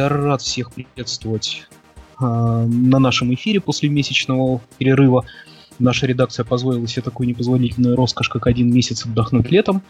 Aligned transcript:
я 0.00 0.08
рад 0.08 0.40
всех 0.40 0.72
приветствовать 0.72 1.66
э, 2.20 2.24
на 2.24 2.98
нашем 2.98 3.34
эфире 3.34 3.60
после 3.60 3.90
месячного 3.90 4.62
перерыва. 4.78 5.26
Наша 5.78 6.06
редакция 6.06 6.44
позволила 6.44 6.86
себе 6.86 7.02
такую 7.02 7.28
непозволительную 7.28 7.96
роскошь, 7.96 8.30
как 8.30 8.46
один 8.46 8.72
месяц 8.72 9.04
отдохнуть 9.04 9.50
летом. 9.50 9.82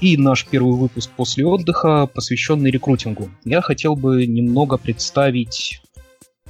И 0.00 0.16
наш 0.16 0.46
первый 0.46 0.76
выпуск 0.76 1.10
после 1.16 1.44
отдыха, 1.44 2.06
посвященный 2.06 2.70
рекрутингу. 2.70 3.28
Я 3.44 3.60
хотел 3.60 3.96
бы 3.96 4.24
немного 4.24 4.78
представить 4.78 5.82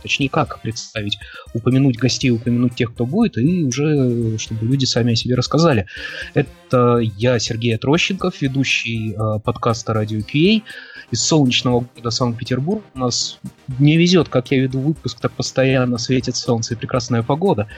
точнее 0.02 0.28
как 0.28 0.60
представить, 0.60 1.18
упомянуть 1.54 1.98
гостей, 1.98 2.30
упомянуть 2.30 2.74
тех, 2.74 2.92
кто 2.92 3.06
будет, 3.06 3.38
и 3.38 3.64
уже, 3.64 4.38
чтобы 4.38 4.66
люди 4.66 4.84
сами 4.84 5.12
о 5.12 5.16
себе 5.16 5.34
рассказали. 5.34 5.86
Это 6.34 6.98
я, 6.98 7.38
Сергей 7.38 7.76
Трощенков, 7.76 8.40
ведущий 8.40 9.12
э, 9.12 9.40
подкаста 9.40 9.92
«Радио 9.94 10.18
QA» 10.18 10.62
из 11.10 11.22
солнечного 11.22 11.80
города 11.80 12.10
Санкт-Петербург. 12.10 12.82
У 12.94 12.98
нас 12.98 13.38
не 13.78 13.96
везет, 13.96 14.28
как 14.28 14.50
я 14.50 14.60
веду 14.60 14.80
выпуск, 14.80 15.20
так 15.20 15.32
постоянно 15.32 15.98
светит 15.98 16.36
солнце 16.36 16.74
и 16.74 16.76
прекрасная 16.76 17.22
погода. 17.22 17.68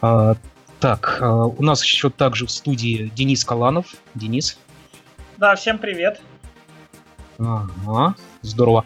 А, 0.00 0.36
так, 0.80 1.18
а, 1.20 1.44
у 1.44 1.62
нас 1.62 1.82
еще 1.84 2.10
также 2.10 2.46
в 2.46 2.50
студии 2.50 3.10
Денис 3.14 3.44
Каланов. 3.44 3.94
Денис. 4.14 4.58
Да, 5.36 5.54
всем 5.54 5.78
привет. 5.78 6.20
Ага, 7.38 8.16
здорово. 8.42 8.84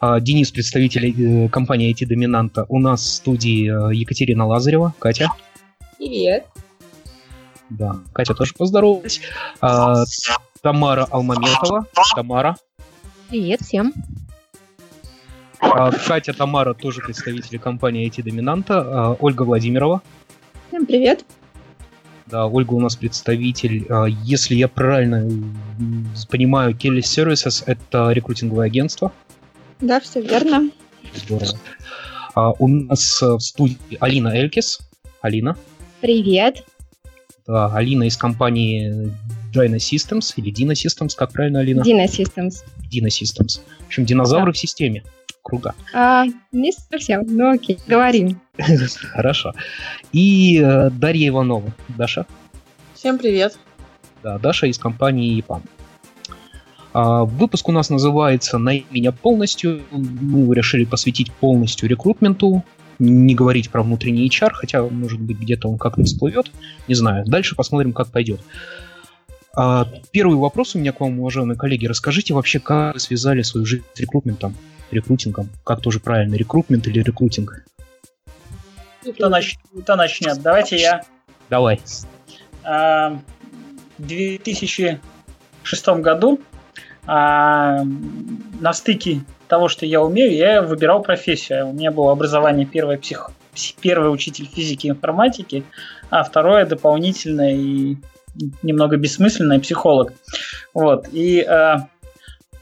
А, 0.00 0.20
Денис, 0.20 0.50
представитель 0.50 1.44
э, 1.44 1.48
компании 1.48 1.92
IT 1.92 2.06
Доминанта. 2.06 2.66
У 2.68 2.78
нас 2.78 3.02
в 3.02 3.06
студии 3.06 3.66
э, 3.68 3.94
Екатерина 3.94 4.46
Лазарева. 4.46 4.94
Катя. 4.98 5.30
Привет. 5.98 6.46
Да, 7.70 8.00
Катя 8.12 8.34
тоже 8.34 8.54
поздоровалась. 8.54 9.20
А, 9.60 10.04
Тамара 10.62 11.06
Алмаметова. 11.10 11.86
Тамара. 12.14 12.56
Привет 13.28 13.60
всем. 13.60 13.92
А, 15.60 15.92
Катя, 15.92 16.32
Тамара 16.32 16.74
тоже 16.74 17.00
представители 17.00 17.58
компании 17.58 18.08
IT 18.08 18.22
Доминанта. 18.22 18.80
А, 18.80 19.16
Ольга 19.20 19.42
Владимирова. 19.42 20.02
Всем 20.68 20.86
привет. 20.86 21.24
Да, 22.30 22.46
Ольга 22.46 22.74
у 22.74 22.80
нас 22.80 22.94
представитель, 22.94 23.86
а, 23.88 24.04
если 24.06 24.54
я 24.54 24.68
правильно 24.68 25.28
понимаю, 26.28 26.74
Kelly 26.74 27.00
Services— 27.00 27.64
это 27.66 28.10
рекрутинговое 28.12 28.66
агентство. 28.66 29.12
Да, 29.80 29.98
все 29.98 30.20
верно. 30.20 30.70
Здорово. 31.14 31.58
А 32.34 32.52
у 32.52 32.68
нас 32.68 33.20
в 33.20 33.40
студии 33.40 33.76
Алина 33.98 34.28
Элькис. 34.28 34.78
Алина. 35.20 35.56
Привет. 36.00 36.64
Да, 37.46 37.74
Алина 37.74 38.04
из 38.04 38.16
компании 38.16 39.12
Dyna 39.52 39.78
Systems 39.78 40.32
или 40.36 40.52
Dino 40.52 40.72
Systems, 40.72 41.14
как 41.16 41.32
правильно, 41.32 41.60
Алина? 41.60 41.80
Dino 41.80 42.06
Systems. 42.06 42.62
Dino 42.92 43.08
Systems. 43.08 43.60
В 43.80 43.86
общем, 43.86 44.04
динозавры 44.04 44.52
да. 44.52 44.52
в 44.52 44.58
системе. 44.58 45.02
Круто. 45.42 45.74
А, 45.94 46.24
не 46.52 46.72
совсем, 46.72 47.24
ну 47.26 47.50
окей, 47.50 47.78
говорим. 47.86 48.40
Хорошо. 49.12 49.52
И 50.12 50.60
э, 50.62 50.90
Дарья 50.90 51.28
Иванова. 51.28 51.72
Даша? 51.88 52.26
Всем 52.94 53.18
привет. 53.18 53.58
Да, 54.22 54.38
Даша 54.38 54.66
из 54.66 54.78
компании 54.78 55.38
EPAM. 55.40 55.62
А, 56.92 57.24
выпуск 57.24 57.68
у 57.68 57.72
нас 57.72 57.90
называется 57.90 58.58
«Найми 58.58 58.86
меня 58.90 59.12
полностью». 59.12 59.82
Мы 59.90 60.54
решили 60.54 60.84
посвятить 60.84 61.32
полностью 61.32 61.88
рекрутменту, 61.88 62.64
не 62.98 63.34
говорить 63.34 63.70
про 63.70 63.82
внутренний 63.82 64.28
HR, 64.28 64.50
хотя, 64.52 64.82
может 64.82 65.20
быть, 65.20 65.38
где-то 65.38 65.68
он 65.68 65.78
как-то 65.78 66.04
всплывет. 66.04 66.50
Не 66.86 66.94
знаю. 66.94 67.24
Дальше 67.26 67.54
посмотрим, 67.56 67.92
как 67.92 68.08
пойдет. 68.08 68.40
А, 69.54 69.88
первый 70.10 70.36
вопрос 70.36 70.74
у 70.74 70.78
меня 70.78 70.92
к 70.92 71.00
вам, 71.00 71.18
уважаемые 71.20 71.56
коллеги. 71.56 71.86
Расскажите 71.86 72.34
вообще, 72.34 72.60
как 72.60 72.94
вы 72.94 73.00
связали 73.00 73.42
свою 73.42 73.66
жизнь 73.66 73.84
с 73.94 74.00
рекрутментом, 74.00 74.54
рекрутингом? 74.92 75.48
Как 75.64 75.80
тоже 75.80 76.00
правильно, 76.00 76.34
рекрутмент 76.34 76.86
или 76.86 77.00
рекрутинг? 77.00 77.64
Кто, 79.02 79.28
нач... 79.28 79.56
Кто 79.82 79.96
начнет? 79.96 80.40
Давайте 80.42 80.76
я. 80.76 81.02
Давай. 81.48 81.80
А, 82.62 83.18
в 83.98 84.06
2006 84.06 85.88
году 86.00 86.40
а, 87.06 87.82
на 88.60 88.72
стыке 88.72 89.22
того, 89.48 89.68
что 89.68 89.86
я 89.86 90.00
умею, 90.02 90.34
я 90.34 90.62
выбирал 90.62 91.02
профессию. 91.02 91.68
У 91.68 91.72
меня 91.72 91.90
было 91.90 92.12
образование 92.12 92.66
первое 92.66 92.98
псих... 92.98 93.30
первый 93.80 94.12
учитель 94.12 94.46
физики 94.46 94.86
и 94.86 94.90
информатики, 94.90 95.64
а 96.10 96.22
второе 96.22 96.66
дополнительное 96.66 97.54
и 97.54 97.96
немного 98.62 98.96
бессмысленное 98.96 99.58
психолог. 99.58 100.12
Вот. 100.72 101.08
И 101.12 101.40
э, 101.40 101.76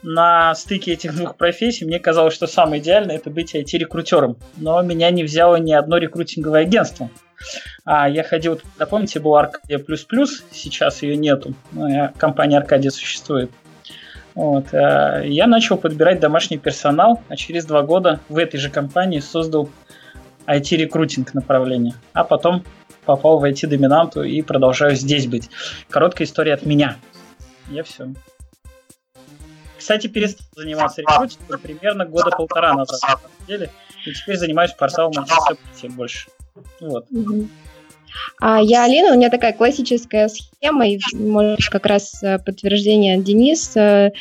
на 0.02 0.54
стыке 0.54 0.92
этих 0.92 1.14
двух 1.14 1.36
профессий 1.36 1.84
мне 1.84 1.98
казалось, 1.98 2.34
что 2.34 2.46
самое 2.46 2.80
идеальное 2.80 3.16
это 3.16 3.30
быть 3.30 3.54
IT-рекрутером. 3.54 4.36
Но 4.56 4.80
меня 4.82 5.10
не 5.10 5.24
взяло 5.24 5.56
ни 5.56 5.72
одно 5.72 5.98
рекрутинговое 5.98 6.62
агентство. 6.62 7.10
А 7.84 8.08
я 8.08 8.24
ходил, 8.24 8.60
да 8.78 8.86
помните, 8.86 9.20
была 9.20 9.40
Аркадия 9.40 9.78
Плюс 9.78 10.04
Плюс, 10.04 10.44
сейчас 10.50 11.02
ее 11.02 11.16
нету, 11.16 11.54
но 11.72 12.12
компания 12.16 12.58
Аркадия 12.58 12.90
существует. 12.90 13.50
Вот. 14.34 14.72
А 14.72 15.22
я 15.22 15.46
начал 15.46 15.76
подбирать 15.76 16.20
домашний 16.20 16.58
персонал, 16.58 17.22
а 17.28 17.36
через 17.36 17.64
два 17.64 17.82
года 17.82 18.20
в 18.28 18.38
этой 18.38 18.58
же 18.58 18.70
компании 18.70 19.20
создал 19.20 19.68
IT-рекрутинг 20.46 21.34
направление. 21.34 21.94
А 22.12 22.24
потом 22.24 22.64
попал 23.04 23.38
в 23.38 23.44
IT-доминанту 23.44 24.22
и 24.22 24.42
продолжаю 24.42 24.94
здесь 24.94 25.26
быть. 25.26 25.48
Короткая 25.88 26.26
история 26.26 26.54
от 26.54 26.66
меня. 26.66 26.96
Я 27.70 27.82
все. 27.82 28.12
Кстати, 29.88 30.06
перестал 30.06 30.46
заниматься 30.54 31.00
рекрутингом 31.00 31.60
примерно 31.60 32.04
года 32.04 32.28
полтора 32.28 32.74
назад, 32.74 33.00
на 33.00 33.08
самом 33.08 33.46
деле. 33.46 33.70
И 34.04 34.12
теперь 34.12 34.36
занимаюсь 34.36 34.72
порталом 34.72 35.12
Manchester 35.12 35.90
больше. 35.92 36.28
Вот. 36.78 37.06
А 38.38 38.60
я 38.60 38.84
Алина, 38.84 39.12
у 39.12 39.16
меня 39.16 39.30
такая 39.30 39.54
классическая 39.54 40.28
схема, 40.28 40.86
и 40.86 40.98
может 41.14 41.70
как 41.70 41.86
раз 41.86 42.22
э, 42.22 42.38
подтверждение 42.38 43.16
Денис, 43.16 43.74
э, 43.78 44.12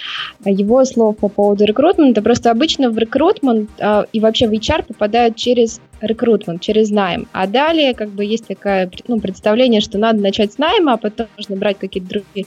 его 0.45 0.85
слов 0.85 1.17
по 1.17 1.27
поводу 1.27 1.65
рекрутмента. 1.65 2.21
Просто 2.21 2.49
обычно 2.49 2.89
в 2.89 2.97
рекрутмент 2.97 3.69
а, 3.81 4.05
и 4.13 4.21
вообще 4.21 4.47
в 4.47 4.51
HR 4.51 4.83
попадают 4.83 5.35
через 5.35 5.81
рекрутмент, 5.99 6.61
через 6.61 6.91
найм. 6.91 7.27
А 7.33 7.45
далее 7.45 7.93
как 7.93 8.11
бы 8.11 8.23
есть 8.23 8.47
такое 8.47 8.89
ну, 9.09 9.19
представление, 9.19 9.81
что 9.81 9.97
надо 9.97 10.21
начать 10.21 10.53
с 10.53 10.57
найма, 10.57 10.93
а 10.93 10.97
потом 10.97 11.27
нужно 11.35 11.57
брать 11.57 11.77
какие-то 11.77 12.07
другие 12.07 12.45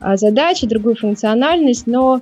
задачи, 0.00 0.66
другую 0.66 0.96
функциональность, 0.96 1.86
но 1.86 2.20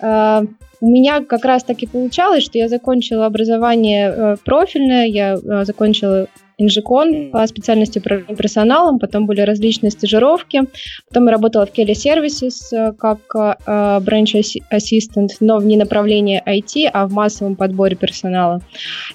э, 0.00 0.42
у 0.80 0.88
меня 0.88 1.22
как 1.22 1.44
раз 1.44 1.62
таки 1.62 1.86
получалось, 1.86 2.44
что 2.44 2.58
я 2.58 2.68
закончила 2.68 3.26
образование 3.26 4.08
э, 4.08 4.36
профильное, 4.44 5.06
я 5.06 5.34
э, 5.34 5.64
закончила 5.64 6.26
инжикон 6.56 7.30
по 7.30 7.46
специальности 7.46 7.98
управления 7.98 8.34
персоналом, 8.34 8.98
потом 8.98 9.26
были 9.26 9.40
различные 9.40 9.90
стажировки, 9.90 10.62
потом 11.08 11.26
я 11.26 11.32
работала 11.32 11.66
в 11.66 11.72
Kelly 11.72 11.92
Services 11.92 12.72
э, 12.72 12.92
как 12.92 13.18
branch 13.34 14.62
assistant, 14.72 15.28
но 15.40 15.60
не 15.60 15.76
направлении 15.76 16.42
IT, 16.46 16.90
а 16.92 17.06
в 17.06 17.12
массовом 17.12 17.56
подборе 17.56 17.96
персонала. 17.96 18.60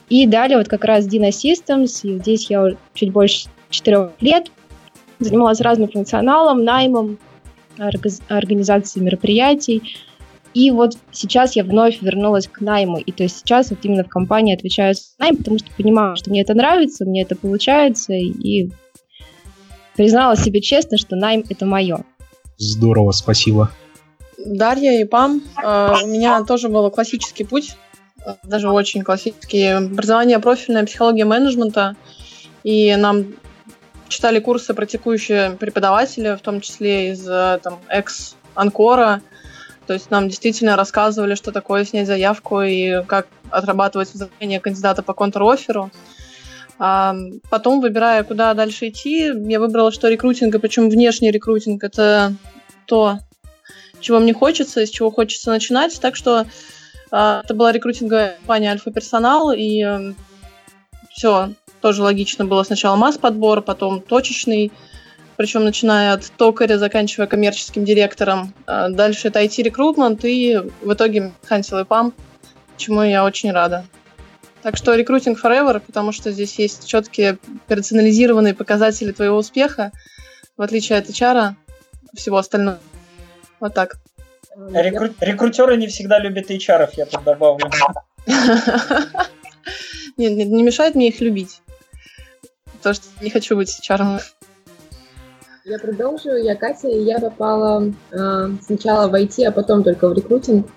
И 0.09 0.27
далее 0.27 0.57
вот 0.57 0.67
как 0.67 0.85
раз 0.85 1.07
Dino 1.07 1.29
Systems, 1.29 2.01
и 2.03 2.19
здесь 2.19 2.49
я 2.49 2.69
чуть 2.93 3.11
больше 3.11 3.47
четырех 3.69 4.11
лет 4.21 4.51
занималась 5.19 5.61
разным 5.61 5.89
функционалом, 5.89 6.63
наймом, 6.63 7.17
организацией 7.77 9.03
мероприятий, 9.05 9.95
и 10.55 10.71
вот 10.71 10.97
сейчас 11.11 11.57
я 11.57 11.65
вновь 11.65 12.01
вернулась 12.01 12.47
к 12.47 12.61
найму. 12.61 12.97
И 12.97 13.11
то 13.11 13.23
есть 13.23 13.39
сейчас 13.39 13.71
вот 13.71 13.79
именно 13.83 14.05
в 14.05 14.09
компании 14.09 14.55
отвечаю 14.55 14.95
за 14.95 15.01
найм, 15.19 15.35
потому 15.35 15.59
что 15.59 15.69
понимаю, 15.75 16.15
что 16.15 16.29
мне 16.29 16.41
это 16.41 16.53
нравится, 16.53 17.03
мне 17.03 17.23
это 17.23 17.35
получается. 17.35 18.13
И 18.13 18.69
признала 19.97 20.37
себе 20.37 20.61
честно, 20.61 20.97
что 20.97 21.17
найм— 21.17 21.43
это 21.49 21.65
мое. 21.65 22.05
Здорово, 22.57 23.11
спасибо. 23.11 23.69
Дарья 24.45 24.97
и 24.97 25.03
Пам. 25.03 25.41
А, 25.61 25.97
у 26.01 26.07
меня 26.07 26.41
тоже 26.45 26.69
был 26.69 26.89
классический 26.89 27.43
путь, 27.43 27.75
даже 28.43 28.69
очень 28.69 29.01
классический. 29.01 29.65
Образование 29.75 30.39
профильное, 30.39 30.85
психология 30.85 31.25
менеджмента. 31.25 31.97
И 32.63 32.95
нам 32.95 33.25
читали 34.07 34.39
курсы 34.39 34.73
практикующие 34.73 35.51
преподаватели, 35.51 36.35
в 36.35 36.41
том 36.41 36.61
числе 36.61 37.11
из 37.11 37.27
э, 37.27 37.59
там, 37.63 37.79
экс-анкора, 37.89 39.21
то 39.87 39.93
есть 39.93 40.09
нам 40.09 40.27
действительно 40.27 40.75
рассказывали, 40.75 41.35
что 41.35 41.51
такое 41.51 41.85
снять 41.85 42.07
заявку 42.07 42.61
и 42.61 43.03
как 43.05 43.27
отрабатывать 43.49 44.13
взаимение 44.13 44.59
кандидата 44.59 45.03
по 45.03 45.13
контр-офферу. 45.13 45.91
А 46.77 47.15
потом, 47.49 47.79
выбирая, 47.79 48.23
куда 48.23 48.53
дальше 48.53 48.89
идти, 48.89 49.31
я 49.47 49.59
выбрала, 49.59 49.91
что 49.91 50.09
рекрутинг, 50.09 50.55
и 50.55 50.59
причем 50.59 50.89
внешний 50.89 51.31
рекрутинг, 51.31 51.83
это 51.83 52.35
то, 52.85 53.19
чего 54.01 54.19
мне 54.19 54.33
хочется, 54.33 54.85
с 54.85 54.89
чего 54.89 55.11
хочется 55.11 55.51
начинать. 55.51 55.97
Так 56.01 56.15
что 56.15 56.45
а, 57.11 57.41
это 57.43 57.53
была 57.53 57.71
рекрутинговая 57.71 58.35
компания 58.37 58.71
Альфа 58.71 58.91
Персонал, 58.91 59.51
и 59.51 59.83
э, 59.83 60.13
все 61.11 61.51
тоже 61.85 62.01
логично 62.01 62.45
было 62.45 62.63
сначала 62.63 62.95
масс-подбор, 62.95 63.61
потом 63.61 64.01
точечный 64.01 64.71
причем 65.37 65.65
начиная 65.65 66.13
от 66.13 66.23
токаря, 66.35 66.79
заканчивая 66.79 67.27
коммерческим 67.27 67.85
директором. 67.85 68.55
А 68.65 68.89
дальше 68.89 69.27
это 69.27 69.43
IT-рекрутмент 69.43 70.25
и 70.25 70.57
в 70.81 70.93
итоге 70.93 71.31
Хансел 71.43 71.77
и 71.77 71.85
Пам. 71.85 72.11
чему 72.77 73.03
я 73.03 73.23
очень 73.23 73.51
рада. 73.51 73.85
Так 74.63 74.77
что 74.77 74.95
рекрутинг 74.95 75.37
forever, 75.39 75.79
потому 75.79 76.11
что 76.11 76.31
здесь 76.31 76.57
есть 76.57 76.87
четкие 76.87 77.37
персонализированные 77.67 78.55
показатели 78.55 79.11
твоего 79.11 79.37
успеха, 79.37 79.91
в 80.57 80.63
отличие 80.63 80.97
от 80.97 81.07
HR, 81.07 81.53
всего 82.15 82.37
остального. 82.37 82.79
Вот 83.59 83.75
так. 83.75 83.97
Рекру... 84.73 85.09
Рекрутеры 85.19 85.77
не 85.77 85.85
всегда 85.85 86.17
любят 86.17 86.49
HR, 86.49 86.89
я 86.93 87.05
тут 87.05 87.23
добавлю. 87.23 87.69
Нет, 90.17 90.47
не 90.47 90.63
мешает 90.63 90.95
мне 90.95 91.09
их 91.09 91.21
любить. 91.21 91.61
Потому 92.85 93.01
что 93.01 93.23
не 93.23 93.31
хочу 93.31 93.55
быть 93.55 93.79
HR. 93.81 94.19
Я 95.65 95.79
продолжу. 95.79 96.35
Я 96.35 96.55
Катя, 96.55 96.87
и 96.87 97.03
я 97.03 97.17
попала 97.17 97.91
э, 98.11 98.49
сначала 98.61 99.07
в 99.07 99.15
IT, 99.15 99.43
а 99.43 99.51
потом 99.51 99.83
только 99.83 100.07
в 100.07 100.13
рекрутинг. 100.13 100.67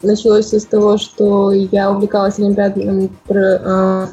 Началось 0.00 0.46
все 0.46 0.60
с 0.60 0.64
того, 0.64 0.96
что 0.96 1.52
я 1.52 1.90
увлекалась 1.90 2.38
олимпиадами 2.38 3.10
про 3.26 3.40
э, 3.42 4.06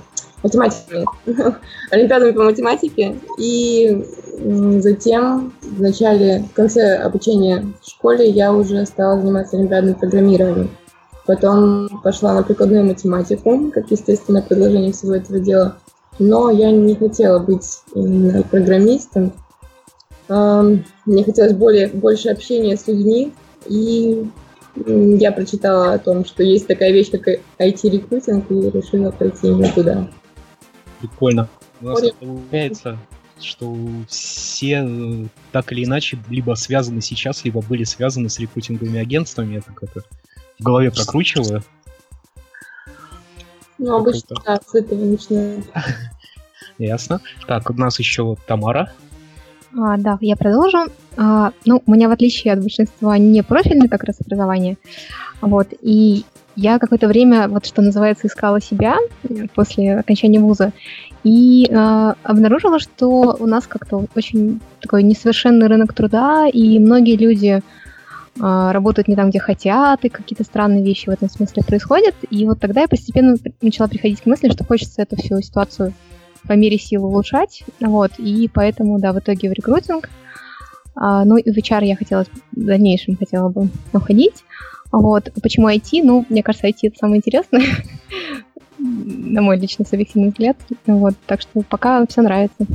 математикой, 0.44 1.06
олимпиадами 1.92 2.32
по 2.32 2.44
математике, 2.44 3.16
и 3.38 4.06
затем 4.82 5.54
в 5.62 5.82
начале, 5.82 6.44
в 6.52 6.54
конце 6.54 6.98
обучения 6.98 7.66
в 7.82 7.90
школе 7.90 8.30
я 8.30 8.52
уже 8.52 8.86
стала 8.86 9.22
заниматься 9.22 9.56
олимпиадным 9.56 9.96
программированием. 9.96 10.72
Потом 11.26 11.88
пошла 12.04 12.34
на 12.34 12.44
прикладную 12.44 12.84
математику, 12.84 13.72
как 13.74 13.90
естественное 13.92 14.42
продолжение 14.42 14.92
всего 14.92 15.16
этого 15.16 15.40
дела. 15.40 15.78
Но 16.18 16.50
я 16.50 16.72
не 16.72 16.96
хотела 16.96 17.40
быть 17.40 17.82
именно 17.94 18.44
программистом, 18.44 19.34
мне 20.28 21.24
хотелось 21.24 21.54
более, 21.54 21.88
больше 21.88 22.30
общения 22.30 22.76
с 22.76 22.88
людьми, 22.88 23.32
и 23.68 24.28
я 24.76 25.32
прочитала 25.32 25.94
о 25.94 26.00
том, 26.00 26.26
что 26.26 26.44
есть 26.44 26.68
такая 26.68 26.92
вещь, 26.92 27.12
как 27.12 27.28
IT-рекрутинг, 27.60 28.50
и 28.50 28.70
решила 28.72 29.12
пойти 29.12 29.48
именно 29.48 29.72
туда. 29.72 30.10
Прикольно. 31.00 31.48
У 31.82 31.86
нас 31.86 32.02
получается, 32.20 32.98
что 33.40 33.76
все 34.08 34.86
э, 34.86 35.26
так 35.52 35.72
или 35.72 35.86
иначе 35.86 36.18
либо 36.30 36.56
связаны 36.56 37.02
сейчас, 37.02 37.46
либо 37.46 37.62
были 37.62 37.84
связаны 37.84 38.30
с 38.30 38.40
рекрутинговыми 38.40 39.00
агентствами. 39.00 39.56
Я 39.56 39.62
так 39.62 39.84
это 39.84 40.02
в 40.60 40.64
голове 40.64 40.92
прокручиваю. 40.92 41.64
Ну, 43.78 43.96
обычно, 43.96 44.36
да, 44.46 44.60
с 44.66 44.74
этого 44.76 45.06
начинаю. 45.06 45.64
Ясно. 46.78 47.22
Так, 47.48 47.70
у 47.70 47.74
нас 47.74 48.00
еще 48.00 48.36
Тамара. 48.48 48.92
А, 49.78 49.98
да, 49.98 50.18
я 50.22 50.36
продолжу. 50.36 50.86
А, 51.18 51.52
ну, 51.66 51.82
у 51.86 51.92
меня, 51.92 52.08
в 52.08 52.12
отличие 52.12 52.54
от 52.54 52.62
большинства, 52.62 53.18
не 53.18 53.44
профильное 53.44 53.90
как 53.90 54.04
раз 54.04 54.22
образование. 54.22 54.78
Вот, 55.42 55.68
и 55.82 56.26
я 56.56 56.80
какое-то 56.80 57.08
время, 57.08 57.50
вот 57.50 57.66
что 57.66 57.82
называется, 57.82 58.28
искала 58.28 58.62
себя 58.62 58.98
после 59.54 59.98
окончания 59.98 60.40
вуза 60.40 60.72
и 61.24 61.68
э, 61.70 62.14
обнаружила, 62.24 62.80
что 62.80 63.36
у 63.38 63.46
нас 63.46 63.68
как-то 63.68 64.06
очень 64.16 64.62
такой 64.80 65.04
несовершенный 65.04 65.68
рынок 65.68 65.94
труда, 65.94 66.48
и 66.48 66.80
многие 66.80 67.18
люди 67.18 67.62
работают 68.38 69.08
не 69.08 69.16
там, 69.16 69.30
где 69.30 69.40
хотят, 69.40 70.04
и 70.04 70.10
какие-то 70.10 70.44
странные 70.44 70.84
вещи 70.84 71.08
в 71.08 71.14
этом 71.14 71.30
смысле 71.30 71.64
происходят. 71.64 72.16
И 72.30 72.46
вот 72.46 72.60
тогда 72.60 72.82
я 72.82 72.88
постепенно 72.88 73.38
начала 73.62 73.88
приходить 73.88 74.22
к 74.22 74.26
мысли, 74.26 74.50
что 74.50 74.66
хочется 74.66 75.02
эту 75.02 75.16
всю 75.16 75.42
ситуацию 75.42 75.94
по 76.48 76.54
мере 76.54 76.78
сил 76.78 77.06
улучшать. 77.06 77.64
Вот, 77.80 78.12
и 78.18 78.50
поэтому, 78.54 79.00
да, 79.00 79.14
в 79.14 79.20
итоге 79.20 79.50
в 79.50 79.54
рекрутинг. 79.54 80.10
А, 80.96 81.26
ну 81.26 81.38
и 81.38 81.52
в 81.52 81.58
HR 81.58 81.86
я 81.86 81.96
хотела 81.96 82.26
в 82.26 82.66
дальнейшем 82.66 83.18
хотела 83.18 83.50
бы 83.50 83.70
уходить. 83.94 84.44
Вот. 84.92 85.32
Почему 85.42 85.70
IT? 85.70 86.02
Ну, 86.04 86.26
мне 86.30 86.44
кажется, 86.44 86.68
IT 86.68 86.80
это 86.84 86.98
самое 86.98 87.18
интересное, 87.18 87.64
на 88.78 89.42
мой 89.42 89.60
личный 89.60 89.86
субъективный 89.86 90.30
взгляд. 90.30 90.58
Вот. 90.86 91.16
Так 91.26 91.42
что 91.42 91.62
пока 91.62 92.06
все 92.08 92.22
нравится. 92.22 92.66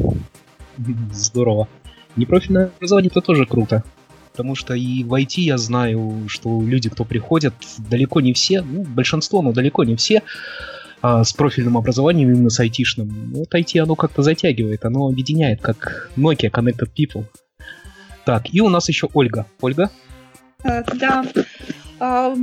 Здорово. 1.12 1.68
Непрофильное 2.16 2.70
образование 2.76 3.10
это 3.10 3.20
тоже 3.20 3.46
круто. 3.46 3.84
Потому 4.32 4.54
что 4.54 4.74
и 4.74 5.04
в 5.04 5.12
IT 5.12 5.40
я 5.40 5.58
знаю, 5.58 6.26
что 6.28 6.62
люди, 6.62 6.88
кто 6.88 7.04
приходят, 7.04 7.54
далеко 7.78 8.20
не 8.20 8.32
все, 8.32 8.62
ну, 8.62 8.84
большинство, 8.84 9.42
но 9.42 9.52
далеко 9.52 9.84
не 9.84 9.96
все, 9.96 10.22
а, 11.02 11.24
с 11.24 11.32
профильным 11.32 11.76
образованием, 11.76 12.30
именно 12.30 12.50
с 12.50 12.60
айтишным. 12.60 13.32
Вот 13.34 13.54
IT 13.54 13.78
оно 13.80 13.96
как-то 13.96 14.22
затягивает, 14.22 14.84
оно 14.84 15.08
объединяет, 15.08 15.60
как 15.60 16.10
Nokia 16.16 16.50
Connected 16.50 16.90
People. 16.96 17.24
Так, 18.24 18.52
и 18.52 18.60
у 18.60 18.68
нас 18.68 18.88
еще 18.88 19.08
Ольга. 19.14 19.46
Ольга? 19.60 19.90
Э, 20.62 20.82
да. 20.94 21.24
А, 22.00 22.34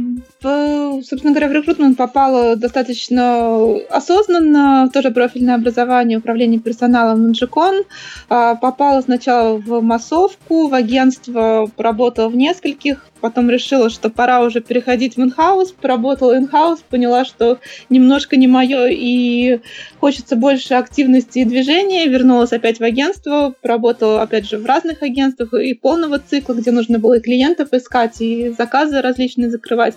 в, 0.41 1.01
собственно 1.01 1.33
говоря, 1.33 1.47
в 1.47 1.51
рекрутмент 1.51 1.97
попала 1.97 2.55
достаточно 2.55 3.75
осознанно, 3.89 4.87
тоже 4.93 5.09
профильное 5.09 5.55
образование, 5.55 6.19
управление 6.19 6.59
персоналом 6.59 7.29
Нджикон. 7.29 7.83
А, 8.29 8.53
попала 8.53 9.01
сначала 9.01 9.57
в 9.57 9.81
массовку, 9.81 10.67
в 10.67 10.75
агентство, 10.75 11.69
работала 11.75 12.29
в 12.29 12.35
нескольких, 12.35 13.03
потом 13.17 13.49
решила, 13.49 13.89
что 13.89 14.09
пора 14.09 14.41
уже 14.41 14.61
переходить 14.61 15.17
в 15.17 15.21
инхаус, 15.21 15.71
поработала 15.71 16.37
инхаус, 16.37 16.79
поняла, 16.89 17.25
что 17.25 17.59
немножко 17.89 18.35
не 18.35 18.47
мое 18.47 18.87
и 18.89 19.59
хочется 19.99 20.35
больше 20.35 20.73
активности 20.75 21.39
и 21.39 21.45
движения, 21.45 22.07
вернулась 22.07 22.53
опять 22.53 22.79
в 22.79 22.83
агентство, 22.83 23.53
поработала 23.61 24.21
опять 24.21 24.47
же 24.47 24.57
в 24.57 24.65
разных 24.65 25.03
агентствах 25.03 25.53
и 25.53 25.73
полного 25.73 26.19
цикла, 26.19 26.53
где 26.53 26.71
нужно 26.71 26.99
было 26.99 27.17
и 27.17 27.21
клиентов 27.21 27.73
искать, 27.73 28.21
и 28.21 28.49
заказы 28.57 29.01
различные 29.01 29.49
закрывать. 29.49 29.95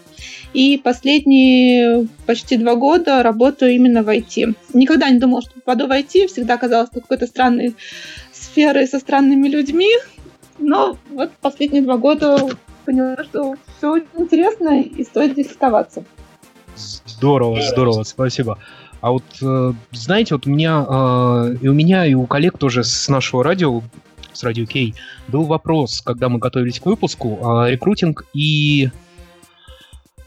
И 0.52 0.80
последние 0.82 2.08
почти 2.26 2.56
два 2.56 2.74
года 2.74 3.22
работаю 3.22 3.72
именно 3.72 4.02
в 4.02 4.08
IT. 4.08 4.54
Никогда 4.74 5.10
не 5.10 5.18
думала, 5.18 5.42
что 5.42 5.54
попаду 5.54 5.86
в 5.86 5.90
IT, 5.90 6.28
всегда 6.28 6.56
казалось 6.56 6.90
какой-то 6.92 7.26
странной 7.26 7.74
сферой 8.32 8.86
со 8.86 8.98
странными 8.98 9.48
людьми, 9.48 9.90
но 10.58 10.96
вот 11.10 11.30
последние 11.40 11.82
два 11.82 11.96
года 11.96 12.48
поняла, 12.80 13.16
что 13.24 13.54
все 13.76 13.92
очень 13.92 14.06
интересно 14.16 14.80
и 14.80 15.04
стоит 15.04 15.32
здесь 15.32 15.50
оставаться. 15.50 16.04
Здорово, 16.76 17.60
здорово, 17.62 18.02
спасибо. 18.04 18.58
А 19.00 19.12
вот 19.12 19.24
э, 19.40 19.72
знаете, 19.92 20.34
вот 20.34 20.46
у 20.46 20.50
меня 20.50 20.84
э, 20.88 21.56
и 21.62 21.68
у 21.68 21.72
меня, 21.72 22.06
и 22.06 22.14
у 22.14 22.26
коллег 22.26 22.58
тоже 22.58 22.84
с 22.84 23.08
нашего 23.08 23.42
радио, 23.42 23.82
с 24.32 24.42
радио 24.42 24.66
Кей, 24.66 24.94
был 25.28 25.44
вопрос, 25.44 26.02
когда 26.02 26.28
мы 26.28 26.38
готовились 26.38 26.80
к 26.80 26.86
выпуску, 26.86 27.38
э, 27.40 27.70
рекрутинг 27.70 28.26
и 28.34 28.90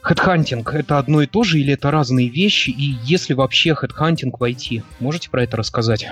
хедхантинг 0.01 0.73
это 0.73 0.97
одно 0.99 1.21
и 1.21 1.27
то 1.27 1.43
же 1.43 1.59
или 1.59 1.73
это 1.73 1.91
разные 1.91 2.29
вещи? 2.29 2.71
И 2.71 2.95
если 3.03 3.33
вообще 3.33 3.75
хедхантинг 3.75 4.39
в 4.39 4.50
IT, 4.50 4.83
можете 4.99 5.29
про 5.29 5.43
это 5.43 5.57
рассказать? 5.57 6.07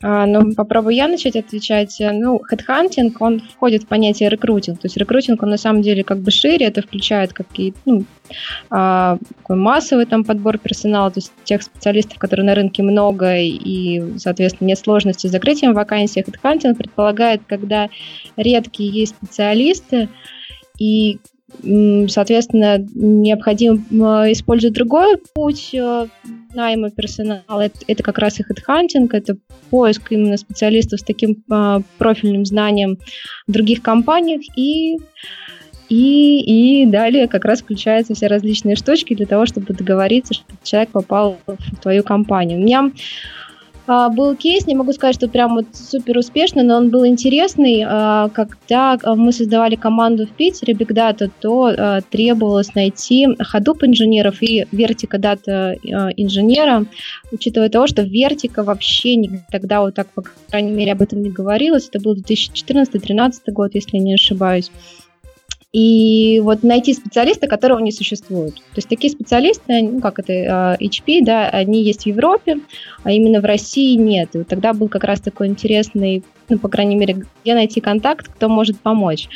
А, 0.00 0.26
ну, 0.26 0.54
попробую 0.54 0.94
я 0.94 1.08
начать 1.08 1.34
отвечать. 1.34 1.96
Ну, 2.00 2.38
хедхантинг, 2.38 3.20
он 3.20 3.40
входит 3.40 3.84
в 3.84 3.86
понятие 3.88 4.28
рекрутинг. 4.28 4.80
То 4.80 4.86
есть 4.86 4.96
рекрутинг, 4.96 5.42
он 5.42 5.50
на 5.50 5.56
самом 5.56 5.82
деле 5.82 6.04
как 6.04 6.18
бы 6.18 6.30
шире, 6.30 6.66
это 6.66 6.82
включает 6.82 7.32
какие-то, 7.32 7.78
ну, 7.84 8.04
а, 8.70 9.18
массовый 9.48 10.06
там 10.06 10.24
подбор 10.24 10.58
персонала, 10.58 11.10
то 11.10 11.18
есть 11.18 11.32
тех 11.44 11.62
специалистов, 11.62 12.18
которые 12.18 12.46
на 12.46 12.54
рынке 12.54 12.82
много, 12.82 13.36
и, 13.38 14.18
соответственно, 14.18 14.68
нет 14.68 14.78
сложности 14.78 15.26
с 15.26 15.30
закрытием 15.30 15.74
вакансий. 15.74 16.22
Хедхантинг 16.22 16.78
предполагает, 16.78 17.42
когда 17.46 17.88
редкие 18.36 18.90
есть 18.90 19.16
специалисты, 19.16 20.08
и 20.78 21.18
Соответственно, 22.08 22.76
необходимо 22.94 24.30
использовать 24.30 24.74
другой 24.74 25.16
путь 25.34 25.70
э, 25.72 26.06
найма 26.58 26.90
персонала. 26.90 27.62
Это, 27.62 27.78
это 27.86 28.02
как 28.02 28.18
раз 28.18 28.40
и 28.40 28.42
хедхантинг, 28.42 29.14
это 29.14 29.36
поиск 29.70 30.10
именно 30.10 30.36
специалистов 30.36 31.00
с 31.00 31.04
таким 31.04 31.44
а, 31.50 31.82
профильным 31.98 32.44
знанием 32.44 32.98
в 33.46 33.52
других 33.52 33.80
компаниях 33.80 34.42
и 34.56 34.98
и, 35.88 36.82
и 36.82 36.86
далее 36.86 37.28
как 37.28 37.46
раз 37.46 37.62
включаются 37.62 38.14
все 38.14 38.26
различные 38.26 38.76
штучки 38.76 39.14
для 39.14 39.24
того, 39.24 39.46
чтобы 39.46 39.72
договориться, 39.72 40.34
чтобы 40.34 40.58
человек 40.62 40.90
попал 40.90 41.38
в 41.46 41.80
твою 41.80 42.02
компанию. 42.02 42.58
У 42.58 42.62
меня 42.62 42.90
был 43.88 44.36
кейс, 44.36 44.66
не 44.66 44.74
могу 44.74 44.92
сказать, 44.92 45.14
что 45.14 45.28
прям 45.28 45.54
вот 45.54 45.66
супер 45.72 46.18
успешный, 46.18 46.62
но 46.62 46.76
он 46.76 46.90
был 46.90 47.06
интересный. 47.06 47.84
А, 47.86 48.28
когда 48.28 48.98
мы 49.04 49.32
создавали 49.32 49.76
команду 49.76 50.26
в 50.26 50.30
Питере 50.30 50.74
Big 50.74 50.92
Data, 50.92 51.30
то 51.40 51.66
а, 51.66 52.00
требовалось 52.02 52.74
найти 52.74 53.26
Hadoop 53.26 53.86
инженеров 53.86 54.42
и 54.42 54.64
Vertica 54.72 55.18
Data 55.18 55.74
инженера, 56.16 56.84
учитывая 57.32 57.70
того, 57.70 57.86
что 57.86 58.02
Vertica 58.02 58.62
вообще 58.62 59.16
тогда 59.50 59.80
вот 59.80 59.94
так, 59.94 60.08
по 60.08 60.22
крайней 60.50 60.72
мере, 60.72 60.92
об 60.92 61.00
этом 61.00 61.22
не 61.22 61.30
говорилось. 61.30 61.88
Это 61.88 62.00
был 62.00 62.14
2014-2013 62.16 63.32
год, 63.52 63.74
если 63.74 63.96
не 63.96 64.14
ошибаюсь 64.14 64.70
и 65.78 66.40
вот 66.40 66.64
найти 66.64 66.92
специалиста, 66.92 67.46
которого 67.46 67.78
не 67.78 67.92
существует. 67.92 68.54
То 68.54 68.76
есть 68.76 68.88
такие 68.88 69.12
специалисты, 69.12 69.82
ну 69.82 70.00
как 70.00 70.18
это, 70.18 70.32
а, 70.32 70.76
HP, 70.80 71.20
да, 71.22 71.48
они 71.48 71.84
есть 71.84 72.02
в 72.02 72.06
Европе, 72.06 72.58
а 73.04 73.12
именно 73.12 73.40
в 73.40 73.44
России 73.44 73.94
нет. 73.94 74.30
И 74.34 74.38
вот 74.38 74.48
тогда 74.48 74.72
был 74.72 74.88
как 74.88 75.04
раз 75.04 75.20
такой 75.20 75.46
интересный, 75.46 76.24
ну, 76.48 76.58
по 76.58 76.68
крайней 76.68 76.96
мере, 76.96 77.24
где 77.42 77.54
найти 77.54 77.80
контакт, 77.80 78.26
кто 78.26 78.48
может 78.48 78.80
помочь. 78.80 79.28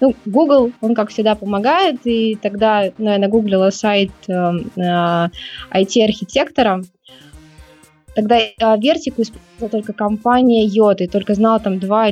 ну, 0.00 0.14
Google, 0.26 0.72
он, 0.82 0.94
как 0.94 1.08
всегда, 1.08 1.34
помогает, 1.34 2.00
и 2.04 2.36
тогда 2.36 2.90
ну, 2.98 3.10
я 3.10 3.18
нагуглила 3.18 3.70
сайт 3.70 4.10
э, 4.28 4.32
э, 4.76 5.28
IT-архитектора, 5.72 6.82
Тогда 8.18 8.76
Вертику 8.76 9.22
использовала 9.22 9.70
только 9.70 9.92
компания 9.92 10.64
Йота, 10.64 11.04
и 11.04 11.06
только 11.06 11.34
знала 11.34 11.60
там 11.60 11.78
два 11.78 12.10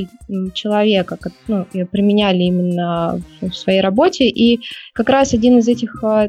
человека, 0.55 1.19
ну, 1.49 1.67
применяли 1.91 2.45
именно 2.45 3.21
в 3.41 3.51
своей 3.51 3.81
работе. 3.81 4.29
И 4.29 4.61
как 4.93 5.09
раз 5.09 5.35
один 5.35 5.59
из 5.59 5.67
этих 5.67 6.05
э, 6.05 6.29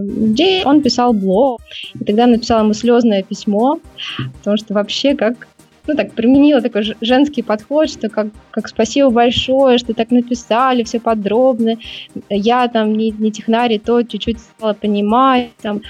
людей, 0.00 0.64
он 0.64 0.80
писал 0.80 1.12
блог. 1.12 1.60
И 2.00 2.04
тогда 2.04 2.26
написала 2.26 2.62
ему 2.62 2.72
слезное 2.72 3.22
письмо, 3.22 3.78
потому 4.38 4.56
что 4.56 4.72
вообще 4.72 5.14
как 5.14 5.48
ну, 5.86 5.94
так, 5.94 6.12
применила 6.12 6.62
такой 6.62 6.82
женский 7.02 7.42
подход, 7.42 7.90
что 7.90 8.08
как, 8.08 8.28
как 8.50 8.68
спасибо 8.68 9.10
большое, 9.10 9.76
что 9.76 9.92
так 9.92 10.10
написали, 10.12 10.82
все 10.82 10.98
подробно. 10.98 11.76
Я 12.30 12.68
там 12.68 12.94
не, 12.94 13.10
не 13.10 13.30
технарь, 13.30 13.78
то 13.78 14.02
чуть-чуть 14.02 14.38
стала 14.38 14.72
понимать, 14.72 15.50
там, 15.60 15.82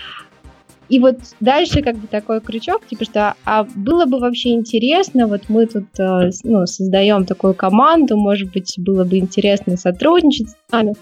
и 0.90 0.98
вот 0.98 1.18
дальше 1.38 1.82
как 1.82 1.96
бы 1.96 2.08
такой 2.08 2.40
крючок, 2.40 2.86
типа 2.86 3.04
что, 3.04 3.34
а 3.44 3.64
было 3.76 4.06
бы 4.06 4.18
вообще 4.18 4.50
интересно, 4.50 5.28
вот 5.28 5.42
мы 5.48 5.66
тут 5.66 5.86
э, 5.98 6.30
ну, 6.42 6.66
создаем 6.66 7.24
такую 7.24 7.54
команду, 7.54 8.16
может 8.16 8.50
быть, 8.50 8.74
было 8.76 9.04
бы 9.04 9.18
интересно 9.18 9.76
сотрудничать 9.76 10.48
с 10.50 10.72
нами. 10.72 10.94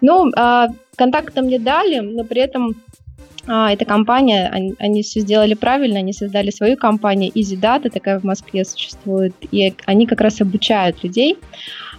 Ну, 0.00 0.30
а, 0.36 0.68
контакты 0.96 1.42
мне 1.42 1.60
дали, 1.60 2.00
но 2.00 2.24
при 2.24 2.42
этом 2.42 2.74
а, 3.46 3.72
эта 3.72 3.84
компания, 3.84 4.48
они, 4.52 4.74
они 4.78 5.02
все 5.02 5.20
сделали 5.20 5.54
правильно, 5.54 6.00
они 6.00 6.12
создали 6.12 6.50
свою 6.50 6.76
компанию, 6.76 7.30
Easy 7.32 7.58
Data, 7.58 7.90
такая 7.90 8.18
в 8.18 8.24
Москве 8.24 8.64
существует, 8.64 9.34
и 9.52 9.74
они 9.86 10.06
как 10.06 10.20
раз 10.20 10.40
обучают 10.40 11.04
людей 11.04 11.38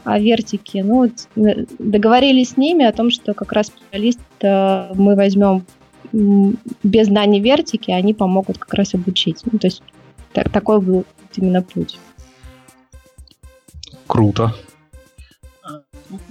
о 0.03 0.19
вертике. 0.19 0.83
Ну, 0.83 1.05
э, 1.05 1.65
договорились 1.79 2.49
с 2.49 2.57
ними 2.57 2.85
о 2.85 2.91
том, 2.91 3.09
что 3.09 3.33
как 3.33 3.53
раз 3.53 3.67
специалист 3.67 4.19
э, 4.41 4.93
мы 4.95 5.15
возьмем 5.15 5.65
без 6.83 7.07
знаний 7.07 7.41
вертики 7.41 7.91
они 7.91 8.13
помогут 8.13 8.57
как 8.57 8.73
раз 8.73 8.93
обучить. 8.93 9.41
Ну, 9.51 9.59
то 9.59 9.67
есть 9.67 9.83
так, 10.31 10.49
такой 10.49 10.79
был 10.79 11.05
именно 11.35 11.61
путь. 11.61 11.99
Круто. 14.07 14.53
А, 15.61 15.81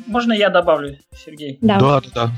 можно 0.06 0.32
я 0.32 0.48
добавлю, 0.48 0.96
Сергей? 1.14 1.58
Да, 1.60 1.78
да, 1.78 2.02
да. 2.14 2.30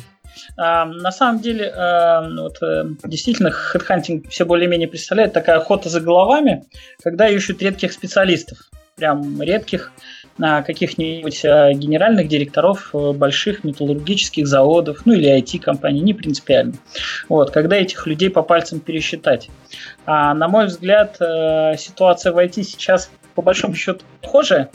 А, 0.56 0.86
на 0.86 1.12
самом 1.12 1.40
деле, 1.40 1.68
а, 1.70 2.28
вот, 2.28 2.56
а, 2.62 2.84
действительно, 3.04 3.52
хедхантинг 3.52 4.28
все 4.28 4.44
более-менее 4.44 4.88
представляет 4.88 5.32
такая 5.32 5.58
охота 5.58 5.88
за 5.88 6.00
головами, 6.00 6.64
когда 7.00 7.28
ищут 7.28 7.62
редких 7.62 7.92
специалистов. 7.92 8.58
Прям 8.96 9.40
редких, 9.40 9.92
каких-нибудь 10.38 11.44
э, 11.44 11.72
генеральных 11.72 12.28
директоров 12.28 12.90
э, 12.92 13.12
больших 13.12 13.64
металлургических 13.64 14.46
заводов, 14.46 15.06
ну 15.06 15.14
или 15.14 15.34
IT-компаний, 15.38 16.00
не 16.00 16.14
принципиально. 16.14 16.74
Вот, 17.28 17.50
когда 17.50 17.76
этих 17.76 18.06
людей 18.06 18.28
по 18.30 18.42
пальцам 18.42 18.80
пересчитать. 18.80 19.48
А, 20.04 20.34
на 20.34 20.48
мой 20.48 20.66
взгляд, 20.66 21.16
э, 21.20 21.74
ситуация 21.78 22.32
в 22.32 22.38
IT 22.38 22.62
сейчас 22.62 23.10
по 23.34 23.42
большому 23.42 23.74
счету 23.74 24.00
похожая 24.20 24.70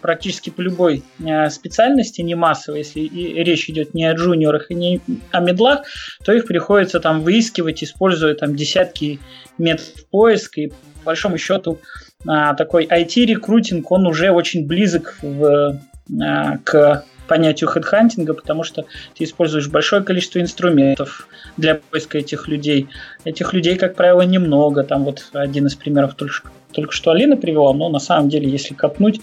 практически 0.00 0.50
по 0.50 0.60
любой 0.60 1.02
специальности, 1.50 2.20
не 2.20 2.36
массовой, 2.36 2.78
если 2.78 3.00
и 3.00 3.42
речь 3.42 3.68
идет 3.68 3.94
не 3.94 4.04
о 4.04 4.14
джуниорах 4.14 4.70
и 4.70 4.74
не 4.74 5.00
о 5.32 5.40
медлах, 5.40 5.80
то 6.24 6.32
их 6.32 6.46
приходится 6.46 7.00
там 7.00 7.22
выискивать, 7.22 7.82
используя 7.82 8.34
там 8.34 8.54
десятки 8.54 9.18
методов 9.58 10.06
поиска, 10.06 10.60
и 10.60 10.68
по 10.68 11.06
большому 11.06 11.36
счету 11.36 11.80
такой 12.24 12.86
IT-рекрутинг, 12.86 13.90
он 13.92 14.06
уже 14.06 14.30
очень 14.30 14.66
близок 14.66 15.18
в, 15.22 15.78
а, 16.20 16.58
к 16.64 17.04
понятию 17.28 17.68
хедхантинга, 17.68 18.34
потому 18.34 18.64
что 18.64 18.86
ты 19.14 19.24
используешь 19.24 19.68
большое 19.68 20.02
количество 20.02 20.40
инструментов 20.40 21.28
для 21.56 21.76
поиска 21.76 22.18
этих 22.18 22.48
людей. 22.48 22.88
Этих 23.24 23.52
людей, 23.52 23.76
как 23.76 23.94
правило, 23.94 24.22
немного. 24.22 24.82
Там 24.82 25.04
вот 25.04 25.28
один 25.34 25.66
из 25.66 25.76
примеров 25.76 26.14
только, 26.14 26.50
только 26.72 26.92
что 26.92 27.12
Алина 27.12 27.36
привела, 27.36 27.72
но 27.72 27.88
на 27.88 28.00
самом 28.00 28.30
деле, 28.30 28.50
если 28.50 28.74
копнуть, 28.74 29.20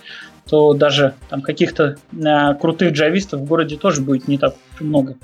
то 0.47 0.73
даже 0.73 1.15
там 1.29 1.41
каких-то 1.41 1.97
э, 2.13 2.53
крутых 2.61 2.93
джавистов 2.93 3.41
в 3.41 3.45
городе 3.45 3.77
тоже 3.77 4.01
будет 4.01 4.27
не 4.27 4.37
так 4.37 4.55
много. 4.79 5.17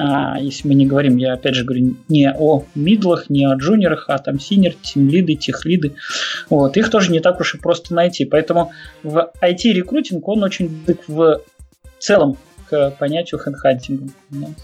А, 0.00 0.38
если 0.38 0.68
мы 0.68 0.74
не 0.74 0.86
говорим, 0.86 1.16
я 1.16 1.32
опять 1.32 1.56
же 1.56 1.64
говорю, 1.64 1.96
не 2.08 2.30
о 2.30 2.64
мидлах, 2.76 3.28
не 3.28 3.44
о 3.46 3.54
джуниорах, 3.54 4.04
а 4.08 4.18
там 4.18 4.38
senior, 4.38 4.74
тимлиды, 4.80 5.34
техлиды. 5.34 5.96
Вот, 6.48 6.76
их 6.76 6.88
тоже 6.88 7.10
не 7.10 7.18
так 7.18 7.40
уж 7.40 7.56
и 7.56 7.58
просто 7.58 7.94
найти. 7.94 8.24
Поэтому 8.24 8.70
в 9.02 9.32
IT-рекрутинг 9.42 10.28
он 10.28 10.44
очень 10.44 10.84
в 11.08 11.40
целом 11.98 12.36
к 12.70 12.90
понятию 12.92 13.40
хедхантинга. 13.40 14.12
Ну, 14.30 14.54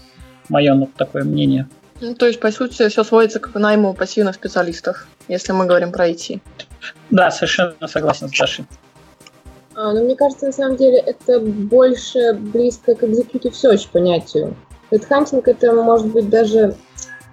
Мое 0.47 0.87
такое 0.95 1.23
мнение. 1.23 1.67
Ну, 1.99 2.15
то 2.15 2.27
есть, 2.27 2.39
по 2.39 2.51
сути, 2.51 2.87
все 2.87 3.03
сводится 3.03 3.39
к 3.39 3.53
найму 3.55 3.93
пассивных 3.93 4.35
специалистов, 4.35 5.05
если 5.27 5.51
мы 5.51 5.65
говорим 5.65 5.91
про 5.91 6.07
IT. 6.07 6.39
Да, 7.09 7.29
совершенно 7.31 7.87
согласен 7.87 8.29
с 8.29 8.37
Сашей. 8.37 8.65
А, 9.73 9.91
но 9.91 10.01
мне 10.01 10.15
кажется, 10.15 10.45
на 10.45 10.51
самом 10.53 10.77
деле, 10.77 10.99
это 10.99 11.41
больше 11.41 12.33
близко 12.33 12.95
к 12.95 13.03
executive 13.03 13.51
search 13.51 13.89
понятию. 13.91 14.55
Хедхантинг 14.89 15.47
это 15.47 15.73
может 15.73 16.07
быть 16.07 16.29
даже, 16.29 16.75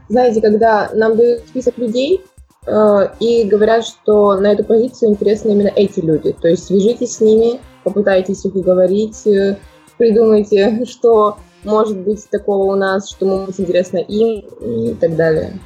знаете, 0.09 0.41
когда 0.41 0.91
нам 0.95 1.17
дают 1.17 1.41
список 1.41 1.79
людей 1.79 2.23
э, 2.67 3.09
и 3.21 3.45
говорят, 3.45 3.85
что 3.85 4.39
на 4.41 4.53
эту 4.53 4.65
позицию 4.65 5.11
интересны 5.11 5.53
именно 5.53 5.73
эти 5.75 6.01
люди. 6.01 6.33
То 6.33 6.49
есть 6.49 6.65
свяжитесь 6.65 7.17
с 7.17 7.21
ними, 7.21 7.61
попытайтесь 7.85 8.45
их 8.45 8.55
уговорить, 8.55 9.27
э, 9.27 9.59
придумайте, 9.99 10.85
что 10.89 11.39
может 11.65 11.99
быть 11.99 12.29
такого 12.31 12.73
у 12.73 12.77
нас, 12.77 13.11
что 13.11 13.27
может 13.27 13.47
быть 13.47 13.61
интересно 13.61 13.99
им 13.99 14.45
и 14.61 14.95
так 14.95 15.17
далее. 15.17 15.59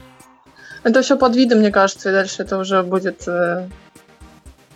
Это 0.82 1.02
все 1.02 1.16
под 1.16 1.34
видом, 1.34 1.58
мне 1.58 1.72
кажется, 1.72 2.10
и 2.10 2.12
дальше 2.12 2.42
это 2.42 2.58
уже 2.58 2.82
будет... 2.82 3.26
Э... 3.26 3.68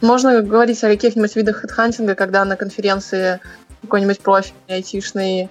Можно 0.00 0.40
говорить 0.40 0.82
о 0.82 0.88
каких-нибудь 0.88 1.36
видах 1.36 1.58
хедхантинга, 1.58 2.14
когда 2.14 2.44
на 2.44 2.56
конференции 2.56 3.38
какой-нибудь 3.82 4.20
профиль 4.20 4.54
айтишный 4.68 5.50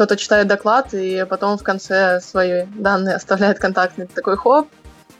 кто-то 0.00 0.16
читает 0.16 0.46
доклад, 0.46 0.94
и 0.94 1.26
потом 1.28 1.58
в 1.58 1.62
конце 1.62 2.22
свои 2.22 2.64
данные 2.74 3.16
оставляет 3.16 3.58
контактный. 3.58 4.06
Ты 4.06 4.14
такой 4.14 4.38
хоп, 4.38 4.66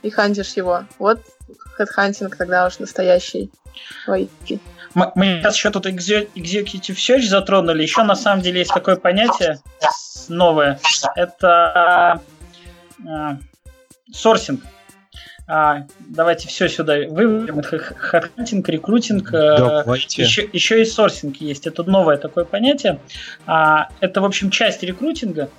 и 0.01 0.09
хантишь 0.09 0.53
его. 0.53 0.85
Вот 0.97 1.19
хедхантинг 1.75 2.35
тогда 2.35 2.65
уж 2.65 2.79
настоящий. 2.79 3.51
Ой. 4.07 4.27
Мы, 4.95 5.11
сейчас 5.15 5.55
еще 5.55 5.69
тут 5.69 5.85
executive 5.85 6.95
search 6.95 7.27
затронули. 7.27 7.83
Еще 7.83 8.01
на 8.01 8.15
самом 8.15 8.41
деле 8.41 8.61
есть 8.61 8.73
такое 8.73 8.95
понятие 8.95 9.59
новое. 10.29 10.79
Это 11.15 12.19
э, 13.07 13.35
сорсинг. 14.11 14.63
А, 15.53 15.85
давайте 15.99 16.47
все 16.47 16.69
сюда 16.69 16.93
выведем. 17.09 17.61
Хедхантинг, 17.61 18.69
рекрутинг. 18.69 19.33
Э, 19.33 19.57
давайте. 19.57 20.21
Еще, 20.21 20.49
еще 20.53 20.81
и 20.81 20.85
сорсинг 20.85 21.35
есть. 21.41 21.67
Это 21.67 21.83
новое 21.83 22.15
такое 22.15 22.45
понятие. 22.45 23.01
А, 23.45 23.89
это, 23.99 24.21
в 24.21 24.25
общем, 24.25 24.49
часть 24.49 24.81
рекрутинга. 24.81 25.49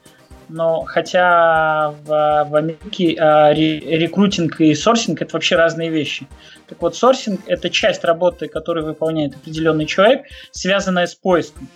Но 0.48 0.80
хотя 0.84 1.90
в, 2.04 2.06
в 2.06 2.56
Америке 2.56 3.18
а, 3.20 3.52
рекрутинг 3.52 4.62
и 4.62 4.74
сорсинг 4.74 5.20
это 5.20 5.34
вообще 5.34 5.56
разные 5.56 5.90
вещи. 5.90 6.26
Так 6.68 6.80
вот, 6.80 6.96
сорсинг 6.96 7.42
это 7.46 7.68
часть 7.68 8.02
работы, 8.02 8.48
которую 8.48 8.86
выполняет 8.86 9.36
определенный 9.36 9.84
человек, 9.84 10.22
связанная 10.52 11.06
с 11.06 11.14
поиском. 11.14 11.68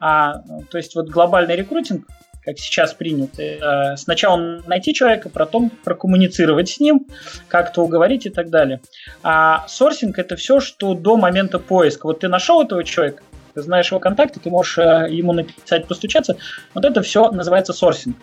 А, 0.00 0.42
то 0.70 0.76
есть 0.76 0.96
вот 0.96 1.08
глобальный 1.08 1.54
рекрутинг 1.54 2.04
как 2.42 2.58
сейчас 2.58 2.94
принято. 2.94 3.42
Э, 3.42 3.96
сначала 3.96 4.62
найти 4.66 4.94
человека, 4.94 5.28
потом 5.28 5.70
прокоммуницировать 5.84 6.70
с 6.70 6.80
ним, 6.80 7.06
как-то 7.48 7.82
уговорить 7.82 8.26
и 8.26 8.30
так 8.30 8.50
далее. 8.50 8.80
А 9.22 9.66
сорсинг 9.68 10.18
это 10.18 10.36
все, 10.36 10.60
что 10.60 10.94
до 10.94 11.16
момента 11.16 11.58
поиска. 11.58 12.06
Вот 12.06 12.20
ты 12.20 12.28
нашел 12.28 12.62
этого 12.62 12.84
человека, 12.84 13.22
ты 13.54 13.62
знаешь 13.62 13.88
его 13.90 14.00
контакты, 14.00 14.40
ты 14.40 14.50
можешь 14.50 14.78
э, 14.78 15.08
ему 15.10 15.32
написать, 15.32 15.86
постучаться. 15.86 16.36
Вот 16.74 16.84
это 16.84 17.02
все 17.02 17.30
называется 17.30 17.72
сорсинг. 17.72 18.16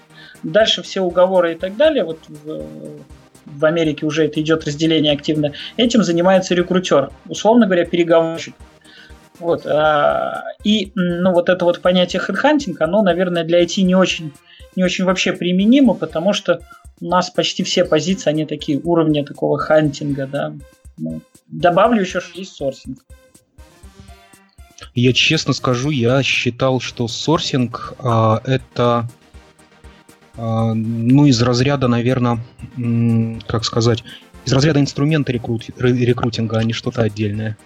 Дальше 0.43 0.81
все 0.81 1.01
уговоры 1.01 1.53
и 1.53 1.55
так 1.55 1.75
далее, 1.77 2.03
вот 2.03 2.19
в, 2.27 2.63
в 3.45 3.65
Америке 3.65 4.05
уже 4.05 4.25
это 4.25 4.39
идет 4.41 4.65
разделение 4.65 5.13
активно. 5.13 5.53
Этим 5.77 6.03
занимается 6.03 6.53
рекрутер, 6.53 7.09
условно 7.27 7.65
говоря, 7.65 7.85
переговорщик. 7.85 8.53
Вот, 9.39 9.65
а, 9.67 10.43
и 10.63 10.91
ну, 10.95 11.31
вот 11.31 11.49
это 11.49 11.63
вот 11.63 11.81
понятие 11.81 12.19
хедхантинг, 12.19 12.81
оно, 12.81 13.03
наверное, 13.03 13.43
для 13.43 13.63
IT 13.63 13.81
не 13.83 13.95
очень, 13.95 14.33
не 14.75 14.83
очень 14.83 15.05
вообще 15.05 15.31
применимо, 15.33 15.93
потому 15.93 16.33
что 16.33 16.61
у 16.99 17.05
нас 17.05 17.29
почти 17.29 17.63
все 17.63 17.85
позиции, 17.85 18.29
они 18.29 18.45
такие 18.45 18.79
уровня 18.83 19.23
такого 19.23 19.59
хантинга, 19.59 20.25
да. 20.25 20.53
Ну, 20.97 21.21
добавлю 21.47 22.01
еще, 22.01 22.19
что 22.19 22.39
есть 22.39 22.53
sourcing. 22.53 22.99
Я 24.95 25.13
честно 25.13 25.53
скажу, 25.53 25.91
я 25.91 26.23
считал, 26.23 26.79
что 26.79 27.07
sourcing 27.07 27.93
а, 27.99 28.41
это 28.43 29.07
а, 30.35 30.73
ну, 30.73 31.25
из 31.25 31.41
разряда, 31.41 31.87
наверное, 31.87 32.39
как 33.47 33.65
сказать, 33.65 34.03
из 34.45 34.53
разряда 34.53 34.79
инструмента 34.79 35.31
рекрути- 35.31 35.73
рекрутинга, 35.77 36.57
а 36.57 36.63
не 36.63 36.73
что-то 36.73 37.01
отдельное. 37.01 37.57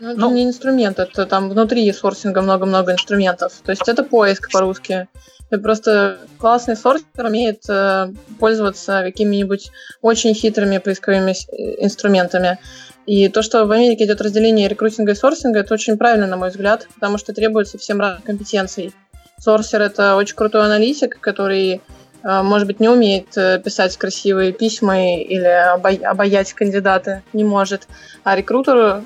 Ну, 0.00 0.10
это 0.10 0.20
ну, 0.20 0.32
не 0.32 0.44
инструмент, 0.44 0.98
это 0.98 1.26
там 1.26 1.48
внутри 1.48 1.92
сорсинга 1.92 2.42
много-много 2.42 2.92
инструментов. 2.92 3.52
То 3.64 3.70
есть 3.70 3.88
это 3.88 4.04
поиск 4.04 4.50
по-русски. 4.52 5.08
Это 5.50 5.62
просто 5.62 6.18
классный 6.38 6.76
сорсер 6.76 7.24
умеет 7.24 7.62
э, 7.68 8.12
пользоваться 8.38 9.02
какими-нибудь 9.02 9.70
очень 10.02 10.34
хитрыми 10.34 10.78
поисковыми 10.78 11.32
э, 11.32 11.84
инструментами. 11.84 12.58
И 13.06 13.28
то, 13.28 13.40
что 13.40 13.64
в 13.64 13.72
Америке 13.72 14.04
идет 14.04 14.20
разделение 14.20 14.68
рекрутинга 14.68 15.12
и 15.12 15.14
сорсинга, 15.14 15.60
это 15.60 15.72
очень 15.72 15.96
правильно, 15.96 16.26
на 16.26 16.36
мой 16.36 16.50
взгляд, 16.50 16.86
потому 16.94 17.16
что 17.16 17.32
требуется 17.32 17.78
всем 17.78 17.98
разных 18.00 18.24
компетенций. 18.24 18.92
Сорсер— 19.38 19.80
это 19.82 20.16
очень 20.16 20.36
крутой 20.36 20.66
аналитик, 20.66 21.18
который, 21.18 21.80
э, 22.22 22.42
может 22.42 22.66
быть, 22.66 22.80
не 22.80 22.88
умеет 22.90 23.36
э, 23.38 23.58
писать 23.64 23.96
красивые 23.96 24.52
письма 24.52 25.16
или 25.16 25.46
обаять 26.04 26.52
кандидата, 26.52 27.22
не 27.32 27.44
может. 27.44 27.88
А 28.24 28.36
рекрутер, 28.36 29.04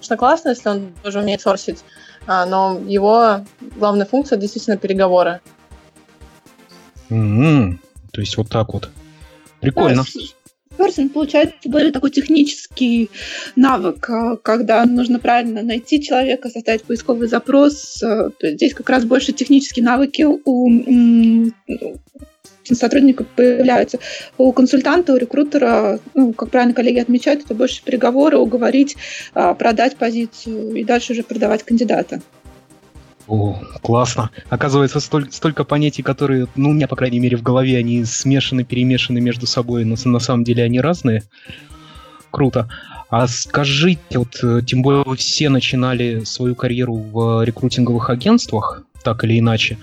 конечно, 0.00 0.16
классно, 0.16 0.48
если 0.50 0.68
он 0.68 0.92
тоже 1.02 1.20
умеет 1.20 1.42
сорсить, 1.42 1.84
а, 2.26 2.46
но 2.46 2.80
его 2.86 3.44
главная 3.76 4.06
функция 4.06 4.38
действительно 4.38 4.78
переговоры. 4.78 5.40
Mm-hmm. 7.10 7.76
То 8.12 8.20
есть 8.20 8.36
вот 8.38 8.48
так 8.48 8.72
вот. 8.72 8.88
Прикольно. 9.60 10.04
Да, 10.04 10.20
Person 10.78 11.10
получается 11.10 11.68
более 11.68 11.92
такой 11.92 12.10
технический 12.10 13.10
навык, 13.56 14.08
а, 14.08 14.36
когда 14.36 14.86
нужно 14.86 15.18
правильно 15.18 15.60
найти 15.62 16.02
человека, 16.02 16.48
составить 16.48 16.84
поисковый 16.84 17.28
запрос. 17.28 18.02
А, 18.02 18.30
то 18.30 18.46
есть 18.46 18.56
здесь 18.56 18.72
как 18.72 18.88
раз 18.88 19.04
больше 19.04 19.32
технические 19.32 19.84
навыки 19.84 20.22
у 20.22 20.70
сотрудников 22.64 23.26
появляются. 23.28 23.98
У 24.38 24.52
консультанта, 24.52 25.14
у 25.14 25.16
рекрутера, 25.16 25.98
ну, 26.14 26.32
как 26.32 26.50
правильно 26.50 26.74
коллеги 26.74 26.98
отмечают, 26.98 27.44
это 27.44 27.54
больше 27.54 27.82
переговоры, 27.82 28.38
уговорить, 28.38 28.96
а, 29.34 29.54
продать 29.54 29.96
позицию 29.96 30.74
и 30.74 30.84
дальше 30.84 31.12
уже 31.12 31.22
продавать 31.22 31.62
кандидата. 31.62 32.20
О, 33.30 33.60
классно. 33.80 34.30
Оказывается, 34.48 34.98
столь, 34.98 35.30
столько 35.30 35.62
понятий, 35.62 36.02
которые, 36.02 36.48
ну, 36.56 36.70
у 36.70 36.72
меня, 36.72 36.88
по 36.88 36.96
крайней 36.96 37.20
мере, 37.20 37.36
в 37.36 37.42
голове, 37.42 37.78
они 37.78 38.04
смешаны, 38.04 38.64
перемешаны 38.64 39.20
между 39.20 39.46
собой, 39.46 39.84
но 39.84 39.94
на 40.04 40.18
самом 40.18 40.42
деле 40.42 40.64
они 40.64 40.80
разные. 40.80 41.22
Круто. 42.32 42.68
А 43.08 43.28
скажите, 43.28 44.18
вот, 44.18 44.38
э, 44.42 44.62
тем 44.66 44.82
более 44.82 45.04
вы 45.04 45.16
все 45.16 45.48
начинали 45.48 46.24
свою 46.24 46.54
карьеру 46.54 46.94
в 46.94 47.44
рекрутинговых 47.44 48.10
агентствах, 48.10 48.82
так 49.04 49.22
или 49.24 49.38
иначе. 49.38 49.78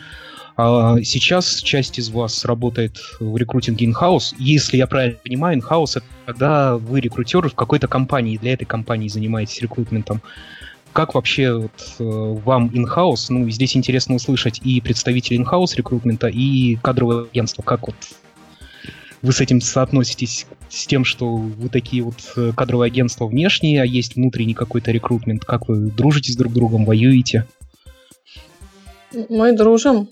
А 0.58 0.96
сейчас 1.04 1.62
часть 1.62 2.00
из 2.00 2.10
вас 2.10 2.44
работает 2.44 2.98
в 3.20 3.38
рекрутинге 3.38 3.86
in-house. 3.86 4.34
Если 4.40 4.78
я 4.78 4.88
правильно 4.88 5.18
понимаю, 5.24 5.60
in-house 5.60 6.02
когда 6.26 6.78
вы 6.78 7.00
рекрутер 7.00 7.48
в 7.48 7.54
какой-то 7.54 7.88
компании, 7.88 8.34
и 8.34 8.38
для 8.38 8.54
этой 8.54 8.66
компании 8.66 9.08
занимаетесь 9.08 9.62
рекрутментом. 9.62 10.22
Как 10.92 11.14
вообще 11.14 11.54
вот, 11.54 11.96
э, 12.00 12.04
вам 12.44 12.68
in-house, 12.68 13.28
ну, 13.30 13.48
здесь 13.50 13.78
интересно 13.78 14.16
услышать 14.16 14.60
и 14.64 14.82
представителей 14.82 15.40
in-house 15.40 15.76
рекрутмента, 15.76 16.28
и 16.28 16.76
кадровое 16.78 17.26
агентство. 17.26 17.62
Как 17.62 17.86
вот 17.88 17.96
вы 19.22 19.32
с 19.32 19.40
этим 19.40 19.62
соотноситесь 19.62 20.48
с 20.70 20.88
тем, 20.88 21.06
что 21.06 21.36
вы 21.36 21.70
такие 21.70 22.02
вот 22.02 22.16
э, 22.36 22.52
кадровые 22.56 22.88
агентства 22.88 23.28
внешние, 23.28 23.84
а 23.84 23.86
есть 23.86 24.16
внутренний 24.16 24.56
какой-то 24.56 24.92
рекрутмент? 24.92 25.46
Как 25.46 25.70
вы 25.70 25.92
дружите 25.92 26.34
с 26.34 26.36
друг 26.36 26.52
другом, 26.52 26.84
воюете? 26.84 27.46
Мы 29.30 29.54
дружим, 29.54 30.10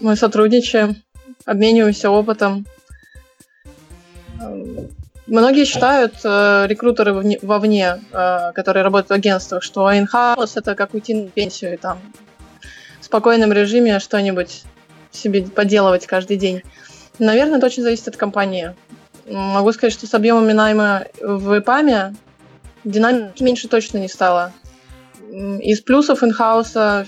мы 0.00 0.16
сотрудничаем, 0.16 0.96
обмениваемся 1.44 2.10
опытом. 2.10 2.66
Многие 5.26 5.64
считают, 5.64 6.14
э, 6.22 6.66
рекрутеры 6.68 7.12
вовне, 7.12 7.38
вовне 7.42 8.00
э, 8.12 8.52
которые 8.52 8.84
работают 8.84 9.10
в 9.10 9.12
агентствах, 9.12 9.62
что 9.62 9.90
in-house 9.90 10.52
это 10.54 10.76
как 10.76 10.94
уйти 10.94 11.14
на 11.14 11.28
пенсию 11.28 11.74
и 11.74 11.76
там 11.76 11.98
в 13.00 13.04
спокойном 13.04 13.52
режиме 13.52 13.98
что-нибудь 13.98 14.62
себе 15.10 15.42
поделывать 15.42 16.06
каждый 16.06 16.36
день. 16.36 16.62
Наверное, 17.18 17.58
это 17.58 17.66
очень 17.66 17.82
зависит 17.82 18.06
от 18.06 18.16
компании. 18.16 18.74
Могу 19.28 19.72
сказать, 19.72 19.92
что 19.92 20.06
с 20.06 20.14
объемами 20.14 20.52
найма 20.52 21.06
в 21.20 21.58
ИПАМе 21.58 22.14
динамики 22.84 23.42
меньше 23.42 23.66
точно 23.66 23.98
не 23.98 24.08
стало. 24.08 24.52
Из 25.32 25.80
плюсов 25.80 26.22
инхауса 26.22 27.06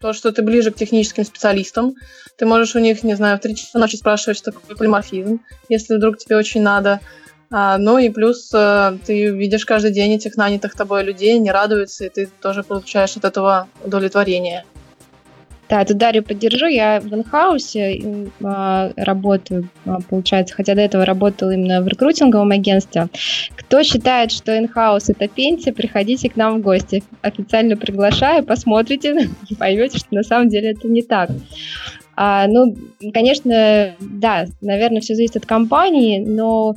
то, 0.00 0.12
что 0.12 0.30
ты 0.30 0.42
ближе 0.42 0.70
к 0.70 0.76
техническим 0.76 1.24
специалистам. 1.24 1.96
Ты 2.36 2.46
можешь 2.46 2.76
у 2.76 2.78
них, 2.78 3.02
не 3.02 3.14
знаю, 3.14 3.36
в 3.36 3.40
3 3.40 3.56
часа 3.56 3.80
ночи 3.80 3.96
спрашивать, 3.96 4.38
что 4.38 4.52
такое 4.52 4.76
полиморфизм, 4.76 5.40
если 5.68 5.96
вдруг 5.96 6.18
тебе 6.18 6.36
очень 6.36 6.62
надо. 6.62 7.00
А, 7.50 7.78
ну 7.78 7.98
и 7.98 8.08
плюс 8.08 8.50
э, 8.54 8.96
ты 9.04 9.30
видишь 9.30 9.64
каждый 9.64 9.90
день 9.90 10.12
этих 10.12 10.36
нанятых 10.36 10.76
тобой 10.76 11.02
людей, 11.02 11.34
они 11.34 11.50
радуются, 11.50 12.04
и 12.04 12.10
ты 12.10 12.28
тоже 12.40 12.62
получаешь 12.62 13.16
от 13.16 13.24
этого 13.24 13.66
удовлетворение. 13.82 14.64
Да, 15.68 15.84
тут 15.84 15.98
Дарью 15.98 16.22
поддержу. 16.22 16.66
Я 16.66 17.00
в 17.00 17.12
инхаусе 17.14 18.30
а, 18.42 18.90
работаю, 18.96 19.68
а, 19.84 19.98
получается, 20.08 20.54
хотя 20.54 20.74
до 20.74 20.80
этого 20.80 21.04
работала 21.04 21.50
именно 21.50 21.82
в 21.82 21.88
рекрутинговом 21.88 22.50
агентстве. 22.52 23.08
Кто 23.54 23.82
считает, 23.82 24.32
что 24.32 24.58
инхаус 24.58 25.10
это 25.10 25.28
пенсия, 25.28 25.72
приходите 25.72 26.30
к 26.30 26.36
нам 26.36 26.58
в 26.58 26.62
гости. 26.62 27.02
Официально 27.20 27.76
приглашаю, 27.76 28.44
посмотрите 28.44 29.28
и 29.48 29.54
поймете, 29.54 29.98
что 29.98 30.14
на 30.14 30.22
самом 30.22 30.48
деле 30.48 30.70
это 30.70 30.88
не 30.88 31.02
так. 31.02 31.30
А, 32.20 32.48
ну, 32.48 32.74
конечно, 33.14 33.94
да, 34.00 34.46
наверное, 34.60 35.00
все 35.00 35.14
зависит 35.14 35.36
от 35.36 35.46
компании, 35.46 36.18
но 36.18 36.74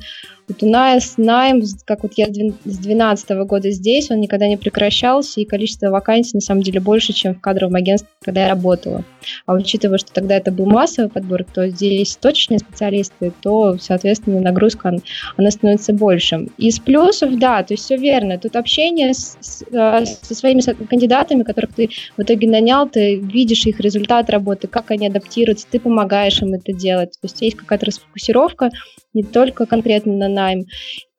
вот 0.51 0.63
у 0.63 0.69
нас 0.69 1.13
найм, 1.17 1.61
как 1.85 2.03
вот 2.03 2.13
я 2.17 2.27
с 2.27 2.29
2012 2.29 3.29
года 3.45 3.71
здесь, 3.71 4.11
он 4.11 4.19
никогда 4.19 4.47
не 4.47 4.57
прекращался, 4.57 5.39
и 5.39 5.45
количество 5.45 5.89
вакансий 5.89 6.35
на 6.35 6.41
самом 6.41 6.61
деле 6.61 6.79
больше, 6.79 7.13
чем 7.13 7.35
в 7.35 7.41
кадровом 7.41 7.75
агентстве, 7.75 8.09
когда 8.23 8.43
я 8.43 8.49
работала. 8.49 9.03
А 9.45 9.53
учитывая, 9.53 9.97
что 9.97 10.11
тогда 10.11 10.35
это 10.35 10.51
был 10.51 10.65
массовый 10.65 11.09
подбор, 11.09 11.43
то 11.43 11.69
здесь 11.69 12.17
точечные 12.17 12.59
специалисты, 12.59 13.31
то, 13.41 13.77
соответственно, 13.79 14.41
нагрузка, 14.41 14.93
она 15.37 15.51
становится 15.51 15.93
больше. 15.93 16.47
Из 16.57 16.79
плюсов, 16.79 17.37
да, 17.39 17.63
то 17.63 17.73
есть 17.73 17.83
все 17.85 17.97
верно. 17.97 18.37
Тут 18.37 18.55
общение 18.55 19.13
с, 19.13 19.37
с, 19.39 19.63
а, 19.73 20.05
со 20.05 20.35
своими 20.35 20.61
кандидатами, 20.61 21.43
которых 21.43 21.73
ты 21.73 21.89
в 22.17 22.21
итоге 22.21 22.49
нанял, 22.49 22.89
ты 22.89 23.15
видишь 23.15 23.65
их 23.65 23.79
результат 23.79 24.29
работы, 24.29 24.67
как 24.67 24.91
они 24.91 25.07
адаптируются, 25.07 25.67
ты 25.69 25.79
помогаешь 25.79 26.41
им 26.41 26.53
это 26.53 26.73
делать. 26.73 27.11
То 27.13 27.25
есть 27.25 27.41
есть 27.41 27.57
какая-то 27.57 27.85
расфокусировка 27.85 28.71
не 29.13 29.23
только 29.23 29.65
конкретно 29.65 30.13
на 30.13 30.27
найм. 30.27 30.65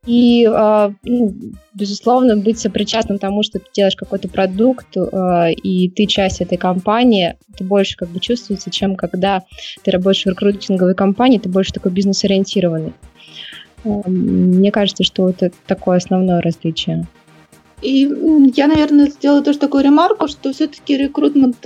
И, 0.04 0.44
э, 0.44 0.90
ну, 1.04 1.34
безусловно, 1.74 2.36
быть 2.36 2.58
сопричастным 2.58 3.18
тому, 3.18 3.44
что 3.44 3.60
ты 3.60 3.66
делаешь 3.72 3.94
какой-то 3.94 4.28
продукт, 4.28 4.96
э, 4.96 5.52
и 5.52 5.88
ты 5.90 6.06
часть 6.06 6.40
этой 6.40 6.58
компании, 6.58 7.36
это 7.54 7.62
больше 7.62 7.96
как 7.96 8.08
бы 8.08 8.18
чувствуется, 8.18 8.70
чем 8.70 8.96
когда 8.96 9.44
ты 9.84 9.92
работаешь 9.92 10.24
в 10.24 10.28
рекрутинговой 10.28 10.96
компании, 10.96 11.38
ты 11.38 11.48
больше 11.48 11.72
такой 11.72 11.92
бизнес-ориентированный. 11.92 12.94
Э, 13.84 14.02
мне 14.08 14.72
кажется, 14.72 15.04
что 15.04 15.30
это 15.30 15.52
такое 15.66 15.98
основное 15.98 16.40
различие. 16.40 17.06
И 17.80 18.08
я, 18.54 18.68
наверное, 18.68 19.08
сделаю 19.08 19.42
тоже 19.42 19.58
такую 19.58 19.84
ремарку, 19.84 20.28
что 20.28 20.52
все-таки 20.52 20.96
рекрутмент 20.96 21.64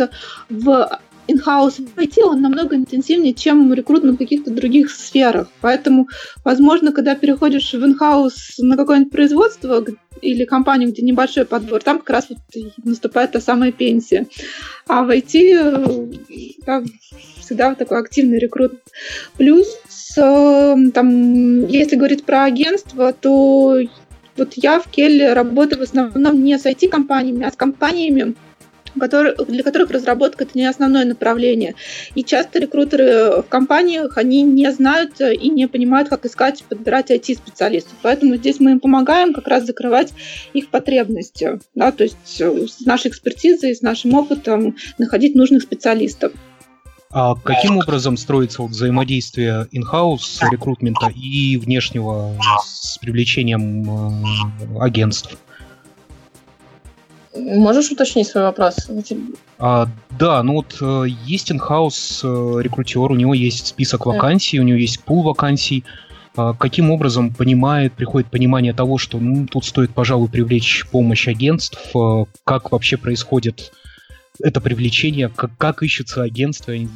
в 0.49 0.99
in-house 1.29 1.81
в 1.81 1.99
IT, 1.99 2.23
он 2.23 2.41
намного 2.41 2.77
интенсивнее, 2.77 3.35
чем 3.35 3.73
рекрутмент 3.73 4.17
в 4.17 4.19
каких-то 4.19 4.51
других 4.51 4.91
сферах. 4.91 5.49
Поэтому, 5.61 6.09
возможно, 6.45 6.93
когда 6.93 7.15
переходишь 7.15 7.73
в 7.73 7.85
in-house 7.85 8.33
на 8.59 8.77
какое-нибудь 8.77 9.12
производство 9.12 9.85
или 10.23 10.45
компанию, 10.45 10.91
где 10.91 11.03
небольшой 11.03 11.45
подбор, 11.45 11.83
там 11.83 11.99
как 11.99 12.11
раз 12.11 12.27
вот 12.29 12.39
наступает 12.85 13.33
та 13.33 13.41
самая 13.41 13.73
пенсия. 13.73 14.27
А 14.87 15.03
в 15.03 15.11
IT 15.11 16.57
да, 16.67 16.83
всегда 17.39 17.71
вот 17.71 17.79
такой 17.79 17.99
активный 17.99 18.39
рекрут. 18.39 18.73
Плюс, 19.37 19.67
э, 20.17 20.75
там, 20.95 21.67
если 21.67 21.97
говорить 21.97 22.25
про 22.25 22.45
агентство, 22.45 23.12
то 23.12 23.79
вот 24.37 24.53
я 24.57 24.81
в 24.81 24.89
Келле 24.89 25.33
работаю 25.33 25.81
в 25.81 25.83
основном 25.83 26.43
не 26.43 26.59
с 26.59 26.67
IT-компаниями, 26.67 27.45
а 27.45 27.53
с 27.53 27.57
компаниями, 27.57 28.35
который, 28.99 29.35
для 29.47 29.63
которых 29.63 29.91
разработка 29.91 30.45
это 30.45 30.57
не 30.59 30.67
основное 30.67 31.05
направление. 31.05 31.75
И 32.15 32.25
часто 32.25 32.59
рекрутеры 32.59 33.43
в 33.43 33.47
компаниях, 33.49 34.17
они 34.17 34.43
не 34.43 34.71
знают 34.73 35.21
и 35.21 35.49
не 35.49 35.69
понимают, 35.69 36.09
как 36.09 36.25
искать, 36.27 36.65
подбирать 36.69 37.11
IT-специалистов. 37.11 37.95
Поэтому 38.03 38.37
здесь 38.37 38.61
мы 38.61 38.73
им 38.73 38.81
помогаем 38.81 39.33
как 39.33 39.49
раз 39.49 39.65
закрывать 39.65 40.13
их 40.53 40.69
потребности. 40.69 41.61
Да, 41.75 41.93
то 41.93 42.05
есть 42.05 42.41
э, 42.41 42.67
с 42.67 42.85
нашей 42.85 43.09
экспертизой, 43.09 43.75
с 43.75 43.83
нашим 43.83 44.15
опытом 44.15 44.77
находить 44.99 45.35
нужных 45.35 45.63
специалистов. 45.63 46.33
А 47.11 47.35
каким 47.35 47.79
образом 47.79 48.17
строится 48.17 48.63
вот 48.63 48.73
взаимодействие 48.73 49.69
in-house 49.73 50.43
рекрутмента 50.51 51.11
и 51.15 51.57
внешнего 51.57 52.37
с 52.63 52.99
привлечением 52.99 53.85
э, 53.89 54.79
агентств? 54.81 55.39
Можешь 57.37 57.90
уточнить 57.90 58.27
свой 58.27 58.44
вопрос? 58.44 58.77
А, 59.59 59.88
да, 60.18 60.42
ну 60.42 60.55
вот 60.55 60.77
э, 60.81 61.05
есть 61.25 61.53
инхаус 61.53 62.20
э, 62.25 62.59
рекрутер, 62.61 63.12
у 63.12 63.16
него 63.16 63.35
есть 63.35 63.68
список 63.68 64.07
вакансий, 64.07 64.61
у 64.61 64.62
него 64.62 64.79
есть 64.79 65.01
пул 65.01 65.22
вакансий. 65.22 65.85
а, 66.37 66.53
каким 66.55 66.90
образом 66.90 67.33
понимает, 67.33 67.92
приходит 67.92 68.31
понимание 68.31 68.72
того, 68.72 68.99
что 68.99 69.18
ну, 69.18 69.46
тут 69.46 69.64
стоит, 69.64 69.92
пожалуй, 69.92 70.29
привлечь 70.29 70.87
помощь 70.90 71.29
агентств, 71.29 71.79
а, 71.94 72.25
как 72.44 72.72
вообще 72.72 72.96
происходит 72.96 73.72
это 74.42 74.61
привлечение, 74.61 75.29
как, 75.29 75.57
как 75.57 75.83
ищутся 75.83 76.22
агентства, 76.22 76.72
угу. 76.72 76.88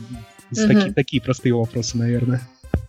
такие, 0.50 0.92
такие 0.92 1.22
простые 1.22 1.54
вопросы, 1.54 1.96
наверное. 1.96 2.42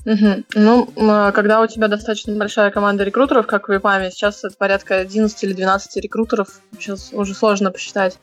Угу. 0.06 0.44
Ну, 0.56 0.90
а, 0.98 1.32
когда 1.32 1.62
у 1.62 1.68
тебя 1.68 1.88
достаточно 1.88 2.36
большая 2.36 2.72
команда 2.72 3.04
рекрутеров, 3.04 3.46
как 3.46 3.70
в 3.70 3.76
ИПАМе, 3.76 4.10
сейчас 4.10 4.44
это 4.44 4.56
порядка 4.58 4.96
11 4.98 5.44
или 5.44 5.54
12 5.54 5.98
рекрутеров, 5.98 6.60
сейчас 6.78 7.12
уже 7.14 7.36
сложно 7.36 7.72
посчитать, 7.72 8.18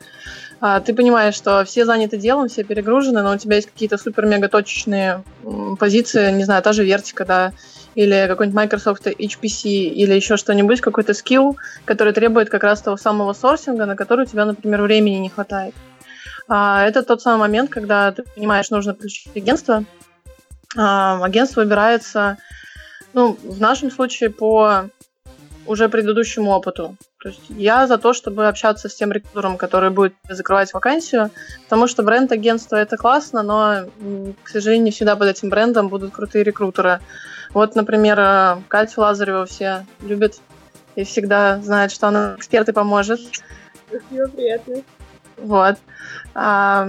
а, 0.61 0.81
ты 0.81 0.93
понимаешь, 0.93 1.35
что 1.35 1.65
все 1.65 1.85
заняты 1.85 2.17
делом, 2.17 2.49
все 2.49 2.65
перегружены, 2.65 3.23
но 3.23 3.33
у 3.33 3.39
тебя 3.39 3.57
есть 3.57 3.71
какие-то 3.71 3.97
супер-мега 3.97 4.49
точечные 4.49 5.23
позиции, 5.79 6.33
не 6.33 6.45
знаю, 6.45 6.63
та 6.63 6.73
же 6.73 6.85
вертика, 6.85 7.25
да, 7.25 7.53
или 7.95 8.27
какой-нибудь 8.29 8.57
Microsoft 8.57 9.07
HPC, 9.07 9.69
или 9.69 10.15
еще 10.15 10.37
что-нибудь, 10.37 10.81
какой-то 10.81 11.15
скилл, 11.15 11.57
который 11.85 12.13
требует 12.13 12.51
как 12.51 12.65
раз 12.65 12.83
того 12.83 12.97
самого 12.97 13.33
сорсинга, 13.35 13.87
на 13.87 13.95
который 13.95 14.25
у 14.25 14.29
тебя, 14.29 14.45
например, 14.45 14.83
времени 14.83 15.17
не 15.17 15.29
хватает. 15.29 15.75
А, 16.49 16.85
это 16.87 17.03
тот 17.03 17.23
самый 17.23 17.41
момент, 17.41 17.71
когда 17.71 18.11
ты 18.11 18.25
понимаешь, 18.35 18.71
нужно 18.71 18.95
включить 18.95 19.37
агентство, 19.37 19.85
агентство 20.77 21.63
выбирается, 21.63 22.39
ну, 23.13 23.39
в 23.43 23.61
нашем 23.61 23.91
случае 23.91 24.31
по 24.31 24.89
уже 25.67 25.89
предыдущему 25.89 26.51
опыту. 26.51 26.97
То 27.21 27.29
есть 27.31 27.43
я 27.49 27.87
за 27.87 27.99
то, 27.99 28.13
чтобы 28.13 28.47
общаться 28.47 28.89
с 28.89 28.95
тем 28.95 29.13
рекрутером, 29.13 29.57
который 29.57 29.91
будет 29.91 30.15
закрывать 30.29 30.73
вакансию, 30.73 31.31
потому 31.65 31.87
что 31.87 32.03
бренд 32.03 32.33
агентства 32.33 32.77
это 32.77 32.97
классно, 32.97 33.43
но, 33.43 33.87
к 34.43 34.49
сожалению, 34.49 34.85
не 34.85 34.91
всегда 34.93 35.17
под 35.17 35.29
этим 35.29 35.51
брендом 35.51 35.89
будут 35.89 36.13
крутые 36.13 36.45
рекрутеры. 36.45 37.01
Вот, 37.51 37.75
например, 37.75 38.19
э, 38.21 38.57
Катю 38.69 39.01
Лазареву 39.01 39.47
все 39.47 39.87
любят 40.01 40.41
и 40.95 41.05
всегда 41.05 41.61
знают, 41.61 41.93
что 41.93 42.09
она 42.09 42.35
эксперт 42.37 42.69
и 42.69 42.73
поможет. 42.73 43.21
Спасибо, 43.89 44.29
приятно. 44.29 44.77
Вот. 45.43 45.77
А, 46.35 46.89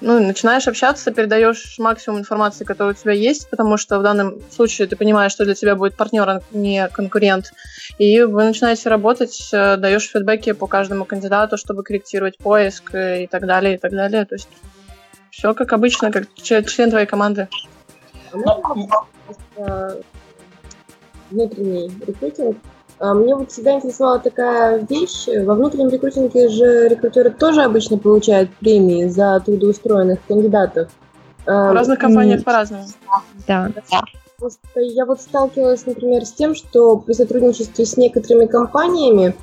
ну, 0.00 0.20
начинаешь 0.20 0.68
общаться, 0.68 1.10
передаешь 1.10 1.78
максимум 1.78 2.20
информации, 2.20 2.64
которая 2.64 2.94
у 2.94 2.96
тебя 2.96 3.12
есть, 3.12 3.50
потому 3.50 3.76
что 3.76 3.98
в 3.98 4.02
данном 4.02 4.38
случае 4.50 4.88
ты 4.88 4.96
понимаешь, 4.96 5.32
что 5.32 5.44
для 5.44 5.54
тебя 5.54 5.74
будет 5.74 5.96
партнер, 5.96 6.28
а 6.28 6.42
не 6.52 6.88
конкурент. 6.88 7.52
И 7.98 8.22
вы 8.22 8.44
начинаете 8.44 8.88
работать, 8.88 9.50
э, 9.52 9.76
даешь 9.76 10.08
фидбэки 10.08 10.52
по 10.52 10.66
каждому 10.66 11.04
кандидату, 11.04 11.56
чтобы 11.56 11.82
корректировать 11.82 12.38
поиск 12.38 12.94
и 12.94 13.26
так 13.30 13.46
далее, 13.46 13.74
и 13.74 13.78
так 13.78 13.92
далее. 13.92 14.24
То 14.24 14.34
есть 14.36 14.48
все 15.30 15.54
как 15.54 15.72
обычно, 15.72 16.12
как 16.12 16.32
член 16.34 16.90
твоей 16.90 17.06
команды. 17.06 17.48
Но... 18.32 18.62
Внутренний 21.30 21.92
рекрутинг 22.06 22.56
а, 22.56 22.77
мне 23.00 23.34
вот 23.34 23.50
всегда 23.50 23.74
интересовала 23.74 24.18
такая 24.18 24.84
вещь. 24.88 25.26
Во 25.44 25.54
внутреннем 25.54 25.88
рекрутинге 25.88 26.48
же 26.48 26.88
рекрутеры 26.88 27.30
тоже 27.30 27.62
обычно 27.62 27.98
получают 27.98 28.50
премии 28.56 29.06
за 29.06 29.40
трудоустроенных 29.44 30.18
кандидатов. 30.26 30.88
А, 31.46 31.70
в 31.70 31.74
разных 31.74 31.98
компаниях 31.98 32.44
по-разному. 32.44 32.84
Да. 33.46 33.70
Просто 34.38 34.80
я 34.80 35.04
вот 35.04 35.20
сталкивалась, 35.20 35.84
например, 35.86 36.24
с 36.24 36.32
тем, 36.32 36.54
что 36.54 36.96
при 36.96 37.12
сотрудничестве 37.12 37.84
с 37.84 37.96
некоторыми 37.96 38.46
компаниями 38.46 39.34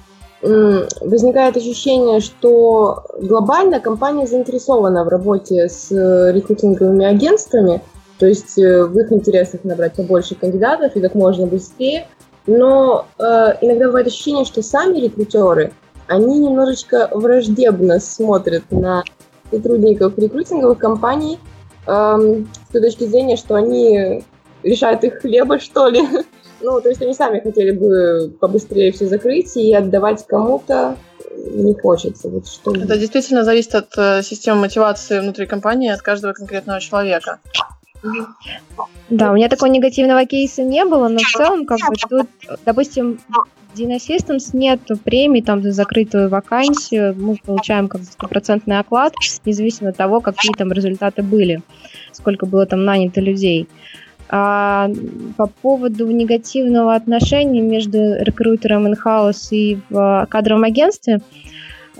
возникает 0.41 1.57
ощущение, 1.57 2.19
что 2.19 3.03
глобально 3.19 3.79
компания 3.79 4.27
заинтересована 4.27 5.03
в 5.03 5.07
работе 5.07 5.69
с 5.69 5.91
э, 5.91 6.31
рекрутинговыми 6.33 7.05
агентствами, 7.05 7.81
то 8.19 8.27
есть 8.27 8.57
э, 8.57 8.83
в 8.83 8.97
их 8.99 9.11
интересах 9.11 9.63
набрать 9.63 9.95
побольше 9.95 10.35
кандидатов 10.35 10.95
и 10.95 11.01
как 11.01 11.15
можно 11.15 11.47
быстрее, 11.47 12.07
но 12.47 13.07
э, 13.17 13.23
иногда 13.61 13.87
бывает 13.87 14.07
ощущение, 14.07 14.45
что 14.45 14.61
сами 14.61 14.99
рекрутеры, 14.99 15.73
они 16.07 16.39
немножечко 16.39 17.09
враждебно 17.11 17.99
смотрят 17.99 18.63
на 18.71 19.03
сотрудников 19.51 20.17
рекрутинговых 20.17 20.77
компаний 20.77 21.39
э, 21.87 21.91
с 21.91 22.71
той 22.71 22.81
точки 22.81 23.05
зрения, 23.05 23.37
что 23.37 23.55
они 23.55 24.23
решают 24.63 25.03
их 25.03 25.21
хлеба, 25.21 25.59
что 25.59 25.87
ли. 25.87 26.01
ну, 26.61 26.81
то 26.81 26.89
есть 26.89 27.01
они 27.01 27.13
сами 27.13 27.39
хотели 27.39 27.71
бы 27.71 28.31
побыстрее 28.39 28.91
все 28.91 29.07
закрыть 29.07 29.55
и 29.57 29.73
отдавать 29.73 30.25
кому-то 30.27 30.97
не 31.51 31.73
хочется. 31.73 32.29
Вот 32.29 32.47
что... 32.47 32.75
Это 32.75 32.97
действительно 32.97 33.43
зависит 33.43 33.75
от 33.75 33.97
э, 33.97 34.23
системы 34.23 34.61
мотивации 34.61 35.19
внутри 35.19 35.45
компании, 35.45 35.89
от 35.89 36.01
каждого 36.01 36.33
конкретного 36.33 36.79
человека. 36.79 37.39
Да, 39.09 39.31
у 39.31 39.35
меня 39.35 39.49
такого 39.49 39.69
негативного 39.69 40.25
кейса 40.25 40.63
не 40.63 40.83
было, 40.85 41.07
но 41.07 41.19
в 41.19 41.37
целом, 41.37 41.65
как 41.65 41.79
бы 41.79 41.95
тут, 42.09 42.27
допустим, 42.65 43.19
DNS 43.75 43.99
Systems 44.09 44.49
нет 44.53 44.79
премий 45.03 45.41
там 45.41 45.61
за 45.61 45.71
закрытую 45.71 46.29
вакансию, 46.29 47.15
мы 47.17 47.37
получаем 47.43 47.87
как 47.87 48.03
стопроцентный 48.03 48.79
оклад, 48.79 49.13
независимо 49.45 49.89
от 49.89 49.97
того, 49.97 50.21
какие 50.21 50.53
там 50.53 50.71
результаты 50.71 51.21
были, 51.21 51.61
сколько 52.11 52.45
было 52.45 52.65
там 52.65 52.83
нанято 52.83 53.21
людей. 53.21 53.67
А 54.27 54.89
по 55.37 55.45
поводу 55.45 56.07
негативного 56.07 56.95
отношения 56.95 57.61
между 57.61 58.15
рекрутером 58.23 58.87
in-house 58.87 59.49
и 59.51 59.77
в 59.89 60.27
кадровом 60.31 60.63
агентстве, 60.63 61.21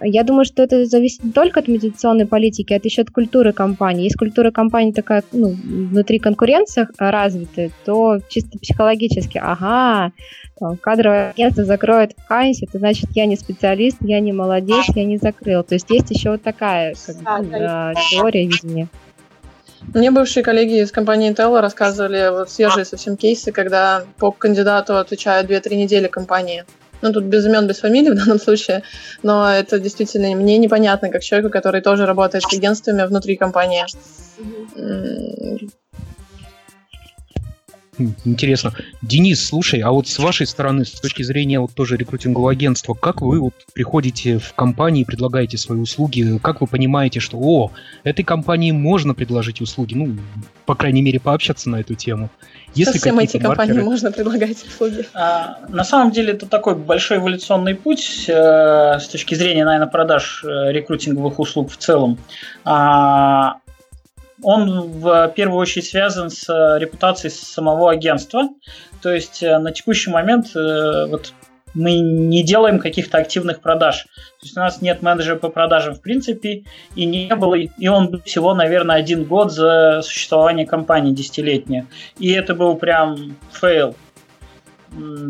я 0.01 0.23
думаю, 0.23 0.45
что 0.45 0.63
это 0.63 0.85
зависит 0.85 1.23
не 1.23 1.31
только 1.31 1.59
от 1.59 1.67
медиационной 1.67 2.25
политики, 2.25 2.73
а 2.73 2.79
еще 2.83 3.01
от 3.01 3.09
культуры 3.09 3.53
компании. 3.53 4.05
Если 4.05 4.17
культура 4.17 4.51
компании 4.51 4.91
такая, 4.91 5.23
ну, 5.31 5.49
внутри 5.49 6.19
конкуренции 6.19 6.87
развитая, 6.97 7.71
то 7.85 8.19
чисто 8.29 8.59
психологически, 8.59 9.39
ага, 9.41 10.11
там, 10.59 10.77
кадровое 10.77 11.31
агентство 11.31 11.65
закроет 11.65 12.13
вакансию, 12.17 12.69
это 12.69 12.79
значит, 12.79 13.09
я 13.13 13.25
не 13.25 13.35
специалист, 13.35 13.97
я 14.01 14.19
не 14.19 14.33
молодец, 14.33 14.85
я 14.95 15.05
не 15.05 15.17
закрыл. 15.17 15.63
То 15.63 15.75
есть 15.75 15.89
есть 15.89 16.11
еще 16.11 16.31
вот 16.31 16.41
такая 16.41 16.95
как 17.05 17.45
бы, 17.45 17.49
да, 17.51 17.93
теория 18.11 18.45
видения. 18.45 18.87
Мне 19.93 20.11
бывшие 20.11 20.43
коллеги 20.43 20.81
из 20.81 20.91
компании 20.91 21.31
Intel 21.31 21.59
рассказывали 21.59 22.29
вот 22.31 22.49
свежие 22.49 22.85
совсем 22.85 23.17
кейсы, 23.17 23.51
когда 23.51 24.03
по 24.17 24.31
кандидату 24.31 24.97
отвечают 24.97 25.49
2-3 25.49 25.75
недели 25.75 26.07
компании. 26.07 26.65
Ну, 27.01 27.13
тут 27.13 27.25
без 27.25 27.45
имен, 27.45 27.67
без 27.67 27.79
фамилий 27.79 28.09
в 28.09 28.15
данном 28.15 28.39
случае, 28.39 28.83
но 29.23 29.49
это 29.49 29.79
действительно 29.79 30.35
мне 30.35 30.57
непонятно, 30.57 31.09
как 31.09 31.23
человеку, 31.23 31.51
который 31.51 31.81
тоже 31.81 32.05
работает 32.05 32.43
с 32.43 32.53
агентствами 32.53 33.05
внутри 33.05 33.35
компании. 33.35 33.85
Интересно. 38.25 38.73
Денис, 39.01 39.45
слушай, 39.45 39.79
а 39.79 39.91
вот 39.91 40.07
с 40.07 40.19
вашей 40.19 40.47
стороны, 40.47 40.85
с 40.85 40.91
точки 40.91 41.23
зрения 41.23 41.59
вот 41.59 41.73
тоже 41.73 41.97
рекрутингового 41.97 42.51
агентства, 42.51 42.93
как 42.93 43.21
вы 43.21 43.39
вот 43.39 43.53
приходите 43.73 44.37
в 44.37 44.53
компании 44.53 45.01
и 45.01 45.05
предлагаете 45.05 45.57
свои 45.57 45.79
услуги? 45.79 46.39
Как 46.41 46.61
вы 46.61 46.67
понимаете, 46.67 47.19
что, 47.19 47.37
о, 47.37 47.71
этой 48.03 48.23
компании 48.23 48.71
можно 48.71 49.13
предложить 49.13 49.61
услуги? 49.61 49.93
Ну, 49.93 50.17
по 50.65 50.75
крайней 50.75 51.01
мере, 51.01 51.19
пообщаться 51.19 51.69
на 51.69 51.77
эту 51.77 51.95
тему. 51.95 52.29
Если 52.73 52.93
Совсем 52.93 53.19
эти 53.19 53.37
компании 53.37 53.79
можно 53.79 54.11
предлагать 54.11 54.65
услуги. 54.65 55.05
А, 55.13 55.59
на 55.69 55.85
самом 55.85 56.11
деле 56.11 56.33
это 56.33 56.45
такой 56.45 56.75
большой 56.75 57.17
эволюционный 57.17 57.73
путь 57.75 58.25
э, 58.27 58.99
с 58.99 59.07
точки 59.07 59.33
зрения, 59.35 59.63
наверное, 59.63 59.87
продаж 59.87 60.43
э, 60.43 60.73
рекрутинговых 60.73 61.39
услуг 61.39 61.71
в 61.71 61.77
целом. 61.77 62.17
А, 62.65 63.59
он 64.45 64.91
в 64.91 65.33
первую 65.35 65.59
очередь 65.59 65.87
связан 65.87 66.29
с 66.29 66.47
э, 66.47 66.79
репутацией 66.79 67.31
самого 67.31 67.89
агентства. 67.89 68.49
То 69.01 69.11
есть 69.11 69.41
э, 69.41 69.57
на 69.57 69.71
текущий 69.71 70.11
момент 70.11 70.55
э, 70.55 71.07
вот 71.07 71.33
мы 71.73 71.97
не 71.97 72.43
делаем 72.43 72.77
каких-то 72.77 73.17
активных 73.17 73.59
продаж. 73.59 74.03
То 74.03 74.43
есть 74.43 74.55
у 74.55 74.59
нас 74.59 74.83
нет 74.83 75.01
менеджера 75.01 75.35
по 75.35 75.49
продажам 75.49 75.95
в 75.95 76.01
принципе, 76.01 76.63
и 76.95 77.05
не 77.05 77.35
было, 77.35 77.55
и 77.55 77.87
он 77.87 78.11
был 78.11 78.21
всего, 78.21 78.53
наверное, 78.53 78.97
один 78.97 79.23
год 79.23 79.51
за 79.51 80.01
существование 80.03 80.67
компании 80.67 81.11
десятилетнее. 81.11 81.87
И 82.19 82.31
это 82.31 82.53
был 82.53 82.75
прям 82.75 83.35
fail 83.51 83.95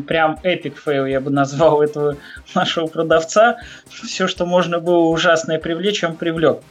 прям 0.08 0.40
epic 0.44 0.78
fail, 0.78 1.06
я 1.06 1.20
бы 1.20 1.32
назвал 1.32 1.82
этого 1.82 2.18
нашего 2.56 2.88
продавца. 2.88 3.58
Все, 3.90 4.28
что 4.28 4.46
можно 4.46 4.80
было 4.80 5.06
ужасное 5.06 5.60
привлечь, 5.60 6.04
он 6.04 6.16
привлек. 6.16 6.62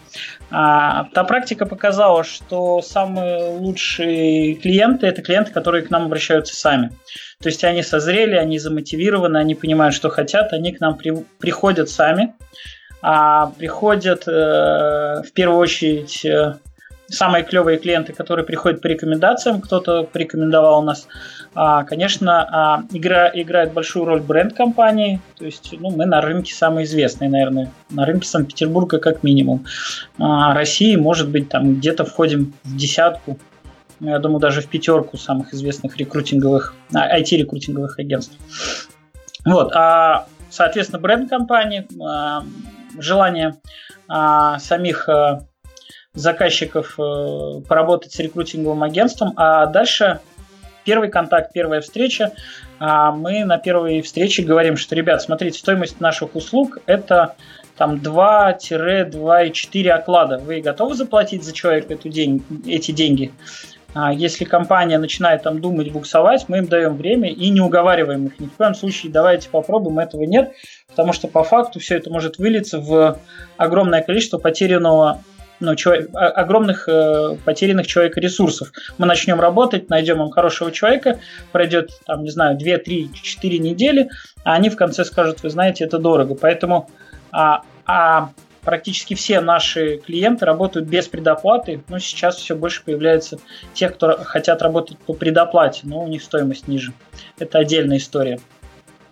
А, 0.50 1.04
та 1.12 1.24
практика 1.24 1.66
показала, 1.66 2.24
что 2.24 2.83
самые 2.83 3.59
лучшие 3.59 4.54
клиенты– 4.54 5.07
это 5.09 5.22
клиенты, 5.22 5.52
которые 5.52 5.85
к 5.85 5.90
нам 5.90 6.04
обращаются 6.07 6.54
сами. 6.54 6.90
То 7.42 7.48
есть 7.48 7.64
они 7.64 7.83
созрели, 7.83 8.37
они 8.37 8.59
замотивированы, 8.59 9.38
они 9.38 9.54
понимают, 9.54 9.94
что 9.94 10.09
хотят, 10.09 10.52
они 10.52 10.72
к 10.72 10.80
нам 10.80 10.96
при, 10.96 11.12
приходят 11.38 11.90
сами. 11.90 12.35
А 13.02 13.48
приходят 13.59 14.26
э, 14.26 15.22
в 15.22 15.33
первую 15.35 15.59
очередь 15.59 16.24
э, 16.24 16.54
самые 17.08 17.44
клевые 17.44 17.78
клиенты, 17.78 18.12
которые 18.12 18.44
приходят 18.44 18.80
по 18.80 18.86
рекомендациям, 18.86 19.60
кто-то 19.60 20.04
порекомендовал 20.04 20.82
нас, 20.82 21.06
а, 21.54 21.84
конечно, 21.84 22.42
а, 22.42 22.84
игра, 22.92 23.30
играет 23.32 23.72
большую 23.72 24.04
роль 24.06 24.20
бренд 24.20 24.54
компании, 24.54 25.20
то 25.36 25.44
есть 25.44 25.74
ну, 25.78 25.90
мы 25.90 26.06
на 26.06 26.20
рынке 26.20 26.54
самые 26.54 26.84
известные, 26.84 27.30
наверное, 27.30 27.70
на 27.90 28.06
рынке 28.06 28.26
Санкт-Петербурга 28.26 28.98
как 28.98 29.22
минимум. 29.22 29.64
А, 30.18 30.54
России, 30.54 30.96
может 30.96 31.28
быть, 31.28 31.48
там 31.48 31.76
где-то 31.76 32.04
входим 32.04 32.54
в 32.64 32.76
десятку, 32.76 33.38
я 34.00 34.18
думаю, 34.18 34.40
даже 34.40 34.60
в 34.60 34.68
пятерку 34.68 35.16
самых 35.16 35.54
известных 35.54 35.96
рекрутинговых, 35.96 36.74
IT-рекрутинговых 36.92 37.98
агентств. 37.98 38.36
Вот, 39.44 39.72
а, 39.74 40.26
соответственно, 40.50 41.00
бренд 41.00 41.30
компании, 41.30 41.86
желание 42.98 43.56
самих 44.58 45.08
заказчиков 46.14 46.94
а, 46.98 47.61
поработать 47.61 48.12
с 48.12 48.18
рекрутинговым 48.18 48.83
агентством, 48.83 49.33
а 49.37 49.66
дальше 49.66 50.20
первый 50.85 51.11
контакт, 51.11 51.53
первая 51.53 51.81
встреча, 51.81 52.33
а 52.79 53.12
мы 53.12 53.44
на 53.44 53.59
первой 53.59 54.00
встрече 54.03 54.42
говорим, 54.42 54.77
что, 54.77 54.94
ребят, 54.94 55.22
смотрите, 55.22 55.59
стоимость 55.59 56.00
наших 56.00 56.37
услуг– 56.37 56.79
это 56.87 57.35
там 57.77 57.96
2-2,4 57.96 59.88
оклада. 59.90 60.38
Вы 60.38 60.61
готовы 60.61 60.94
заплатить 60.94 61.42
за 61.42 61.53
человека 61.53 61.94
эту 61.94 62.09
день, 62.09 62.44
эти 62.66 62.92
деньги? 62.92 63.33
А 63.94 64.12
если 64.12 64.44
компания 64.44 64.98
начинает 64.98 65.44
там 65.44 65.61
думать, 65.61 65.92
буксовать, 65.92 66.48
мы 66.48 66.59
им 66.59 66.66
даем 66.66 66.96
время 66.96 67.31
и 67.31 67.48
не 67.48 67.61
уговариваем 67.61 68.27
их. 68.27 68.40
Ни 68.40 68.46
в 68.46 68.53
коем 68.55 68.74
случае 68.74 69.12
давайте 69.12 69.48
попробуем, 69.48 70.00
этого 70.00 70.24
нет, 70.24 70.53
потому 70.88 71.12
что 71.12 71.29
по 71.29 71.44
факту 71.44 71.79
все 71.79 71.96
это 71.96 72.11
может 72.11 72.38
вылиться 72.38 72.81
в 72.81 73.18
огромное 73.57 74.03
количество 74.03 74.38
потерянного 74.38 75.22
ну, 75.60 75.74
человек, 75.76 76.10
огромных 76.12 76.88
э, 76.88 77.36
потерянных 77.44 77.86
человека 77.86 78.20
ресурсов. 78.20 78.72
Мы 78.98 79.06
начнем 79.06 79.40
работать, 79.40 79.88
найдем 79.88 80.22
им 80.22 80.30
хорошего 80.30 80.70
человека, 80.72 81.20
пройдет, 81.52 81.90
там, 82.06 82.24
не 82.24 82.30
знаю, 82.30 82.58
2, 82.58 82.78
3, 82.78 83.10
4 83.12 83.58
недели, 83.58 84.08
а 84.44 84.54
они 84.54 84.70
в 84.70 84.76
конце 84.76 85.04
скажут, 85.04 85.42
вы 85.42 85.50
знаете, 85.50 85.84
это 85.84 85.98
дорого. 85.98 86.34
Поэтому 86.34 86.90
а, 87.30 87.62
а 87.86 88.30
практически 88.64 89.14
все 89.14 89.40
наши 89.40 89.98
клиенты 89.98 90.44
работают 90.44 90.88
без 90.88 91.06
предоплаты. 91.06 91.82
Но 91.88 91.98
сейчас 91.98 92.36
все 92.36 92.56
больше 92.56 92.82
появляется 92.84 93.38
тех, 93.74 93.94
кто 93.94 94.16
хотят 94.24 94.62
работать 94.62 94.98
по 94.98 95.12
предоплате, 95.12 95.82
но 95.84 96.02
у 96.02 96.08
них 96.08 96.22
стоимость 96.22 96.66
ниже. 96.66 96.92
Это 97.38 97.58
отдельная 97.58 97.98
история. 97.98 98.40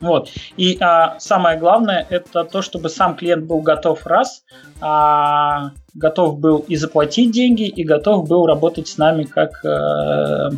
Вот. 0.03 0.31
И 0.57 0.77
а, 0.81 1.19
самое 1.21 1.57
главное, 1.59 2.05
это 2.11 2.45
то, 2.45 2.61
чтобы 2.61 2.89
сам 2.89 3.15
клиент 3.15 3.45
был 3.45 3.61
готов 3.61 4.05
раз, 4.05 4.43
а, 4.81 5.71
готов 5.95 6.41
был 6.41 6.59
и 6.59 6.75
заплатить 6.75 7.31
деньги, 7.31 7.69
и 7.69 7.85
готов 7.85 8.29
был 8.29 8.45
работать 8.47 8.89
с 8.89 8.99
нами 8.99 9.23
как 9.23 9.65
э, 9.65 10.51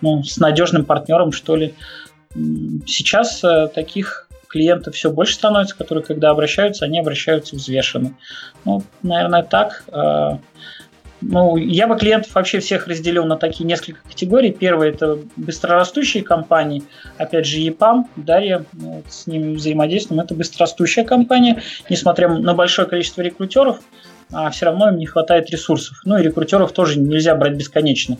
ну, 0.00 0.22
с 0.24 0.38
надежным 0.38 0.84
партнером, 0.84 1.30
что 1.30 1.56
ли. 1.56 1.74
Сейчас 2.86 3.44
э, 3.44 3.68
таких 3.68 4.28
клиентов 4.48 4.94
все 4.94 5.10
больше 5.10 5.34
становится, 5.34 5.76
которые, 5.76 6.04
когда 6.04 6.30
обращаются, 6.30 6.84
они 6.84 6.98
обращаются 6.98 7.54
взвешенно. 7.54 8.14
Ну, 8.64 8.82
наверное, 9.02 9.42
так. 9.42 9.84
А, 9.92 10.38
ну, 11.22 11.56
я 11.56 11.86
бы 11.86 11.96
клиентов 11.96 12.34
вообще 12.34 12.58
всех 12.58 12.88
разделил 12.88 13.24
на 13.24 13.36
такие 13.36 13.64
несколько 13.64 14.00
категорий. 14.02 14.50
Первое– 14.52 14.88
это 14.90 15.18
быстрорастущие 15.36 16.22
компании. 16.22 16.82
Опять 17.16 17.46
же, 17.46 17.58
EPAM, 17.58 18.04
Дарья, 18.16 18.64
ну, 18.72 18.96
вот 18.96 19.04
с 19.08 19.26
ними 19.26 19.54
взаимодействуем. 19.54 20.20
Это 20.20 20.34
быстрорастущая 20.34 21.04
компания. 21.04 21.62
Несмотря 21.88 22.28
на 22.28 22.54
большое 22.54 22.88
количество 22.88 23.22
рекрутеров, 23.22 23.80
а 24.32 24.50
все 24.50 24.66
равно 24.66 24.88
им 24.88 24.98
не 24.98 25.06
хватает 25.06 25.50
ресурсов. 25.50 25.98
Ну 26.04 26.18
и 26.18 26.22
рекрутеров 26.22 26.72
тоже 26.72 26.98
нельзя 26.98 27.34
брать 27.36 27.54
бесконечно. 27.54 28.18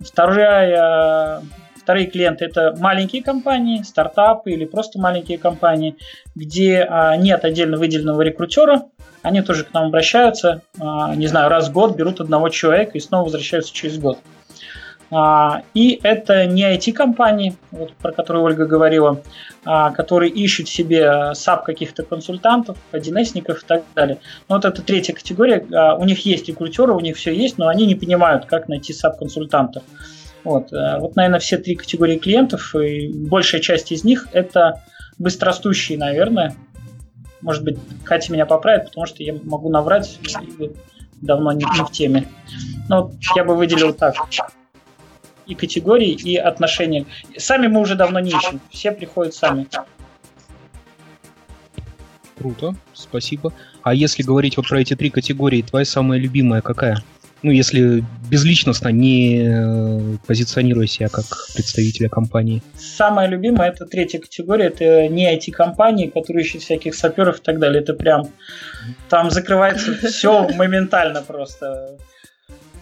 Вторая 0.00 1.42
Вторые 1.88 2.06
клиенты 2.06 2.44
это 2.44 2.76
маленькие 2.78 3.22
компании, 3.22 3.80
стартапы 3.80 4.50
или 4.50 4.66
просто 4.66 5.00
маленькие 5.00 5.38
компании, 5.38 5.96
где 6.34 6.86
а, 6.86 7.16
нет 7.16 7.46
отдельно 7.46 7.78
выделенного 7.78 8.20
рекрутера. 8.20 8.82
Они 9.22 9.42
тоже 9.42 9.64
к 9.64 9.72
нам 9.72 9.86
обращаются, 9.86 10.62
а, 10.78 11.14
не 11.14 11.26
знаю, 11.26 11.48
раз 11.48 11.68
в 11.68 11.72
год 11.72 11.96
берут 11.96 12.20
одного 12.20 12.48
человека 12.48 12.92
и 12.94 13.00
снова 13.00 13.24
возвращаются 13.24 13.72
через 13.74 13.98
год. 13.98 14.18
А, 15.10 15.62
и 15.74 15.98
это 16.02 16.46
не 16.46 16.62
IT-компании, 16.64 17.56
вот, 17.70 17.94
про 17.94 18.12
которые 18.12 18.44
Ольга 18.44 18.66
говорила, 18.66 19.22
а, 19.64 19.90
которые 19.90 20.30
ищут 20.30 20.68
себе 20.68 21.32
SAP 21.32 21.64
каких-то 21.64 22.02
консультантов, 22.02 22.76
1С 22.92 23.38
и 23.38 23.66
так 23.66 23.84
далее. 23.94 24.18
Но 24.48 24.56
вот 24.56 24.64
это 24.64 24.82
третья 24.82 25.14
категория. 25.14 25.64
У 25.98 26.04
них 26.04 26.26
есть 26.26 26.48
рекрутеры, 26.48 26.92
у 26.92 27.00
них 27.00 27.16
все 27.16 27.34
есть, 27.34 27.58
но 27.58 27.68
они 27.68 27.86
не 27.86 27.94
понимают, 27.94 28.44
как 28.44 28.68
найти 28.68 28.92
SAP-консультанта. 28.92 29.82
Вот, 30.44 30.72
э, 30.72 30.98
вот, 30.98 31.16
наверное, 31.16 31.40
все 31.40 31.58
три 31.58 31.74
категории 31.74 32.16
клиентов, 32.16 32.74
и 32.74 33.08
большая 33.12 33.60
часть 33.60 33.92
из 33.92 34.04
них 34.04 34.28
это 34.32 34.82
быстрорастущие, 35.18 35.98
наверное. 35.98 36.54
Может 37.40 37.64
быть, 37.64 37.78
Катя 38.04 38.32
меня 38.32 38.46
поправит, 38.46 38.86
потому 38.86 39.06
что 39.06 39.22
я 39.22 39.34
могу 39.44 39.70
наврать, 39.70 40.18
и 40.58 40.72
давно 41.20 41.52
не, 41.52 41.64
не 41.64 41.84
в 41.84 41.90
теме. 41.90 42.28
Но 42.88 43.12
я 43.36 43.44
бы 43.44 43.56
выделил 43.56 43.92
так. 43.92 44.14
И 45.46 45.54
категории, 45.54 46.10
и 46.10 46.36
отношения. 46.36 47.06
Сами 47.36 47.68
мы 47.68 47.80
уже 47.80 47.94
давно 47.94 48.20
не 48.20 48.30
ищем. 48.30 48.60
Все 48.70 48.92
приходят 48.92 49.34
сами. 49.34 49.66
Круто, 52.36 52.74
спасибо. 52.92 53.52
А 53.82 53.94
если 53.94 54.22
говорить 54.22 54.56
вот 54.56 54.68
про 54.68 54.80
эти 54.80 54.94
три 54.94 55.10
категории, 55.10 55.62
твоя 55.62 55.84
самая 55.84 56.18
любимая 56.18 56.60
какая? 56.60 57.02
Ну, 57.42 57.50
если 57.50 58.04
безличностно, 58.30 58.88
не 58.88 59.42
э, 59.44 60.16
позиционируя 60.26 60.86
себя 60.86 61.08
как 61.08 61.24
представителя 61.54 62.08
компании. 62.08 62.62
Самая 62.76 63.28
любимая 63.28 63.70
это 63.70 63.86
третья 63.86 64.18
категория, 64.18 64.66
это 64.66 65.08
не 65.08 65.32
IT-компании, 65.34 66.08
которые 66.08 66.44
ищут 66.44 66.62
всяких 66.62 66.94
саперов 66.94 67.38
и 67.38 67.42
так 67.42 67.58
далее. 67.58 67.82
Это 67.82 67.94
прям 67.94 68.28
там 69.08 69.30
закрывается 69.30 69.94
все 70.08 70.48
моментально 70.48 71.22
просто. 71.22 71.98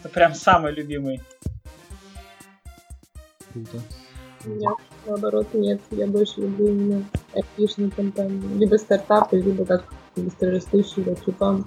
Это 0.01 0.09
прям 0.09 0.35
самый 0.35 0.73
любимый. 0.73 1.21
Круто. 3.53 3.83
Нет, 4.45 4.75
наоборот, 5.07 5.49
нет. 5.55 5.81
Я 5.91 6.07
больше 6.07 6.41
люблю 6.41 6.69
именно 6.69 7.05
IT-шные 7.35 7.91
компании. 7.91 8.59
Либо 8.59 8.77
стартапы, 8.77 9.39
либо 9.39 9.65
как 9.65 9.85
быстрорастущие, 10.15 11.05
как 11.05 11.25
Чупан. 11.25 11.67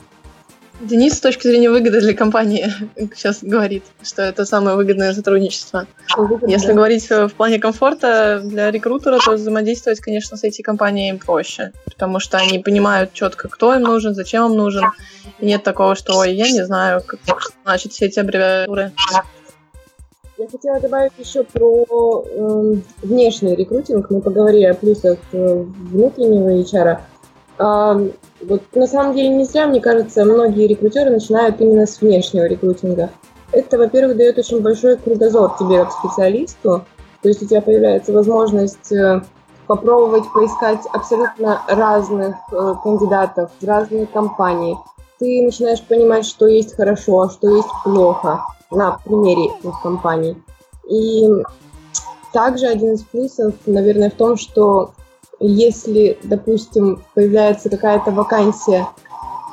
Денис 0.80 1.14
с 1.14 1.20
точки 1.20 1.48
зрения 1.48 1.70
выгоды 1.70 2.00
для 2.00 2.14
компании 2.14 2.72
сейчас 3.14 3.44
говорит, 3.44 3.84
что 4.02 4.22
это 4.22 4.46
самое 4.46 4.78
выгодное 4.78 5.14
сотрудничество. 5.14 5.88
Выгодно, 6.16 6.48
Если 6.48 6.68
да. 6.68 6.74
говорить 6.74 7.10
в 7.10 7.30
плане 7.30 7.60
комфорта 7.60 8.42
для 8.44 8.72
рекрутера, 8.72 9.20
то 9.20 9.34
взаимодействовать, 9.34 10.00
конечно, 10.00 10.38
с 10.38 10.44
эти 10.44 10.62
компаниями 10.62 11.18
проще, 11.18 11.74
потому 11.86 12.20
что 12.20 12.38
они 12.38 12.60
понимают 12.60 13.12
четко, 13.14 13.50
кто 13.50 13.76
им 13.76 13.82
нужен, 13.82 14.16
зачем 14.16 14.46
им 14.52 14.58
нужен. 14.58 14.86
И 15.40 15.46
нет 15.46 15.64
такого, 15.64 15.96
что, 15.96 16.18
ой, 16.18 16.34
я 16.34 16.50
не 16.50 16.66
знаю, 16.66 17.02
как 17.06 17.20
значит 17.64 17.92
все 17.92 18.06
эти 18.06 18.20
аббревиатуры. 18.20 18.94
Я 20.38 20.48
хотела 20.48 20.80
добавить 20.80 21.12
еще 21.18 21.44
про 21.44 22.24
э, 22.26 22.76
внешний 23.02 23.56
рекрутинг. 23.58 24.10
Мы 24.10 24.22
поговорили 24.22 24.64
о 24.64 24.74
плюсах 24.74 25.18
э, 25.34 25.66
внутреннего 25.92 26.62
HR. 26.62 27.00
Э, 27.60 28.10
вот 28.42 28.64
на 28.74 28.88
самом 28.88 29.16
деле 29.16 29.30
не 29.30 29.44
зря, 29.46 29.68
мне 29.68 29.82
кажется, 29.82 30.26
многие 30.26 30.68
рекрутеры 30.68 31.10
начинают 31.10 31.60
именно 31.60 31.86
с 31.86 32.02
внешнего 32.02 32.46
рекрутинга. 32.46 33.10
Это, 33.52 33.78
во-первых, 33.78 34.18
дает 34.18 34.38
очень 34.38 34.62
большой 34.62 34.98
кругозор 34.98 35.56
тебе 35.58 35.80
как 35.80 35.92
специалисту. 35.92 36.86
То 37.22 37.30
есть 37.30 37.42
у 37.42 37.48
тебя 37.48 37.62
появляется 37.62 38.14
возможность 38.14 38.92
э, 38.92 39.22
попробовать 39.68 40.24
поискать 40.34 40.80
абсолютно 40.94 41.62
разных 41.68 42.36
э, 42.52 42.74
кандидатов 42.82 43.52
в 43.60 43.66
разные 43.66 44.06
компании. 44.06 44.78
Ты 45.18 45.42
начинаешь 45.44 45.82
понимать, 45.84 46.26
что 46.26 46.48
есть 46.48 46.76
хорошо, 46.76 47.22
а 47.22 47.30
что 47.30 47.50
есть 47.56 47.68
плохо 47.84 48.42
на 48.72 49.00
примере 49.04 49.48
этих 49.60 49.82
компаний. 49.82 50.42
И 50.90 51.28
также 52.32 52.68
один 52.68 52.94
из 52.94 53.04
плюсов, 53.04 53.54
наверное, 53.66 54.10
в 54.10 54.16
том, 54.16 54.38
что 54.38 54.92
если, 55.40 56.18
допустим, 56.24 57.02
появляется 57.14 57.70
какая-то 57.70 58.12
вакансия 58.12 58.88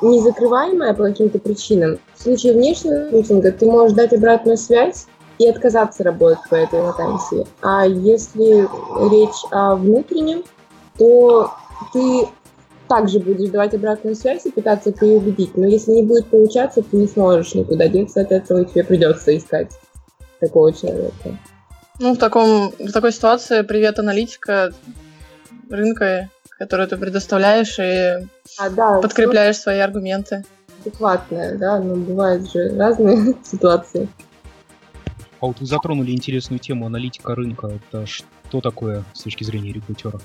не 0.01 0.21
закрываемая 0.21 0.93
по 0.93 1.03
каким-то 1.03 1.39
причинам, 1.39 1.99
в 2.15 2.21
случае 2.21 2.53
внешнего 2.53 3.05
рекрутинга 3.05 3.51
ты 3.51 3.65
можешь 3.65 3.95
дать 3.95 4.13
обратную 4.13 4.57
связь 4.57 5.07
и 5.39 5.47
отказаться 5.47 6.03
работать 6.03 6.43
по 6.49 6.55
этой 6.55 6.81
вакансии. 6.81 7.45
А 7.61 7.85
если 7.85 8.67
речь 9.09 9.45
о 9.51 9.75
внутреннем, 9.75 10.43
то 10.97 11.51
ты 11.93 12.27
также 12.87 13.19
будешь 13.19 13.49
давать 13.49 13.73
обратную 13.73 14.15
связь 14.15 14.45
и 14.45 14.51
пытаться 14.51 14.91
переубедить. 14.91 15.55
Но 15.57 15.67
если 15.67 15.91
не 15.91 16.03
будет 16.03 16.27
получаться, 16.27 16.81
ты 16.81 16.97
не 16.97 17.07
сможешь 17.07 17.53
никуда 17.53 17.87
деться 17.87 18.21
от 18.21 18.31
этого, 18.31 18.61
и 18.61 18.65
тебе 18.65 18.83
придется 18.83 19.35
искать 19.35 19.71
такого 20.39 20.73
человека. 20.73 21.37
Ну, 21.99 22.13
в, 22.13 22.17
таком, 22.17 22.71
в 22.79 22.91
такой 22.91 23.11
ситуации 23.11 23.61
привет, 23.63 23.99
аналитика 23.99 24.71
рынка, 25.69 26.29
который 26.57 26.87
ты 26.87 26.97
предоставляешь 26.97 27.77
и 27.79 28.27
а, 28.57 28.69
да, 28.69 28.99
подкрепляешь 29.01 29.57
свои 29.57 29.79
аргументы. 29.79 30.43
Адекватная, 30.81 31.57
да, 31.57 31.79
но 31.79 31.95
бывают 31.95 32.49
же 32.51 32.77
разные 32.77 33.35
ситуации. 33.43 34.07
А 35.39 35.45
вот 35.45 35.59
вы 35.59 35.65
затронули 35.65 36.11
интересную 36.11 36.59
тему 36.59 36.85
аналитика 36.85 37.35
рынка. 37.35 37.67
Это 37.67 38.05
что 38.05 38.61
такое 38.61 39.03
с 39.13 39.21
точки 39.21 39.43
зрения 39.43 39.71
рекрутера? 39.71 40.19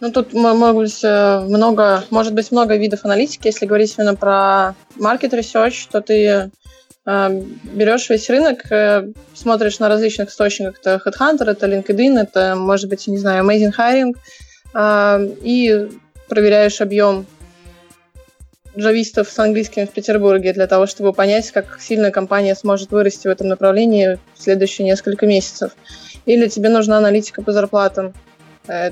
Ну, 0.00 0.12
тут 0.12 0.32
может 0.32 0.76
быть 0.76 1.00
э, 1.02 1.40
много, 1.40 2.04
может 2.10 2.32
быть 2.32 2.52
много 2.52 2.76
видов 2.76 3.04
аналитики. 3.04 3.48
Если 3.48 3.66
говорить 3.66 3.94
именно 3.98 4.14
про 4.14 4.74
market 4.96 5.30
research, 5.32 5.88
то 5.90 6.00
ты 6.00 6.50
берешь 7.08 8.10
весь 8.10 8.28
рынок, 8.28 8.64
смотришь 9.34 9.78
на 9.78 9.88
различных 9.88 10.28
источниках. 10.28 10.78
Это 10.80 11.00
Headhunter, 11.04 11.50
это 11.50 11.66
LinkedIn, 11.66 12.20
это, 12.20 12.54
может 12.54 12.90
быть, 12.90 13.06
не 13.06 13.16
знаю, 13.16 13.44
Amazing 13.44 13.72
Hiring, 13.78 14.14
и 15.42 15.88
проверяешь 16.28 16.82
объем 16.82 17.26
джавистов 18.76 19.28
с 19.28 19.38
английским 19.38 19.86
в 19.86 19.90
Петербурге 19.90 20.52
для 20.52 20.66
того, 20.66 20.86
чтобы 20.86 21.12
понять, 21.12 21.50
как 21.50 21.80
сильно 21.80 22.10
компания 22.10 22.54
сможет 22.54 22.90
вырасти 22.90 23.26
в 23.26 23.30
этом 23.30 23.48
направлении 23.48 24.18
в 24.34 24.42
следующие 24.42 24.86
несколько 24.86 25.26
месяцев. 25.26 25.72
Или 26.26 26.48
тебе 26.48 26.68
нужна 26.68 26.98
аналитика 26.98 27.42
по 27.42 27.52
зарплатам. 27.52 28.12
Э, 28.68 28.90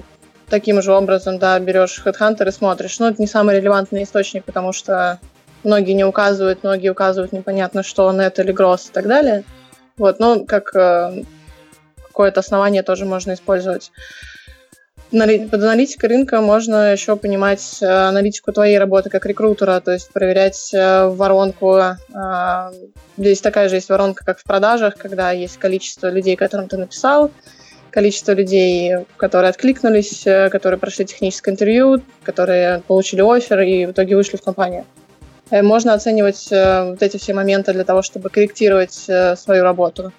таким 0.49 0.83
же 0.83 0.93
образом, 0.93 1.39
да, 1.39 1.59
берешь 1.61 2.03
Headhunter 2.05 2.49
и 2.49 2.53
смотришь. 2.53 2.99
Но 2.99 3.09
это 3.09 3.21
не 3.21 3.29
самый 3.29 3.57
релевантный 3.57 4.03
источник, 4.03 4.45
потому 4.45 4.73
что 4.73 5.21
многие 5.65 5.93
не 5.93 6.05
указывают, 6.05 6.63
многие 6.63 6.91
указывают 6.91 7.33
непонятно 7.33 7.83
что, 7.83 8.11
нет 8.13 8.39
или 8.39 8.53
гроз 8.53 8.89
и 8.89 8.93
так 8.93 9.07
далее. 9.07 9.45
Вот, 9.97 10.19
но 10.21 10.45
как 10.45 10.75
э, 10.75 11.23
какое-то 12.09 12.41
основание 12.41 12.83
тоже 12.83 13.05
можно 13.05 13.35
использовать. 13.35 13.93
Под 15.11 15.63
аналитикой 15.63 16.09
рынка 16.09 16.41
можно 16.41 16.93
еще 16.93 17.15
понимать 17.17 17.79
э, 17.81 17.87
аналитику 17.87 18.53
твоей 18.53 18.77
работы 18.77 19.09
как 19.09 19.25
рекрутера, 19.25 19.81
то 19.81 19.93
есть 19.93 20.11
проверять 20.13 20.75
э, 20.75 21.07
воронку. 21.07 21.77
Э, 21.77 21.95
здесь 23.17 23.41
такая 23.41 23.69
же 23.69 23.77
есть 23.77 23.89
воронка, 23.89 24.25
как 24.25 24.41
в 24.41 24.45
продажах, 24.45 24.97
когда 24.97 25.31
есть 25.31 25.59
количество 25.59 26.11
людей, 26.11 26.35
которым 26.35 26.69
ты 26.69 26.77
написал, 26.77 27.31
количество 27.91 28.33
людей, 28.33 29.07
которые 29.17 29.51
откликнулись, 29.51 30.25
которые 30.51 30.79
прошли 30.81 31.07
техническое 31.07 31.53
интервью, 31.53 32.03
которые 32.25 32.81
получили 32.81 33.21
офер 33.21 33.61
и 33.61 33.87
в 33.87 33.93
итоге 33.93 34.17
вышли 34.17 34.37
в 34.37 34.43
компанию. 34.43 34.85
Можно 35.51 35.95
оценивать 35.95 36.49
вот 36.51 37.03
эти 37.03 37.19
все 37.19 37.33
моменты 37.35 37.73
для 37.73 37.85
того, 37.85 38.03
чтобы 38.03 38.31
корректировать 38.31 38.93
свою 38.93 39.63
работу. 39.63 40.13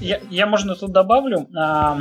Я, 0.00 0.20
я 0.30 0.46
можно 0.46 0.74
тут 0.74 0.92
добавлю. 0.92 1.46
А, 1.54 1.98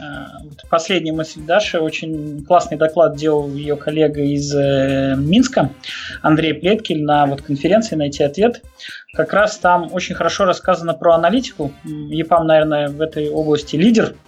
а, 0.00 0.26
последняя 0.70 1.12
мысль 1.12 1.40
Даши. 1.40 1.78
Очень 1.78 2.44
классный 2.44 2.76
доклад 2.76 3.16
делал 3.16 3.48
ее 3.48 3.76
коллега 3.76 4.20
из 4.20 4.54
э, 4.54 5.14
Минска, 5.16 5.70
Андрей 6.22 6.54
Плеткель, 6.54 7.04
на 7.04 7.26
вот 7.26 7.42
конференции 7.42 7.94
«Найти 7.94 8.24
ответ». 8.24 8.62
Как 9.12 9.32
раз 9.32 9.58
там 9.58 9.92
очень 9.92 10.14
хорошо 10.14 10.44
рассказано 10.44 10.94
про 10.94 11.14
аналитику. 11.14 11.72
ЕПАМ, 11.84 12.46
наверное, 12.46 12.88
в 12.88 13.00
этой 13.00 13.30
области 13.30 13.76
лидер– 13.76 14.14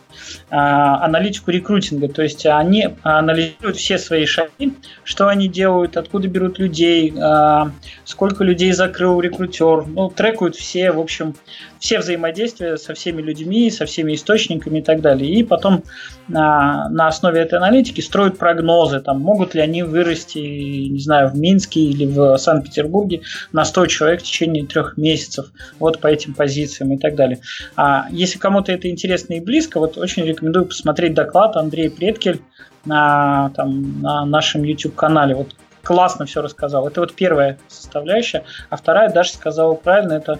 аналитику 0.50 1.50
рекрутинга. 1.50 2.08
То 2.08 2.22
есть 2.22 2.46
они 2.46 2.88
анализируют 3.02 3.76
все 3.76 3.98
свои 3.98 4.26
шаги, 4.26 4.74
что 5.04 5.28
они 5.28 5.48
делают, 5.48 5.96
откуда 5.96 6.28
берут 6.28 6.58
людей, 6.58 7.12
а, 7.20 7.70
сколько 8.04 8.44
людей 8.44 8.72
закрыл 8.72 9.20
рекрутер. 9.20 9.86
Ну, 9.86 10.10
трекают 10.10 10.56
все, 10.56 10.92
в 10.92 11.00
общем, 11.00 11.34
все 11.80 11.98
взаимодействия 11.98 12.76
со 12.76 12.94
всеми 12.94 13.22
людьми, 13.22 13.70
со 13.70 13.86
всеми 13.86 14.14
источниками 14.14 14.78
и 14.78 14.82
так 14.82 15.00
далее. 15.00 15.32
И 15.32 15.42
потом 15.42 15.82
на, 16.28 16.88
на 16.90 17.08
основе 17.08 17.40
этой 17.40 17.58
аналитики 17.58 18.02
строят 18.02 18.38
прогнозы, 18.38 19.00
там, 19.00 19.20
могут 19.20 19.54
ли 19.54 19.62
они 19.62 19.82
вырасти, 19.82 20.38
не 20.38 21.00
знаю, 21.00 21.30
в 21.30 21.36
Минске 21.36 21.80
или 21.80 22.04
в 22.04 22.36
Санкт-Петербурге 22.36 23.22
на 23.52 23.64
100 23.64 23.86
человек 23.86 24.20
в 24.20 24.24
течение 24.24 24.66
трех 24.66 24.98
месяцев, 24.98 25.46
вот 25.78 26.00
по 26.00 26.06
этим 26.06 26.34
позициям 26.34 26.92
и 26.92 26.98
так 26.98 27.16
далее. 27.16 27.40
А 27.76 28.06
если 28.10 28.38
кому-то 28.38 28.70
это 28.70 28.88
интересно 28.90 29.34
и 29.34 29.40
близко, 29.40 29.80
вот 29.80 29.96
очень 29.96 30.24
рекомендую 30.24 30.66
посмотреть 30.66 31.14
доклад 31.14 31.56
Андрея 31.56 31.90
Предкель 31.90 32.42
на, 32.84 33.50
там, 33.56 34.02
на 34.02 34.26
нашем 34.26 34.62
YouTube-канале. 34.64 35.34
Вот 35.34 35.54
классно 35.82 36.26
все 36.26 36.42
рассказал. 36.42 36.86
Это 36.86 37.00
вот 37.00 37.14
первая 37.14 37.58
составляющая. 37.68 38.44
А 38.68 38.76
вторая, 38.76 39.10
даже 39.10 39.32
сказала 39.32 39.74
правильно, 39.74 40.12
это 40.14 40.38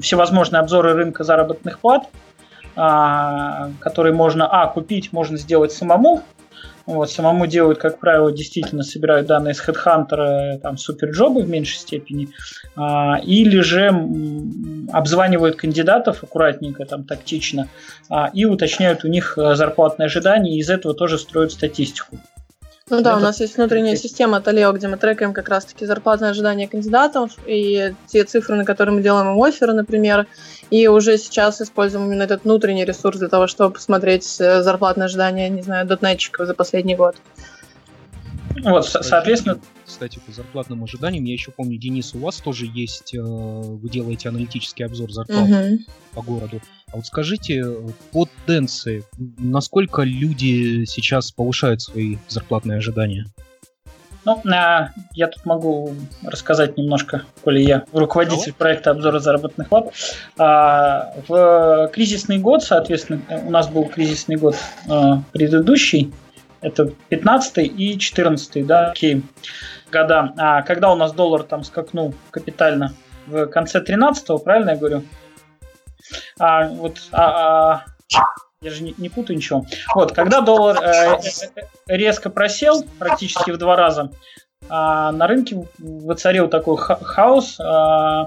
всевозможные 0.00 0.60
обзоры 0.60 0.94
рынка 0.94 1.24
заработных 1.24 1.78
плат, 1.80 2.08
а, 2.76 3.70
которые 3.80 4.12
можно, 4.12 4.46
а, 4.46 4.66
купить, 4.66 5.12
можно 5.12 5.36
сделать 5.36 5.72
самому, 5.72 6.22
вот, 6.86 7.10
самому 7.10 7.46
делают, 7.46 7.78
как 7.78 7.98
правило, 7.98 8.32
действительно 8.32 8.82
собирают 8.82 9.26
данные 9.26 9.54
с 9.54 9.66
HeadHunter, 9.66 10.58
там, 10.58 10.76
суперджобы 10.76 11.42
в 11.42 11.48
меньшей 11.48 11.76
степени, 11.76 12.28
а, 12.74 13.20
или 13.22 13.60
же 13.60 13.88
обзванивают 14.92 15.56
кандидатов 15.56 16.22
аккуратненько, 16.24 16.84
там, 16.84 17.04
тактично, 17.04 17.68
а, 18.08 18.30
и 18.32 18.44
уточняют 18.44 19.04
у 19.04 19.08
них 19.08 19.38
э, 19.38 19.54
зарплатные 19.54 20.06
ожидания, 20.06 20.56
и 20.56 20.58
из 20.58 20.70
этого 20.70 20.94
тоже 20.94 21.18
строят 21.18 21.52
статистику. 21.52 22.18
Ну 22.90 23.02
да, 23.02 23.16
у 23.16 23.20
нас 23.20 23.40
есть 23.40 23.56
внутренняя 23.56 23.94
система 23.94 24.40
Талео, 24.40 24.72
где 24.72 24.88
мы 24.88 24.96
трекаем 24.96 25.32
как 25.32 25.48
раз-таки 25.48 25.86
зарплатные 25.86 26.32
ожидания 26.32 26.66
кандидатов 26.66 27.30
и 27.46 27.94
те 28.08 28.24
цифры, 28.24 28.56
на 28.56 28.64
которые 28.64 28.94
мы 28.94 29.00
делаем 29.00 29.30
им 29.30 29.42
оферы, 29.42 29.72
например. 29.72 30.26
И 30.70 30.88
уже 30.88 31.16
сейчас 31.16 31.60
используем 31.60 32.06
именно 32.06 32.24
этот 32.24 32.44
внутренний 32.44 32.84
ресурс 32.84 33.18
для 33.18 33.28
того, 33.28 33.46
чтобы 33.46 33.74
посмотреть 33.74 34.40
э, 34.40 34.62
зарплатные 34.62 35.04
ожидания, 35.06 35.48
не 35.48 35.62
знаю, 35.62 35.86
дотнетчиков 35.86 36.46
за 36.46 36.54
последний 36.54 36.96
год. 36.96 37.16
Вот, 38.62 38.86
соответственно... 38.86 39.60
Кстати, 39.86 40.20
по 40.24 40.32
зарплатным 40.32 40.84
ожиданиям, 40.84 41.24
я 41.24 41.32
еще 41.32 41.50
помню, 41.50 41.78
Денис, 41.78 42.14
у 42.14 42.18
вас 42.18 42.36
тоже 42.36 42.66
есть, 42.72 43.14
э, 43.14 43.20
вы 43.20 43.88
делаете 43.88 44.28
аналитический 44.28 44.84
обзор 44.84 45.12
зарплат 45.12 45.48
uh-huh. 45.48 45.78
по 46.14 46.22
городу. 46.22 46.60
А 46.92 46.96
вот 46.96 47.06
скажите, 47.06 47.64
по 48.12 48.28
тенденции, 48.46 49.04
насколько 49.18 50.02
люди 50.02 50.84
сейчас 50.84 51.32
повышают 51.32 51.82
свои 51.82 52.16
зарплатные 52.28 52.78
ожидания? 52.78 53.26
Ну, 54.24 54.42
а, 54.52 54.90
я 55.14 55.28
тут 55.28 55.44
могу 55.46 55.94
рассказать 56.22 56.76
немножко, 56.76 57.24
коли 57.42 57.62
я 57.62 57.84
руководитель 57.92 58.52
проекта 58.52 58.90
обзора 58.90 59.18
заработных 59.18 59.68
плат. 59.68 59.92
А, 60.38 61.14
в 61.26 61.90
кризисный 61.92 62.38
год, 62.38 62.62
соответственно, 62.62 63.22
у 63.46 63.50
нас 63.50 63.68
был 63.68 63.86
кризисный 63.86 64.36
год 64.36 64.56
а, 64.88 65.22
предыдущий, 65.32 66.12
это 66.60 66.92
15 67.08 67.58
и 67.58 67.98
14 67.98 68.66
да, 68.66 68.90
окей, 68.90 69.22
года. 69.90 70.32
А 70.36 70.62
когда 70.62 70.92
у 70.92 70.96
нас 70.96 71.12
доллар 71.12 71.42
там 71.42 71.64
скакнул 71.64 72.14
капитально 72.30 72.94
в 73.26 73.46
конце 73.46 73.80
13 73.80 74.42
правильно 74.42 74.70
я 74.70 74.76
говорю? 74.76 75.04
А, 76.38 76.68
вот, 76.68 76.98
а, 77.12 77.84
а, 78.14 78.24
я 78.60 78.70
же 78.70 78.82
не, 78.82 78.94
не 78.98 79.08
путаю 79.08 79.36
ничего. 79.36 79.64
Вот, 79.94 80.12
когда 80.12 80.40
доллар 80.40 80.78
э, 80.82 81.18
резко 81.86 82.30
просел 82.30 82.84
практически 82.98 83.50
в 83.50 83.58
два 83.58 83.76
раза, 83.76 84.10
э, 84.62 84.66
на 84.68 85.26
рынке 85.26 85.64
воцарил 85.78 86.48
такой 86.48 86.76
ха- 86.76 86.98
хаос, 87.00 87.58
э, 87.60 88.24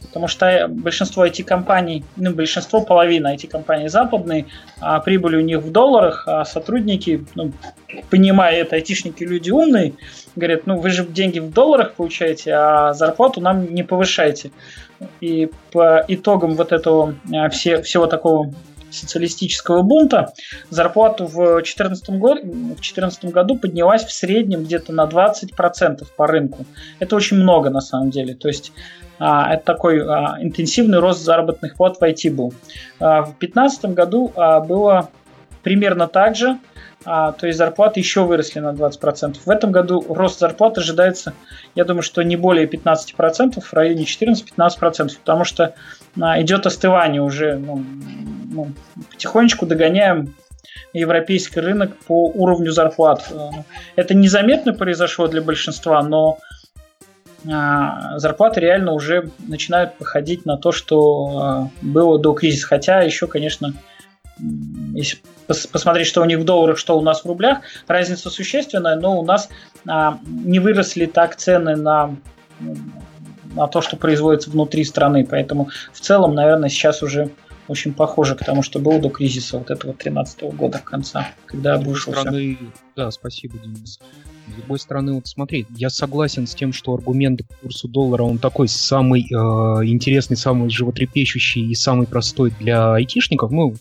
потому 0.00 0.28
что 0.28 0.66
большинство 0.68 1.26
IT-компаний, 1.26 2.04
ну, 2.16 2.32
большинство, 2.32 2.80
половина 2.80 3.34
IT-компаний 3.34 3.88
западные, 3.88 4.46
а 4.80 5.00
прибыли 5.00 5.36
у 5.36 5.40
них 5.40 5.58
в 5.58 5.70
долларах, 5.70 6.24
а 6.26 6.44
сотрудники, 6.44 7.24
ну, 7.34 7.52
понимая 8.10 8.56
это, 8.56 8.76
айтишники 8.76 9.24
люди 9.24 9.50
умные, 9.50 9.94
говорят, 10.34 10.66
ну, 10.66 10.78
вы 10.78 10.90
же 10.90 11.04
деньги 11.04 11.38
в 11.38 11.52
долларах 11.52 11.94
получаете, 11.94 12.52
а 12.54 12.92
зарплату 12.94 13.40
нам 13.40 13.74
не 13.74 13.82
повышайте. 13.82 14.50
И 15.20 15.50
по 15.72 16.04
итогам 16.08 16.54
вот 16.54 16.72
этого 16.72 17.14
а, 17.34 17.50
все, 17.50 17.82
всего 17.82 18.06
такого 18.06 18.54
социалистического 18.90 19.82
бунта 19.82 20.32
зарплату 20.70 21.26
в 21.26 21.36
2014 21.36 22.10
году, 22.10 22.40
в 22.42 22.66
2014 22.66 23.24
году 23.26 23.58
поднялась 23.58 24.04
в 24.04 24.12
среднем 24.12 24.64
где-то 24.64 24.92
на 24.92 25.04
20% 25.04 26.06
по 26.16 26.26
рынку. 26.26 26.64
Это 26.98 27.16
очень 27.16 27.36
много 27.36 27.70
на 27.70 27.80
самом 27.80 28.10
деле. 28.10 28.34
То 28.34 28.48
есть 28.48 28.72
а, 29.18 29.54
это 29.54 29.64
такой 29.64 30.00
а, 30.00 30.36
интенсивный 30.40 30.98
рост 30.98 31.22
заработных 31.22 31.76
плат 31.76 31.98
в 31.98 32.02
IT 32.02 32.30
был. 32.30 32.52
А, 33.00 33.22
в 33.22 33.38
2015 33.38 33.86
году 33.86 34.32
а, 34.36 34.60
было 34.60 35.10
примерно 35.62 36.06
так 36.06 36.36
же, 36.36 36.58
а, 37.04 37.32
то 37.32 37.46
есть 37.46 37.58
зарплаты 37.58 38.00
еще 38.00 38.24
выросли 38.24 38.58
на 38.58 38.72
20%. 38.72 39.38
В 39.44 39.48
этом 39.50 39.70
году 39.70 40.04
рост 40.08 40.40
зарплат 40.40 40.76
ожидается, 40.76 41.34
я 41.74 41.84
думаю, 41.84 42.02
что 42.02 42.22
не 42.22 42.36
более 42.36 42.66
15%, 42.66 43.60
в 43.60 43.72
районе 43.72 44.04
14-15%, 44.04 45.10
потому 45.18 45.44
что 45.44 45.74
а, 46.20 46.40
идет 46.42 46.66
остывание 46.66 47.22
уже, 47.22 47.56
ну, 47.56 47.84
ну, 48.50 48.72
потихонечку 49.10 49.66
догоняем 49.66 50.34
европейский 50.92 51.60
рынок 51.60 51.96
по 52.06 52.28
уровню 52.28 52.72
зарплат. 52.72 53.32
Это 53.94 54.14
незаметно 54.14 54.72
произошло 54.72 55.28
для 55.28 55.42
большинства, 55.42 56.02
но 56.02 56.38
зарплаты 57.46 58.60
реально 58.60 58.92
уже 58.92 59.30
начинают 59.38 59.96
походить 59.98 60.44
на 60.46 60.56
то, 60.56 60.72
что 60.72 61.38
а, 61.38 61.70
было 61.80 62.18
до 62.18 62.32
кризиса. 62.32 62.66
Хотя 62.66 63.02
еще, 63.02 63.26
конечно, 63.26 63.72
если 64.94 65.18
посмотреть, 65.46 66.08
что 66.08 66.22
у 66.22 66.24
них 66.24 66.38
в 66.38 66.44
долларах, 66.44 66.76
что 66.76 66.98
у 66.98 67.02
нас 67.02 67.22
в 67.22 67.26
рублях, 67.26 67.58
разница 67.86 68.30
существенная, 68.30 68.96
но 68.96 69.18
у 69.18 69.24
нас 69.24 69.48
а, 69.88 70.18
не 70.26 70.58
выросли 70.58 71.06
так 71.06 71.36
цены 71.36 71.76
на, 71.76 72.16
на 73.54 73.68
то, 73.68 73.80
что 73.80 73.96
производится 73.96 74.50
внутри 74.50 74.84
страны. 74.84 75.26
Поэтому 75.28 75.68
в 75.92 76.00
целом, 76.00 76.34
наверное, 76.34 76.68
сейчас 76.68 77.02
уже 77.02 77.30
очень 77.68 77.94
похоже 77.94 78.34
к 78.34 78.44
тому, 78.44 78.62
что 78.62 78.78
было 78.78 79.00
до 79.00 79.08
кризиса 79.08 79.58
вот 79.58 79.70
этого 79.70 79.94
13 79.94 80.42
года 80.54 80.78
конца, 80.78 81.28
когда 81.46 81.74
обрушился. 81.74 82.20
Страны... 82.20 82.58
Да, 82.94 83.10
спасибо, 83.10 83.58
Денис. 83.58 84.00
С 84.48 84.58
другой 84.58 84.78
стороны, 84.78 85.14
вот 85.14 85.26
смотри, 85.26 85.66
я 85.76 85.90
согласен 85.90 86.46
с 86.46 86.54
тем, 86.54 86.72
что 86.72 86.94
аргумент 86.94 87.42
к 87.42 87.60
курсу 87.62 87.88
доллара, 87.88 88.22
он 88.22 88.38
такой 88.38 88.68
самый 88.68 89.22
э, 89.22 89.34
интересный, 89.86 90.36
самый 90.36 90.70
животрепещущий 90.70 91.68
и 91.68 91.74
самый 91.74 92.06
простой 92.06 92.52
для 92.60 92.94
айтишников. 92.94 93.50
Ну, 93.50 93.74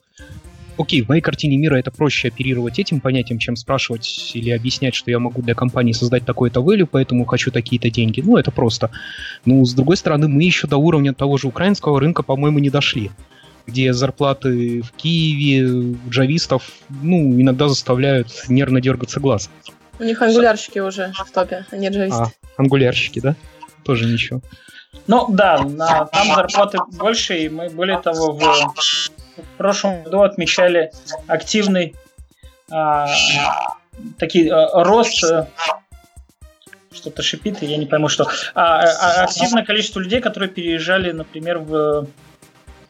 окей, 0.78 1.02
в 1.04 1.10
моей 1.10 1.22
картине 1.22 1.58
мира 1.58 1.76
это 1.76 1.92
проще 1.92 2.30
оперировать 2.30 2.80
этим 2.80 3.00
понятием, 3.00 3.38
чем 3.38 3.56
спрашивать 3.56 4.32
или 4.34 4.50
объяснять, 4.50 4.96
что 4.96 5.12
я 5.12 5.20
могу 5.20 5.42
для 5.42 5.54
компании 5.54 5.94
создать 5.94 6.26
такой-то 6.26 6.62
value, 6.62 6.88
поэтому 6.90 7.26
хочу 7.26 7.52
такие-то 7.52 7.90
деньги. 7.90 8.22
Ну, 8.22 8.38
это 8.38 8.52
просто. 8.52 8.90
Ну, 9.46 9.64
с 9.66 9.74
другой 9.74 9.98
стороны, 9.98 10.28
мы 10.28 10.44
еще 10.44 10.68
до 10.68 10.78
уровня 10.78 11.14
того 11.14 11.38
же 11.38 11.48
украинского 11.48 12.00
рынка, 12.00 12.24
по-моему, 12.24 12.60
не 12.60 12.70
дошли 12.70 13.12
где 13.68 13.94
зарплаты 13.94 14.84
в 14.84 14.92
Киеве 14.92 15.98
джавистов, 16.08 16.70
ну, 17.02 17.42
иногда 17.42 17.68
заставляют 17.68 18.28
нервно 18.48 18.80
дергаться 18.80 19.20
глаз. 19.20 19.50
У 20.00 20.04
них 20.04 20.22
ангулярщики 20.22 20.80
уже 20.80 21.14
в 21.26 21.32
топе, 21.32 21.66
а 21.72 21.76
не 21.76 21.90
джависты. 21.90 22.24
А, 22.24 22.32
ангулярщики, 22.58 23.20
да? 23.20 23.36
Тоже 23.84 24.06
ничего. 24.06 24.42
Ну 25.08 25.28
да, 25.30 25.64
на, 25.64 26.06
там 26.06 26.28
зарплаты 26.36 26.80
больше, 26.94 27.38
и 27.38 27.50
мы, 27.50 27.70
более 27.70 28.00
того, 28.00 28.32
в, 28.32 28.40
в 28.40 29.58
прошлом 29.58 30.04
году 30.04 30.22
отмечали 30.22 30.92
активный 31.28 31.96
а, 32.72 33.08
такие, 34.18 34.52
а, 34.52 34.84
рост 34.84 35.24
а, 35.24 35.48
что-то 36.92 37.22
шипит, 37.22 37.62
и 37.62 37.66
я 37.68 37.78
не 37.78 37.86
пойму, 37.86 38.08
что. 38.08 38.28
А, 38.56 38.82
а, 38.82 39.24
активное 39.24 39.64
количество 39.64 40.00
людей, 40.00 40.22
которые 40.22 40.50
переезжали, 40.50 41.12
например, 41.12 41.60
в 41.60 42.08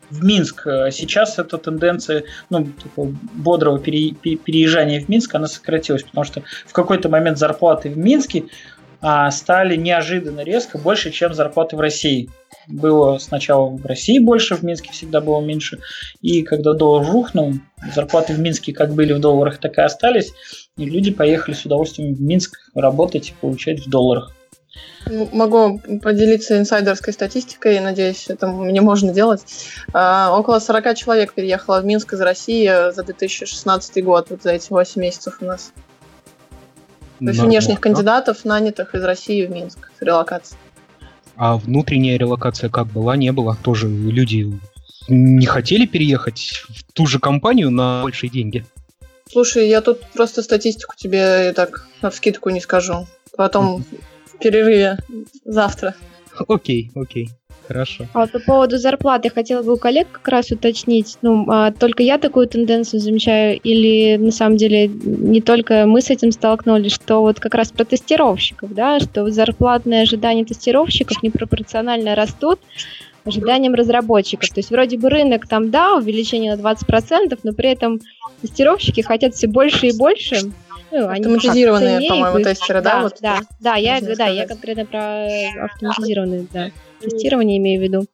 в 0.09 0.23
Минск. 0.23 0.63
Сейчас 0.91 1.39
эта 1.39 1.57
тенденция 1.57 2.23
ну, 2.49 2.67
такого 2.81 3.15
бодрого 3.33 3.79
пере, 3.79 4.11
переезжания 4.13 5.03
в 5.03 5.09
Минск, 5.09 5.35
она 5.35 5.47
сократилась, 5.47 6.03
потому 6.03 6.23
что 6.23 6.43
в 6.65 6.73
какой-то 6.73 7.09
момент 7.09 7.37
зарплаты 7.37 7.89
в 7.89 7.97
Минске 7.97 8.45
а, 9.01 9.29
стали 9.29 9.75
неожиданно 9.75 10.41
резко 10.41 10.77
больше, 10.77 11.11
чем 11.11 11.33
зарплаты 11.33 11.75
в 11.75 11.79
России. 11.79 12.29
Было 12.67 13.19
сначала 13.19 13.69
в 13.69 13.85
России 13.85 14.17
больше, 14.17 14.55
в 14.55 14.63
Минске 14.63 14.91
всегда 14.91 15.21
было 15.21 15.41
меньше. 15.41 15.79
И 16.21 16.41
когда 16.41 16.73
доллар 16.73 17.05
рухнул, 17.05 17.53
зарплаты 17.93 18.33
в 18.33 18.39
Минске 18.39 18.73
как 18.73 18.93
были 18.93 19.13
в 19.13 19.19
долларах, 19.19 19.59
так 19.59 19.77
и 19.77 19.81
остались. 19.81 20.33
И 20.77 20.85
люди 20.85 21.11
поехали 21.11 21.53
с 21.53 21.65
удовольствием 21.65 22.15
в 22.15 22.21
Минск 22.21 22.57
работать 22.73 23.29
и 23.29 23.33
получать 23.39 23.85
в 23.85 23.89
долларах. 23.89 24.31
Могу 25.31 25.79
поделиться 26.01 26.57
инсайдерской 26.57 27.13
статистикой, 27.13 27.79
надеюсь, 27.79 28.25
это 28.27 28.47
мне 28.47 28.81
можно 28.81 29.13
делать. 29.13 29.43
А, 29.93 30.35
около 30.35 30.59
40 30.59 30.95
человек 30.95 31.33
переехало 31.33 31.79
в 31.79 31.85
Минск 31.85 32.13
из 32.13 32.21
России 32.21 32.91
за 32.91 33.03
2016 33.03 34.03
год, 34.03 34.27
вот 34.31 34.41
за 34.41 34.53
эти 34.53 34.71
8 34.71 34.99
месяцев 34.99 35.37
у 35.41 35.45
нас. 35.45 35.73
То 37.19 37.25
есть 37.25 37.39
внешних 37.39 37.79
кандидатов, 37.79 38.43
нанятых 38.45 38.95
из 38.95 39.03
России 39.03 39.45
в 39.45 39.51
Минск 39.51 39.91
с 39.97 40.01
релокацией. 40.01 40.59
А 41.37 41.57
внутренняя 41.57 42.17
релокация 42.17 42.69
как 42.69 42.87
была, 42.87 43.15
не 43.15 43.31
было? 43.31 43.57
Тоже 43.61 43.87
люди 43.87 44.59
не 45.07 45.45
хотели 45.45 45.85
переехать 45.85 46.63
в 46.67 46.91
ту 46.93 47.05
же 47.05 47.19
компанию 47.19 47.69
на 47.69 48.01
большие 48.03 48.29
деньги? 48.29 48.65
Слушай, 49.31 49.69
я 49.69 49.81
тут 49.81 50.01
просто 50.13 50.41
статистику 50.41 50.95
тебе 50.95 51.53
так 51.53 51.87
на 52.01 52.09
вскидку 52.09 52.49
не 52.49 52.61
скажу. 52.61 53.07
Потом 53.35 53.83
перерыве 54.39 54.97
завтра. 55.43 55.95
Окей, 56.47 56.91
окей. 56.95 57.29
Хорошо. 57.67 58.05
А 58.13 58.19
вот 58.21 58.31
по 58.31 58.39
поводу 58.39 58.77
зарплаты 58.77 59.29
хотела 59.29 59.63
бы 59.63 59.73
у 59.73 59.77
коллег 59.77 60.07
как 60.11 60.27
раз 60.27 60.51
уточнить. 60.51 61.17
Ну, 61.23 61.45
а 61.49 61.71
только 61.71 62.03
я 62.03 62.19
такую 62.19 62.47
тенденцию 62.47 62.99
замечаю, 62.99 63.59
или 63.59 64.17
на 64.17 64.31
самом 64.31 64.57
деле 64.57 64.87
не 64.87 65.41
только 65.41 65.85
мы 65.87 66.01
с 66.01 66.11
этим 66.11 66.31
столкнулись, 66.31 66.93
что 66.93 67.21
вот 67.21 67.39
как 67.39 67.55
раз 67.55 67.71
про 67.71 67.83
тестировщиков, 67.83 68.73
да, 68.73 68.99
что 68.99 69.31
зарплатные 69.31 70.03
ожидания 70.03 70.45
тестировщиков 70.45 71.23
непропорционально 71.23 72.13
растут 72.13 72.59
ожиданиям 73.25 73.73
разработчиков. 73.73 74.49
То 74.49 74.59
есть 74.59 74.69
вроде 74.69 74.97
бы 74.97 75.09
рынок 75.09 75.47
там, 75.47 75.71
да, 75.71 75.95
увеличение 75.95 76.55
на 76.55 76.59
20%, 76.61 77.39
но 77.41 77.53
при 77.53 77.71
этом 77.71 77.99
тестировщики 78.41 79.01
хотят 79.01 79.33
все 79.33 79.47
больше 79.47 79.87
и 79.87 79.97
больше, 79.97 80.51
ну, 80.91 81.09
автоматизированные, 81.09 82.07
по-моему, 82.07 82.39
тестеры, 82.43 82.81
да? 82.81 82.95
Да, 82.95 83.01
вот 83.01 83.17
да, 83.21 83.39
да, 83.59 83.75
я, 83.75 83.99
да, 84.01 84.27
я 84.27 84.47
конкретно 84.47 84.85
про 84.85 85.27
автоматизированные, 85.65 86.47
да. 86.51 86.71
Тестирование 87.01 87.57
имею 87.57 87.79
в 87.79 87.83
виду. 87.83 88.05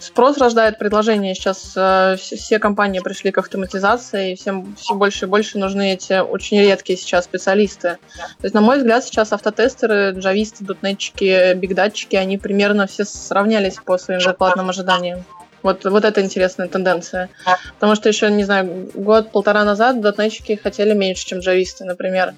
Спрос 0.00 0.38
рождает 0.38 0.78
предложение. 0.78 1.34
Сейчас 1.34 1.74
э, 1.76 2.16
все 2.16 2.58
компании 2.58 3.00
пришли 3.00 3.30
к 3.30 3.38
автоматизации, 3.38 4.32
и 4.32 4.34
всем 4.34 4.74
все 4.74 4.94
больше 4.94 5.26
и 5.26 5.28
больше 5.28 5.58
нужны 5.58 5.92
эти 5.92 6.20
очень 6.20 6.58
редкие 6.58 6.96
сейчас 6.98 7.26
специалисты. 7.26 7.98
То 8.16 8.44
есть, 8.44 8.54
на 8.54 8.62
мой 8.62 8.78
взгляд, 8.78 9.04
сейчас 9.04 9.34
автотестеры, 9.34 10.12
джависты, 10.12 10.64
дотнетчики, 10.64 11.52
бигдатчики, 11.52 12.16
они 12.16 12.38
примерно 12.38 12.86
все 12.86 13.04
сравнялись 13.04 13.76
по 13.76 13.98
своим 13.98 14.20
зарплатным 14.20 14.70
ожиданиям. 14.70 15.22
Вот, 15.62 15.84
вот 15.84 16.04
это 16.04 16.22
интересная 16.22 16.68
тенденция. 16.68 17.28
Потому 17.74 17.94
что 17.94 18.08
еще, 18.08 18.30
не 18.30 18.44
знаю, 18.44 18.90
год-полтора 18.94 19.64
назад 19.64 20.00
дотнетчики 20.00 20.56
хотели 20.56 20.94
меньше, 20.94 21.26
чем 21.26 21.40
джависты, 21.40 21.84
например. 21.84 22.34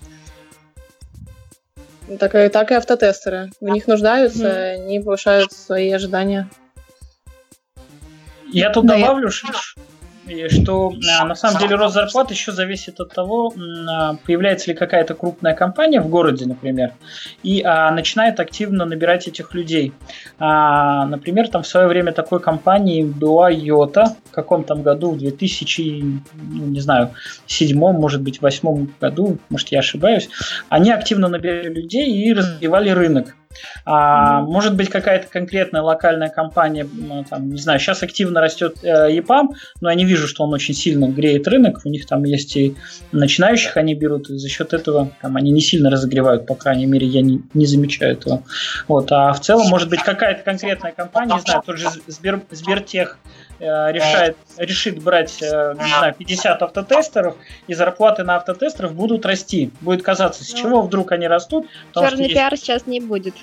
Так 2.18 2.34
и, 2.34 2.48
так 2.48 2.70
и 2.70 2.74
автотестеры. 2.74 3.50
В 3.60 3.68
них 3.68 3.86
нуждаются, 3.86 4.44
mm-hmm. 4.44 4.84
они 4.84 5.00
повышают 5.00 5.52
свои 5.52 5.90
ожидания. 5.92 6.48
Я 8.48 8.70
тут 8.70 8.86
да, 8.86 8.98
добавлю, 8.98 9.30
я 9.30 9.52
что 10.48 10.92
а, 11.20 11.24
на 11.24 11.34
самом 11.34 11.60
деле 11.60 11.76
рост 11.76 11.94
зарплат 11.94 12.30
еще 12.30 12.52
зависит 12.52 13.00
от 13.00 13.14
того, 13.14 13.52
а, 13.88 14.16
появляется 14.24 14.70
ли 14.70 14.76
какая-то 14.76 15.14
крупная 15.14 15.54
компания 15.54 16.00
в 16.00 16.08
городе, 16.08 16.46
например, 16.46 16.92
и 17.42 17.62
а, 17.62 17.90
начинает 17.90 18.40
активно 18.40 18.84
набирать 18.84 19.28
этих 19.28 19.54
людей. 19.54 19.92
А, 20.38 21.06
например, 21.06 21.48
там 21.48 21.62
в 21.62 21.66
свое 21.66 21.88
время 21.88 22.12
такой 22.12 22.40
компанией 22.40 23.04
была 23.04 23.50
Йота 23.50 24.16
в 24.24 24.30
каком 24.30 24.64
там 24.64 24.82
году, 24.82 25.12
в 25.12 25.18
2000, 25.18 25.82
ну, 26.34 26.66
не 26.66 26.80
знаю, 26.80 27.10
седьмом, 27.46 27.96
может 27.96 28.22
быть, 28.22 28.40
восьмом 28.40 28.92
году, 29.00 29.38
может, 29.50 29.68
я 29.68 29.80
ошибаюсь. 29.80 30.28
Они 30.68 30.90
активно 30.90 31.28
набирали 31.28 31.68
людей 31.68 32.10
и 32.10 32.32
развивали 32.32 32.90
рынок. 32.90 33.36
А, 33.84 34.40
mm-hmm. 34.40 34.46
Может 34.46 34.76
быть, 34.76 34.88
какая-то 34.88 35.28
конкретная 35.28 35.82
локальная 35.82 36.28
компания, 36.28 36.86
там, 37.28 37.50
не 37.50 37.60
знаю, 37.60 37.78
сейчас 37.80 38.02
активно 38.02 38.40
растет 38.40 38.78
э, 38.82 39.18
EPAM, 39.18 39.48
но 39.80 39.90
я 39.90 39.94
не 39.94 40.04
вижу, 40.04 40.26
что 40.28 40.44
он 40.44 40.52
очень 40.52 40.74
сильно 40.74 41.06
греет 41.06 41.48
рынок. 41.48 41.80
У 41.84 41.88
них 41.88 42.06
там 42.06 42.24
есть 42.24 42.56
и 42.56 42.76
начинающих 43.12 43.76
они 43.76 43.94
берут, 43.94 44.30
и 44.30 44.38
за 44.38 44.48
счет 44.48 44.72
этого 44.72 45.10
там, 45.20 45.36
они 45.36 45.50
не 45.50 45.60
сильно 45.60 45.90
разогревают, 45.90 46.46
по 46.46 46.54
крайней 46.54 46.86
мере, 46.86 47.06
я 47.06 47.22
не, 47.22 47.42
не 47.54 47.66
замечаю 47.66 48.12
этого. 48.12 48.42
Вот. 48.88 49.10
А 49.12 49.32
в 49.32 49.40
целом, 49.40 49.68
может 49.68 49.88
быть, 49.88 50.02
какая-то 50.02 50.42
конкретная 50.42 50.92
компания, 50.92 51.34
не 51.34 51.40
знаю, 51.40 51.62
тот 51.64 51.78
же 51.78 51.88
Сбер, 52.06 52.42
Сбертех, 52.50 53.18
решает, 53.62 54.36
решит 54.56 55.02
брать, 55.02 55.42
э, 55.42 55.74
не 55.80 55.88
знаю, 55.88 56.14
50 56.14 56.62
автотестеров, 56.62 57.36
и 57.66 57.74
зарплаты 57.74 58.24
на 58.24 58.36
автотестеров 58.36 58.94
будут 58.94 59.24
расти. 59.26 59.70
Будет 59.80 60.02
казаться, 60.02 60.44
с 60.44 60.52
чего 60.52 60.82
вдруг 60.82 61.12
они 61.12 61.28
растут. 61.28 61.66
Черный 61.94 62.28
пиар 62.28 62.52
есть... 62.52 62.64
сейчас 62.64 62.86
не 62.86 63.00
будет. 63.00 63.34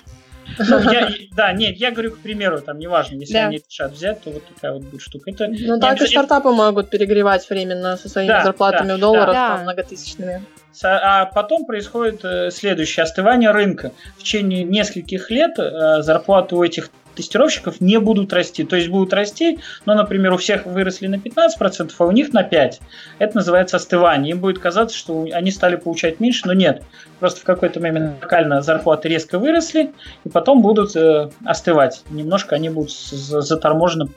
Ну, 0.58 0.80
я, 0.92 1.10
да, 1.36 1.54
нет, 1.54 1.78
я 1.78 1.92
говорю, 1.92 2.12
к 2.12 2.20
примеру, 2.20 2.60
там, 2.62 2.80
неважно, 2.80 3.16
если 3.18 3.34
да. 3.34 3.48
они 3.48 3.62
решат 3.70 3.92
взять, 3.92 4.22
то 4.24 4.32
вот 4.32 4.44
такая 4.48 4.74
вот 4.74 4.84
будет 4.84 5.02
штука. 5.02 5.32
Это, 5.32 5.48
ну, 5.48 5.80
так 5.80 6.02
и 6.02 6.08
стартапы 6.08 6.50
могут 6.50 6.90
перегревать 6.90 7.48
временно 7.50 7.98
со 7.98 8.10
своими 8.10 8.30
да, 8.30 8.44
зарплатами 8.44 8.90
да, 8.90 8.98
в 8.98 9.00
долларах, 9.00 9.34
да. 9.34 9.48
там, 9.50 9.62
многотысячными. 9.64 10.44
А 10.84 11.26
потом 11.26 11.66
происходит 11.66 12.24
э, 12.24 12.52
следующее 12.52 13.04
остывание 13.04 13.52
рынка. 13.52 13.92
В 14.18 14.20
течение 14.20 14.64
нескольких 14.64 15.30
лет 15.30 15.60
э, 15.60 16.02
зарплаты 16.02 16.56
у 16.56 16.64
этих 16.64 16.90
тестировщиков 17.20 17.82
не 17.82 18.00
будут 18.00 18.32
расти. 18.32 18.64
То 18.64 18.78
есть 18.78 18.88
будут 18.88 19.12
расти, 19.12 19.60
но, 19.86 19.94
например, 19.94 20.32
у 20.32 20.38
всех 20.38 20.66
выросли 20.66 21.08
на 21.08 21.16
15%, 21.16 21.92
а 21.98 22.06
у 22.06 22.12
них 22.12 22.32
на 22.32 22.48
5%. 22.48 22.80
Это 23.20 23.36
называется 23.36 23.76
остывание. 23.76 24.32
Им 24.32 24.40
будет 24.40 24.60
казаться, 24.60 24.96
что 24.96 25.28
они 25.34 25.52
стали 25.52 25.76
получать 25.76 26.22
меньше, 26.22 26.44
но 26.46 26.54
нет. 26.54 26.84
Просто 27.20 27.42
в 27.42 27.44
какой-то 27.44 27.82
момент 27.82 28.22
локально 28.22 28.62
зарплаты 28.62 29.10
резко 29.10 29.38
выросли, 29.38 29.92
и 30.24 30.30
потом 30.30 30.62
будут 30.62 30.96
э, 30.96 31.30
остывать. 31.44 32.04
Немножко 32.10 32.56
они 32.56 32.70
будут 32.70 32.92
заторможенно 32.92 34.08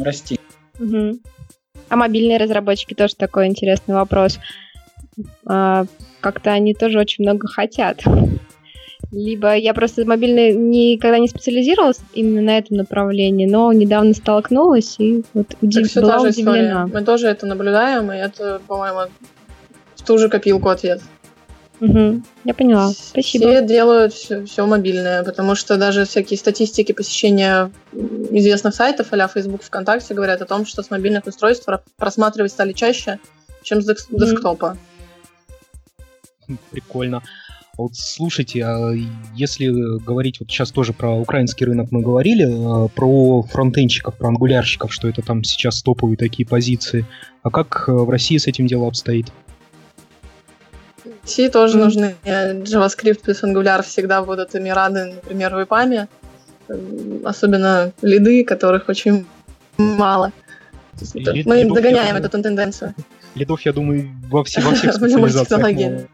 расти. 0.00 0.38
Угу. 0.78 1.18
А 1.88 1.96
мобильные 1.96 2.38
разработчики 2.38 2.94
тоже 2.94 3.16
такой 3.16 3.48
интересный 3.48 3.96
вопрос. 3.96 4.38
А, 5.44 5.86
как-то 6.20 6.52
они 6.52 6.72
тоже 6.74 7.00
очень 7.00 7.24
много 7.24 7.48
хотят. 7.48 8.04
Либо 9.10 9.56
я 9.56 9.72
просто 9.72 10.04
мобильный 10.04 10.54
никогда 10.54 11.18
не 11.18 11.28
специализировалась 11.28 12.00
именно 12.12 12.42
на 12.42 12.58
этом 12.58 12.76
направлении, 12.76 13.46
но 13.46 13.72
недавно 13.72 14.12
столкнулась 14.12 14.96
и 14.98 15.22
вот 15.32 15.56
удив... 15.62 15.90
так 15.92 16.02
была 16.02 16.20
удивлена. 16.20 16.84
История. 16.84 16.86
Мы 16.92 17.04
тоже 17.04 17.28
это 17.28 17.46
наблюдаем, 17.46 18.12
и 18.12 18.16
это, 18.16 18.60
по-моему, 18.66 19.10
в 19.96 20.02
ту 20.02 20.18
же 20.18 20.28
копилку 20.28 20.68
ответ. 20.68 21.00
Угу, 21.80 22.22
я 22.44 22.54
поняла. 22.54 22.90
Спасибо. 22.90 23.46
Все 23.46 23.64
делают 23.64 24.12
все, 24.12 24.44
все 24.44 24.66
мобильное, 24.66 25.22
потому 25.22 25.54
что 25.54 25.76
даже 25.76 26.04
всякие 26.04 26.36
статистики 26.36 26.92
посещения 26.92 27.70
известных 27.92 28.74
сайтов, 28.74 29.06
а 29.12 29.28
Facebook, 29.28 29.62
ВКонтакте, 29.62 30.12
говорят 30.12 30.42
о 30.42 30.46
том, 30.46 30.66
что 30.66 30.82
с 30.82 30.90
мобильных 30.90 31.26
устройств 31.26 31.66
просматривать 31.96 32.50
стали 32.50 32.72
чаще, 32.72 33.20
чем 33.62 33.80
с 33.80 34.06
десктопа. 34.10 34.76
Прикольно. 36.70 37.22
Вот 37.78 37.92
слушайте, 37.94 38.64
а 38.64 38.92
если 39.36 39.68
говорить, 40.04 40.40
вот 40.40 40.50
сейчас 40.50 40.72
тоже 40.72 40.92
про 40.92 41.12
украинский 41.12 41.64
рынок 41.64 41.92
мы 41.92 42.00
говорили, 42.02 42.44
а, 42.44 42.88
про 42.88 43.42
фронтенщиков, 43.42 44.16
про 44.16 44.28
ангулярщиков, 44.28 44.92
что 44.92 45.06
это 45.08 45.22
там 45.22 45.44
сейчас 45.44 45.80
топовые 45.80 46.16
такие 46.16 46.44
позиции. 46.44 47.06
А 47.44 47.50
как 47.50 47.84
э, 47.86 47.92
в 47.92 48.10
России 48.10 48.36
с 48.36 48.48
этим 48.48 48.66
дело 48.66 48.88
обстоит? 48.88 49.28
В 51.04 51.22
России 51.22 51.46
тоже 51.46 51.78
нужны 51.78 52.16
JavaScript 52.24 53.20
плюс 53.22 53.44
Angular 53.44 53.84
всегда 53.84 54.24
будут 54.24 54.56
ими 54.56 54.70
рады, 54.70 55.12
например, 55.14 55.54
в 55.54 55.62
ИПАМе. 55.62 56.08
Особенно 57.24 57.92
лиды, 58.02 58.42
которых 58.44 58.88
очень 58.88 59.24
мало. 59.76 60.32
Лид, 61.14 61.46
мы 61.46 61.64
догоняем 61.64 62.16
эту 62.16 62.28
тенденцию. 62.28 62.96
Лидов, 63.36 63.60
я 63.60 63.72
думаю, 63.72 64.10
во, 64.28 64.42
все, 64.42 64.62
во 64.62 64.74
всех 64.74 64.94
специализациях. 64.96 66.08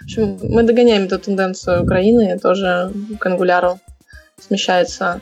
В 0.00 0.04
общем, 0.04 0.38
мы 0.42 0.62
догоняем 0.62 1.04
эту 1.04 1.18
тенденцию 1.18 1.82
Украины, 1.82 2.38
тоже 2.38 2.92
к 3.18 3.26
ангуляру 3.26 3.78
смещается 4.40 5.20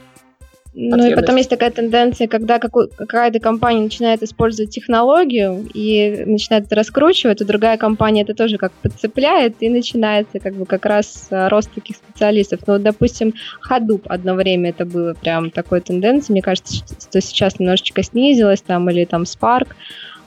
ну 0.78 1.06
и 1.06 1.14
потом 1.14 1.36
есть 1.36 1.48
такая 1.48 1.70
тенденция, 1.70 2.28
когда 2.28 2.58
какая-то 2.58 3.40
компания 3.40 3.80
начинает 3.80 4.22
использовать 4.22 4.70
технологию 4.70 5.66
и 5.72 6.24
начинает 6.26 6.66
это 6.66 6.74
раскручивать, 6.76 7.38
то 7.38 7.46
другая 7.46 7.78
компания 7.78 8.22
это 8.22 8.34
тоже 8.34 8.58
как 8.58 8.72
подцепляет, 8.72 9.54
и 9.60 9.70
начинается 9.70 10.38
как 10.38 10.52
бы 10.52 10.66
как 10.66 10.84
раз 10.84 11.28
э, 11.30 11.48
рост 11.48 11.72
таких 11.72 11.96
специалистов. 11.96 12.60
Ну, 12.66 12.74
вот, 12.74 12.82
допустим, 12.82 13.32
Hadoop 13.66 14.02
одно 14.04 14.34
время 14.34 14.68
это 14.68 14.84
было 14.84 15.14
прям 15.14 15.50
такой 15.50 15.80
тенденцией, 15.80 16.32
мне 16.32 16.42
кажется, 16.42 16.74
что 16.74 17.20
сейчас 17.22 17.58
немножечко 17.58 18.02
снизилось 18.02 18.60
там, 18.60 18.90
или 18.90 19.06
там 19.06 19.22
Spark, 19.22 19.68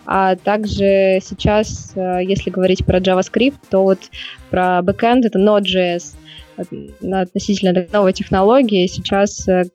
а 0.06 0.36
также 0.36 1.20
сейчас, 1.22 1.91
э, 1.95 2.20
если 2.24 2.50
говорить 2.50 2.86
про 2.86 3.00
JavaScript, 3.00 3.60
то 3.70 3.84
вот 3.84 4.00
про 4.50 4.80
backend 4.80 5.22
это 5.26 5.39
Node.js, 5.39 6.16
относительно 7.02 7.88
новой 7.91 8.14
технологии. 8.14 8.88
Сейчас 8.88 9.47
э, 9.47 9.66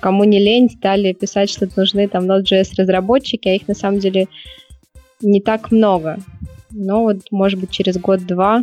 кому 0.00 0.24
не 0.24 0.38
лень, 0.38 0.70
стали 0.70 1.12
писать, 1.12 1.50
что 1.50 1.68
нужны 1.76 2.08
там 2.08 2.30
Node.js 2.30 2.70
разработчики, 2.76 3.48
а 3.48 3.54
их 3.54 3.68
на 3.68 3.74
самом 3.74 3.98
деле 3.98 4.28
не 5.20 5.40
так 5.40 5.70
много. 5.70 6.18
Но 6.70 7.02
вот, 7.02 7.18
может 7.30 7.58
быть, 7.58 7.70
через 7.70 7.96
год-два 7.96 8.62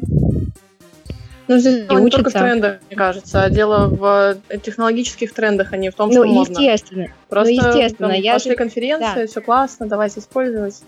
ну, 1.48 1.58
здесь 1.58 1.88
дело 1.88 2.00
не 2.00 2.10
только 2.10 2.30
в 2.30 2.34
трендах, 2.34 2.80
мне 2.90 2.98
кажется, 2.98 3.44
а 3.44 3.50
дело 3.50 3.88
в 3.88 4.38
э, 4.50 4.58
технологических 4.60 5.34
трендах, 5.34 5.74
а 5.74 5.78
не 5.78 5.90
в 5.90 5.96
том, 5.96 6.12
что 6.12 6.24
ну, 6.24 6.34
можно. 6.34 6.54
естественно. 6.54 7.08
Просто 7.30 7.54
ну, 7.54 7.68
естественно, 7.70 8.10
там, 8.10 8.22
я 8.22 8.34
пошли 8.34 8.52
же... 8.52 8.58
конференции, 8.58 9.22
да. 9.22 9.28
все 9.28 9.42
классно, 9.42 9.88
давайте 9.88 10.20
использовать. 10.20 10.82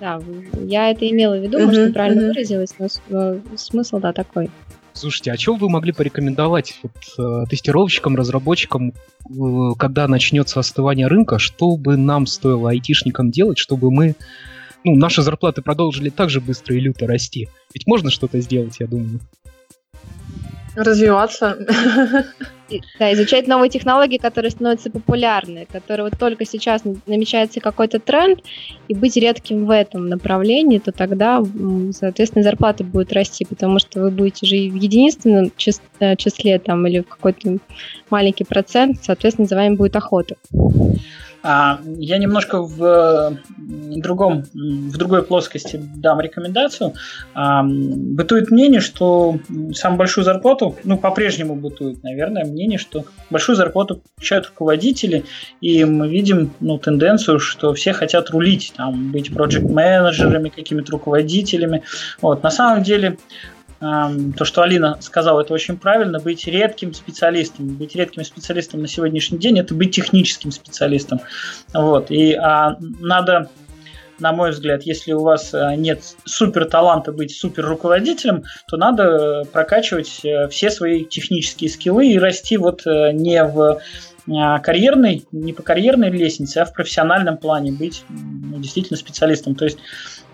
Да, 0.00 0.20
я 0.64 0.90
это 0.90 1.08
имела 1.08 1.36
в 1.36 1.42
виду, 1.42 1.58
uh-huh, 1.58 1.66
может, 1.66 1.88
неправильно 1.88 2.22
uh-huh. 2.22 2.28
выразилась, 2.28 2.74
но, 2.78 2.88
но 3.08 3.40
смысл, 3.56 3.98
да, 3.98 4.12
такой. 4.12 4.50
Слушайте, 4.94 5.32
а 5.32 5.38
что 5.38 5.54
вы 5.54 5.68
могли 5.68 5.92
порекомендовать 5.92 6.78
вот, 6.82 6.92
э, 7.18 7.46
тестировщикам, 7.48 8.16
разработчикам, 8.16 8.90
э, 8.90 9.74
когда 9.78 10.06
начнется 10.06 10.60
остывание 10.60 11.06
рынка, 11.06 11.38
что 11.38 11.76
бы 11.76 11.96
нам 11.96 12.26
стоило 12.26 12.70
айтишникам 12.70 13.30
делать, 13.30 13.58
чтобы 13.58 13.90
мы, 13.90 14.16
ну, 14.84 14.96
наши 14.96 15.22
зарплаты 15.22 15.62
продолжили 15.62 16.10
так 16.10 16.30
же 16.30 16.40
быстро 16.40 16.76
и 16.76 16.80
люто 16.80 17.06
расти? 17.06 17.48
Ведь 17.72 17.86
можно 17.86 18.10
что-то 18.10 18.40
сделать, 18.40 18.76
я 18.80 18.86
думаю. 18.86 19.20
Развиваться. 20.74 21.58
Да, 22.98 23.12
изучать 23.12 23.46
новые 23.46 23.68
технологии, 23.68 24.16
которые 24.16 24.50
становятся 24.50 24.90
популярны, 24.90 25.66
которые 25.70 26.04
вот 26.04 26.18
только 26.18 26.46
сейчас 26.46 26.82
намечается 27.06 27.60
какой-то 27.60 27.98
тренд, 27.98 28.40
и 28.88 28.94
быть 28.94 29.16
редким 29.16 29.66
в 29.66 29.70
этом 29.70 30.08
направлении, 30.08 30.78
то 30.78 30.90
тогда, 30.90 31.42
соответственно, 31.92 32.42
зарплата 32.42 32.82
будет 32.82 33.12
расти, 33.12 33.44
потому 33.44 33.78
что 33.78 34.00
вы 34.00 34.10
будете 34.10 34.46
же 34.46 34.56
в 34.56 34.76
единственном 34.76 35.52
э, 36.00 36.16
числе 36.16 36.58
там 36.58 36.86
или 36.86 37.00
в 37.00 37.08
какой-то 37.08 37.58
маленький 38.08 38.44
процент, 38.44 39.00
соответственно, 39.02 39.46
за 39.46 39.56
вами 39.56 39.74
будет 39.74 39.96
охота. 39.96 40.36
А, 41.42 41.80
я 41.84 42.18
немножко 42.18 42.62
в 42.62 43.38
другом, 43.56 44.44
в 44.54 44.96
другой 44.96 45.22
плоскости 45.22 45.80
дам 45.96 46.20
рекомендацию. 46.20 46.94
А, 47.34 47.62
бытует 47.64 48.50
мнение, 48.50 48.80
что 48.80 49.38
самую 49.74 49.98
большую 49.98 50.24
зарплату, 50.24 50.76
ну, 50.84 50.96
по-прежнему 50.96 51.56
бытует, 51.56 52.02
наверное, 52.02 52.44
мнение, 52.44 52.78
что 52.78 53.04
большую 53.30 53.56
зарплату 53.56 54.02
получают 54.16 54.46
руководители, 54.46 55.24
и 55.60 55.84
мы 55.84 56.08
видим, 56.08 56.52
ну, 56.60 56.78
тенденцию, 56.78 57.38
что 57.40 57.74
все 57.74 57.92
хотят 57.92 58.30
рулить, 58.30 58.72
там, 58.76 59.10
быть 59.10 59.32
проект-менеджерами, 59.32 60.48
какими-то 60.48 60.92
руководителями. 60.92 61.82
Вот. 62.20 62.42
На 62.42 62.50
самом 62.50 62.82
деле, 62.82 63.18
то, 63.82 64.44
что 64.44 64.62
Алина 64.62 64.96
сказала, 65.00 65.40
это 65.40 65.52
очень 65.52 65.76
правильно, 65.76 66.20
быть 66.20 66.46
редким 66.46 66.94
специалистом. 66.94 67.66
Быть 67.74 67.96
редким 67.96 68.22
специалистом 68.22 68.80
на 68.80 68.86
сегодняшний 68.86 69.38
день– 69.38 69.58
это 69.60 69.74
быть 69.74 69.92
техническим 69.92 70.52
специалистом. 70.52 71.20
Вот. 71.74 72.12
И 72.12 72.34
а, 72.34 72.76
надо 72.78 73.50
на 74.20 74.32
мой 74.32 74.50
взгляд, 74.50 74.84
если 74.84 75.12
у 75.12 75.22
вас 75.22 75.52
а, 75.52 75.74
нет 75.74 76.14
супер 76.24 76.66
таланта 76.66 77.10
быть 77.10 77.36
супер 77.36 77.66
руководителем, 77.66 78.44
то 78.68 78.76
надо 78.76 79.42
прокачивать 79.52 80.24
э, 80.24 80.46
все 80.48 80.70
свои 80.70 81.04
технические 81.04 81.68
скиллы 81.68 82.06
и 82.06 82.18
расти 82.18 82.56
вот 82.56 82.86
э, 82.86 83.10
не 83.12 83.42
в 83.42 83.80
карьерной, 84.26 85.24
не 85.32 85.52
по 85.52 85.62
карьерной 85.62 86.10
лестнице, 86.10 86.58
а 86.58 86.64
в 86.64 86.72
профессиональном 86.72 87.36
плане 87.36 87.72
быть 87.72 88.04
ну, 88.08 88.58
действительно 88.58 88.96
специалистом. 88.96 89.54
То 89.54 89.64
есть 89.64 89.78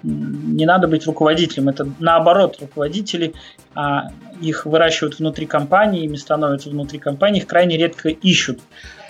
не 0.02 0.66
надо 0.66 0.86
быть 0.88 1.06
руководителем. 1.06 1.68
Это 1.68 1.88
наоборот, 1.98 2.58
руководители, 2.60 3.34
а, 3.74 4.08
их 4.40 4.66
выращивают 4.66 5.18
внутри 5.18 5.46
компании, 5.46 6.04
ими 6.04 6.16
становятся 6.16 6.70
внутри 6.70 6.98
компании, 6.98 7.40
их 7.40 7.46
крайне 7.46 7.76
редко 7.76 8.08
ищут. 8.08 8.60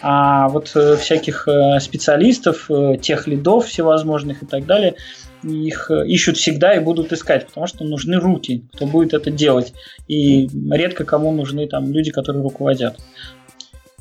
А 0.00 0.48
вот 0.48 0.70
э, 0.76 0.96
всяких 0.96 1.48
э, 1.48 1.80
специалистов, 1.80 2.70
э, 2.70 2.96
тех 3.02 3.26
лидов 3.26 3.66
всевозможных 3.66 4.44
и 4.44 4.46
так 4.46 4.64
далее, 4.64 4.94
их 5.42 5.90
ищут 5.90 6.36
всегда 6.36 6.74
и 6.74 6.80
будут 6.80 7.12
искать, 7.12 7.46
потому 7.46 7.66
что 7.66 7.84
нужны 7.84 8.18
руки, 8.18 8.64
кто 8.72 8.86
будет 8.86 9.12
это 9.12 9.30
делать. 9.30 9.72
И 10.06 10.48
редко 10.70 11.04
кому 11.04 11.32
нужны 11.32 11.66
там 11.66 11.92
люди, 11.92 12.10
которые 12.10 12.42
руководят. 12.42 12.96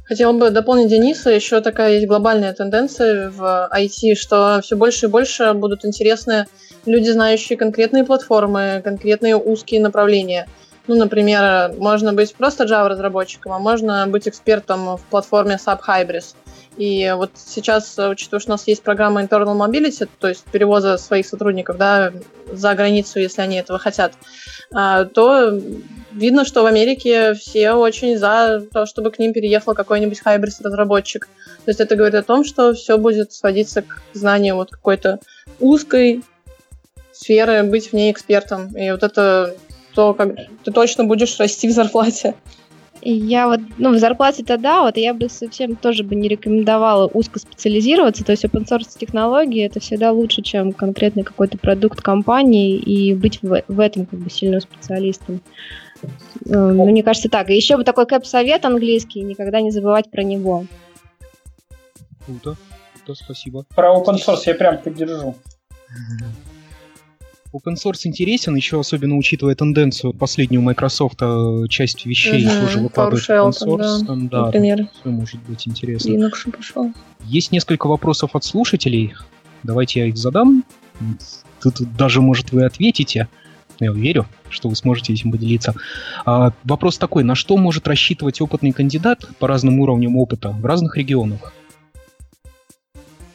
Хотела 0.08 0.32
бы 0.32 0.50
дополнить 0.52 0.90
Дениса, 0.90 1.32
еще 1.32 1.60
такая 1.60 1.96
есть 1.96 2.08
глобальная 2.08 2.54
тенденция 2.54 3.30
в 3.30 3.70
IT, 3.74 4.16
что 4.16 4.62
все 4.64 4.78
больше 4.78 5.08
и 5.08 5.10
больше 5.10 5.54
будут 5.54 5.84
интересны 5.84 6.46
люди, 6.86 7.10
знающие 7.10 7.58
конкретные 7.58 8.06
платформы, 8.06 8.82
конкретные 8.84 9.36
узкие 9.36 9.82
направления. 9.82 10.48
Ну, 10.88 10.96
например, 10.96 11.74
можно 11.78 12.14
быть 12.14 12.34
просто 12.34 12.64
Java-разработчиком, 12.64 13.52
а 13.52 13.60
можно 13.60 14.08
быть 14.08 14.30
экспертом 14.30 14.96
в 14.96 15.02
платформе 15.10 15.56
SAP 15.56 15.80
Hybris. 15.86 16.36
И 16.78 17.12
вот 17.16 17.32
сейчас, 17.36 17.98
учитывая, 17.98 18.40
что 18.40 18.52
у 18.52 18.54
нас 18.54 18.68
есть 18.68 18.84
программа 18.84 19.24
Internal 19.24 19.58
Mobility, 19.58 20.08
то 20.20 20.28
есть 20.28 20.44
перевоза 20.46 20.98
своих 20.98 21.26
сотрудников 21.26 21.78
да, 21.78 22.14
за 22.52 22.76
границу, 22.76 23.20
если 23.20 23.42
они 23.42 23.58
этого 23.58 23.80
хотят, 23.80 24.14
а, 24.72 25.06
то 25.06 25.60
видно, 26.12 26.46
что 26.46 26.64
в 26.64 26.66
Америке 26.66 27.34
все 27.34 27.74
очень 27.74 28.18
за 28.18 28.64
то, 28.72 28.86
чтобы 28.86 29.12
к 29.12 29.20
ним 29.20 29.34
переехал 29.34 29.74
какой-нибудь 29.74 30.22
Hybris-разработчик. 30.24 31.28
То 31.66 31.72
есть 31.72 31.80
это 31.80 31.96
говорит 31.96 32.16
о 32.16 32.24
том, 32.24 32.44
что 32.44 32.74
все 32.74 32.98
будет 32.98 33.34
сводиться 33.34 33.82
к 33.82 34.02
знанию 34.14 34.56
вот 34.56 34.72
какой-то 34.72 35.20
узкой 35.60 36.24
сферы, 37.12 37.64
быть 37.64 37.90
в 37.90 37.94
ней 37.94 38.12
экспертом. 38.12 38.76
И 38.76 38.92
вот 38.92 39.04
это 39.04 39.56
то, 39.96 40.14
как 40.14 40.36
ты 40.64 40.72
точно 40.72 41.06
будешь 41.06 41.40
расти 41.40 41.68
в 41.68 41.72
зарплате. 41.72 42.36
Я 43.10 43.48
вот, 43.48 43.62
ну, 43.78 43.94
в 43.94 44.00
зарплате-то 44.00 44.58
да, 44.58 44.82
вот 44.82 44.98
я 44.98 45.14
бы 45.14 45.30
совсем 45.30 45.78
тоже 45.78 46.04
бы 46.04 46.14
не 46.14 46.28
рекомендовала 46.28 47.08
узко 47.08 47.40
специализироваться, 47.40 48.26
то 48.26 48.34
есть 48.34 48.44
open 48.44 48.68
source 48.68 49.00
технологии 49.00 49.64
это 49.64 49.80
всегда 49.80 50.12
лучше, 50.12 50.42
чем 50.42 50.74
конкретный 50.74 51.24
какой-то 51.24 51.58
продукт 51.58 52.02
компании 52.02 52.76
и 52.76 53.14
быть 53.14 53.42
в, 53.42 53.64
в 53.66 53.80
этом 53.80 54.08
как 54.08 54.20
бы 54.20 54.30
сильным 54.30 54.60
специалистом. 54.60 55.40
Э, 56.02 56.08
ну, 56.50 56.86
мне 56.86 57.02
кажется 57.02 57.30
так. 57.30 57.50
И 57.50 57.56
еще 57.56 57.78
бы 57.78 57.86
такой 57.86 58.08
кэп-совет 58.08 58.66
английский, 58.66 59.22
никогда 59.22 59.62
не 59.62 59.72
забывать 59.72 60.12
про 60.12 60.24
него. 60.24 60.66
Круто, 62.26 62.58
круто, 63.06 63.24
спасибо. 63.24 63.64
Про 63.74 63.96
open 63.96 64.18
source 64.18 64.42
я 64.48 64.54
прям 64.54 64.80
поддержу. 64.80 65.34
Open 67.54 67.76
source 67.76 68.02
интересен, 68.04 68.56
еще 68.56 68.80
особенно 68.80 69.16
учитывая 69.16 69.56
тенденцию 69.56 70.14
последнюю 70.14 70.62
Microsoft, 70.62 71.18
а, 71.22 71.68
часть 71.70 72.06
вещей 72.06 72.46
угу, 72.46 72.66
тоже 72.66 72.80
выкладывать 72.80 73.24
в 73.24 73.30
open 73.30 73.52
source. 73.52 74.06
Там, 74.06 74.28
да, 74.28 74.46
например. 74.46 74.88
Все 75.00 75.10
может 75.10 75.42
быть 75.44 75.68
интересно. 75.68 76.10
Linux 76.10 76.52
пошел. 76.52 76.92
Есть 77.26 77.52
несколько 77.52 77.88
вопросов 77.88 78.36
от 78.36 78.44
слушателей. 78.44 79.14
Давайте 79.64 80.02
я 80.02 80.06
их 80.08 80.18
задам. 80.18 80.66
Тут 81.62 81.82
даже, 81.96 82.22
может, 82.22 82.52
вы 82.52 82.66
ответите. 82.66 83.28
Я 83.80 83.92
верю, 83.92 84.26
что 84.50 84.70
вы 84.70 84.76
сможете 84.76 85.14
этим 85.14 85.32
поделиться. 85.32 85.76
А, 86.26 86.52
вопрос 86.64 86.98
такой, 86.98 87.24
на 87.24 87.36
что 87.36 87.58
может 87.58 87.88
рассчитывать 87.88 88.42
опытный 88.42 88.72
кандидат 88.72 89.28
по 89.40 89.48
разным 89.48 89.80
уровням 89.80 90.18
опыта 90.18 90.50
в 90.50 90.66
разных 90.66 90.98
регионах? 90.98 91.54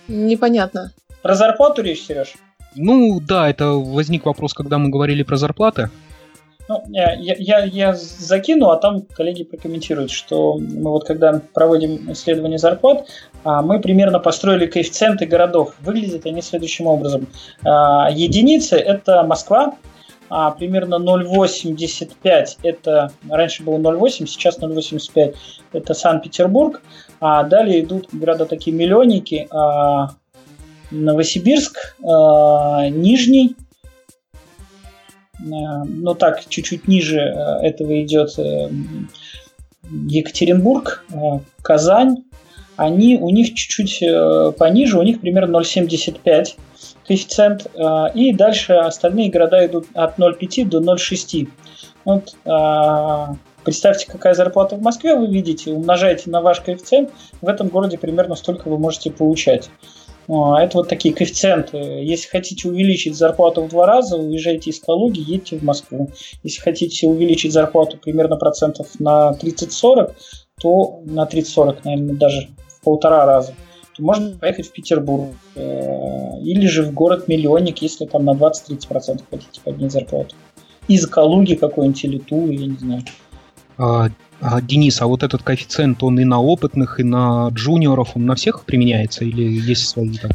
Непонятно. 0.08 0.92
Про 1.22 1.36
зарплату 1.36 1.82
речь, 1.82 2.02
Сереж? 2.02 2.34
Ну, 2.74 3.20
да, 3.20 3.48
это 3.50 3.72
возник 3.72 4.26
вопрос, 4.26 4.54
когда 4.54 4.78
мы 4.78 4.90
говорили 4.90 5.22
про 5.22 5.36
зарплаты. 5.36 5.90
Ну, 6.68 6.82
я, 6.88 7.14
я, 7.14 7.64
я 7.64 7.94
закину, 7.94 8.70
а 8.70 8.76
там 8.76 9.02
коллеги 9.02 9.44
прокомментируют, 9.44 10.10
что 10.10 10.58
мы 10.58 10.90
вот 10.90 11.04
когда 11.06 11.42
проводим 11.52 12.12
исследование 12.12 12.58
зарплат, 12.58 13.08
а, 13.44 13.62
мы 13.62 13.80
примерно 13.80 14.20
построили 14.20 14.66
коэффициенты 14.66 15.26
городов. 15.26 15.74
Выглядят 15.80 16.24
они 16.24 16.40
следующим 16.40 16.86
образом. 16.86 17.26
А, 17.64 18.08
единицы– 18.10 18.76
это 18.78 19.24
Москва, 19.24 19.74
а 20.30 20.50
примерно 20.52 20.94
0,85 20.94 22.46
это 22.62 23.12
раньше 23.28 23.64
было 23.64 23.76
0,8, 23.76 24.26
сейчас 24.26 24.58
0,85 24.58 25.34
это 25.72 25.94
Санкт-Петербург, 25.94 26.80
а 27.20 27.42
далее 27.42 27.80
идут 27.80 28.08
города 28.12 28.46
такие 28.46 28.74
миллионники, 28.74 29.46
а, 29.50 30.12
Новосибирск, 30.92 31.96
а, 32.04 32.88
Нижний, 32.88 33.56
а, 35.40 35.84
но 35.84 36.14
так 36.14 36.46
чуть-чуть 36.48 36.86
ниже 36.86 37.18
этого 37.18 38.02
идет 38.02 38.38
э, 38.38 38.68
Екатеринбург, 40.08 41.04
Казань, 41.62 42.24
они 42.76 43.18
у 43.18 43.30
них 43.30 43.54
чуть-чуть 43.54 44.02
э, 44.02 44.52
пониже, 44.56 44.98
у 44.98 45.02
них 45.02 45.20
примерно 45.20 45.58
0,75 45.58 46.56
коэффициент, 47.06 47.66
и 48.14 48.32
дальше 48.32 48.74
остальные 48.74 49.30
города 49.30 49.66
идут 49.66 49.86
от 49.94 50.18
0,5 50.18 50.66
до 50.66 50.80
0,6. 50.80 51.48
Вот, 52.04 52.34
представьте, 53.64 54.06
какая 54.06 54.34
зарплата 54.34 54.76
в 54.76 54.82
Москве 54.82 55.16
вы 55.16 55.26
видите, 55.26 55.72
умножаете 55.72 56.30
на 56.30 56.40
ваш 56.40 56.60
коэффициент, 56.60 57.10
в 57.40 57.48
этом 57.48 57.68
городе 57.68 57.98
примерно 57.98 58.36
столько 58.36 58.68
вы 58.68 58.78
можете 58.78 59.10
получать. 59.10 59.68
Это 60.26 60.70
вот 60.74 60.88
такие 60.88 61.14
коэффициенты. 61.14 61.76
Если 61.76 62.28
хотите 62.28 62.68
увеличить 62.68 63.16
зарплату 63.16 63.62
в 63.62 63.68
два 63.68 63.86
раза, 63.86 64.16
уезжайте 64.16 64.70
из 64.70 64.80
Калуги, 64.80 65.20
едьте 65.20 65.58
в 65.58 65.62
Москву. 65.62 66.10
Если 66.42 66.60
хотите 66.60 67.06
увеличить 67.06 67.52
зарплату 67.52 67.98
примерно 67.98 68.36
процентов 68.36 68.88
на 68.98 69.32
30-40, 69.32 70.14
то 70.60 71.00
на 71.04 71.24
30-40, 71.24 71.78
наверное, 71.84 72.14
даже 72.14 72.48
в 72.68 72.84
полтора 72.84 73.26
раза– 73.26 73.54
то 73.96 74.02
можно 74.02 74.36
поехать 74.38 74.68
в 74.68 74.72
Петербург. 74.72 75.32
Э, 75.54 76.38
или 76.40 76.66
же 76.66 76.82
в 76.82 76.92
город-миллионник, 76.92 77.78
если 77.82 78.06
там 78.06 78.24
на 78.24 78.32
20-30% 78.32 79.22
хотите 79.30 79.60
поднять 79.62 79.92
зарплату. 79.92 80.34
Из 80.88 81.06
Калуги 81.06 81.54
какой-нибудь 81.54 82.04
или 82.04 82.18
Тулы, 82.18 82.54
я 82.54 82.66
не 82.66 82.76
знаю. 82.76 83.02
Денис, 84.62 85.00
а 85.00 85.06
вот 85.06 85.22
этот 85.22 85.42
коэффициент, 85.42 86.02
он 86.02 86.18
и 86.18 86.24
на 86.24 86.40
опытных, 86.40 86.98
и 86.98 87.04
на 87.04 87.48
джуниоров, 87.50 88.16
он 88.16 88.26
на 88.26 88.34
всех 88.34 88.64
применяется 88.64 89.24
или 89.24 89.42
есть 89.42 89.88
свои 89.88 90.16
там? 90.18 90.32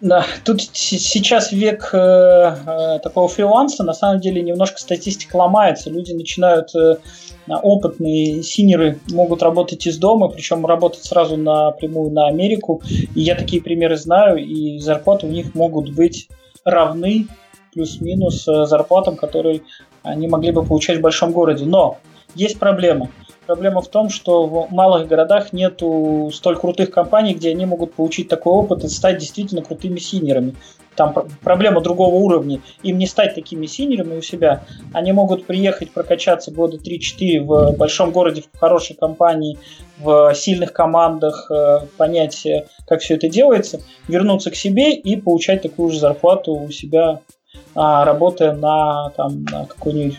Да, 0.00 0.24
тут 0.44 0.62
сейчас 0.62 1.52
век 1.52 1.90
э, 1.92 1.98
э, 1.98 2.98
такого 3.02 3.28
фриланса, 3.28 3.84
на 3.84 3.92
самом 3.92 4.20
деле 4.20 4.40
немножко 4.40 4.80
статистика 4.80 5.36
ломается, 5.36 5.90
люди 5.90 6.12
начинают 6.12 6.74
э, 6.74 6.96
опытные 7.46 8.42
синеры 8.42 8.98
могут 9.10 9.42
работать 9.42 9.86
из 9.86 9.98
дома, 9.98 10.28
причем 10.28 10.64
работать 10.64 11.04
сразу 11.04 11.36
напрямую 11.36 12.10
на 12.12 12.28
Америку. 12.28 12.82
И 13.14 13.20
я 13.20 13.34
такие 13.34 13.62
примеры 13.62 13.96
знаю, 13.96 14.38
и 14.38 14.78
зарплаты 14.78 15.26
у 15.26 15.30
них 15.30 15.54
могут 15.54 15.90
быть 15.90 16.28
равны 16.64 17.26
плюс-минус 17.74 18.48
э, 18.48 18.64
зарплатам, 18.64 19.16
которые 19.16 19.62
они 20.02 20.28
могли 20.28 20.52
бы 20.52 20.64
получать 20.64 20.98
в 20.98 21.02
большом 21.02 21.32
городе. 21.32 21.66
Но 21.66 21.98
есть 22.34 22.58
проблема. 22.58 23.10
Проблема 23.50 23.80
в 23.80 23.88
том, 23.88 24.10
что 24.10 24.46
в 24.46 24.72
малых 24.72 25.08
городах 25.08 25.52
нету 25.52 26.30
столь 26.32 26.56
крутых 26.56 26.92
компаний, 26.92 27.34
где 27.34 27.50
они 27.50 27.66
могут 27.66 27.94
получить 27.94 28.28
такой 28.28 28.52
опыт 28.52 28.84
и 28.84 28.88
стать 28.88 29.18
действительно 29.18 29.60
крутыми 29.60 29.98
синерами. 29.98 30.54
Там 30.94 31.12
проблема 31.42 31.80
другого 31.80 32.14
уровня. 32.14 32.60
Им 32.84 32.98
не 32.98 33.08
стать 33.08 33.34
такими 33.34 33.66
синерами 33.66 34.16
у 34.16 34.22
себя. 34.22 34.62
Они 34.92 35.10
могут 35.10 35.46
приехать 35.46 35.90
прокачаться 35.90 36.52
года 36.52 36.76
3-4 36.76 37.40
в 37.40 37.76
большом 37.76 38.12
городе, 38.12 38.44
в 38.52 38.56
хорошей 38.56 38.94
компании, 38.94 39.58
в 39.98 40.32
сильных 40.36 40.72
командах, 40.72 41.50
э, 41.50 41.80
понять, 41.96 42.46
э, 42.46 42.66
как 42.86 43.00
все 43.00 43.16
это 43.16 43.28
делается, 43.28 43.80
вернуться 44.06 44.52
к 44.52 44.54
себе 44.54 44.92
и 44.94 45.16
получать 45.16 45.62
такую 45.62 45.90
же 45.90 45.98
зарплату 45.98 46.54
у 46.54 46.70
себя 46.70 47.18
работая 47.74 48.52
на, 48.52 49.10
там, 49.16 49.44
на 49.44 49.66
какой-нибудь 49.66 50.18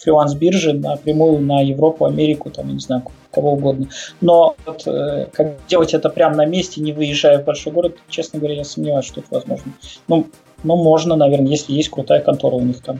фриланс-бирже 0.00 0.74
напрямую 0.74 1.40
на 1.40 1.60
Европу, 1.60 2.04
Америку, 2.04 2.50
там, 2.50 2.68
я 2.68 2.74
не 2.74 2.80
знаю, 2.80 3.02
кого 3.30 3.52
угодно. 3.52 3.88
Но 4.20 4.56
вот, 4.66 4.86
э, 4.86 5.26
как 5.32 5.66
делать 5.66 5.94
это 5.94 6.10
прямо 6.10 6.36
на 6.36 6.46
месте, 6.46 6.80
не 6.80 6.92
выезжая 6.92 7.40
в 7.40 7.44
большой 7.44 7.72
город, 7.72 7.98
честно 8.08 8.38
говоря, 8.38 8.56
я 8.56 8.64
сомневаюсь, 8.64 9.06
что 9.06 9.20
это 9.20 9.28
возможно. 9.34 9.72
Ну, 10.08 10.26
ну, 10.62 10.76
можно, 10.76 11.16
наверное, 11.16 11.50
если 11.50 11.72
есть 11.72 11.90
крутая 11.90 12.20
контора 12.20 12.56
у 12.56 12.60
них 12.60 12.82
там. 12.82 12.98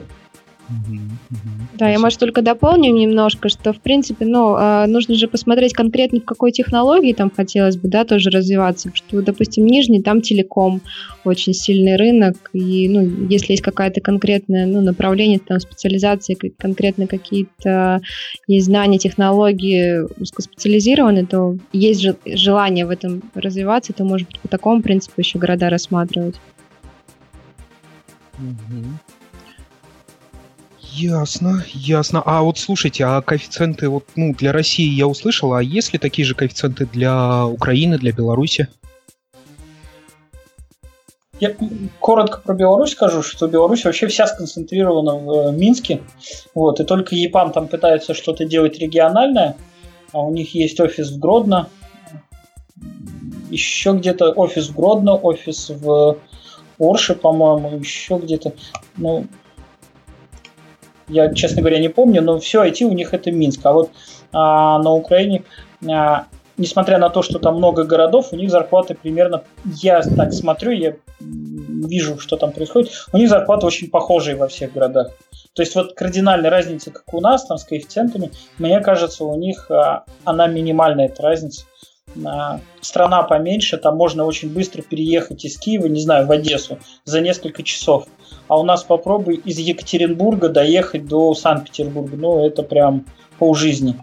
Да, 1.73 1.89
я, 1.89 1.99
может, 1.99 2.19
только 2.19 2.41
дополню 2.41 2.91
немножко, 2.91 3.49
что, 3.49 3.73
в 3.73 3.81
принципе, 3.81 4.25
ну, 4.25 4.55
а, 4.57 4.85
нужно 4.87 5.15
же 5.15 5.27
посмотреть 5.27 5.73
конкретно, 5.73 6.19
в 6.19 6.25
какой 6.25 6.51
технологии 6.51 7.13
там 7.13 7.31
хотелось 7.31 7.77
бы, 7.77 7.87
да, 7.87 8.03
тоже 8.03 8.29
развиваться, 8.29 8.91
что, 8.93 9.21
допустим, 9.21 9.65
Нижний, 9.65 10.01
там 10.01 10.21
телеком, 10.21 10.81
очень 11.23 11.53
сильный 11.53 11.95
рынок, 11.95 12.49
и, 12.53 12.87
ну, 12.89 13.01
если 13.29 13.53
есть 13.53 13.63
какая-то 13.63 14.01
конкретная, 14.01 14.65
ну, 14.65 14.81
направление, 14.81 15.39
там, 15.39 15.59
специализация, 15.59 16.35
конкретно 16.57 17.07
какие-то 17.07 18.01
есть 18.47 18.65
знания, 18.67 18.99
технологии 18.99 20.01
узкоспециализированные, 20.19 21.25
то 21.25 21.57
есть 21.73 22.05
желание 22.25 22.85
в 22.85 22.89
этом 22.89 23.23
развиваться, 23.33 23.93
то, 23.93 24.03
может 24.03 24.27
быть, 24.27 24.39
по 24.39 24.47
такому 24.47 24.81
принципу 24.81 25.21
еще 25.21 25.39
города 25.39 25.69
рассматривать. 25.69 26.35
Угу. 28.37 29.20
Ясно, 30.91 31.63
ясно. 31.73 32.21
А 32.25 32.41
вот 32.41 32.59
слушайте, 32.59 33.05
а 33.05 33.21
коэффициенты 33.21 33.87
вот, 33.87 34.05
ну, 34.17 34.33
для 34.33 34.51
России 34.51 34.89
я 34.89 35.07
услышал, 35.07 35.53
а 35.53 35.63
есть 35.63 35.93
ли 35.93 35.99
такие 35.99 36.25
же 36.25 36.35
коэффициенты 36.35 36.85
для 36.85 37.45
Украины, 37.45 37.97
для 37.97 38.11
Беларуси? 38.11 38.67
Я 41.39 41.55
коротко 41.99 42.41
про 42.41 42.53
Беларусь 42.53 42.91
скажу, 42.91 43.23
что 43.23 43.47
Беларусь 43.47 43.85
вообще 43.85 44.07
вся 44.07 44.27
сконцентрирована 44.27 45.15
в 45.15 45.31
э, 45.31 45.51
Минске. 45.53 46.01
Вот, 46.53 46.79
и 46.79 46.83
только 46.83 47.15
ЕПАМ 47.15 47.51
там 47.51 47.67
пытается 47.67 48.13
что-то 48.13 48.45
делать 48.45 48.77
региональное, 48.77 49.55
а 50.11 50.19
у 50.19 50.31
них 50.31 50.53
есть 50.53 50.79
офис 50.79 51.09
в 51.09 51.19
Гродно, 51.19 51.69
еще 53.49 53.93
где-то 53.93 54.31
офис 54.31 54.69
в 54.69 54.75
Гродно, 54.75 55.15
офис 55.15 55.69
в 55.69 56.17
Орше, 56.77 57.15
по-моему, 57.15 57.79
еще 57.79 58.17
где-то. 58.17 58.53
Ну, 58.97 59.25
я, 61.11 61.33
честно 61.33 61.61
говоря, 61.61 61.79
не 61.79 61.89
помню, 61.89 62.21
но 62.21 62.39
все 62.39 62.63
IT 62.63 62.83
у 62.83 62.93
них 62.93 63.13
это 63.13 63.31
Минск. 63.31 63.59
А 63.63 63.73
вот 63.73 63.91
а, 64.31 64.79
на 64.79 64.91
Украине, 64.93 65.43
а, 65.89 66.25
несмотря 66.57 66.97
на 66.97 67.09
то, 67.09 67.21
что 67.21 67.39
там 67.39 67.57
много 67.57 67.83
городов, 67.83 68.29
у 68.31 68.35
них 68.35 68.49
зарплаты 68.49 68.95
примерно, 68.95 69.43
я 69.65 70.01
так 70.01 70.33
смотрю, 70.33 70.71
я 70.71 70.95
вижу, 71.19 72.17
что 72.19 72.37
там 72.37 72.51
происходит, 72.51 72.91
у 73.11 73.17
них 73.17 73.29
зарплаты 73.29 73.65
очень 73.65 73.89
похожие 73.89 74.35
во 74.35 74.47
всех 74.47 74.73
городах. 74.73 75.11
То 75.53 75.63
есть 75.63 75.75
вот 75.75 75.93
кардинальная 75.93 76.49
разница, 76.49 76.91
как 76.91 77.13
у 77.13 77.19
нас, 77.19 77.45
там 77.45 77.57
с 77.57 77.65
коэффициентами, 77.65 78.31
мне 78.57 78.79
кажется, 78.79 79.25
у 79.25 79.35
них 79.35 79.69
а, 79.69 80.05
она 80.23 80.47
минимальная, 80.47 81.07
эта 81.07 81.21
разница. 81.21 81.65
Страна 82.81 83.23
поменьше, 83.23 83.77
там 83.77 83.95
можно 83.95 84.25
очень 84.25 84.49
быстро 84.53 84.81
переехать 84.81 85.45
из 85.45 85.57
Киева, 85.57 85.87
не 85.87 86.01
знаю, 86.01 86.27
в 86.27 86.31
Одессу 86.31 86.79
за 87.05 87.21
несколько 87.21 87.63
часов 87.63 88.07
а 88.51 88.59
у 88.59 88.63
нас 88.63 88.83
попробуй 88.83 89.35
из 89.35 89.57
Екатеринбурга 89.59 90.49
доехать 90.49 91.05
до 91.05 91.33
Санкт-Петербурга. 91.33 92.17
Ну, 92.17 92.45
это 92.45 92.63
прям 92.63 93.05
полжизни. 93.39 93.95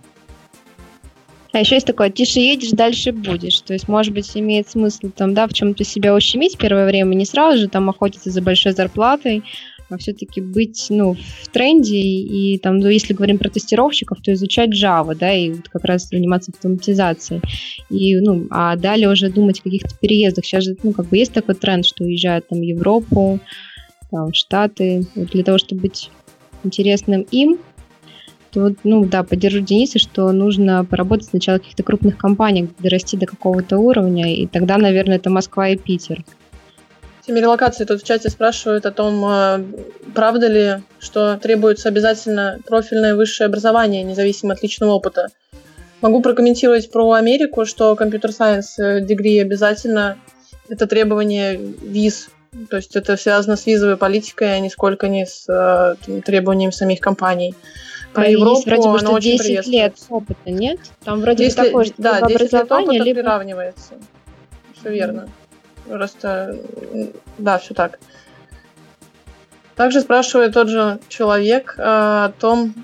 А 1.53 1.59
еще 1.61 1.75
есть 1.75 1.87
такое, 1.87 2.09
тише 2.09 2.41
едешь, 2.41 2.71
дальше 2.71 3.13
будешь. 3.13 3.61
То 3.61 3.75
есть, 3.75 3.89
может 3.89 4.15
быть, 4.15 4.35
имеет 4.35 4.71
смысл 4.71 5.11
там, 5.15 5.35
да, 5.35 5.47
в 5.47 5.53
чем-то 5.53 5.85
себя 5.85 6.15
ущемить 6.15 6.57
первое 6.57 6.87
время, 6.87 7.15
не 7.15 7.27
сразу 7.27 7.59
же 7.59 7.69
там 7.69 7.91
охотиться 7.91 8.31
за 8.31 8.41
большой 8.41 8.73
зарплатой, 8.73 9.43
а 9.91 9.97
все-таки 9.99 10.41
быть, 10.41 10.87
ну, 10.91 11.15
в 11.15 11.49
тренде 11.49 11.97
и 11.97 12.59
там, 12.59 12.79
ну, 12.79 12.89
если 12.89 13.15
говорим 13.15 13.39
про 13.39 13.49
тестировщиков, 13.49 14.21
то 14.23 14.33
изучать 14.33 14.71
Java, 14.71 15.15
да, 15.15 15.33
и 15.33 15.51
вот 15.51 15.69
как 15.69 15.85
раз 15.85 16.09
заниматься 16.09 16.53
автоматизацией. 16.53 17.41
И, 17.91 18.17
ну, 18.17 18.47
а 18.51 18.77
далее 18.77 19.09
уже 19.09 19.31
думать 19.31 19.61
о 19.61 19.63
каких-то 19.63 19.97
переездах. 19.99 20.45
Сейчас 20.45 20.65
же, 20.65 20.77
ну, 20.83 20.93
как 20.93 21.09
бы 21.09 21.17
есть 21.17 21.33
такой 21.33 21.55
тренд, 21.55 21.87
что 21.87 22.05
уезжают 22.05 22.49
там 22.49 22.61
в 22.61 22.63
Европу, 22.63 23.41
там, 24.11 24.33
Штаты, 24.33 25.07
для 25.15 25.45
того, 25.45 25.59
чтобы 25.59 25.83
быть 25.83 26.11
интересным 26.65 27.23
им, 27.31 27.59
то 28.51 28.61
вот, 28.61 28.79
ну 28.85 29.05
да, 29.05 29.23
поддержу 29.23 29.61
Дениса, 29.61 29.99
что 29.99 30.33
нужно 30.33 30.85
поработать 30.85 31.29
сначала 31.29 31.59
в 31.59 31.61
каких-то 31.61 31.83
крупных 31.83 32.17
компаниях, 32.17 32.71
дорасти 32.79 33.17
до 33.17 33.27
какого-то 33.27 33.79
уровня, 33.79 34.35
и 34.35 34.47
тогда, 34.47 34.79
наверное, 34.79 35.17
это 35.17 35.31
Москва 35.31 35.69
и 35.69 35.77
Питер. 35.77 36.25
Теме 37.29 37.43
релокации 37.43 37.85
тут 37.85 38.01
в 38.01 38.07
чате 38.07 38.31
спрашивают 38.31 38.87
о 38.87 38.91
том, 38.91 39.23
а, 39.23 39.63
правда 40.15 40.47
ли, 40.47 40.83
что 40.99 41.37
требуется 41.37 41.91
обязательно 41.91 42.59
профильное 42.65 43.15
высшее 43.15 43.49
образование, 43.49 44.03
независимо 44.03 44.55
от 44.55 44.63
личного 44.63 44.93
опыта. 44.93 45.29
Могу 46.01 46.23
прокомментировать 46.23 46.91
про 46.91 47.13
Америку, 47.13 47.67
что 47.67 47.95
компьютер 47.97 48.33
сайенс 48.33 48.77
дегри 48.79 49.41
обязательно. 49.41 50.17
Это 50.71 50.87
требование 50.87 51.57
виз 51.57 52.31
То 52.71 52.77
есть 52.77 52.97
это 52.97 53.19
связано 53.19 53.57
с 53.57 53.67
визовой 53.67 53.99
политикой, 53.99 54.57
а 54.57 54.59
нисколько 54.61 55.09
не 55.09 55.27
с 55.27 55.45
э, 55.51 55.97
требованиями 56.23 56.71
самих 56.71 57.01
компаний. 57.01 57.55
Про 58.15 58.23
а 58.23 58.27
Европу 58.29 58.63
вроде 58.65 58.89
бы, 58.89 58.99
что 59.01 59.19
10 59.19 59.67
лет 59.67 59.97
опыта, 60.09 60.51
нет? 60.51 60.81
Там 61.05 61.21
вроде 61.21 61.45
10, 61.45 61.59
бы 61.59 61.65
такое, 61.65 61.85
что 61.85 61.95
да, 61.99 62.23
10 62.23 62.53
лет 62.55 62.73
опыта 62.73 63.05
приравнивается. 63.05 63.95
Все 64.81 64.91
верно. 64.91 65.29
Просто, 65.87 66.59
да, 67.39 67.59
все 67.59 67.75
так. 67.75 67.99
Также 69.77 70.01
спрашивает 70.01 70.55
тот 70.55 70.69
же 70.69 70.99
человек 71.09 71.75
э, 71.79 71.83
о 71.83 72.33
том, 72.39 72.75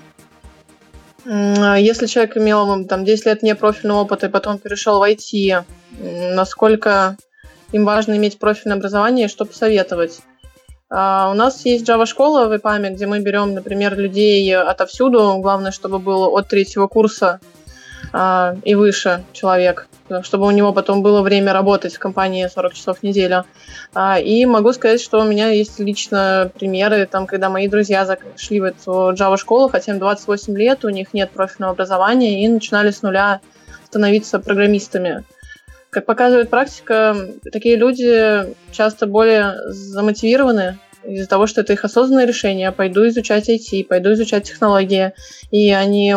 если 1.25 2.05
человек 2.05 2.37
имел 2.37 2.85
там 2.85 3.03
10 3.03 3.25
лет 3.25 3.43
непрофильного 3.43 4.01
опыта 4.01 4.27
и 4.27 4.29
потом 4.29 4.59
перешел 4.59 4.99
в 4.99 5.03
IT, 5.03 5.63
насколько 5.99 7.17
им 7.71 7.83
важно 7.83 8.15
иметь 8.17 8.37
профильное 8.37 8.77
образование 8.77 9.25
и 9.25 9.29
что 9.29 9.45
посоветовать? 9.45 10.21
Uh, 10.87 11.31
у 11.31 11.33
нас 11.33 11.65
есть 11.65 11.89
Java-школа 11.89 12.47
в 12.47 12.55
ИПАМе, 12.55 12.91
где 12.91 13.07
мы 13.07 13.19
берем, 13.19 13.55
например, 13.55 13.97
людей 13.97 14.55
отовсюду. 14.55 15.37
Главное, 15.39 15.71
чтобы 15.71 15.97
был 15.97 16.37
от 16.37 16.47
третьего 16.47 16.87
курса 16.87 17.39
uh, 18.15 18.59
и 18.63 18.75
выше 18.75 19.23
человек 19.33 19.87
чтобы 20.21 20.45
у 20.45 20.51
него 20.51 20.71
потом 20.71 21.01
было 21.01 21.21
время 21.21 21.53
работать 21.53 21.95
в 21.95 21.99
компании 21.99 22.47
40 22.47 22.73
часов 22.73 22.99
в 22.99 23.03
неделю. 23.03 23.45
А, 23.93 24.19
и 24.19 24.45
могу 24.45 24.71
сказать, 24.73 25.01
что 25.01 25.19
у 25.19 25.23
меня 25.23 25.49
есть 25.49 25.79
лично 25.79 26.51
примеры, 26.53 27.07
там, 27.07 27.25
когда 27.25 27.49
мои 27.49 27.67
друзья 27.67 28.07
шли 28.35 28.59
в 28.59 28.65
эту 28.65 29.13
Java-школу, 29.13 29.69
хотя 29.69 29.93
им 29.93 29.99
28 29.99 30.55
лет, 30.57 30.85
у 30.85 30.89
них 30.89 31.13
нет 31.13 31.31
профильного 31.31 31.73
образования, 31.73 32.43
и 32.43 32.47
начинали 32.47 32.91
с 32.91 33.01
нуля 33.01 33.41
становиться 33.85 34.39
программистами. 34.39 35.23
Как 35.89 36.05
показывает 36.05 36.49
практика, 36.49 37.15
такие 37.51 37.75
люди 37.75 38.53
часто 38.71 39.07
более 39.07 39.55
замотивированы 39.69 40.77
из-за 41.03 41.27
того, 41.27 41.47
что 41.47 41.61
это 41.61 41.73
их 41.73 41.85
осознанное 41.85 42.25
решение. 42.25 42.71
Пойду 42.71 43.07
изучать 43.07 43.49
IT, 43.49 43.85
пойду 43.85 44.13
изучать 44.13 44.43
технологии, 44.43 45.13
и 45.51 45.71
они 45.71 46.13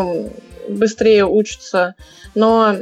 быстрее 0.69 1.27
учатся. 1.27 1.95
Но 2.35 2.75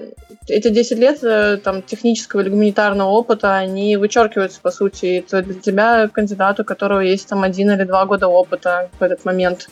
эти 0.49 0.69
10 0.69 0.99
лет 0.99 1.25
э, 1.25 1.59
там, 1.63 1.83
технического 1.83 2.41
или 2.41 2.51
гуманитарного 2.51 3.11
опыта, 3.11 3.57
они 3.57 3.97
вычеркиваются, 3.97 4.61
по 4.61 4.71
сути. 4.71 5.07
И 5.07 5.43
для 5.43 5.55
тебя, 5.55 6.09
кандидату, 6.09 6.63
у 6.63 6.65
которого 6.65 7.01
есть 7.01 7.29
там 7.29 7.43
один 7.43 7.71
или 7.71 7.85
два 7.85 8.07
года 8.07 8.29
опыта 8.29 8.91
в 8.99 9.03
этот 9.03 9.25
момент. 9.25 9.69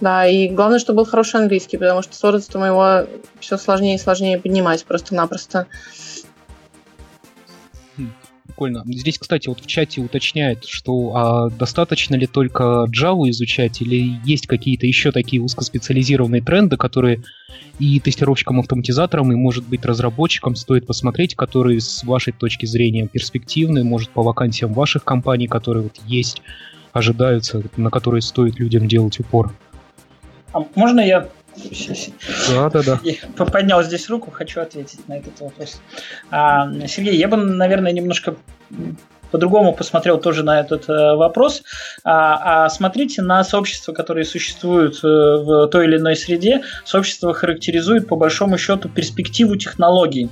Да, 0.00 0.26
и 0.26 0.48
главное, 0.48 0.80
чтобы 0.80 0.98
был 0.98 1.04
хороший 1.04 1.40
английский, 1.40 1.76
потому 1.76 2.02
что 2.02 2.16
с 2.16 2.24
Ордстом 2.24 2.64
его 2.64 3.06
все 3.38 3.56
сложнее 3.56 3.94
и 3.94 3.98
сложнее 3.98 4.38
поднимать 4.38 4.84
просто-напросто 4.84 5.68
прикольно. 8.62 8.82
Здесь, 8.86 9.18
кстати, 9.18 9.48
вот 9.48 9.60
в 9.60 9.66
чате 9.66 10.00
уточняет, 10.00 10.64
что 10.64 11.12
а 11.14 11.50
достаточно 11.50 12.14
ли 12.14 12.26
только 12.26 12.86
Java 12.88 13.28
изучать, 13.30 13.80
или 13.82 14.18
есть 14.24 14.46
какие-то 14.46 14.86
еще 14.86 15.12
такие 15.12 15.42
узкоспециализированные 15.42 16.42
тренды, 16.42 16.76
которые 16.76 17.22
и 17.78 17.98
тестировщикам-автоматизаторам, 18.00 19.32
и, 19.32 19.34
может 19.34 19.66
быть, 19.66 19.84
разработчикам 19.84 20.54
стоит 20.56 20.86
посмотреть, 20.86 21.34
которые 21.34 21.80
с 21.80 22.04
вашей 22.04 22.32
точки 22.32 22.66
зрения 22.66 23.08
перспективны, 23.08 23.82
может, 23.82 24.10
по 24.10 24.22
вакансиям 24.22 24.72
ваших 24.72 25.04
компаний, 25.04 25.48
которые 25.48 25.84
вот 25.84 25.96
есть, 26.06 26.42
ожидаются, 26.92 27.62
на 27.76 27.90
которые 27.90 28.22
стоит 28.22 28.58
людям 28.58 28.86
делать 28.86 29.18
упор. 29.18 29.52
А 30.52 30.60
можно 30.74 31.00
я 31.00 31.28
да, 32.48 32.70
да, 32.70 32.82
да. 32.82 33.00
Я 33.04 33.44
поднял 33.44 33.82
здесь 33.82 34.08
руку, 34.08 34.30
хочу 34.30 34.60
ответить 34.60 35.06
на 35.08 35.18
этот 35.18 35.40
вопрос. 35.40 35.80
А, 36.30 36.68
Сергей, 36.86 37.16
я 37.16 37.28
бы, 37.28 37.36
наверное, 37.36 37.92
немножко 37.92 38.36
по-другому 39.32 39.72
посмотрел 39.72 40.20
тоже 40.20 40.44
на 40.44 40.60
этот 40.60 40.88
э, 40.88 41.16
вопрос. 41.16 41.62
А, 42.04 42.66
а 42.66 42.68
смотрите 42.68 43.22
на 43.22 43.42
сообщества, 43.42 43.92
которые 43.92 44.24
существуют 44.24 45.02
э, 45.02 45.06
в 45.06 45.68
той 45.68 45.86
или 45.86 45.96
иной 45.96 46.16
среде. 46.16 46.62
Сообщество 46.84 47.32
характеризует 47.32 48.06
по 48.06 48.14
большому 48.14 48.58
счету 48.58 48.88
перспективу 48.90 49.56
технологий. 49.56 50.28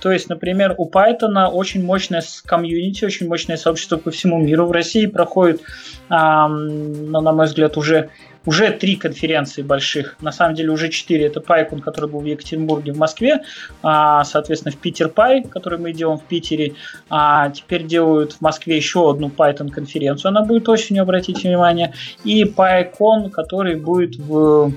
То 0.00 0.12
есть, 0.12 0.28
например, 0.28 0.74
у 0.78 0.88
Python 0.88 1.46
очень 1.48 1.84
мощное 1.84 2.22
комьюнити, 2.46 3.04
очень 3.04 3.26
мощное 3.28 3.56
сообщество 3.56 3.96
по 3.96 4.12
всему 4.12 4.38
миру. 4.38 4.66
В 4.66 4.72
России 4.72 5.06
проходит, 5.06 5.60
а, 6.08 6.48
на 6.48 7.32
мой 7.32 7.46
взгляд, 7.46 7.76
уже 7.76 8.10
уже 8.46 8.70
три 8.70 8.96
конференции 8.96 9.62
больших, 9.62 10.16
на 10.20 10.32
самом 10.32 10.54
деле 10.54 10.70
уже 10.70 10.88
четыре. 10.88 11.26
Это 11.26 11.40
PyCon, 11.40 11.80
который 11.80 12.10
был 12.10 12.20
в 12.20 12.24
Екатеринбурге, 12.24 12.92
в 12.92 12.98
Москве, 12.98 13.42
а, 13.82 14.24
соответственно, 14.24 14.72
в 14.72 14.78
Питер 14.78 15.08
Пай, 15.08 15.42
который 15.42 15.78
мы 15.78 15.92
делаем 15.92 16.18
в 16.18 16.24
Питере, 16.24 16.74
а 17.08 17.50
теперь 17.50 17.84
делают 17.84 18.34
в 18.34 18.40
Москве 18.40 18.76
еще 18.76 19.10
одну 19.10 19.28
Python 19.28 19.70
конференцию, 19.70 20.30
она 20.30 20.42
будет 20.42 20.68
осенью, 20.68 21.02
обратите 21.02 21.48
внимание, 21.48 21.92
и 22.24 22.44
PyCon, 22.44 23.30
который 23.30 23.76
будет 23.76 24.16
в 24.16 24.72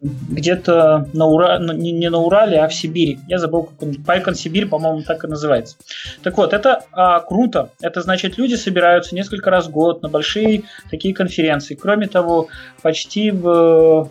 где-то 0.00 1.08
на 1.12 1.26
Ура... 1.26 1.58
не, 1.58 1.92
не 1.92 2.08
на 2.08 2.18
Урале, 2.18 2.60
а 2.60 2.68
в 2.68 2.74
Сибири. 2.74 3.18
Я 3.26 3.38
забыл, 3.38 3.64
как 3.64 3.82
он... 3.82 3.94
Пайкон 3.94 4.34
Сибирь, 4.34 4.66
по-моему, 4.66 5.02
так 5.02 5.24
и 5.24 5.26
называется. 5.26 5.76
Так 6.22 6.36
вот, 6.36 6.52
это 6.52 6.84
а, 6.92 7.20
круто. 7.20 7.70
Это 7.80 8.00
значит, 8.02 8.38
люди 8.38 8.54
собираются 8.54 9.14
несколько 9.14 9.50
раз 9.50 9.66
в 9.66 9.70
год 9.70 10.02
на 10.02 10.08
большие 10.08 10.62
такие 10.90 11.14
конференции. 11.14 11.74
Кроме 11.74 12.06
того, 12.06 12.48
почти 12.82 13.30
в, 13.30 14.10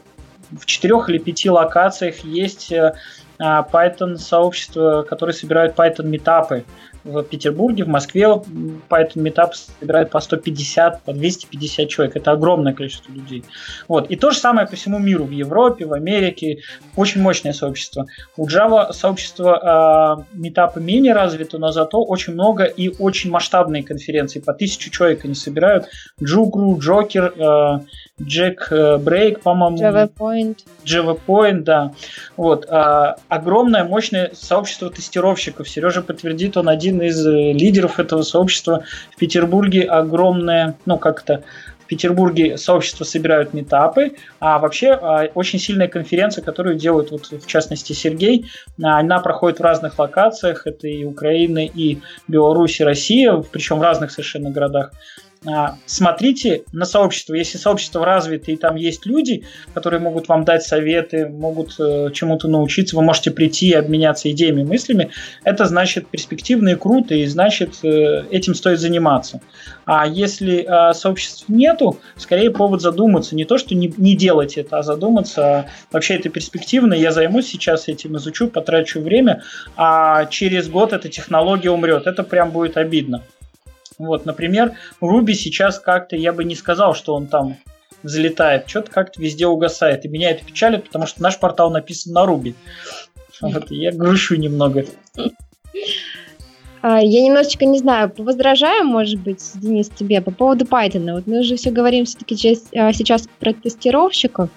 в 0.51 0.65
четырех 0.65 1.09
или 1.09 1.17
пяти 1.17 1.49
локациях 1.49 2.19
есть 2.25 2.73
а, 2.73 3.67
Python 3.71 4.17
сообщество, 4.17 5.03
которые 5.03 5.33
собирают 5.33 5.75
Python 5.75 6.07
метапы 6.07 6.65
в 7.03 7.23
Петербурге, 7.23 7.83
в 7.83 7.87
Москве 7.87 8.25
Python 8.25 9.15
Meetup 9.15 9.51
собирает 9.79 10.11
по 10.11 10.19
150, 10.19 11.03
по 11.03 11.13
250 11.13 11.87
человек. 11.89 12.15
Это 12.15 12.31
огромное 12.31 12.73
количество 12.73 13.11
людей. 13.11 13.43
Вот. 13.87 14.09
И 14.09 14.15
то 14.15 14.31
же 14.31 14.37
самое 14.37 14.67
по 14.67 14.75
всему 14.75 14.99
миру, 14.99 15.25
в 15.25 15.31
Европе, 15.31 15.85
в 15.85 15.93
Америке. 15.93 16.59
Очень 16.95 17.21
мощное 17.21 17.53
сообщество. 17.53 18.07
У 18.37 18.47
Java 18.47 18.91
сообщество 18.93 20.25
э, 20.33 20.37
Meetup 20.37 20.79
менее 20.79 21.13
развито, 21.13 21.57
но 21.57 21.71
зато 21.71 22.03
очень 22.03 22.33
много 22.33 22.63
и 22.63 22.89
очень 22.99 23.29
масштабные 23.29 23.83
конференции. 23.83 24.39
По 24.39 24.53
тысячу 24.53 24.89
человек 24.89 25.25
они 25.25 25.35
собирают. 25.35 25.87
Джугру, 26.21 26.77
Джокер, 26.79 27.33
э, 27.35 27.79
Джек 28.21 28.67
э, 28.71 28.97
Брейк, 28.97 29.41
по-моему. 29.41 29.77
Java 29.77 30.11
Point. 30.11 30.57
Java 30.83 31.19
Point, 31.25 31.61
да. 31.61 31.93
Вот. 32.35 32.65
Э, 32.69 33.15
огромное, 33.29 33.83
мощное 33.83 34.31
сообщество 34.33 34.89
тестировщиков. 34.89 35.69
Сережа 35.69 36.01
подтвердит, 36.01 36.57
он 36.57 36.67
один 36.67 36.89
один 36.89 37.01
из 37.01 37.25
э, 37.25 37.53
лидеров 37.53 37.99
этого 37.99 38.23
сообщества 38.23 38.83
в 39.11 39.17
Петербурге 39.17 39.83
огромное, 39.83 40.75
ну 40.85 40.97
как-то 40.97 41.43
в 41.79 41.85
Петербурге 41.85 42.57
сообщество 42.57 43.03
собирают 43.03 43.53
метапы, 43.53 44.11
а 44.39 44.59
вообще 44.59 44.91
а, 44.91 45.27
очень 45.33 45.57
сильная 45.57 45.87
конференция, 45.87 46.43
которую 46.43 46.75
делают, 46.75 47.09
вот, 47.09 47.31
в 47.31 47.47
частности, 47.47 47.93
Сергей, 47.93 48.45
а, 48.81 48.99
она 48.99 49.17
проходит 49.19 49.57
в 49.59 49.63
разных 49.63 49.97
локациях, 49.97 50.67
это 50.67 50.87
и 50.87 51.03
Украина, 51.03 51.65
и 51.65 51.97
Беларусь, 52.27 52.79
и 52.79 52.83
Россия, 52.83 53.35
причем 53.51 53.79
в 53.79 53.81
разных 53.81 54.11
совершенно 54.11 54.51
городах. 54.51 54.91
А, 55.47 55.77
смотрите 55.85 56.63
на 56.73 56.83
сообщество. 56.83 57.33
Если 57.33 57.57
сообщество 57.57 58.05
развито 58.05 58.51
и 58.51 58.57
там 58.57 58.75
есть 58.75 59.05
люди, 59.05 59.45
которые 59.73 60.01
могут 60.01 60.27
вам 60.27 60.43
дать 60.43 60.63
советы, 60.63 61.29
могут 61.29 61.75
э, 61.79 62.09
чему-то 62.13 62.49
научиться, 62.49 62.97
вы 62.97 63.03
можете 63.03 63.31
прийти 63.31 63.69
и 63.69 63.73
обменяться 63.73 64.29
идеями, 64.31 64.63
мыслями, 64.63 65.11
это 65.45 65.65
значит 65.65 66.07
перспективно 66.07 66.69
и 66.69 66.75
круто, 66.75 67.15
и 67.15 67.25
значит 67.25 67.75
э, 67.83 68.25
этим 68.31 68.53
стоит 68.53 68.81
заниматься. 68.81 69.39
А 69.85 70.05
если 70.05 70.65
э, 70.67 70.93
сообществ 70.93 71.45
нету, 71.47 71.97
скорее 72.17 72.51
повод 72.51 72.81
задуматься. 72.81 73.35
Не 73.35 73.45
то, 73.45 73.57
что 73.57 73.75
не, 73.75 73.93
не 73.95 74.17
делать 74.17 74.57
это, 74.57 74.79
а 74.79 74.83
задуматься. 74.83 75.41
А 75.41 75.65
вообще 75.91 76.15
это 76.15 76.27
перспективно, 76.27 76.93
я 76.93 77.11
займусь 77.11 77.47
сейчас 77.47 77.87
этим, 77.87 78.17
изучу, 78.17 78.49
потрачу 78.49 78.99
время, 78.99 79.43
а 79.77 80.25
через 80.25 80.67
год 80.67 80.91
эта 80.91 81.07
технология 81.07 81.71
умрет. 81.71 82.07
Это 82.07 82.23
прям 82.23 82.51
будет 82.51 82.75
обидно. 82.75 83.23
Вот, 83.99 84.25
например, 84.25 84.73
Руби 85.01 85.33
сейчас 85.35 85.77
как-то, 85.77 86.15
я 86.15 86.33
бы 86.33 86.45
не 86.45 86.55
сказал, 86.55 86.95
что 86.95 87.13
он 87.13 87.27
там 87.27 87.57
взлетает, 88.01 88.67
что-то 88.67 88.89
как-то 88.89 89.21
везде 89.21 89.45
угасает. 89.45 90.05
И 90.05 90.07
меня 90.07 90.31
это 90.31 90.45
печалит, 90.45 90.85
потому 90.85 91.05
что 91.05 91.21
наш 91.21 91.37
портал 91.37 91.69
написан 91.69 92.13
на 92.13 92.25
Руби. 92.25 92.55
Вот, 93.41 93.69
я 93.71 93.91
грущу 93.91 94.35
немного. 94.35 94.85
А, 96.81 97.01
я 97.01 97.21
немножечко, 97.21 97.65
не 97.65 97.79
знаю, 97.79 98.11
возражаю, 98.17 98.85
может 98.85 99.19
быть, 99.19 99.43
Денис, 99.55 99.89
тебе 99.89 100.21
по 100.21 100.31
поводу 100.31 100.63
Python. 100.63 101.13
Вот 101.13 101.27
мы 101.27 101.39
уже 101.39 101.57
все 101.57 101.71
говорим 101.71 102.05
все-таки 102.05 102.57
а, 102.73 102.93
сейчас 102.93 103.27
про 103.39 103.53
тестировщиков. 103.53 104.49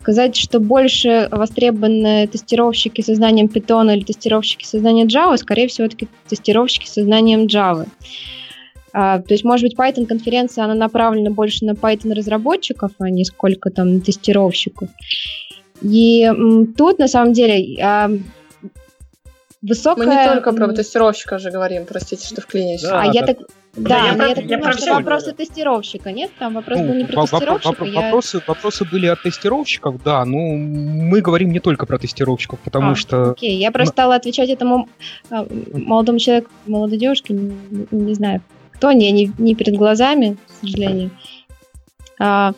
Сказать, 0.00 0.36
что 0.36 0.60
больше 0.60 1.28
востребованы 1.30 2.26
тестировщики 2.26 3.00
со 3.00 3.14
знанием 3.14 3.46
Python 3.46 3.94
или 3.94 4.04
тестировщики 4.04 4.66
со 4.66 4.78
знанием 4.78 5.06
Java, 5.06 5.38
скорее 5.38 5.68
всего, 5.68 5.88
таки 5.88 6.06
тестировщики 6.28 6.86
со 6.86 7.02
знанием 7.02 7.46
Java. 7.46 7.88
А, 8.96 9.18
то 9.18 9.34
есть, 9.34 9.42
может 9.42 9.64
быть, 9.64 9.76
Python-конференция, 9.76 10.64
она 10.64 10.74
направлена 10.74 11.30
больше 11.30 11.64
на 11.64 11.72
Python-разработчиков, 11.72 12.92
а 13.00 13.10
не 13.10 13.24
сколько 13.24 13.70
там 13.70 13.94
на 13.94 14.00
тестировщиков. 14.00 14.88
И 15.82 16.30
тут, 16.78 17.00
на 17.00 17.08
самом 17.08 17.32
деле, 17.32 17.76
высокая... 19.60 20.06
Мы 20.06 20.14
не 20.14 20.28
только 20.28 20.52
про 20.52 20.72
тестировщика 20.72 21.38
же 21.38 21.50
говорим, 21.50 21.86
простите, 21.86 22.24
что 22.24 22.40
вклинюсь. 22.40 22.82
Да, 22.82 23.02
а 23.02 23.06
да. 23.06 23.10
я 23.12 23.26
так... 23.26 23.38
Да, 23.76 23.88
да 23.88 23.98
я, 23.98 24.06
я, 24.06 24.14
про, 24.14 24.28
я 24.28 24.34
так 24.36 24.44
я 24.44 24.58
понимаю, 24.58 24.78
что 24.78 24.94
вопросы 24.94 25.26
говорю. 25.32 25.36
тестировщика, 25.38 26.12
нет? 26.12 26.30
Там 26.38 26.54
вопрос 26.54 26.78
ну, 26.78 26.86
был 26.86 26.94
не 26.94 27.04
про 27.06 27.22
воп- 27.22 27.30
тестировщика. 27.30 27.84
Воп- 27.84 27.88
я... 27.88 28.00
вопросы, 28.02 28.42
вопросы 28.46 28.84
были 28.84 29.06
от 29.06 29.22
тестировщиков, 29.22 30.00
да, 30.04 30.24
но 30.24 30.38
мы 30.38 31.20
говорим 31.20 31.50
не 31.50 31.58
только 31.58 31.84
про 31.84 31.98
тестировщиков, 31.98 32.60
потому 32.60 32.92
а, 32.92 32.94
что... 32.94 33.32
Окей, 33.32 33.58
я 33.58 33.72
просто 33.72 33.90
стала 33.90 34.14
отвечать 34.14 34.48
этому 34.48 34.88
а, 35.28 35.44
молодому 35.72 36.20
человеку, 36.20 36.50
молодой 36.68 36.98
девушке, 36.98 37.34
не, 37.34 37.56
не 37.90 38.14
знаю, 38.14 38.42
кто, 38.84 38.92
не, 38.92 39.32
не, 39.38 39.54
перед 39.54 39.76
глазами, 39.76 40.36
к 40.46 40.60
сожалению. 40.60 41.10
А, 42.20 42.52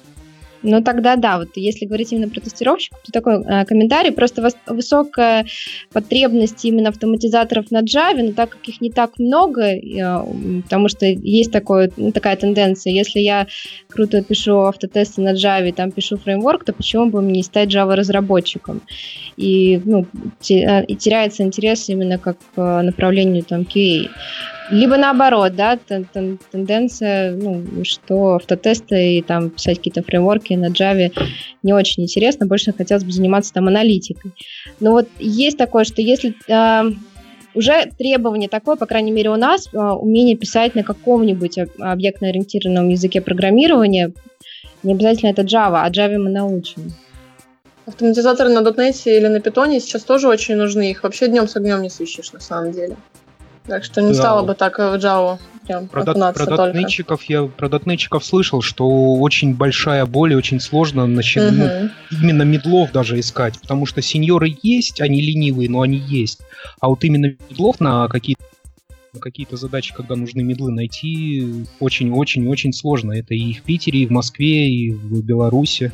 ну 0.62 0.82
тогда 0.82 1.14
да, 1.14 1.38
вот 1.38 1.50
если 1.54 1.86
говорить 1.86 2.12
именно 2.12 2.28
про 2.28 2.40
тестировщиков, 2.40 3.00
то 3.04 3.12
такой 3.12 3.44
э, 3.44 3.64
комментарий, 3.64 4.10
просто 4.10 4.42
вос- 4.42 4.56
высокая 4.74 5.46
потребность 5.92 6.64
именно 6.64 6.88
автоматизаторов 6.88 7.70
на 7.70 7.82
Java, 7.82 8.22
но 8.22 8.32
так 8.32 8.50
как 8.50 8.68
их 8.68 8.80
не 8.80 8.90
так 8.90 9.20
много, 9.20 9.62
э, 9.62 10.62
потому 10.64 10.88
что 10.88 11.06
есть 11.06 11.52
такое, 11.52 11.92
ну, 11.96 12.10
такая 12.10 12.34
тенденция, 12.34 12.92
если 12.92 13.20
я 13.20 13.46
круто 13.88 14.20
пишу 14.24 14.62
автотесты 14.62 15.20
на 15.20 15.34
Java, 15.34 15.72
там 15.72 15.92
пишу 15.92 16.16
фреймворк, 16.16 16.64
то 16.64 16.72
почему 16.72 17.06
бы 17.06 17.22
мне 17.22 17.34
не 17.34 17.42
стать 17.44 17.72
Java 17.72 17.94
разработчиком? 17.94 18.82
И, 19.36 19.80
ну, 19.84 20.06
те, 20.40 20.84
и 20.88 20.96
теряется 20.96 21.44
интерес 21.44 21.88
именно 21.88 22.18
как 22.18 22.36
к 22.56 22.82
направлению 22.82 23.44
там 23.44 23.60
QA. 23.60 24.10
Либо 24.70 24.96
наоборот, 24.96 25.54
да, 25.54 25.78
тенденция, 26.50 27.32
ну, 27.36 27.84
что 27.84 28.34
автотесты 28.34 29.18
и 29.18 29.22
там 29.22 29.50
писать 29.50 29.76
какие-то 29.78 30.02
фреймворки 30.02 30.54
на 30.54 30.66
Java 30.66 31.12
не 31.62 31.72
очень 31.72 32.02
интересно, 32.02 32.46
больше 32.46 32.72
хотелось 32.72 33.04
бы 33.04 33.12
заниматься 33.12 33.52
там 33.52 33.68
аналитикой. 33.68 34.32
Но 34.80 34.92
вот 34.92 35.08
есть 35.18 35.56
такое, 35.56 35.84
что 35.84 36.02
если 36.02 36.34
э, 36.48 36.90
уже 37.54 37.86
требование 37.96 38.48
такое, 38.48 38.76
по 38.76 38.86
крайней 38.86 39.12
мере 39.12 39.30
у 39.30 39.36
нас, 39.36 39.68
э, 39.72 39.78
умение 39.78 40.36
писать 40.36 40.74
на 40.74 40.82
каком-нибудь 40.82 41.58
объектно-ориентированном 41.78 42.88
языке 42.88 43.20
программирования, 43.20 44.12
не 44.82 44.94
обязательно 44.94 45.30
это 45.30 45.42
Java, 45.42 45.82
а 45.82 45.90
Java 45.90 46.18
мы 46.18 46.30
научим. 46.30 46.92
Автоматизаторы 47.86 48.50
на 48.50 48.58
.NET 48.58 49.02
или 49.04 49.28
на 49.28 49.36
Python 49.36 49.78
сейчас 49.78 50.02
тоже 50.02 50.26
очень 50.26 50.56
нужны, 50.56 50.90
их 50.90 51.04
вообще 51.04 51.28
днем 51.28 51.46
с 51.46 51.54
огнем 51.54 51.82
не 51.82 51.90
сыщешь 51.90 52.32
на 52.32 52.40
самом 52.40 52.72
деле. 52.72 52.96
Так 53.66 53.84
что 53.84 54.00
не 54.00 54.12
да. 54.12 54.14
стало 54.14 54.42
бы 54.44 54.54
так 54.54 54.78
в 54.78 54.94
Java 54.94 55.38
прям 55.66 55.88
про, 55.88 56.04
дот, 56.04 56.34
про 56.34 56.46
дотнетчиков 56.46 57.24
я 57.24 57.44
про 57.44 57.68
дотнетчиков 57.68 58.24
слышал, 58.24 58.62
что 58.62 59.14
очень 59.16 59.54
большая 59.54 60.06
боль 60.06 60.32
и 60.32 60.36
очень 60.36 60.60
сложно 60.60 61.06
насчет, 61.06 61.52
угу. 61.52 61.62
ну, 61.62 61.90
именно 62.10 62.42
медлов 62.42 62.92
даже 62.92 63.18
искать, 63.18 63.60
потому 63.60 63.86
что 63.86 64.02
сеньоры 64.02 64.56
есть, 64.62 65.00
они 65.00 65.20
ленивые, 65.20 65.68
но 65.68 65.82
они 65.82 65.98
есть. 65.98 66.40
А 66.80 66.88
вот 66.88 67.04
именно 67.04 67.34
медлов 67.50 67.80
на 67.80 68.08
какие-то 68.08 68.42
какие-то 69.18 69.56
задачи, 69.56 69.94
когда 69.94 70.14
нужны 70.14 70.42
медлы 70.42 70.70
найти, 70.70 71.64
очень-очень-очень 71.80 72.74
сложно. 72.74 73.12
Это 73.12 73.32
и 73.32 73.54
в 73.54 73.62
Питере, 73.62 74.00
и 74.00 74.06
в 74.06 74.10
Москве, 74.10 74.68
и 74.68 74.90
в 74.90 75.24
Беларуси. 75.24 75.90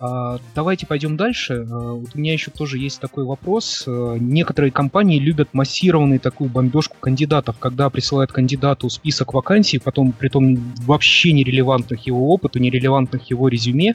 А, 0.00 0.38
давайте 0.54 0.86
пойдем 0.86 1.16
дальше. 1.16 1.66
А, 1.70 1.92
у 1.94 2.04
меня 2.14 2.32
еще 2.32 2.50
тоже 2.50 2.78
есть 2.78 3.00
такой 3.00 3.24
вопрос. 3.24 3.84
А, 3.86 4.16
некоторые 4.16 4.70
компании 4.70 5.18
любят 5.18 5.48
массированную 5.52 6.20
такую 6.20 6.50
бомбежку 6.50 6.96
кандидатов, 7.00 7.56
когда 7.58 7.90
присылают 7.90 8.32
кандидату 8.32 8.88
список 8.90 9.34
вакансий, 9.34 9.78
потом 9.78 10.12
при 10.12 10.28
том 10.28 10.56
вообще 10.86 11.32
нерелевантных 11.32 12.06
его 12.06 12.32
опыту, 12.32 12.58
нерелевантных 12.58 13.28
его 13.30 13.48
резюме, 13.48 13.94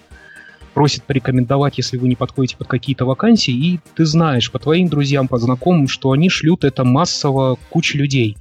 просят 0.73 1.03
порекомендовать, 1.03 1.77
если 1.77 1.97
вы 1.97 2.07
не 2.07 2.15
подходите 2.15 2.57
под 2.57 2.67
какие-то 2.67 3.05
вакансии, 3.05 3.53
и 3.53 3.79
ты 3.95 4.05
знаешь 4.05 4.51
по 4.51 4.59
твоим 4.59 4.87
друзьям, 4.87 5.27
по 5.27 5.37
знакомым, 5.37 5.87
что 5.87 6.11
они 6.11 6.29
шлют 6.29 6.63
это 6.63 6.83
массово 6.83 7.57
куче 7.69 7.97
людей. 7.97 8.35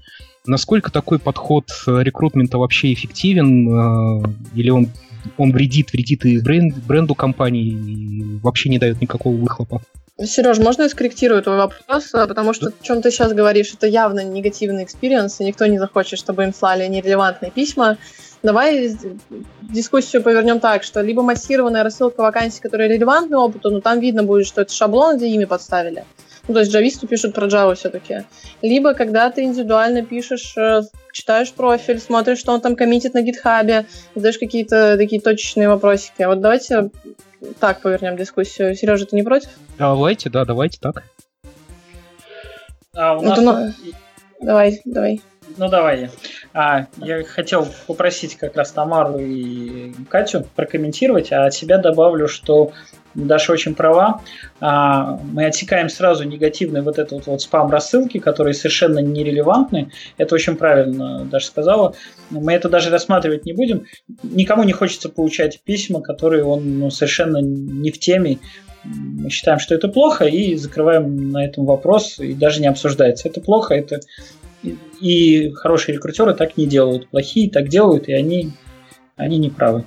Насколько 0.46 0.90
такой 0.90 1.18
подход 1.18 1.70
рекрутмента 1.86 2.58
вообще 2.58 2.92
эффективен, 2.92 4.24
или 4.54 4.70
он 4.70 4.88
он 5.38 5.52
вредит, 5.52 5.92
вредит 5.92 6.24
и 6.24 6.40
бренд, 6.40 6.76
бренду 6.84 7.14
компании, 7.14 7.68
и 7.68 8.38
вообще 8.40 8.68
не 8.68 8.78
дает 8.78 9.00
никакого 9.00 9.34
выхлопа. 9.36 9.82
Сереж, 10.20 10.58
можно 10.58 10.82
я 10.82 10.88
скорректирую 10.88 11.42
твой 11.42 11.56
вопрос? 11.56 12.10
А, 12.12 12.26
потому 12.26 12.52
что 12.52 12.68
о 12.68 12.72
чем 12.82 13.02
ты 13.02 13.10
сейчас 13.10 13.32
говоришь, 13.32 13.72
это 13.72 13.86
явно 13.86 14.22
негативный 14.22 14.84
experience, 14.84 15.40
и 15.40 15.44
никто 15.44 15.66
не 15.66 15.78
захочет, 15.78 16.18
чтобы 16.18 16.44
им 16.44 16.54
слали 16.54 16.86
нерелевантные 16.86 17.50
письма. 17.50 17.96
Давай 18.42 18.96
дискуссию 19.62 20.22
повернем 20.22 20.60
так, 20.60 20.82
что 20.82 21.00
либо 21.00 21.22
массированная 21.22 21.82
рассылка 21.82 22.20
вакансий, 22.20 22.60
которые 22.60 22.92
релевантны 22.92 23.36
опыту, 23.36 23.70
но 23.70 23.80
там 23.80 24.00
видно 24.00 24.22
будет, 24.22 24.46
что 24.46 24.62
это 24.62 24.72
шаблон, 24.72 25.16
где 25.16 25.28
ими 25.28 25.44
подставили. 25.44 26.04
Ну, 26.48 26.54
то 26.54 26.60
есть 26.60 26.72
джависты 26.72 27.06
пишут 27.06 27.34
про 27.34 27.46
Java 27.46 27.74
все-таки. 27.74 28.24
Либо 28.62 28.94
когда 28.94 29.30
ты 29.30 29.44
индивидуально 29.44 30.04
пишешь, 30.04 30.54
э, 30.56 30.82
читаешь 31.12 31.52
профиль, 31.52 32.00
смотришь, 32.00 32.38
что 32.38 32.52
он 32.52 32.60
там 32.60 32.74
коммитит 32.74 33.14
на 33.14 33.22
гитхабе, 33.22 33.86
задаешь 34.14 34.38
какие-то 34.38 34.96
такие 34.96 35.20
точечные 35.20 35.68
вопросики. 35.68 36.22
Вот 36.24 36.40
давайте 36.40 36.90
так 37.60 37.80
повернем 37.80 38.16
дискуссию. 38.16 38.74
Сережа, 38.74 39.06
ты 39.06 39.16
не 39.16 39.22
против? 39.22 39.50
Давайте, 39.78 40.30
да, 40.30 40.44
давайте 40.44 40.78
так. 40.80 41.04
А, 42.94 43.16
у 43.16 43.22
ну, 43.22 43.28
нас... 43.28 43.38
ну, 43.38 43.92
давай, 44.40 44.80
давай. 44.84 45.20
Ну 45.56 45.68
давай. 45.68 46.10
А, 46.52 46.86
я 46.98 47.22
хотел 47.24 47.66
попросить 47.86 48.36
как 48.36 48.56
раз 48.56 48.72
Тамару 48.72 49.18
и 49.18 49.92
Катю 50.08 50.46
прокомментировать, 50.54 51.32
а 51.32 51.46
от 51.46 51.54
себя 51.54 51.78
добавлю, 51.78 52.28
что 52.28 52.72
Даша 53.14 53.52
очень 53.52 53.74
права. 53.74 54.22
А, 54.60 55.18
мы 55.22 55.46
отсекаем 55.46 55.88
сразу 55.88 56.24
негативные 56.24 56.82
вот 56.82 56.98
это 56.98 57.14
вот, 57.16 57.26
вот 57.26 57.42
спам 57.42 57.70
рассылки, 57.70 58.18
которые 58.18 58.54
совершенно 58.54 59.00
нерелевантны. 59.00 59.90
Это 60.16 60.34
очень 60.34 60.56
правильно 60.56 61.24
Даша 61.24 61.46
сказала. 61.46 61.94
Мы 62.30 62.52
это 62.52 62.68
даже 62.68 62.90
рассматривать 62.90 63.44
не 63.44 63.52
будем. 63.52 63.86
Никому 64.22 64.62
не 64.64 64.72
хочется 64.72 65.08
получать 65.08 65.60
письма, 65.62 66.00
которые 66.00 66.44
он 66.44 66.78
ну, 66.78 66.90
совершенно 66.90 67.38
не 67.38 67.90
в 67.90 67.98
теме. 67.98 68.38
Мы 68.84 69.30
считаем, 69.30 69.60
что 69.60 69.74
это 69.74 69.88
плохо 69.88 70.24
и 70.24 70.56
закрываем 70.56 71.30
на 71.30 71.44
этом 71.44 71.66
вопрос 71.66 72.18
и 72.18 72.32
даже 72.32 72.60
не 72.60 72.66
обсуждается. 72.66 73.28
Это 73.28 73.40
плохо, 73.40 73.74
это 73.74 74.00
и 74.62 75.50
хорошие 75.52 75.96
рекрутеры 75.96 76.34
так 76.34 76.56
не 76.56 76.66
делают, 76.66 77.08
плохие 77.08 77.50
так 77.50 77.68
делают, 77.68 78.08
и 78.08 78.12
они, 78.12 78.52
они 79.16 79.38
не 79.38 79.50
правы. 79.50 79.84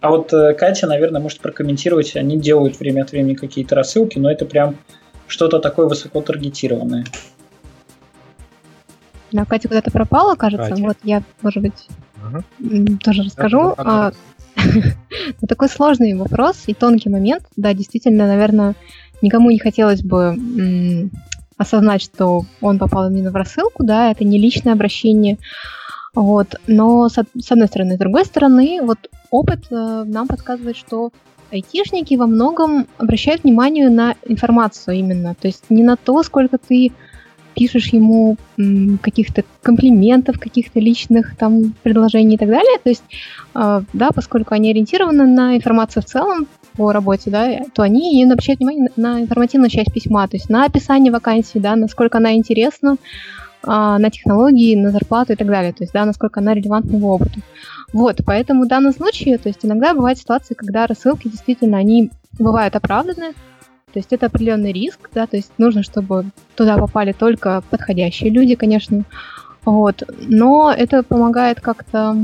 А 0.00 0.10
вот 0.10 0.32
э, 0.34 0.52
Катя, 0.52 0.86
наверное, 0.86 1.20
может 1.20 1.40
прокомментировать. 1.40 2.14
Они 2.14 2.38
делают 2.38 2.78
время 2.78 3.02
от 3.02 3.12
времени 3.12 3.34
какие-то 3.34 3.74
рассылки, 3.74 4.18
но 4.18 4.30
это 4.30 4.44
прям 4.44 4.76
что-то 5.26 5.60
такое 5.60 5.86
высоко 5.86 6.20
таргетированное. 6.20 7.06
Да, 9.32 9.46
Катя 9.46 9.68
куда-то 9.68 9.90
пропала, 9.90 10.34
кажется. 10.34 10.68
Катя. 10.68 10.82
Вот 10.82 10.96
я, 11.04 11.22
может 11.40 11.62
быть, 11.62 11.88
ага. 12.22 12.44
тоже 13.02 13.22
расскажу. 13.22 13.74
А, 13.78 14.12
ну, 14.56 15.48
такой 15.48 15.70
сложный 15.70 16.14
вопрос 16.14 16.64
и 16.66 16.74
тонкий 16.74 17.08
момент. 17.08 17.44
Да, 17.56 17.72
действительно, 17.72 18.26
наверное, 18.26 18.74
никому 19.22 19.50
не 19.50 19.58
хотелось 19.58 20.02
бы 20.02 20.36
осознать, 21.56 22.02
что 22.02 22.42
он 22.60 22.78
попал 22.78 23.08
именно 23.08 23.30
в 23.30 23.36
рассылку, 23.36 23.84
да, 23.84 24.10
это 24.10 24.24
не 24.24 24.38
личное 24.38 24.72
обращение. 24.72 25.38
Вот. 26.14 26.54
Но 26.66 27.08
с, 27.08 27.14
с 27.14 27.52
одной 27.52 27.66
стороны, 27.66 27.96
с 27.96 27.98
другой 27.98 28.24
стороны, 28.24 28.80
вот 28.82 28.98
опыт 29.30 29.66
э, 29.70 30.04
нам 30.06 30.28
подсказывает, 30.28 30.76
что 30.76 31.10
айтишники 31.50 32.14
во 32.14 32.26
многом 32.26 32.86
обращают 32.98 33.44
внимание 33.44 33.88
на 33.88 34.14
информацию 34.26 34.96
именно. 34.96 35.34
То 35.34 35.48
есть 35.48 35.64
не 35.70 35.82
на 35.82 35.96
то, 35.96 36.22
сколько 36.22 36.58
ты 36.58 36.92
пишешь 37.54 37.88
ему 37.88 38.36
каких-то 39.00 39.44
комплиментов, 39.62 40.40
каких-то 40.40 40.80
личных 40.80 41.36
там 41.36 41.74
предложений 41.82 42.34
и 42.34 42.38
так 42.38 42.48
далее. 42.48 42.78
То 42.82 42.90
есть, 42.90 43.04
э, 43.54 43.82
да, 43.92 44.10
поскольку 44.10 44.54
они 44.54 44.70
ориентированы 44.70 45.26
на 45.26 45.56
информацию 45.56 46.02
в 46.02 46.06
целом 46.06 46.46
по 46.76 46.92
работе, 46.92 47.30
да, 47.30 47.58
то 47.72 47.82
они 47.82 48.20
именно 48.20 48.34
обращают 48.34 48.60
внимание 48.60 48.88
на, 48.96 49.20
информативную 49.20 49.70
часть 49.70 49.92
письма, 49.92 50.26
то 50.28 50.36
есть 50.36 50.48
на 50.48 50.64
описание 50.64 51.12
вакансии, 51.12 51.58
да, 51.58 51.76
насколько 51.76 52.18
она 52.18 52.34
интересна, 52.34 52.96
а, 53.62 53.98
на 53.98 54.10
технологии, 54.10 54.76
на 54.76 54.90
зарплату 54.90 55.32
и 55.32 55.36
так 55.36 55.46
далее, 55.46 55.72
то 55.72 55.84
есть, 55.84 55.92
да, 55.92 56.04
насколько 56.04 56.40
она 56.40 56.54
релевантна 56.54 56.96
его 56.96 57.14
опыту. 57.14 57.40
Вот, 57.92 58.20
поэтому 58.26 58.64
в 58.64 58.68
данном 58.68 58.92
случае, 58.92 59.38
то 59.38 59.48
есть 59.48 59.64
иногда 59.64 59.94
бывают 59.94 60.18
ситуации, 60.18 60.54
когда 60.54 60.86
рассылки 60.86 61.28
действительно, 61.28 61.78
они 61.78 62.10
бывают 62.38 62.74
оправданы, 62.76 63.32
то 63.92 64.00
есть 64.00 64.12
это 64.12 64.26
определенный 64.26 64.72
риск, 64.72 65.08
да, 65.14 65.26
то 65.26 65.36
есть 65.36 65.52
нужно, 65.56 65.84
чтобы 65.84 66.26
туда 66.56 66.76
попали 66.76 67.12
только 67.12 67.62
подходящие 67.70 68.30
люди, 68.30 68.56
конечно, 68.56 69.04
вот, 69.64 70.02
но 70.18 70.74
это 70.76 71.02
помогает 71.02 71.60
как-то 71.60 72.16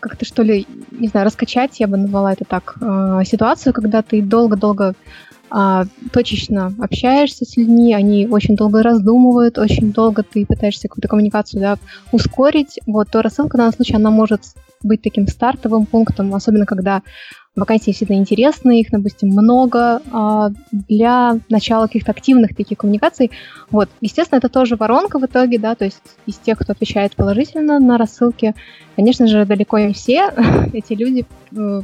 как-то 0.00 0.24
что 0.24 0.42
ли, 0.42 0.66
не 0.90 1.08
знаю, 1.08 1.26
раскачать, 1.26 1.80
я 1.80 1.86
бы 1.86 1.96
назвала 1.96 2.32
это 2.32 2.44
так, 2.44 2.76
э, 2.80 3.22
ситуацию, 3.24 3.72
когда 3.72 4.02
ты 4.02 4.22
долго-долго 4.22 4.94
а, 5.50 5.86
точечно 6.12 6.74
общаешься 6.78 7.44
с 7.46 7.56
людьми, 7.56 7.94
они 7.94 8.26
очень 8.26 8.54
долго 8.54 8.82
раздумывают, 8.82 9.56
очень 9.56 9.92
долго 9.92 10.22
ты 10.22 10.44
пытаешься 10.44 10.88
какую-то 10.88 11.08
коммуникацию 11.08 11.60
да, 11.60 11.78
ускорить, 12.12 12.78
вот, 12.86 13.08
то 13.10 13.22
рассылка 13.22 13.56
на 13.56 13.72
случай, 13.72 13.94
она 13.94 14.10
может 14.10 14.42
быть 14.82 15.02
таким 15.02 15.26
стартовым 15.26 15.86
пунктом, 15.86 16.34
особенно 16.34 16.66
когда 16.66 17.02
вакансии 17.56 17.86
действительно 17.86 18.18
интересные, 18.18 18.80
их, 18.80 18.90
допустим, 18.90 19.30
много 19.30 20.00
а, 20.12 20.50
для 20.70 21.38
начала 21.48 21.86
каких-то 21.86 22.12
активных 22.12 22.54
таких 22.54 22.78
коммуникаций. 22.78 23.30
Вот, 23.70 23.88
естественно, 24.00 24.38
это 24.38 24.48
тоже 24.48 24.76
воронка 24.76 25.18
в 25.18 25.24
итоге, 25.24 25.58
да, 25.58 25.74
то 25.74 25.84
есть 25.84 26.00
из 26.26 26.36
тех, 26.36 26.58
кто 26.58 26.72
отвечает 26.72 27.16
положительно 27.16 27.78
на 27.80 27.98
рассылки, 27.98 28.54
конечно 28.96 29.26
же, 29.26 29.44
далеко 29.44 29.78
не 29.78 29.92
все 29.92 30.30
эти 30.72 30.92
люди 30.92 31.26
э, 31.52 31.82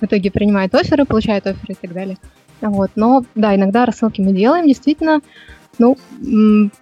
в 0.00 0.04
итоге 0.04 0.30
принимают 0.30 0.74
оферы, 0.74 1.04
получают 1.04 1.46
оферы 1.46 1.74
и 1.74 1.86
так 1.86 1.92
далее. 1.92 2.18
Вот, 2.60 2.92
но 2.94 3.24
да, 3.34 3.54
иногда 3.54 3.84
рассылки 3.84 4.20
мы 4.20 4.32
делаем, 4.32 4.66
действительно, 4.66 5.20
ну, 5.78 5.96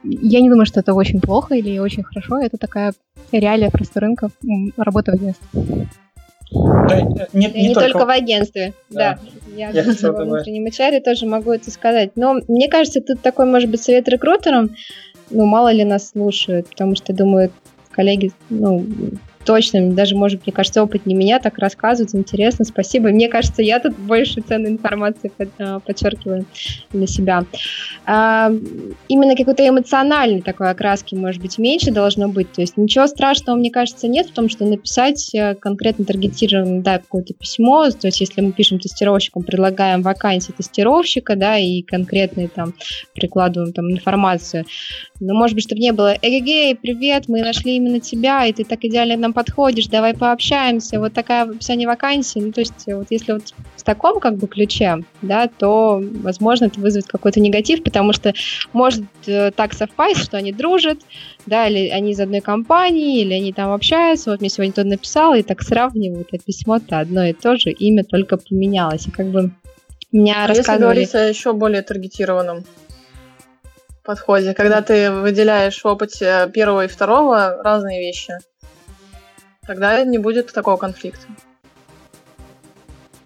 я 0.05 0.41
не 0.41 0.49
думаю, 0.49 0.67
что 0.67 0.81
это 0.81 0.95
очень 0.95 1.21
плохо 1.21 1.57
или 1.57 1.79
очень 1.79 2.05
хорошо. 2.05 2.39
Это 2.39 2.59
такая 2.59 2.93
реалия 3.33 3.71
просто 3.71 4.01
рынка, 4.01 4.31
работа 4.77 5.13
в 5.13 5.15
агентстве. 5.15 5.89
Да, 6.55 7.01
не, 7.33 7.47
не, 7.49 7.69
не 7.69 7.75
только... 7.75 7.91
только 7.91 8.07
в 8.07 8.11
агентстве, 8.11 8.73
да. 8.91 9.19
да. 9.19 9.19
Я, 9.57 9.71
я 9.71 9.83
в 9.83 9.87
внутреннем 9.87 10.67
HR 10.67 11.01
тоже 11.01 11.27
могу 11.27 11.53
это 11.53 11.71
сказать. 11.71 12.13
Но 12.17 12.41
мне 12.49 12.69
кажется, 12.69 13.01
тут 13.01 13.23
такой, 13.23 13.47
может 13.47 13.71
быть, 13.71 13.83
совет 13.83 14.09
рекрутерам, 14.09 14.71
ну, 15.31 15.45
мало 15.47 15.73
ли 15.73 15.85
нас 15.85 16.11
слушают, 16.11 16.69
потому 16.69 16.95
что, 16.97 17.13
думаю, 17.13 17.51
коллеги, 17.91 18.33
ну, 18.51 18.85
точно, 19.45 19.93
даже, 19.93 20.17
может, 20.17 20.47
мне 20.47 20.53
кажется, 20.53 20.83
опыт 20.83 21.07
не 21.07 21.15
меня 21.15 21.39
так 21.39 21.59
рассказывать, 21.59 22.15
интересно, 22.15 22.65
спасибо. 22.65 23.09
Мне 23.09 23.29
кажется, 23.29 23.63
я 23.63 23.79
тут 23.81 23.97
больше 23.99 24.41
ценной 24.41 24.71
информации 24.71 25.31
а, 25.59 25.81
подчеркиваю 25.81 26.47
для 26.91 27.07
себя. 27.07 27.45
А, 28.07 28.51
именно 29.09 29.37
какой-то 29.37 29.67
эмоциональной 29.67 30.43
такой 30.43 30.71
окраски, 30.71 31.15
может 31.15 31.41
быть, 31.43 31.59
меньше 31.59 31.91
должно 31.91 32.29
быть. 32.29 32.53
То 32.53 32.61
есть 32.61 32.77
ничего 32.77 33.07
страшного, 33.07 33.57
мне 33.57 33.71
кажется, 33.71 34.09
нет 34.09 34.27
в 34.29 34.33
том, 34.33 34.49
что 34.49 34.65
написать 34.65 35.35
э, 35.35 35.55
конкретно 35.55 36.05
таргетированное, 36.05 36.81
да, 36.81 36.99
какое-то 36.99 37.35
письмо, 37.35 37.91
то 37.91 38.09
есть 38.09 38.21
если 38.21 38.41
мы 38.41 38.53
пишем 38.53 38.79
тестировщикам, 38.79 39.43
предлагаем 39.43 40.03
вакансии 40.03 40.53
тестировщика, 40.53 41.37
да, 41.37 41.59
и 41.59 41.83
конкретные 41.83 42.49
там 42.49 42.75
прикладываем 43.15 43.73
там 43.73 43.91
информацию, 43.91 44.65
но, 45.21 45.35
может 45.35 45.55
быть, 45.55 45.65
чтобы 45.65 45.81
не 45.81 45.93
было 45.93 46.15
«Эгегей, 46.21 46.75
привет, 46.75 47.29
мы 47.29 47.43
нашли 47.43 47.77
именно 47.77 48.01
тебя, 48.01 48.47
и 48.47 48.53
ты 48.53 48.65
так 48.65 48.85
идеально 48.85 49.17
нам 49.17 49.33
подходишь, 49.35 49.89
давай 49.89 50.15
пообщаемся, 50.15 50.99
вот 50.99 51.13
такая 51.13 51.45
описание 51.45 51.87
вакансии. 51.87 52.39
Ну, 52.39 52.53
то 52.53 52.61
есть, 52.61 52.87
вот 52.87 53.09
если 53.11 53.33
вот 53.33 53.55
в 53.77 53.83
таком 53.83 54.21
как 54.21 54.37
бы 54.37 54.47
ключе, 54.47 55.05
да, 55.21 55.49
то, 55.49 56.01
возможно, 56.01 56.67
это 56.67 56.81
вызовет 56.81 57.07
какой-то 57.07 57.41
негатив, 57.41 57.83
потому 57.83 58.13
что 58.13 58.33
может 58.73 59.05
э, 59.27 59.51
так 59.51 59.75
совпасть, 59.75 60.23
что 60.23 60.39
они 60.39 60.53
дружат, 60.53 61.01
да, 61.45 61.67
или 61.67 61.89
они 61.89 62.13
из 62.13 62.21
одной 62.21 62.41
компании, 62.41 63.21
или 63.21 63.35
они 63.35 63.53
там 63.53 63.73
общаются, 63.73 64.31
вот 64.31 64.41
мне 64.41 64.49
сегодня 64.49 64.73
кто-то 64.73 64.89
написал, 64.89 65.35
и 65.35 65.43
так 65.43 65.63
сравнивают, 65.63 66.29
а 66.33 66.39
письмо-то 66.39 67.01
одно 67.01 67.25
и 67.25 67.33
то 67.33 67.57
же, 67.57 67.71
имя 67.71 68.05
только 68.05 68.39
поменялось, 68.39 69.07
и 69.07 69.11
как 69.11 69.27
бы 69.27 69.51
меня 70.13 70.45
а 70.45 70.47
рассказывали... 70.47 71.01
если 71.01 71.13
говорить 71.13 71.15
о 71.15 71.29
еще 71.29 71.53
более 71.53 71.83
таргетированном 71.83 72.65
подходе, 74.05 74.55
когда 74.55 74.83
ты 74.83 75.11
выделяешь 75.11 75.83
в 75.83 75.87
опыте 75.87 76.51
первого 76.53 76.85
и 76.85 76.89
второго 76.89 77.61
разные 77.63 78.01
вещи, 78.01 78.35
Тогда 79.67 80.03
не 80.05 80.19
будет 80.19 80.53
такого 80.53 80.77
конфликта. 80.77 81.27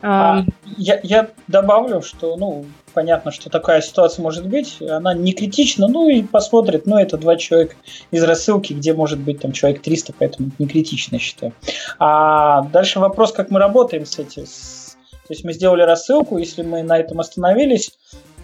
А, 0.01 0.45
я, 0.77 1.01
я 1.03 1.31
добавлю, 1.49 2.03
что, 2.03 2.37
ну, 2.37 2.67
понятно, 2.95 3.33
что 3.33 3.51
такая 3.51 3.81
ситуация 3.81 4.23
может 4.23 4.47
быть, 4.47 4.81
она 4.81 5.13
не 5.13 5.33
критична, 5.33 5.89
ну 5.89 6.09
и 6.09 6.23
посмотрит, 6.23 6.87
ну, 6.87 6.97
это 6.97 7.17
два 7.19 7.37
человека 7.37 7.75
из 8.13 8.23
рассылки, 8.23 8.73
где 8.73 8.95
может 8.95 9.19
быть 9.19 9.41
там 9.41 9.53
человек 9.53 9.83
300, 9.83 10.15
поэтому 10.17 10.51
не 10.59 10.69
критично, 10.69 11.17
я 11.17 11.21
считаю. 11.21 11.53
А 11.99 12.63
дальше 12.63 13.01
вопрос, 13.01 13.33
как 13.33 13.51
мы 13.51 13.59
работаем 13.59 14.07
с 14.07 14.19
этим. 14.19 14.45
То 14.45 15.35
есть 15.35 15.45
мы 15.45 15.53
сделали 15.53 15.83
рассылку, 15.83 16.39
если 16.39 16.63
мы 16.63 16.83
на 16.83 16.97
этом 16.97 17.19
остановились, 17.19 17.91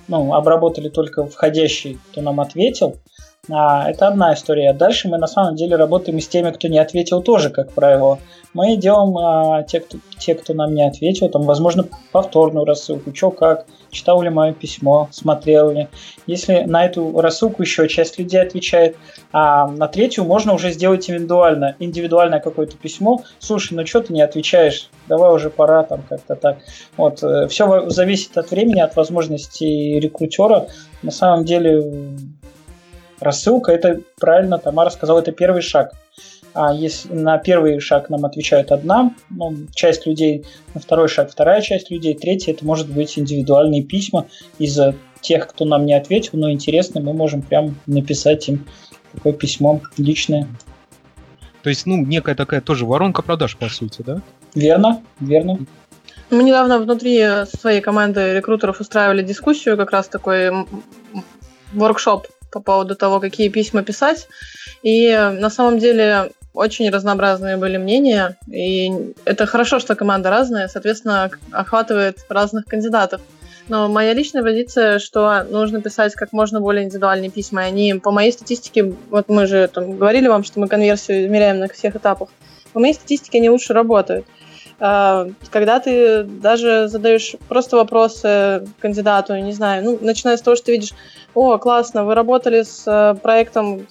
ну, 0.08 0.34
обработали 0.34 0.88
только 0.88 1.24
входящий, 1.26 1.98
кто 2.10 2.20
нам 2.20 2.40
ответил, 2.40 2.96
а, 3.50 3.90
это 3.90 4.08
одна 4.08 4.34
история. 4.34 4.72
Дальше 4.72 5.08
мы 5.08 5.18
на 5.18 5.26
самом 5.26 5.56
деле 5.56 5.76
работаем 5.76 6.20
с 6.20 6.28
теми, 6.28 6.50
кто 6.50 6.68
не 6.68 6.78
ответил 6.78 7.22
тоже, 7.22 7.50
как 7.50 7.72
правило. 7.72 8.18
Мы 8.54 8.76
делаем 8.76 9.16
а, 9.18 9.62
те, 9.64 9.80
кто, 9.80 9.98
те, 10.18 10.34
кто 10.34 10.54
нам 10.54 10.74
не 10.74 10.86
ответил, 10.86 11.28
там, 11.28 11.42
возможно, 11.42 11.86
повторную 12.12 12.64
рассылку, 12.64 13.14
что 13.14 13.30
как, 13.30 13.66
читал 13.90 14.22
ли 14.22 14.30
мое 14.30 14.52
письмо, 14.52 15.08
смотрел 15.10 15.70
ли. 15.70 15.88
Если 16.26 16.60
на 16.60 16.86
эту 16.86 17.20
рассылку 17.20 17.62
еще 17.62 17.88
часть 17.88 18.18
людей 18.18 18.40
отвечает, 18.40 18.96
а 19.32 19.66
на 19.66 19.88
третью 19.88 20.24
можно 20.24 20.54
уже 20.54 20.70
сделать 20.70 21.10
индивидуально, 21.10 21.76
индивидуальное 21.80 22.40
какое-то 22.40 22.76
письмо. 22.76 23.22
Слушай, 23.40 23.74
ну 23.74 23.84
что 23.84 24.00
ты 24.00 24.12
не 24.12 24.22
отвечаешь? 24.22 24.88
Давай 25.08 25.34
уже 25.34 25.50
пора 25.50 25.82
там 25.82 26.02
как-то 26.08 26.36
так. 26.36 26.58
Вот, 26.96 27.22
э, 27.22 27.48
все 27.48 27.90
зависит 27.90 28.38
от 28.38 28.50
времени, 28.50 28.80
от 28.80 28.96
возможностей 28.96 29.98
рекрутера. 30.00 30.68
На 31.02 31.10
самом 31.10 31.44
деле 31.44 31.82
Рассылка, 33.24 33.72
это 33.72 34.02
правильно 34.20 34.58
Тамара 34.58 34.90
сказала, 34.90 35.20
это 35.20 35.32
первый 35.32 35.62
шаг. 35.62 35.92
А 36.52 36.74
если 36.74 37.12
на 37.12 37.38
первый 37.38 37.80
шаг 37.80 38.10
нам 38.10 38.26
отвечают 38.26 38.70
одна, 38.70 39.14
ну, 39.30 39.56
часть 39.74 40.06
людей, 40.06 40.44
на 40.74 40.80
второй 40.80 41.08
шаг 41.08 41.30
вторая 41.30 41.62
часть 41.62 41.90
людей, 41.90 42.14
третий 42.14 42.52
это 42.52 42.66
может 42.66 42.88
быть 42.88 43.18
индивидуальные 43.18 43.82
письма 43.82 44.26
из 44.58 44.78
тех, 45.22 45.48
кто 45.48 45.64
нам 45.64 45.86
не 45.86 45.94
ответил, 45.94 46.32
но 46.34 46.50
интересно, 46.50 47.00
мы 47.00 47.14
можем 47.14 47.40
прям 47.40 47.76
написать 47.86 48.46
им 48.48 48.66
такое 49.14 49.32
письмо 49.32 49.80
личное. 49.96 50.46
То 51.62 51.70
есть, 51.70 51.86
ну, 51.86 52.04
некая 52.04 52.34
такая 52.34 52.60
тоже 52.60 52.84
воронка 52.84 53.22
продаж, 53.22 53.56
по 53.56 53.70
сути, 53.70 54.02
да? 54.02 54.20
Верно, 54.54 55.02
верно. 55.18 55.58
Мы 56.30 56.42
недавно 56.42 56.78
внутри 56.78 57.24
своей 57.58 57.80
команды 57.80 58.34
рекрутеров 58.34 58.80
устраивали 58.80 59.22
дискуссию, 59.22 59.78
как 59.78 59.92
раз 59.92 60.08
такой 60.08 60.50
воркшоп 61.72 62.26
по 62.54 62.60
поводу 62.60 62.94
того, 62.94 63.20
какие 63.20 63.48
письма 63.48 63.82
писать. 63.82 64.28
И 64.82 65.10
на 65.12 65.50
самом 65.50 65.78
деле 65.78 66.30
очень 66.54 66.88
разнообразные 66.88 67.56
были 67.56 67.76
мнения. 67.76 68.38
И 68.50 68.90
это 69.24 69.44
хорошо, 69.44 69.80
что 69.80 69.96
команда 69.96 70.30
разная, 70.30 70.68
соответственно, 70.68 71.30
охватывает 71.50 72.18
разных 72.28 72.64
кандидатов. 72.64 73.20
Но 73.66 73.88
моя 73.88 74.12
личная 74.12 74.42
позиция, 74.42 74.98
что 74.98 75.42
нужно 75.50 75.82
писать 75.82 76.14
как 76.14 76.32
можно 76.32 76.60
более 76.60 76.84
индивидуальные 76.84 77.30
письма. 77.30 77.64
И 77.64 77.68
они, 77.68 77.94
по 77.94 78.12
моей 78.12 78.30
статистике, 78.30 78.94
вот 79.10 79.28
мы 79.28 79.46
же 79.46 79.68
там 79.68 79.96
говорили 79.96 80.28
вам, 80.28 80.44
что 80.44 80.60
мы 80.60 80.68
конверсию 80.68 81.24
измеряем 81.24 81.58
на 81.58 81.68
всех 81.68 81.96
этапах. 81.96 82.28
По 82.72 82.80
моей 82.80 82.94
статистике 82.94 83.38
они 83.38 83.50
лучше 83.50 83.72
работают. 83.72 84.26
А, 84.80 85.28
когда 85.50 85.80
ты 85.80 86.24
даже 86.24 86.88
задаешь 86.88 87.36
просто 87.48 87.76
вопросы 87.76 88.66
кандидату, 88.80 89.36
не 89.36 89.52
знаю, 89.52 89.84
ну, 89.84 89.98
начиная 90.00 90.36
с 90.36 90.42
того, 90.42 90.56
что 90.56 90.66
ты 90.66 90.72
видишь, 90.72 90.92
о, 91.34 91.58
классно, 91.58 92.04
вы 92.04 92.14
работали 92.14 92.62
с 92.62 92.84
э, 92.86 93.14
проектом 93.20 93.86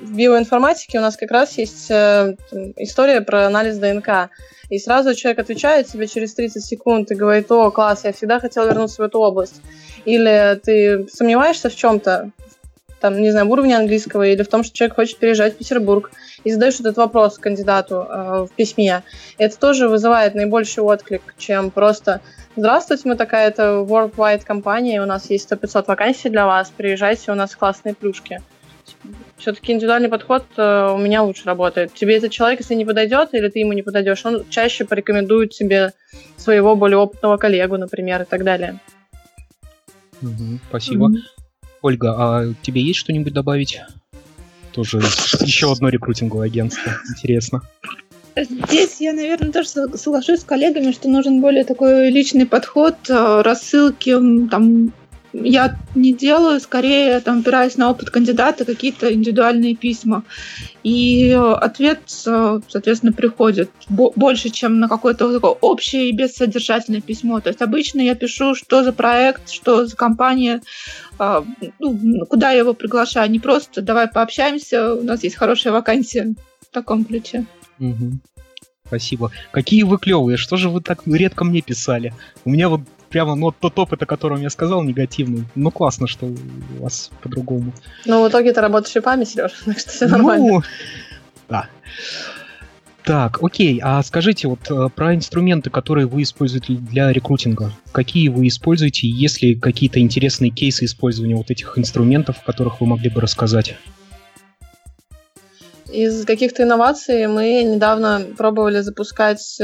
в 0.00 0.16
биоинформатике, 0.16 0.98
у 0.98 1.02
нас 1.02 1.16
как 1.16 1.30
раз 1.30 1.58
есть 1.58 1.90
э, 1.90 2.36
история 2.76 3.20
про 3.20 3.46
анализ 3.46 3.78
ДНК. 3.78 4.30
И 4.68 4.78
сразу 4.78 5.14
человек 5.14 5.40
отвечает 5.40 5.88
тебе 5.88 6.06
через 6.06 6.34
30 6.34 6.64
секунд 6.64 7.10
и 7.10 7.14
говорит, 7.14 7.50
о, 7.52 7.70
класс, 7.70 8.04
я 8.04 8.12
всегда 8.12 8.40
хотел 8.40 8.66
вернуться 8.66 9.02
в 9.02 9.04
эту 9.04 9.18
область. 9.18 9.60
Или 10.04 10.58
ты 10.64 11.06
сомневаешься 11.12 11.68
в 11.68 11.76
чем-то, 11.76 12.30
там, 13.02 13.20
не 13.20 13.32
знаю, 13.32 13.46
в 13.48 13.50
уровне 13.50 13.76
английского, 13.76 14.22
или 14.22 14.42
в 14.42 14.48
том, 14.48 14.62
что 14.62 14.74
человек 14.74 14.94
хочет 14.94 15.18
переезжать 15.18 15.54
в 15.54 15.58
Петербург, 15.58 16.10
и 16.44 16.52
задаешь 16.52 16.80
этот 16.80 16.96
вопрос 16.96 17.36
кандидату 17.36 18.06
э, 18.08 18.46
в 18.48 18.50
письме, 18.56 19.02
это 19.38 19.58
тоже 19.58 19.88
вызывает 19.88 20.34
наибольший 20.34 20.84
отклик, 20.84 21.34
чем 21.36 21.70
просто 21.70 22.20
«Здравствуйте, 22.56 23.08
мы 23.08 23.16
такая-то 23.16 23.84
worldwide 23.88 24.44
компания, 24.44 25.02
у 25.02 25.06
нас 25.06 25.28
есть 25.30 25.50
100-500 25.50 25.84
вакансий 25.88 26.28
для 26.30 26.46
вас, 26.46 26.72
приезжайте, 26.74 27.32
у 27.32 27.34
нас 27.34 27.56
классные 27.56 27.94
плюшки». 27.94 28.40
Все-таки 29.36 29.72
индивидуальный 29.72 30.08
подход 30.08 30.44
э, 30.56 30.90
у 30.94 30.98
меня 30.98 31.24
лучше 31.24 31.46
работает. 31.46 31.92
Тебе 31.92 32.16
этот 32.16 32.30
человек, 32.30 32.60
если 32.60 32.74
не 32.74 32.84
подойдет, 32.84 33.30
или 33.32 33.48
ты 33.48 33.58
ему 33.58 33.72
не 33.72 33.82
подойдешь, 33.82 34.24
он 34.24 34.44
чаще 34.48 34.84
порекомендует 34.84 35.50
тебе 35.50 35.92
своего 36.36 36.76
более 36.76 36.98
опытного 36.98 37.36
коллегу, 37.36 37.76
например, 37.76 38.22
и 38.22 38.24
так 38.24 38.44
далее. 38.44 38.78
Угу, 40.22 40.60
спасибо. 40.68 41.08
mm 41.08 41.41
Ольга, 41.82 42.14
а 42.16 42.54
тебе 42.62 42.80
есть 42.80 43.00
что-нибудь 43.00 43.32
добавить? 43.32 43.80
Тоже 44.72 44.98
еще 45.40 45.70
одно 45.70 45.88
рекрутинговое 45.88 46.46
агентство. 46.46 46.92
Интересно. 47.10 47.62
Здесь 48.34 48.96
я, 49.00 49.12
наверное, 49.12 49.52
тоже 49.52 49.68
соглашусь 49.68 50.40
с 50.40 50.44
коллегами, 50.44 50.92
что 50.92 51.08
нужен 51.08 51.42
более 51.42 51.64
такой 51.64 52.08
личный 52.10 52.46
подход, 52.46 52.96
э, 53.10 53.42
рассылки, 53.42 54.16
там, 54.48 54.94
я 55.32 55.78
не 55.94 56.12
делаю, 56.12 56.60
скорее 56.60 57.20
там 57.20 57.40
опираюсь 57.40 57.76
на 57.76 57.90
опыт 57.90 58.10
кандидата, 58.10 58.64
какие-то 58.64 59.12
индивидуальные 59.12 59.76
письма. 59.76 60.24
И 60.82 61.32
ответ, 61.32 62.00
соответственно, 62.06 63.12
приходит 63.12 63.70
больше, 63.88 64.50
чем 64.50 64.78
на 64.78 64.88
какое-то 64.88 65.32
такое 65.32 65.52
общее 65.52 66.08
и 66.08 66.12
бессодержательное 66.12 67.00
письмо. 67.00 67.40
То 67.40 67.48
есть 67.48 67.62
обычно 67.62 68.00
я 68.00 68.14
пишу, 68.14 68.54
что 68.54 68.84
за 68.84 68.92
проект, 68.92 69.50
что 69.50 69.86
за 69.86 69.96
компания, 69.96 70.60
а, 71.18 71.44
ну, 71.78 72.26
куда 72.26 72.50
я 72.52 72.58
его 72.58 72.74
приглашаю. 72.74 73.30
Не 73.30 73.40
просто 73.40 73.80
давай 73.80 74.08
пообщаемся, 74.08 74.94
у 74.94 75.02
нас 75.02 75.22
есть 75.22 75.36
хорошая 75.36 75.72
вакансия 75.72 76.34
в 76.60 76.74
таком 76.74 77.04
ключе. 77.04 77.46
Угу. 77.78 78.18
Спасибо. 78.86 79.30
Какие 79.52 79.84
вы 79.84 79.96
клевые, 79.96 80.36
что 80.36 80.56
же 80.56 80.68
вы 80.68 80.82
так 80.82 81.06
редко 81.06 81.44
мне 81.44 81.62
писали? 81.62 82.12
У 82.44 82.50
меня 82.50 82.68
вот 82.68 82.82
прямо, 83.12 83.34
ну, 83.34 83.52
тот 83.52 83.78
опыт, 83.78 84.02
о 84.02 84.06
котором 84.06 84.40
я 84.40 84.50
сказал, 84.50 84.82
негативный. 84.82 85.44
Ну, 85.54 85.70
классно, 85.70 86.06
что 86.06 86.26
у 86.26 86.82
вас 86.82 87.10
по-другому. 87.22 87.72
Ну, 88.06 88.24
в 88.24 88.28
итоге 88.28 88.52
ты 88.52 88.60
работаешь 88.60 88.92
шипами, 88.92 89.24
Сереж, 89.24 89.52
так 89.64 89.78
что 89.78 89.90
все 89.90 90.08
нормально. 90.08 90.46
Ну, 90.46 90.62
да. 91.48 91.68
Так, 93.04 93.42
окей, 93.42 93.80
а 93.82 94.00
скажите 94.02 94.46
вот 94.46 94.70
э, 94.70 94.88
про 94.94 95.14
инструменты, 95.14 95.70
которые 95.70 96.06
вы 96.06 96.22
используете 96.22 96.74
для 96.74 97.12
рекрутинга. 97.12 97.72
Какие 97.90 98.28
вы 98.28 98.46
используете, 98.46 99.08
есть 99.08 99.42
ли 99.42 99.56
какие-то 99.56 99.98
интересные 99.98 100.50
кейсы 100.50 100.84
использования 100.84 101.34
вот 101.34 101.50
этих 101.50 101.76
инструментов, 101.76 102.36
о 102.40 102.46
которых 102.46 102.80
вы 102.80 102.86
могли 102.86 103.10
бы 103.10 103.20
рассказать? 103.20 103.74
Из 105.92 106.24
каких-то 106.24 106.62
инноваций 106.62 107.26
мы 107.26 107.64
недавно 107.64 108.22
пробовали 108.38 108.80
запускать 108.80 109.58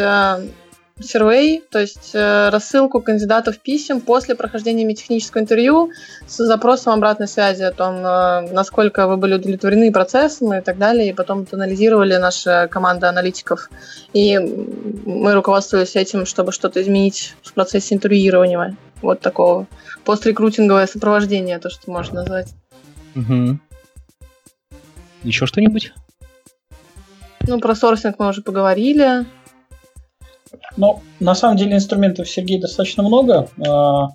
сервей, 1.01 1.63
то 1.71 1.79
есть 1.79 2.11
э, 2.15 2.49
рассылку 2.51 3.01
кандидатов 3.01 3.59
писем 3.59 4.01
после 4.01 4.35
прохождения 4.35 4.93
технического 4.95 5.43
интервью 5.43 5.91
с 6.27 6.37
запросом 6.37 6.95
обратной 6.95 7.29
связи 7.29 7.63
о 7.63 7.73
том, 7.73 7.97
э, 7.97 8.53
насколько 8.53 9.07
вы 9.07 9.17
были 9.17 9.35
удовлетворены 9.35 9.93
процессом 9.93 10.55
и 10.55 10.61
так 10.61 10.79
далее. 10.79 11.11
И 11.11 11.13
потом 11.13 11.43
это 11.43 11.57
анализировали 11.57 12.17
наша 12.17 12.69
команда 12.71 13.09
аналитиков. 13.09 13.71
И 14.13 14.39
мы 14.39 15.35
руководствовались 15.35 15.97
этим, 15.97 16.27
чтобы 16.27 16.53
что-то 16.53 16.83
изменить 16.83 17.35
в 17.43 17.53
процессе 17.53 17.95
интервьюирования. 17.95 18.77
Вот 19.03 19.21
такого 19.21 19.67
пострекрутинговое 20.05 20.87
сопровождение, 20.87 21.59
то, 21.59 21.71
что 21.71 21.91
можно 21.91 22.21
назвать. 22.21 22.49
Угу. 23.15 23.59
Еще 25.23 25.47
что-нибудь? 25.47 25.93
Ну, 27.47 27.61
про 27.61 27.75
сорсинг 27.75 28.19
мы 28.19 28.29
уже 28.29 28.43
поговорили. 28.43 29.25
Ну, 30.77 31.01
на 31.21 31.35
самом 31.35 31.57
деле 31.57 31.75
инструментов, 31.75 32.29
Сергей, 32.29 32.61
достаточно 32.61 33.03
много. 33.03 33.49
А, 33.67 34.09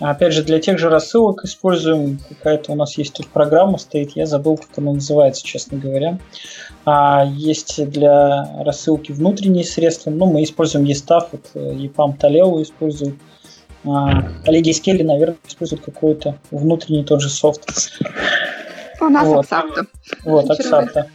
опять 0.00 0.32
же, 0.32 0.42
для 0.42 0.60
тех 0.60 0.78
же 0.78 0.88
рассылок 0.88 1.44
используем 1.44 2.18
какая-то 2.28 2.72
у 2.72 2.74
нас 2.74 2.98
есть 2.98 3.14
тут 3.14 3.28
программа 3.28 3.78
стоит, 3.78 4.12
я 4.16 4.26
забыл, 4.26 4.56
как 4.56 4.76
она 4.78 4.92
называется, 4.92 5.44
честно 5.44 5.78
говоря. 5.78 6.18
А, 6.84 7.24
есть 7.24 7.84
для 7.90 8.62
рассылки 8.64 9.12
внутренние 9.12 9.64
средства, 9.64 10.10
ну, 10.10 10.26
мы 10.26 10.42
используем 10.42 10.86
ESTAF, 10.86 11.28
вот 11.32 11.50
EPAM 11.54 12.18
Taleo 12.18 12.62
используем. 12.62 13.20
А, 13.84 14.22
коллеги 14.44 14.70
Скелли, 14.72 15.02
наверное, 15.02 15.36
используют 15.46 15.82
какой-то 15.82 16.38
внутренний 16.50 17.04
тот 17.04 17.20
же 17.20 17.28
софт. 17.28 17.68
У 19.00 19.08
нас 19.08 19.26
вот. 19.26 19.40
Аксапта. 19.40 19.86
Вот, 20.24 20.50
Аксапта. 20.50 21.10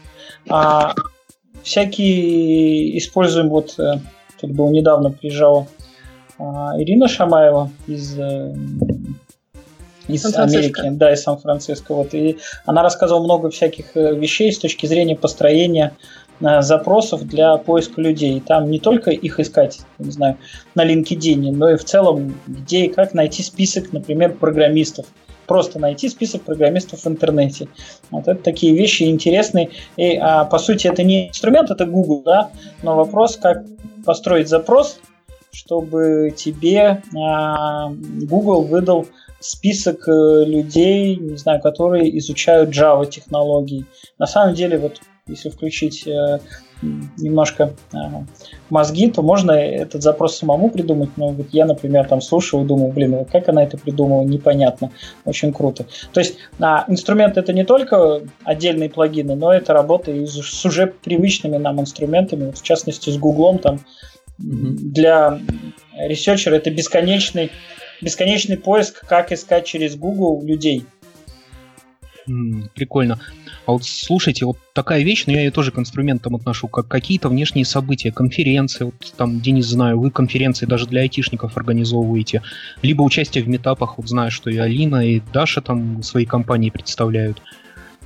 А, 0.49 0.93
всякие 1.63 2.97
используем 2.97 3.49
вот 3.49 3.77
э, 3.79 3.99
Тут 4.39 4.51
был 4.51 4.69
недавно 4.69 5.11
приезжала 5.11 5.67
Ирина 6.39 7.07
Шамаева 7.07 7.71
из 7.87 8.17
э, 8.19 8.53
из 10.07 10.25
Америки, 10.35 10.89
да, 10.91 11.13
из 11.13 11.23
Сан-Франциско. 11.23 11.93
Вот, 11.93 12.13
и 12.13 12.37
она 12.65 12.81
рассказывала 12.83 13.23
много 13.23 13.49
всяких 13.49 13.95
э, 13.95 14.15
вещей 14.15 14.51
с 14.51 14.59
точки 14.59 14.85
зрения 14.85 15.15
построения 15.15 15.93
э, 16.39 16.61
запросов 16.61 17.27
для 17.27 17.57
поиска 17.57 18.01
людей. 18.01 18.41
Там 18.45 18.69
не 18.69 18.79
только 18.79 19.11
их 19.11 19.39
искать, 19.39 19.79
не 19.99 20.11
знаю, 20.11 20.37
на 20.75 20.85
LinkedIn, 20.85 21.51
но 21.51 21.71
и 21.71 21.75
в 21.75 21.83
целом 21.83 22.35
где 22.47 22.85
и 22.85 22.89
как 22.89 23.13
найти 23.13 23.43
список, 23.43 23.91
например, 23.91 24.33
программистов. 24.33 25.07
Просто 25.45 25.79
найти 25.79 26.09
список 26.09 26.41
программистов 26.41 27.05
в 27.05 27.07
интернете. 27.07 27.69
Вот 28.11 28.27
это 28.27 28.41
такие 28.41 28.75
вещи 28.75 29.03
интересные. 29.03 29.69
И, 29.95 30.17
а, 30.17 30.43
по 30.43 30.59
сути, 30.59 30.87
это 30.87 31.03
не 31.03 31.29
инструмент, 31.29 31.71
это 31.71 31.85
Google, 31.85 32.21
да, 32.25 32.49
но 32.83 32.97
вопрос, 32.97 33.37
как 33.37 33.63
построить 34.07 34.47
запрос, 34.47 34.99
чтобы 35.51 36.33
тебе 36.35 37.03
а, 37.13 37.89
Google 37.89 38.63
выдал 38.63 39.05
список 39.39 40.07
э, 40.07 40.45
людей, 40.45 41.17
не 41.17 41.37
знаю, 41.37 41.61
которые 41.61 42.17
изучают 42.17 42.69
Java 42.69 43.05
технологии. 43.05 43.85
На 44.17 44.25
самом 44.25 44.55
деле, 44.55 44.77
вот 44.79 45.01
если 45.27 45.49
включить 45.49 46.07
э, 46.07 46.39
немножко 46.81 47.73
э, 47.93 47.97
мозги, 48.69 49.09
то 49.09 49.21
можно 49.21 49.51
этот 49.51 50.03
запрос 50.03 50.37
самому 50.37 50.69
придумать. 50.69 51.09
Но 51.17 51.29
вот 51.29 51.47
я, 51.51 51.65
например, 51.65 52.07
там 52.07 52.21
слушаю 52.21 52.63
и 52.63 52.67
думаю, 52.67 52.91
блин, 52.91 53.25
как 53.25 53.49
она 53.49 53.63
это 53.63 53.77
придумала, 53.77 54.23
непонятно. 54.23 54.91
Очень 55.25 55.53
круто. 55.53 55.85
То 56.13 56.19
есть 56.19 56.37
а, 56.59 56.85
инструмент 56.87 57.37
это 57.37 57.53
не 57.53 57.65
только 57.65 58.21
отдельные 58.43 58.89
плагины, 58.89 59.35
но 59.35 59.51
это 59.51 59.73
работа 59.73 60.11
и 60.11 60.25
с 60.25 60.65
уже 60.65 60.87
привычными 60.87 61.57
нам 61.57 61.79
инструментами, 61.79 62.45
вот 62.45 62.57
в 62.57 62.63
частности 62.63 63.09
с 63.09 63.17
Гуглом 63.17 63.59
там 63.59 63.79
для 64.37 65.39
ресерчера 65.97 66.55
это 66.55 66.69
бесконечный, 66.69 67.51
бесконечный 68.01 68.57
поиск, 68.57 69.05
как 69.07 69.31
искать 69.31 69.65
через 69.65 69.95
Google 69.95 70.43
людей. 70.43 70.85
Прикольно. 72.73 73.19
А 73.65 73.71
вот 73.71 73.85
слушайте, 73.85 74.45
вот 74.45 74.57
такая 74.73 75.03
вещь, 75.03 75.25
но 75.27 75.33
я 75.33 75.43
ее 75.43 75.51
тоже 75.51 75.71
к 75.71 75.79
инструментам 75.79 76.35
отношу, 76.35 76.67
как 76.67 76.87
какие-то 76.87 77.29
внешние 77.29 77.63
события, 77.63 78.11
конференции, 78.11 78.85
вот 78.85 78.95
там, 79.15 79.39
Денис, 79.39 79.65
знаю, 79.65 79.99
вы 79.99 80.11
конференции 80.11 80.65
даже 80.65 80.87
для 80.87 81.01
айтишников 81.01 81.55
организовываете, 81.55 82.41
либо 82.81 83.03
участие 83.03 83.43
в 83.45 83.47
метапах, 83.47 83.97
вот 83.97 84.09
знаю, 84.09 84.31
что 84.31 84.49
и 84.49 84.57
Алина, 84.57 85.07
и 85.07 85.21
Даша 85.31 85.61
там 85.61 86.03
свои 86.03 86.25
компании 86.25 86.69
представляют. 86.69 87.41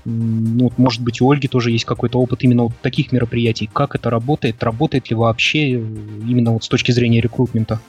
Ну, 0.06 0.72
может 0.78 1.02
быть, 1.02 1.22
у 1.22 1.30
Ольги 1.30 1.48
тоже 1.48 1.72
есть 1.72 1.86
какой-то 1.86 2.20
опыт 2.20 2.44
именно 2.44 2.64
вот 2.64 2.74
таких 2.82 3.12
мероприятий. 3.12 3.70
Как 3.72 3.96
это 3.96 4.10
работает? 4.10 4.64
Работает 4.64 5.10
ли 5.10 5.16
вообще 5.16 5.70
именно 5.70 6.52
вот 6.52 6.64
с 6.64 6.68
точки 6.68 6.92
зрения 6.92 7.22
рекрутмента? 7.22 7.80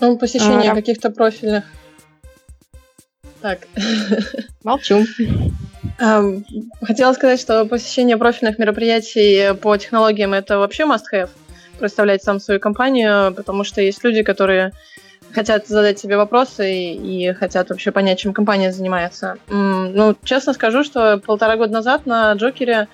Ну, 0.00 0.18
посещение 0.18 0.72
а, 0.72 0.74
каких-то 0.74 1.10
профильных. 1.10 1.64
Так. 3.40 3.68
Молчу. 4.64 5.04
Хотела 6.82 7.12
сказать, 7.12 7.40
что 7.40 7.64
посещение 7.66 8.16
профильных 8.16 8.58
мероприятий 8.58 9.54
по 9.54 9.76
технологиям 9.76 10.32
это 10.32 10.58
вообще 10.58 10.84
must-have. 10.84 11.30
Представлять 11.78 12.22
сам 12.22 12.40
свою 12.40 12.60
компанию, 12.60 13.34
потому 13.34 13.64
что 13.64 13.80
есть 13.80 14.04
люди, 14.04 14.22
которые 14.22 14.72
хотят 15.32 15.66
задать 15.66 15.98
себе 15.98 16.16
вопросы 16.16 16.72
и, 16.72 17.28
и 17.28 17.32
хотят 17.32 17.70
вообще 17.70 17.90
понять, 17.90 18.20
чем 18.20 18.32
компания 18.32 18.72
занимается. 18.72 19.36
Ну, 19.48 20.14
честно 20.22 20.52
скажу, 20.52 20.84
что 20.84 21.18
полтора 21.18 21.56
года 21.56 21.72
назад 21.72 22.06
на 22.06 22.32
Джокере 22.34 22.88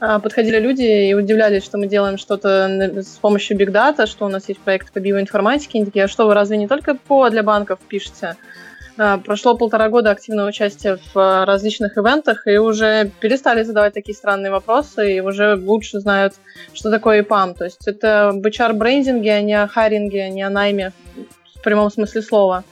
а, 0.00 0.18
подходили 0.18 0.58
люди 0.58 0.82
и 0.82 1.14
удивлялись, 1.14 1.62
что 1.62 1.78
мы 1.78 1.86
делаем 1.86 2.18
что-то 2.18 2.66
с 3.02 3.18
помощью 3.20 3.56
Big 3.56 3.70
Data, 3.70 4.06
что 4.06 4.24
у 4.24 4.28
нас 4.28 4.48
есть 4.48 4.60
проект 4.60 4.92
по 4.92 4.98
биоинформатике. 4.98 5.78
Они 5.78 5.84
такие, 5.84 6.06
а 6.06 6.08
что, 6.08 6.26
вы 6.26 6.34
разве 6.34 6.56
не 6.56 6.66
только 6.66 6.94
ПО 6.94 7.28
для 7.30 7.42
банков 7.42 7.78
пишете? 7.86 8.36
А, 8.98 9.18
прошло 9.18 9.56
полтора 9.56 9.88
года 9.88 10.10
активного 10.10 10.48
участия 10.48 10.96
в 10.96 11.18
а, 11.18 11.44
различных 11.46 11.96
ивентах, 11.96 12.46
и 12.46 12.58
уже 12.58 13.10
перестали 13.20 13.62
задавать 13.62 13.94
такие 13.94 14.14
странные 14.14 14.50
вопросы, 14.50 15.16
и 15.16 15.20
уже 15.20 15.56
лучше 15.56 16.00
знают, 16.00 16.34
что 16.74 16.90
такое 16.90 17.22
ИПАМ. 17.22 17.54
То 17.54 17.64
есть 17.64 17.86
это 17.86 18.28
об 18.28 18.46
HR-брендинге, 18.46 19.32
а 19.32 19.42
не 19.42 19.54
о 19.54 19.66
хайринге, 19.66 20.24
а 20.24 20.28
не 20.28 20.42
о 20.42 20.50
найме 20.50 20.92
в 21.56 21.62
прямом 21.62 21.90
смысле 21.90 22.22
слова. 22.22 22.64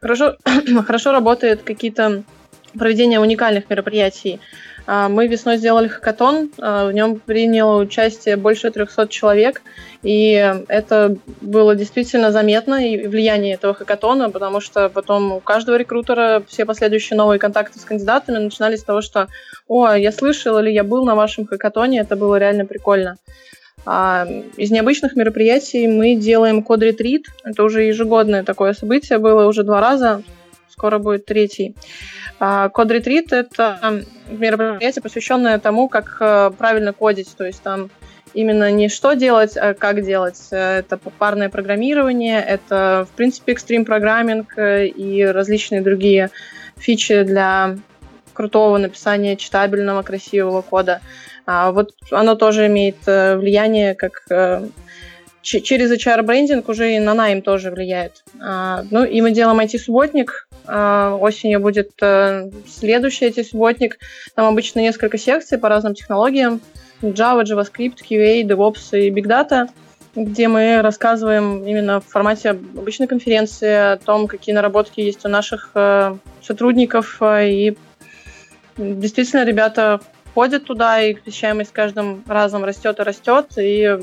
Хорошо, 0.00 0.36
хорошо 0.86 1.12
работают 1.12 1.62
какие-то 1.62 2.22
проведения 2.78 3.20
уникальных 3.20 3.68
мероприятий. 3.70 4.40
А, 4.92 5.08
мы 5.08 5.28
весной 5.28 5.56
сделали 5.56 5.86
хакатон, 5.86 6.50
а, 6.58 6.88
в 6.88 6.92
нем 6.92 7.20
приняло 7.20 7.80
участие 7.80 8.34
больше 8.34 8.72
300 8.72 9.06
человек, 9.06 9.62
и 10.02 10.32
это 10.66 11.16
было 11.40 11.76
действительно 11.76 12.32
заметно, 12.32 12.84
и 12.84 13.06
влияние 13.06 13.54
этого 13.54 13.72
хакатона, 13.72 14.30
потому 14.30 14.60
что 14.60 14.88
потом 14.88 15.30
у 15.30 15.38
каждого 15.38 15.76
рекрутера 15.76 16.42
все 16.48 16.66
последующие 16.66 17.16
новые 17.16 17.38
контакты 17.38 17.78
с 17.78 17.84
кандидатами 17.84 18.38
начинались 18.38 18.80
с 18.80 18.84
того, 18.84 19.00
что 19.00 19.28
«О, 19.68 19.94
я 19.94 20.10
слышал» 20.10 20.58
или 20.58 20.70
«Я 20.70 20.82
был 20.82 21.04
на 21.04 21.14
вашем 21.14 21.46
хакатоне», 21.46 22.00
это 22.00 22.16
было 22.16 22.34
реально 22.34 22.66
прикольно. 22.66 23.16
А 23.86 24.26
из 24.56 24.72
необычных 24.72 25.14
мероприятий 25.14 25.86
мы 25.86 26.16
делаем 26.16 26.64
код-ретрит. 26.64 27.26
Это 27.44 27.62
уже 27.62 27.84
ежегодное 27.84 28.42
такое 28.42 28.72
событие, 28.72 29.18
было 29.18 29.46
уже 29.46 29.62
два 29.62 29.80
раза, 29.80 30.22
скоро 30.80 30.98
будет 30.98 31.26
третий. 31.26 31.76
А, 32.38 32.70
код-ретрит— 32.70 33.32
это 33.34 34.02
мероприятие, 34.30 35.02
посвященное 35.02 35.58
тому, 35.58 35.90
как 35.90 36.16
э, 36.20 36.50
правильно 36.56 36.94
кодить. 36.94 37.36
То 37.36 37.44
есть 37.44 37.62
там 37.62 37.90
именно 38.32 38.70
не 38.70 38.88
что 38.88 39.12
делать, 39.12 39.58
а 39.58 39.74
как 39.74 40.02
делать. 40.02 40.40
Это 40.50 40.96
парное 40.96 41.50
программирование, 41.50 42.40
это, 42.40 43.06
в 43.12 43.14
принципе, 43.14 43.52
экстрим 43.52 43.84
программинг 43.84 44.54
и 44.56 45.30
различные 45.30 45.82
другие 45.82 46.30
фичи 46.78 47.24
для 47.24 47.76
крутого 48.32 48.78
написания 48.78 49.36
читабельного, 49.36 50.02
красивого 50.02 50.62
кода. 50.62 51.02
А 51.44 51.72
вот 51.72 51.90
оно 52.10 52.36
тоже 52.36 52.68
имеет 52.68 52.96
э, 53.06 53.36
влияние, 53.36 53.94
как 53.94 54.22
э, 54.30 54.62
через 55.42 55.90
HR-брендинг 55.92 56.68
уже 56.68 56.94
и 56.94 56.98
на 56.98 57.14
найм 57.14 57.42
тоже 57.42 57.70
влияет. 57.70 58.24
А, 58.40 58.84
ну 58.90 59.04
и 59.04 59.20
мы 59.20 59.30
делаем 59.32 59.60
IT-субботник. 59.60 60.48
А, 60.66 61.16
осенью 61.16 61.60
будет 61.60 61.90
э, 62.02 62.50
следующий 62.68 63.26
IT-субботник. 63.26 63.98
Там 64.34 64.46
обычно 64.46 64.80
несколько 64.80 65.18
секций 65.18 65.58
по 65.58 65.68
разным 65.68 65.94
технологиям. 65.94 66.60
Java, 67.02 67.44
JavaScript, 67.44 67.98
QA, 68.08 68.42
DevOps 68.42 68.98
и 68.98 69.10
Big 69.10 69.26
Data 69.26 69.68
где 70.16 70.48
мы 70.48 70.82
рассказываем 70.82 71.64
именно 71.64 72.00
в 72.00 72.06
формате 72.06 72.50
обычной 72.50 73.06
конференции 73.06 73.92
о 73.92 73.96
том, 73.96 74.26
какие 74.26 74.52
наработки 74.52 75.00
есть 75.00 75.24
у 75.24 75.28
наших 75.28 75.70
э, 75.74 76.16
сотрудников. 76.42 77.22
И 77.22 77.76
действительно, 78.76 79.44
ребята 79.44 80.00
ходят 80.34 80.64
туда, 80.64 81.00
и 81.00 81.14
посещаемость 81.14 81.70
с 81.70 81.72
каждым 81.72 82.24
разом 82.26 82.64
растет 82.64 82.98
и 82.98 83.02
растет. 83.02 83.46
И 83.56 83.98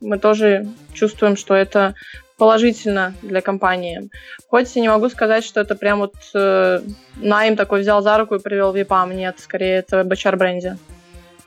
мы 0.00 0.18
тоже 0.18 0.66
чувствуем, 0.92 1.36
что 1.36 1.54
это 1.54 1.94
положительно 2.36 3.14
для 3.22 3.40
компании. 3.40 4.10
Хоть 4.48 4.74
я 4.76 4.82
не 4.82 4.88
могу 4.88 5.08
сказать, 5.08 5.44
что 5.44 5.60
это 5.60 5.74
прям 5.74 5.98
вот 5.98 6.14
э, 6.34 6.80
найм 7.16 7.56
такой 7.56 7.80
взял 7.80 8.02
за 8.02 8.16
руку 8.16 8.36
и 8.36 8.40
привел 8.40 8.72
в 8.72 8.76
EPAM. 8.76 9.14
Нет, 9.14 9.40
скорее 9.40 9.76
это 9.76 10.04
в 10.04 10.06
HR-бренде. 10.06 10.78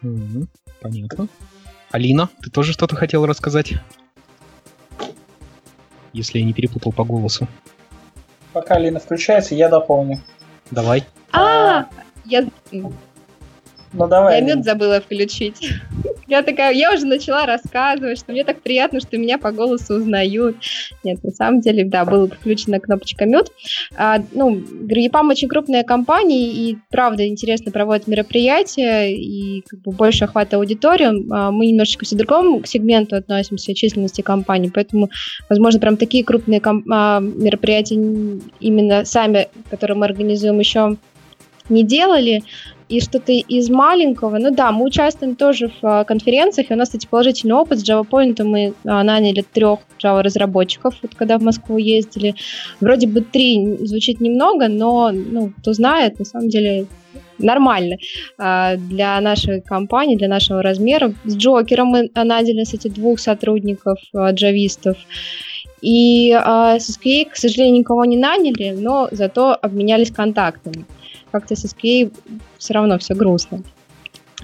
Mm-hmm. 0.03 0.47
Понятно. 0.81 1.27
Алина, 1.91 2.29
ты 2.41 2.49
тоже 2.49 2.73
что-то 2.73 2.95
хотела 2.95 3.25
рассказать? 3.25 3.73
Если 6.13 6.39
я 6.39 6.45
не 6.45 6.53
перепутал 6.53 6.91
по 6.91 7.05
голосу. 7.05 7.47
Пока 8.51 8.75
Алина 8.75 8.99
включается, 8.99 9.55
я 9.55 9.69
дополню. 9.69 10.19
Давай. 10.71 11.05
А, 11.31 11.85
я 12.25 12.45
ну 13.93 14.07
давай. 14.07 14.39
Я 14.39 14.45
мед 14.45 14.63
забыла 14.63 15.01
включить. 15.01 15.73
Я 16.31 16.43
такая, 16.43 16.73
я 16.73 16.93
уже 16.93 17.05
начала 17.05 17.45
рассказывать, 17.45 18.17
что 18.17 18.31
мне 18.31 18.45
так 18.45 18.61
приятно, 18.61 19.01
что 19.01 19.17
меня 19.17 19.37
по 19.37 19.51
голосу 19.51 19.95
узнают. 19.95 20.55
Нет, 21.03 21.21
на 21.25 21.31
самом 21.31 21.59
деле, 21.59 21.83
да, 21.83 22.05
была 22.05 22.27
включена 22.27 22.79
кнопочка 22.79 23.25
мед. 23.25 23.51
А, 23.97 24.23
ну, 24.31 24.55
EPAM 24.55 25.29
очень 25.29 25.49
крупная 25.49 25.83
компания, 25.83 26.53
и 26.53 26.77
правда 26.89 27.27
интересно 27.27 27.73
проводит 27.73 28.07
мероприятия, 28.07 29.13
и 29.13 29.61
как 29.67 29.81
бы 29.81 29.91
больше 29.91 30.23
охвата 30.23 30.55
аудитории. 30.55 31.33
А, 31.33 31.51
мы 31.51 31.65
немножечко 31.65 32.05
к 32.05 32.17
другому 32.17 32.63
сегменту 32.63 33.17
относимся, 33.17 33.75
численности 33.75 34.21
компании, 34.21 34.71
поэтому, 34.73 35.09
возможно, 35.49 35.81
прям 35.81 35.97
такие 35.97 36.23
крупные 36.23 36.61
комп- 36.61 36.85
а, 36.89 37.19
мероприятия 37.19 37.95
именно 38.61 39.03
сами, 39.03 39.49
которые 39.69 39.97
мы 39.97 40.05
организуем, 40.05 40.59
еще 40.59 40.95
не 41.67 41.83
делали, 41.83 42.43
и 42.91 42.99
что-то 42.99 43.31
из 43.31 43.69
маленького. 43.69 44.37
Ну 44.37 44.51
да, 44.51 44.71
мы 44.71 44.85
участвуем 44.85 45.35
тоже 45.35 45.69
в 45.69 45.73
а, 45.81 46.03
конференциях, 46.03 46.69
и 46.69 46.73
у 46.73 46.77
нас, 46.77 46.89
кстати, 46.89 47.07
положительный 47.07 47.55
опыт. 47.55 47.79
С 47.79 47.89
Java 47.89 48.05
Point 48.07 48.43
мы 48.43 48.73
а, 48.85 49.03
наняли 49.03 49.45
трех 49.53 49.79
Java-разработчиков, 50.03 50.95
вот 51.01 51.15
когда 51.15 51.37
в 51.37 51.41
Москву 51.41 51.77
ездили. 51.77 52.35
Вроде 52.81 53.07
бы 53.07 53.21
три 53.21 53.77
звучит 53.85 54.19
немного, 54.19 54.67
но, 54.67 55.11
ну, 55.13 55.53
кто 55.57 55.71
знает, 55.71 56.19
на 56.19 56.25
самом 56.25 56.49
деле 56.49 56.85
нормально 57.37 57.95
а, 58.37 58.75
для 58.75 59.21
нашей 59.21 59.61
компании, 59.61 60.17
для 60.17 60.27
нашего 60.27 60.61
размера. 60.61 61.13
С 61.23 61.37
Джокером 61.37 61.87
мы 61.87 62.11
наняли, 62.13 62.65
кстати, 62.65 62.89
двух 62.89 63.19
сотрудников, 63.19 63.99
джавистов. 64.13 64.97
И 65.81 66.29
э, 66.29 66.79
с 66.79 66.95
SQA, 66.95 67.31
к 67.31 67.35
сожалению, 67.35 67.79
никого 67.79 68.05
не 68.05 68.15
наняли, 68.15 68.69
но 68.77 69.07
зато 69.11 69.57
обменялись 69.59 70.11
контактами 70.11 70.85
как-то 71.31 71.55
с 71.55 71.65
SQA 71.65 72.13
все 72.57 72.73
равно 72.73 72.97
все 72.99 73.13
грустно. 73.15 73.63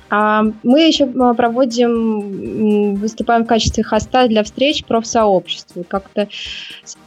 А 0.10 0.44
мы 0.64 0.88
еще 0.88 1.06
проводим, 1.06 2.96
выступаем 2.96 3.44
в 3.44 3.48
качестве 3.48 3.84
хоста 3.84 4.28
для 4.28 4.44
встреч 4.44 4.86
профсообщества. 4.86 5.84
Как-то 5.84 6.30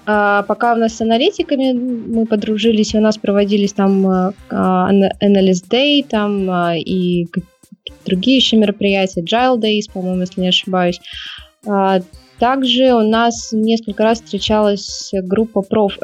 а, 0.04 0.42
пока 0.42 0.74
у 0.74 0.76
нас 0.76 0.94
с 0.96 1.00
аналитиками 1.00 1.72
мы 1.72 2.26
подружились, 2.26 2.94
у 2.94 3.00
нас 3.00 3.16
проводились 3.16 3.72
там 3.72 4.06
а, 4.06 4.32
Analyst 4.50 5.68
Day 5.70 6.04
там, 6.06 6.50
а, 6.50 6.76
и 6.76 7.26
другие 8.04 8.36
еще 8.36 8.56
мероприятия, 8.56 9.22
Agile 9.22 9.58
Days, 9.58 9.90
по-моему, 9.92 10.20
если 10.20 10.40
не 10.42 10.48
ошибаюсь. 10.48 11.00
Также 12.38 12.94
у 12.94 13.02
нас 13.02 13.50
несколько 13.52 14.02
раз 14.02 14.22
встречалась 14.22 15.10
группа 15.12 15.60
проф, 15.60 15.98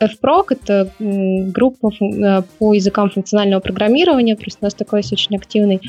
FPROC— 0.00 0.46
это 0.50 0.90
группа 0.98 1.90
э, 2.00 2.42
по 2.58 2.74
языкам 2.74 3.10
функционального 3.10 3.60
программирования, 3.60 4.36
просто 4.36 4.58
у 4.62 4.64
нас 4.64 4.74
такой 4.74 5.00
есть 5.00 5.12
очень 5.12 5.36
активный 5.36 5.80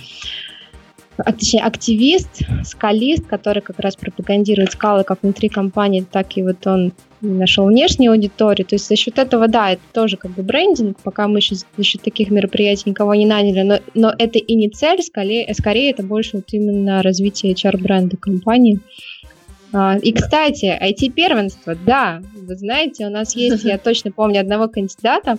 а, 1.18 1.34
точнее, 1.34 1.62
активист, 1.62 2.42
скалист, 2.64 3.28
который 3.28 3.62
как 3.62 3.80
раз 3.80 3.96
пропагандирует 3.96 4.72
скалы 4.72 5.04
как 5.04 5.22
внутри 5.22 5.50
компании, 5.50 6.06
так 6.10 6.38
и 6.38 6.44
вот 6.44 6.66
он 6.66 6.94
нашел 7.22 7.66
внешнюю 7.66 8.14
аудиторию. 8.14 8.66
То 8.66 8.76
есть 8.76 8.88
за 8.88 8.96
счет 8.96 9.20
этого, 9.20 9.48
да, 9.48 9.72
это 9.72 9.82
тоже 9.94 10.18
как 10.18 10.32
бы 10.32 10.42
брендинг, 10.42 10.98
пока 11.04 11.28
мы 11.28 11.40
еще 11.40 11.56
за 11.56 11.84
счет 11.84 12.02
таких 12.02 12.32
мероприятий 12.32 12.90
никого 12.90 13.14
не 13.14 13.26
наняли, 13.26 13.62
но, 13.62 13.80
но 13.94 14.14
это 14.18 14.40
и 14.40 14.56
не 14.56 14.70
цель, 14.70 15.02
скорее, 15.04 15.54
скорее 15.54 15.92
это 15.92 16.02
больше 16.02 16.38
вот 16.38 16.46
именно 16.52 17.04
развитие 17.04 17.54
HR-бренда 17.54 18.18
компании. 18.18 18.80
А, 18.80 19.11
и, 20.02 20.12
кстати, 20.12 20.66
IT-первенство, 20.66 21.76
да, 21.86 22.22
вы 22.36 22.56
знаете, 22.56 23.08
у 23.08 23.10
нас 23.10 23.36
есть, 23.36 23.64
я 23.64 23.78
точно 23.80 24.12
помню 24.12 24.42
одного 24.42 24.68
кандидата, 24.68 25.38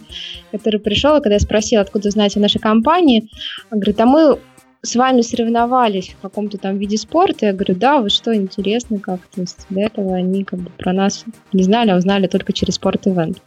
который 0.50 0.80
пришел, 0.80 1.16
и 1.16 1.20
когда 1.20 1.34
я 1.34 1.40
спросила, 1.40 1.82
откуда 1.82 2.10
знаете 2.10 2.38
о 2.38 2.42
нашей 2.42 2.60
компании, 2.60 3.28
он 3.70 3.78
говорит, 3.78 4.00
а 4.00 4.06
мы 4.06 4.38
с 4.82 4.96
вами 4.96 5.20
соревновались 5.20 6.16
в 6.18 6.22
каком-то 6.22 6.58
там 6.58 6.76
виде 6.76 6.96
спорта. 6.96 7.46
Я 7.46 7.52
говорю, 7.52 7.76
да, 7.76 8.00
вы 8.00 8.10
что, 8.10 8.34
интересно 8.34 8.98
как? 8.98 9.20
То 9.32 9.42
есть 9.42 9.66
до 9.70 9.80
этого 9.80 10.16
они 10.16 10.44
как 10.44 10.58
бы 10.58 10.70
про 10.70 10.92
нас 10.92 11.24
не 11.52 11.62
знали, 11.62 11.90
а 11.90 11.96
узнали 11.96 12.26
только 12.26 12.52
через 12.52 12.74
спорт-ивент. 12.74 13.40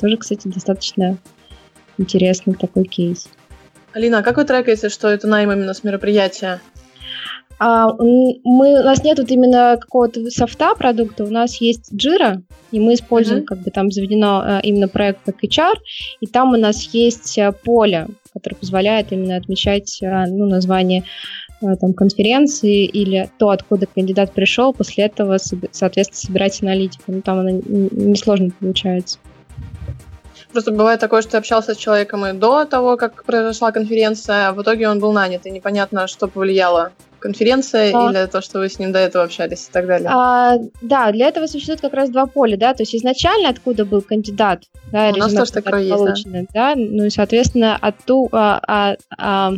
Тоже, 0.00 0.16
кстати, 0.16 0.48
достаточно 0.48 1.16
интересный 1.96 2.54
такой 2.54 2.84
кейс. 2.84 3.28
Алина, 3.92 4.18
а 4.18 4.22
как 4.22 4.36
вы 4.36 4.44
трекаете, 4.44 4.88
что 4.88 5.08
это 5.08 5.28
найм 5.28 5.52
именно 5.52 5.72
с 5.72 5.84
мероприятия? 5.84 6.60
А, 7.66 7.94
мы, 7.98 8.78
у 8.78 8.82
нас 8.82 9.02
нет 9.02 9.18
вот 9.18 9.30
именно 9.30 9.78
какого-то 9.80 10.30
софта 10.30 10.74
продукта, 10.74 11.24
у 11.24 11.30
нас 11.30 11.62
есть 11.62 11.90
Jira, 11.94 12.42
и 12.70 12.78
мы 12.78 12.92
используем, 12.92 13.40
mm-hmm. 13.40 13.46
как 13.46 13.58
бы 13.60 13.70
там 13.70 13.90
заведено 13.90 14.42
а, 14.44 14.60
именно 14.62 14.86
проект 14.86 15.20
как 15.24 15.42
HR, 15.42 15.72
и 16.20 16.26
там 16.26 16.52
у 16.52 16.58
нас 16.58 16.82
есть 16.92 17.38
а, 17.38 17.52
поле, 17.52 18.08
которое 18.34 18.56
позволяет 18.56 19.12
именно 19.12 19.36
отмечать 19.36 19.98
а, 20.02 20.26
ну, 20.26 20.44
название 20.44 21.04
там, 21.62 21.94
конференции 21.94 22.84
или 22.84 23.30
то, 23.38 23.48
откуда 23.48 23.86
кандидат 23.86 24.32
пришел, 24.32 24.74
после 24.74 25.04
этого, 25.04 25.38
соответственно, 25.38 26.20
собирать 26.20 26.62
аналитику. 26.62 27.04
Ну, 27.06 27.22
там 27.22 27.38
оно 27.38 27.48
несложно 27.48 28.50
получается. 28.60 29.18
Просто 30.52 30.70
бывает 30.70 31.00
такое, 31.00 31.22
что 31.22 31.30
ты 31.30 31.36
общался 31.38 31.72
с 31.72 31.78
человеком 31.78 32.26
и 32.26 32.34
до 32.34 32.66
того, 32.66 32.98
как 32.98 33.24
произошла 33.24 33.72
конференция, 33.72 34.48
а 34.48 34.52
в 34.52 34.60
итоге 34.60 34.86
он 34.86 35.00
был 35.00 35.12
нанят, 35.12 35.46
и 35.46 35.50
непонятно, 35.50 36.06
что 36.06 36.28
повлияло 36.28 36.92
конференция 37.24 37.90
а... 37.94 38.10
или 38.10 38.26
то, 38.26 38.42
что 38.42 38.58
вы 38.58 38.68
с 38.68 38.78
ним 38.78 38.92
до 38.92 38.98
этого 38.98 39.24
общались 39.24 39.66
и 39.66 39.72
так 39.72 39.86
далее? 39.86 40.10
А, 40.12 40.58
да, 40.82 41.10
для 41.10 41.28
этого 41.28 41.46
существует 41.46 41.80
как 41.80 41.94
раз 41.94 42.10
два 42.10 42.26
поля, 42.26 42.58
да, 42.58 42.74
то 42.74 42.82
есть 42.82 42.94
изначально 42.94 43.48
откуда 43.48 43.86
был 43.86 44.02
кандидат, 44.02 44.64
да, 44.92 45.10
у 45.10 45.16
нас 45.16 45.32
тоже 45.32 45.52
такое 45.52 45.80
есть, 45.84 46.30
да? 46.30 46.44
да, 46.52 46.74
ну 46.76 47.04
и 47.04 47.10
соответственно 47.10 47.78
отту, 47.80 48.28
а, 48.30 48.60
а, 48.68 48.96
а, 49.16 49.54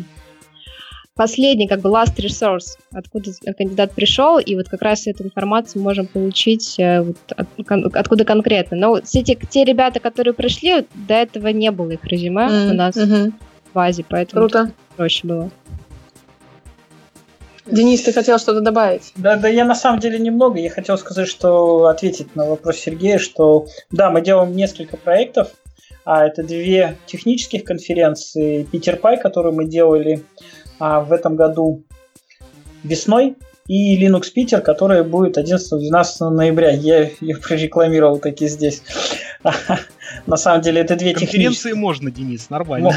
последний, 1.16 1.66
как 1.66 1.80
бы 1.80 1.88
last 1.88 2.14
resource, 2.18 2.78
откуда 2.92 3.32
кандидат 3.58 3.92
пришел, 3.92 4.38
и 4.38 4.54
вот 4.54 4.68
как 4.68 4.82
раз 4.82 5.08
эту 5.08 5.24
информацию 5.24 5.82
можем 5.82 6.06
получить 6.06 6.78
э, 6.78 7.00
вот, 7.00 7.16
от, 7.34 7.96
откуда 7.96 8.24
конкретно. 8.24 8.76
Но 8.76 9.00
все 9.02 9.22
те, 9.22 9.34
те 9.34 9.64
ребята, 9.64 9.98
которые 9.98 10.34
пришли, 10.34 10.86
до 10.94 11.14
этого 11.14 11.48
не 11.48 11.70
было 11.70 11.92
их 11.92 12.04
резюме 12.04 12.46
mm, 12.46 12.70
у 12.70 12.74
нас 12.74 12.96
mm-hmm. 12.96 13.32
в 13.70 13.74
базе, 13.74 14.04
поэтому 14.08 14.42
Круто. 14.42 14.70
проще 14.96 15.26
было. 15.26 15.50
Денис, 17.66 18.02
ты 18.02 18.12
хотел 18.12 18.38
что-то 18.38 18.60
добавить? 18.60 19.12
Да, 19.16 19.36
да, 19.36 19.48
я 19.48 19.64
на 19.64 19.74
самом 19.74 19.98
деле 19.98 20.18
немного. 20.18 20.58
Я 20.58 20.70
хотел 20.70 20.96
сказать, 20.98 21.28
что 21.28 21.86
ответить 21.86 22.36
на 22.36 22.46
вопрос 22.46 22.76
Сергея, 22.76 23.18
что 23.18 23.66
да, 23.90 24.10
мы 24.10 24.20
делаем 24.20 24.54
несколько 24.54 24.96
проектов. 24.96 25.52
А 26.04 26.24
это 26.24 26.44
две 26.44 26.96
технических 27.06 27.64
конференции. 27.64 28.62
Питер 28.62 28.96
Пай, 28.96 29.20
которую 29.20 29.54
мы 29.54 29.64
делали 29.64 30.22
а, 30.78 31.00
в 31.00 31.12
этом 31.12 31.34
году 31.34 31.82
весной, 32.84 33.36
и 33.66 34.00
Linux 34.00 34.30
Питер, 34.32 34.60
которая 34.60 35.02
будет 35.02 35.36
11-12 35.36 36.28
ноября. 36.30 36.70
Я 36.70 37.10
ее 37.20 37.36
прорекламировал 37.36 38.18
таки 38.18 38.46
здесь. 38.46 38.82
На 40.26 40.36
самом 40.36 40.60
деле 40.62 40.80
это 40.80 40.96
две 40.96 41.12
конференции 41.12 41.38
технические... 41.40 41.74
можно, 41.74 42.10
Денис, 42.10 42.50
нормально. 42.50 42.92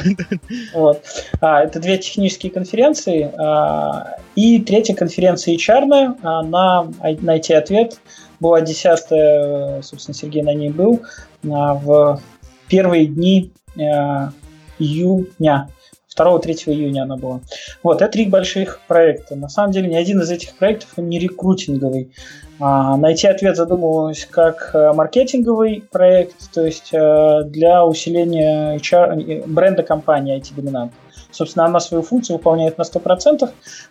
Вот. 0.74 1.04
А, 1.42 1.64
это 1.64 1.80
две 1.80 1.98
технические 1.98 2.52
конференции. 2.52 3.32
А, 3.38 4.18
и 4.36 4.60
третья 4.60 4.96
конференция 4.96 5.56
HR 5.56 6.18
а, 6.22 6.44
на 6.44 6.92
найти 7.22 7.54
ответ. 7.54 8.00
Была 8.40 8.62
десятая, 8.62 9.82
собственно, 9.82 10.16
Сергей 10.16 10.42
на 10.42 10.54
ней 10.54 10.70
был, 10.70 11.02
а, 11.44 11.74
в 11.74 12.22
первые 12.68 13.06
дни 13.06 13.52
а, 13.78 14.32
июня. 14.80 15.70
2-3 16.18 16.72
июня 16.74 17.04
она 17.04 17.18
была. 17.18 17.42
Вот, 17.84 18.02
это 18.02 18.12
три 18.12 18.28
больших 18.28 18.82
проекта. 18.88 19.36
На 19.36 19.50
самом 19.50 19.72
деле, 19.72 19.88
ни 19.88 19.96
один 19.96 20.22
из 20.22 20.32
этих 20.32 20.56
проектов 20.56 20.90
не 20.98 21.20
рекрутинговый. 21.20 22.12
А, 22.60 22.98
найти 22.98 23.28
ответ 23.28 23.56
задумывалось 23.56 24.28
как 24.30 24.72
э, 24.74 24.92
маркетинговый 24.92 25.84
проект, 25.92 26.52
то 26.54 26.66
есть 26.66 26.90
э, 26.92 27.44
для 27.46 27.86
усиления 27.86 28.76
HR, 28.78 29.48
бренда 29.48 29.84
компании 29.84 30.38
IT-доминант. 30.38 30.92
Собственно, 31.32 31.66
она 31.66 31.80
свою 31.80 32.04
функцию 32.04 32.38
выполняет 32.38 32.78
на 32.78 32.84
100%. 32.84 33.50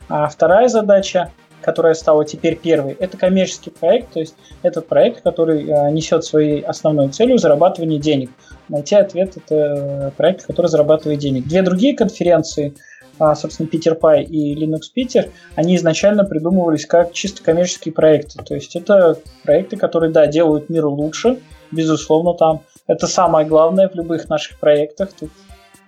А 0.09 0.28
вторая 0.28 0.69
задача 0.69 1.31
которая 1.60 1.94
стала 1.94 2.24
теперь 2.24 2.56
первой, 2.56 2.97
это 2.98 3.16
коммерческий 3.16 3.70
проект, 3.70 4.12
то 4.12 4.20
есть 4.20 4.35
этот 4.62 4.86
проект, 4.86 5.22
который 5.22 5.64
э, 5.64 5.90
несет 5.90 6.24
своей 6.24 6.60
основной 6.62 7.09
целью 7.09 7.39
зарабатывание 7.39 7.98
денег. 7.98 8.30
Найти 8.68 8.94
ответ– 8.94 9.36
это 9.36 10.12
проект, 10.16 10.47
который 10.47 10.66
зарабатывает 10.66 11.18
денег. 11.18 11.47
Две 11.47 11.62
другие 11.62 11.97
конференции, 11.97 12.74
а, 13.18 13.35
собственно, 13.35 13.68
Питер 13.68 13.94
Пай 13.94 14.22
и 14.22 14.55
Linux 14.55 14.82
Питер, 14.93 15.30
они 15.55 15.76
изначально 15.76 16.24
придумывались 16.24 16.86
как 16.86 17.12
чисто 17.12 17.43
коммерческие 17.43 17.93
проекты. 17.93 18.43
То 18.44 18.55
есть 18.55 18.76
это 18.76 19.18
проекты, 19.43 19.76
которые, 19.76 20.12
да, 20.12 20.26
делают 20.26 20.68
мир 20.68 20.86
лучше, 20.86 21.39
безусловно, 21.70 22.35
там. 22.35 22.62
Это 22.86 23.06
самое 23.06 23.47
главное 23.47 23.89
в 23.89 23.94
любых 23.94 24.28
наших 24.30 24.59
проектах, 24.59 25.10
тут 25.18 25.30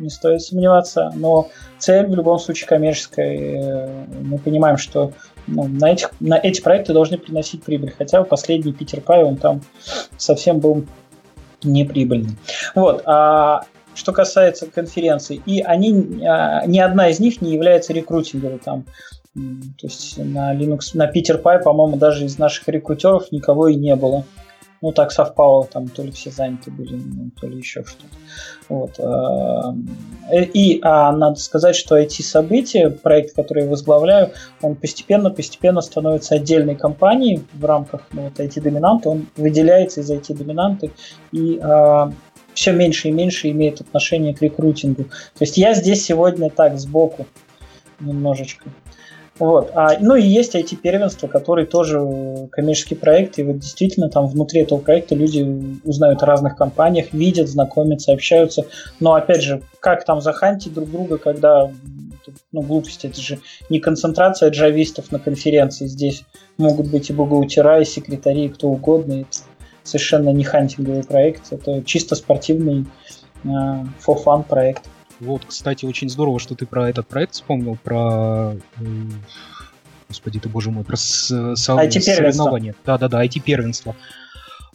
не 0.01 0.11
стоит 0.11 0.43
сомневаться, 0.43 1.13
но 1.15 1.49
цель 1.79 2.07
в 2.07 2.15
любом 2.15 2.39
случае 2.39 2.69
коммерческая. 2.69 3.37
Э, 3.37 4.05
мы 4.23 4.39
понимаем, 4.39 4.77
что 4.77 5.13
ну, 5.47 5.69
на, 5.69 5.93
этих, 5.93 6.11
на 6.21 6.39
эти 6.39 6.61
проекты 6.61 6.93
должны 6.93 7.19
приносить 7.19 7.63
прибыль, 7.63 7.93
хотя 7.97 8.23
последний 8.25 8.73
Питер 8.73 9.01
Пай, 9.01 9.25
он 9.25 9.37
там 9.37 9.63
совсем 10.17 10.61
был 10.61 10.85
неприбыльный. 11.63 12.37
Вот. 12.75 13.03
А 13.07 13.65
что 13.95 14.13
касается 14.13 14.67
конференций, 14.67 15.43
и 15.45 15.61
они, 15.61 16.25
а, 16.25 16.65
ни 16.67 16.79
одна 16.79 17.11
из 17.11 17.21
них 17.21 17.43
не 17.43 17.53
является 17.53 17.93
рекрутинговой. 17.93 18.59
Там, 18.59 18.85
то 19.35 19.87
есть 19.87 20.17
на 20.19 20.55
Linux, 20.55 20.91
на 20.95 21.07
Питер 21.07 21.39
Пай, 21.39 21.61
по-моему, 21.61 21.97
даже 21.97 22.25
из 22.25 22.39
наших 22.39 22.69
рекрутеров 22.69 23.31
никого 23.33 23.69
и 23.69 23.75
не 23.75 23.95
было. 23.97 24.25
Ну, 24.83 24.93
так 24.93 25.13
совпало, 25.13 25.67
там 25.67 25.89
то 25.89 26.03
ли 26.03 26.11
все 26.11 26.31
заняты 26.31 26.71
были, 26.71 26.95
ну, 26.95 27.31
то 27.39 27.47
ли 27.47 27.59
еще 27.59 27.85
что-то. 27.85 28.15
Вот. 28.71 28.99
А, 28.99 29.75
э, 30.31 30.45
и 30.45 30.81
а, 30.83 31.13
надо 31.13 31.39
сказать, 31.39 31.77
что 31.77 31.97
эти 31.97 32.23
события, 32.23 32.89
проект, 32.89 33.37
который 33.37 33.65
я 33.65 33.71
возглавляю, 33.71 34.31
он 34.63 34.77
постепенно-постепенно 34.77 35.83
становится 35.83 36.37
отдельной 36.37 36.77
компанией 36.77 37.43
в 37.53 37.65
рамках 37.65 38.07
ну, 38.13 38.23
вот 38.23 38.41
IT-доминанта, 38.41 39.11
он 39.11 39.27
выделяется 39.37 40.01
из 40.01 40.11
IT-доминанты, 40.11 40.93
и 41.33 41.59
а, 41.63 42.11
все 42.55 42.73
меньше 42.73 43.09
и 43.09 43.13
меньше 43.13 43.51
имеет 43.51 43.81
отношение 43.81 44.35
к 44.35 44.43
рекрутингу. 44.43 45.05
То 45.05 45.41
есть 45.41 45.59
я 45.59 45.75
здесь 45.75 46.05
сегодня 46.05 46.51
так, 46.51 46.79
сбоку 46.79 47.27
немножечко. 48.01 48.71
Вот. 49.41 49.71
А, 49.75 49.97
ну 49.99 50.17
и 50.17 50.23
есть 50.23 50.55
IT-первенство, 50.55 51.27
который 51.27 51.65
тоже 51.65 52.49
коммерческий 52.53 52.95
проект, 52.95 53.39
и 53.39 53.43
вот 53.43 53.59
действительно 53.59 54.11
там 54.11 54.27
внутри 54.27 54.61
этого 54.61 54.79
проекта 54.79 55.15
люди 55.15 55.81
узнают 55.83 56.23
о 56.23 56.27
разных 56.27 56.57
компаниях, 56.57 57.15
видят, 57.15 57.49
знакомятся, 57.49 58.13
общаются. 58.13 58.67
Но 59.01 59.15
опять 59.15 59.43
же, 59.43 59.63
как 59.81 60.05
там 60.05 60.21
захантить 60.21 60.75
друг 60.75 60.91
друга, 60.91 61.17
когда 61.17 61.71
ну, 62.53 62.61
глупости, 62.61 63.07
это 63.07 63.19
же 63.19 63.41
не 63.71 63.81
концентрация 63.81 64.51
джавистов 64.51 65.11
на 65.11 65.19
конференции, 65.19 65.87
здесь 65.87 66.25
могут 66.59 66.91
быть 66.91 67.09
и 67.09 67.15
бухгалтера, 67.15 67.81
и 67.81 67.87
секретари, 67.87 68.45
и 68.45 68.49
кто 68.51 68.69
угодно, 68.69 69.23
это 69.23 69.39
совершенно 69.85 70.29
не 70.29 70.45
хантинговый 70.45 71.03
проект, 71.03 71.51
это 71.51 71.83
чисто 71.83 72.15
спортивный 72.15 72.85
э, 73.45 73.49
for 73.49 74.23
fun 74.23 74.45
проект. 74.47 74.85
Вот, 75.21 75.45
кстати, 75.47 75.85
очень 75.85 76.09
здорово, 76.09 76.41
что 76.41 76.55
ты 76.55 76.67
про 76.67 76.89
этот 76.89 77.07
проект 77.07 77.35
вспомнил, 77.35 77.77
про... 77.83 78.57
Господи 80.09 80.41
ты, 80.41 80.49
боже 80.49 80.71
мой, 80.71 80.83
про 80.83 80.97
со, 80.97 81.55
соревнования. 81.55 82.75
Да-да-да, 82.85 83.25
IT-первенство. 83.25 83.95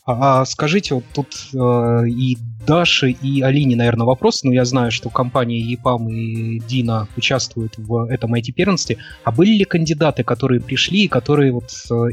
А, 0.06 0.42
а 0.42 0.46
скажите, 0.46 0.94
вот 0.94 1.04
тут 1.14 1.36
э, 1.54 2.08
и 2.08 2.38
Даше, 2.66 3.10
и 3.12 3.42
Алине, 3.42 3.76
наверное, 3.76 4.06
вопрос, 4.06 4.44
но 4.44 4.54
я 4.54 4.64
знаю, 4.64 4.92
что 4.92 5.10
компания 5.10 5.60
ЕПАМ 5.60 6.10
и 6.10 6.60
Дина 6.60 7.08
участвуют 7.18 7.78
в 7.78 8.08
этом 8.10 8.36
IT-первенстве. 8.36 8.98
А 9.24 9.32
были 9.32 9.52
ли 9.52 9.66
кандидаты, 9.66 10.24
которые 10.24 10.62
пришли, 10.62 11.08
которые 11.08 11.52
вот 11.52 11.72
э, 11.92 12.10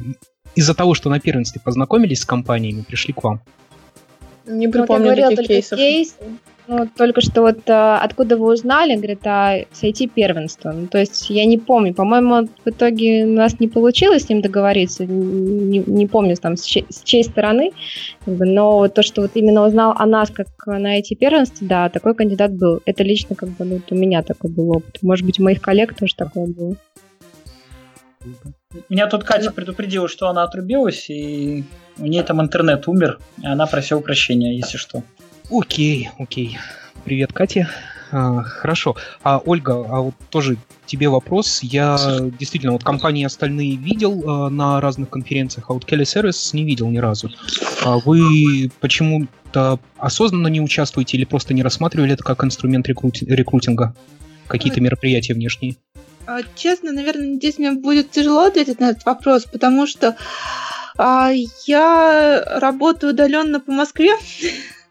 из-за 0.55 0.75
того, 0.75 0.95
что 0.95 1.11
на 1.11 1.21
первенстве 1.21 1.61
познакомились 1.63 2.21
с 2.21 2.25
компаниями, 2.25 2.83
пришли 2.83 3.13
к 3.13 3.23
вам? 3.23 3.43
Не 4.47 4.69
припомню 4.69 5.15
вот 5.15 5.37
таких 5.37 5.47
кейсов. 5.47 5.79
Кейс, 5.79 6.17
ну, 6.69 6.89
только 6.97 7.21
что 7.21 7.43
вот 7.43 7.69
а, 7.69 7.99
откуда 7.99 8.37
вы 8.37 8.53
узнали, 8.53 8.95
говорит, 8.95 9.27
о 9.27 9.65
сойти 9.73 10.07
первенство. 10.07 10.71
Ну, 10.73 10.87
то 10.87 10.99
есть 10.99 11.29
я 11.31 11.45
не 11.45 11.59
помню, 11.59 11.93
по-моему, 11.93 12.49
в 12.65 12.69
итоге 12.69 13.25
у 13.25 13.33
нас 13.33 13.59
не 13.59 13.69
получилось 13.69 14.25
с 14.25 14.29
ним 14.29 14.43
договориться, 14.43 15.05
не, 15.05 15.79
не 15.79 16.07
помню 16.07 16.37
там 16.37 16.57
с, 16.57 16.63
чьей, 16.63 16.87
с 16.89 17.03
чьей 17.03 17.25
стороны, 17.25 17.73
но 18.27 18.89
то, 18.89 19.03
что 19.03 19.23
вот 19.23 19.33
именно 19.35 19.67
узнал 19.67 19.95
о 19.99 20.07
нас 20.07 20.31
как 20.31 20.49
на 20.67 20.99
эти 20.99 21.15
первенства, 21.15 21.67
да, 21.67 21.89
такой 21.89 22.15
кандидат 22.15 22.53
был. 22.53 22.81
Это 22.85 23.03
лично 23.03 23.35
как 23.35 23.49
бы, 23.51 23.65
ну, 23.65 23.75
вот 23.77 23.91
у 23.91 23.95
меня 23.95 24.23
такой 24.23 24.51
был 24.51 24.71
опыт. 24.71 24.99
Может 25.03 25.27
быть, 25.27 25.41
у 25.41 25.43
моих 25.43 25.61
коллег 25.61 25.95
тоже 25.95 26.15
такое 26.15 26.47
было. 26.47 26.77
Меня 28.89 29.09
тут 29.09 29.25
Катя 29.25 29.51
предупредила, 29.51 30.09
что 30.09 30.29
она 30.29 30.45
отрубилась, 30.45 31.11
и 31.11 31.65
у 31.99 32.07
нее 32.07 32.23
там 32.23 32.41
интернет 32.41 32.87
умер, 32.87 33.19
и 33.43 33.47
она 33.47 33.67
просила 33.67 34.01
прощения, 34.01 34.57
если 34.57 34.79
что. 34.79 35.03
Окей, 35.53 36.09
окей. 36.19 36.59
Привет, 37.05 37.35
Катя. 37.35 37.69
А, 38.11 38.43
хорошо. 38.43 38.97
А 39.23 39.39
Ольга, 39.45 39.73
а 39.87 40.01
вот 40.01 40.15
тоже 40.31 40.57
тебе 40.87 41.11
вопрос. 41.11 41.61
Я 41.63 41.99
действительно 42.39 42.73
вот 42.73 42.83
компании 42.83 43.27
остальные 43.27 43.77
видел 43.77 44.23
а, 44.27 44.49
на 44.49 44.81
разных 44.81 45.11
конференциях, 45.11 45.67
а 45.69 45.75
вот 45.75 45.85
Kelly 45.85 46.05
Service 46.05 46.51
не 46.55 46.65
видел 46.65 46.89
ни 46.89 46.97
разу. 46.97 47.31
А 47.85 47.99
вы 47.99 48.71
почему-то 48.81 49.79
осознанно 49.99 50.49
не 50.49 50.63
участвуете 50.63 51.19
или 51.19 51.27
просто 51.27 51.53
не 51.53 51.63
рассматривали 51.63 52.15
это 52.15 52.25
как 52.25 52.45
инструмент 52.45 52.89
рекрути- 52.89 53.27
рекрутинга? 53.27 53.95
Какие-то 54.47 54.81
мероприятия 54.81 55.35
внешние? 55.35 55.77
А, 56.27 56.41
честно, 56.55 56.93
наверное, 56.93 57.37
здесь 57.37 57.59
мне 57.59 57.73
будет 57.73 58.11
тяжело 58.11 58.45
ответить 58.45 58.81
на 58.81 58.91
этот 58.91 59.05
вопрос, 59.05 59.45
потому 59.45 59.87
что 59.87 60.17
а, 60.97 61.31
я 61.67 62.43
работаю 62.59 63.13
удаленно 63.13 63.61
по 63.61 63.71
Москве. 63.71 64.13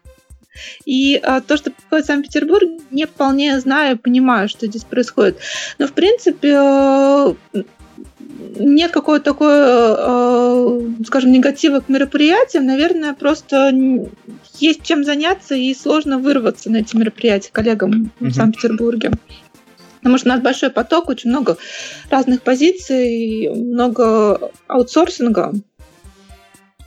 И 0.84 1.16
а, 1.16 1.40
то, 1.40 1.56
что 1.56 1.70
происходит 1.70 2.04
в 2.04 2.06
Санкт-Петербурге, 2.06 2.78
не 2.90 3.06
вполне 3.06 3.58
знаю, 3.60 3.98
понимаю, 3.98 4.48
что 4.48 4.66
здесь 4.66 4.84
происходит. 4.84 5.38
Но, 5.78 5.86
в 5.86 5.92
принципе, 5.92 6.54
э, 6.54 7.34
нет 8.58 8.90
какой-то 8.90 9.24
такой, 9.24 9.54
э, 9.54 11.04
скажем, 11.06 11.32
негатива 11.32 11.80
к 11.80 11.88
мероприятиям. 11.88 12.66
Наверное, 12.66 13.14
просто 13.14 13.72
есть 14.58 14.82
чем 14.82 15.04
заняться 15.04 15.54
и 15.54 15.74
сложно 15.74 16.18
вырваться 16.18 16.70
на 16.70 16.78
эти 16.78 16.96
мероприятия 16.96 17.50
коллегам 17.52 18.12
mm-hmm. 18.20 18.28
в 18.28 18.34
Санкт-Петербурге. 18.34 19.12
Потому 19.98 20.18
что 20.18 20.30
у 20.30 20.32
нас 20.32 20.42
большой 20.42 20.70
поток, 20.70 21.08
очень 21.08 21.30
много 21.30 21.56
разных 22.10 22.42
позиций, 22.42 23.48
много 23.54 24.50
аутсорсинга. 24.66 25.52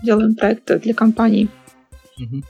Делаем 0.03 0.35
проекты 0.35 0.79
для 0.79 0.93
компаний. 0.93 1.47
Угу. 2.17 2.43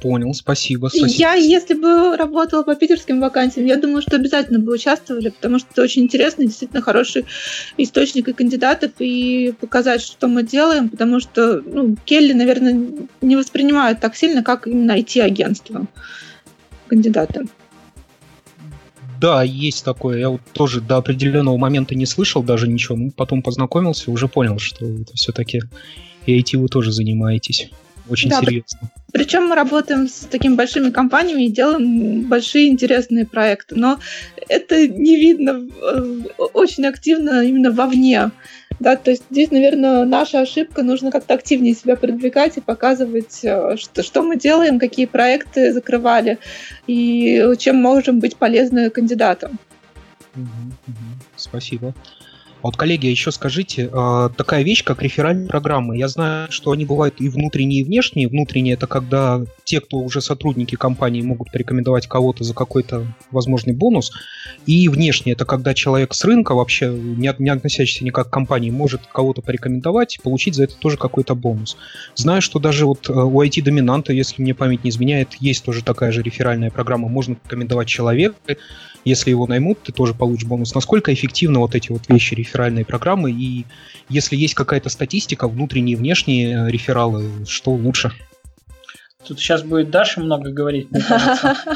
Понял, 0.00 0.32
спасибо, 0.32 0.88
спасибо. 0.88 1.08
Я, 1.08 1.34
если 1.34 1.74
бы 1.74 2.16
работала 2.16 2.62
по 2.62 2.74
питерским 2.74 3.20
вакансиям, 3.20 3.66
я 3.66 3.76
думаю, 3.76 4.00
что 4.00 4.16
обязательно 4.16 4.58
бы 4.58 4.72
участвовали, 4.72 5.28
потому 5.28 5.58
что 5.58 5.68
это 5.72 5.82
очень 5.82 6.04
интересно, 6.04 6.44
действительно 6.44 6.80
хороший 6.80 7.26
источник 7.76 8.28
и 8.28 8.32
кандидатов, 8.32 8.92
и 8.98 9.52
показать, 9.60 10.00
что 10.00 10.26
мы 10.26 10.42
делаем, 10.42 10.88
потому 10.88 11.20
что 11.20 11.60
ну, 11.60 11.96
Келли, 12.04 12.32
наверное, 12.32 12.88
не 13.20 13.36
воспринимают 13.36 14.00
так 14.00 14.16
сильно, 14.16 14.42
как 14.42 14.66
именно 14.66 14.98
IT-агентство 14.98 15.86
кандидата. 16.86 17.44
Да, 19.20 19.42
есть 19.42 19.84
такое. 19.84 20.18
Я 20.18 20.30
вот 20.30 20.40
тоже 20.52 20.80
до 20.80 20.96
определенного 20.96 21.58
момента 21.58 21.94
не 21.94 22.06
слышал 22.06 22.42
даже 22.42 22.66
ничего. 22.66 22.96
Ну, 22.96 23.10
потом 23.10 23.42
познакомился, 23.42 24.10
уже 24.10 24.28
понял, 24.28 24.58
что 24.58 24.86
это 24.86 25.12
все-таки 25.14 25.60
и 26.24 26.40
IT 26.40 26.56
вы 26.56 26.68
тоже 26.68 26.90
занимаетесь. 26.92 27.70
Очень 28.10 28.30
да, 28.30 28.40
серьезно. 28.40 28.90
Причем 29.12 29.46
мы 29.46 29.54
работаем 29.54 30.08
с 30.08 30.26
такими 30.30 30.54
большими 30.54 30.90
компаниями 30.90 31.44
и 31.44 31.50
делаем 31.50 32.22
большие 32.22 32.68
интересные 32.68 33.24
проекты. 33.24 33.76
Но 33.76 33.98
это 34.48 34.86
не 34.86 35.16
видно 35.16 35.66
э, 35.80 36.18
очень 36.52 36.86
активно 36.86 37.42
именно 37.44 37.70
вовне. 37.70 38.30
Да, 38.80 38.96
то 38.96 39.10
есть 39.10 39.24
здесь, 39.30 39.50
наверное, 39.50 40.04
наша 40.04 40.40
ошибка, 40.40 40.82
нужно 40.82 41.10
как-то 41.10 41.34
активнее 41.34 41.74
себя 41.74 41.96
продвигать 41.96 42.56
и 42.56 42.60
показывать, 42.60 43.40
э, 43.44 43.76
что, 43.76 44.02
что 44.02 44.22
мы 44.22 44.36
делаем, 44.36 44.78
какие 44.78 45.06
проекты 45.06 45.72
закрывали 45.72 46.38
и 46.86 47.54
чем 47.58 47.76
можем 47.76 48.18
быть 48.20 48.36
полезны 48.36 48.90
кандидатам. 48.90 49.58
Спасибо. 51.36 51.94
А 52.62 52.66
вот, 52.66 52.76
коллеги, 52.76 53.06
еще 53.06 53.32
скажите, 53.32 53.88
а, 53.92 54.28
такая 54.28 54.62
вещь, 54.62 54.84
как 54.84 55.02
реферальные 55.02 55.48
программы. 55.48 55.96
Я 55.96 56.08
знаю, 56.08 56.52
что 56.52 56.72
они 56.72 56.84
бывают 56.84 57.14
и 57.18 57.28
внутренние, 57.28 57.80
и 57.80 57.84
внешние. 57.84 58.28
Внутренние– 58.28 58.74
это 58.74 58.86
когда 58.86 59.42
те, 59.64 59.80
кто 59.80 59.98
уже 59.98 60.20
сотрудники 60.20 60.74
компании, 60.74 61.22
могут 61.22 61.50
порекомендовать 61.50 62.06
кого-то 62.06 62.44
за 62.44 62.52
какой-то 62.52 63.06
возможный 63.30 63.72
бонус. 63.72 64.12
И 64.66 64.88
внешние– 64.88 65.32
это 65.34 65.46
когда 65.46 65.72
человек 65.72 66.12
с 66.12 66.22
рынка, 66.24 66.54
вообще 66.54 66.88
не, 66.88 67.34
не 67.38 67.48
относящийся 67.48 68.04
никак 68.04 68.28
к 68.28 68.32
компании, 68.32 68.70
может 68.70 69.06
кого-то 69.06 69.40
порекомендовать 69.40 70.16
и 70.16 70.20
получить 70.20 70.54
за 70.54 70.64
это 70.64 70.74
тоже 70.76 70.98
какой-то 70.98 71.34
бонус. 71.34 71.78
Знаю, 72.14 72.42
что 72.42 72.58
даже 72.58 72.84
вот 72.84 73.08
э, 73.08 73.12
у 73.12 73.42
IT-доминанта, 73.42 74.12
если 74.12 74.42
мне 74.42 74.54
память 74.54 74.84
не 74.84 74.90
изменяет, 74.90 75.34
есть 75.40 75.64
тоже 75.64 75.82
такая 75.82 76.12
же 76.12 76.22
реферальная 76.22 76.70
программа. 76.70 77.08
Можно 77.08 77.36
порекомендовать 77.36 77.88
человека, 77.88 78.36
если 79.04 79.30
его 79.30 79.46
наймут, 79.46 79.82
ты 79.82 79.92
тоже 79.92 80.14
получишь 80.14 80.46
бонус. 80.46 80.74
Насколько 80.74 81.12
эффективны 81.12 81.58
вот 81.58 81.74
эти 81.74 81.90
вот 81.90 82.08
вещи, 82.08 82.34
реферальные 82.34 82.84
программы, 82.84 83.30
и 83.30 83.64
если 84.08 84.36
есть 84.36 84.54
какая-то 84.54 84.88
статистика, 84.88 85.48
внутренние 85.48 85.94
и 85.94 85.96
внешние 85.96 86.66
э, 86.66 86.70
рефералы, 86.70 87.46
что 87.46 87.72
лучше? 87.72 88.12
Тут 89.26 89.38
сейчас 89.38 89.62
будет 89.62 89.90
Даша 89.90 90.20
много 90.20 90.50
говорить, 90.50 90.90
мне 90.90 91.02
кажется. 91.02 91.56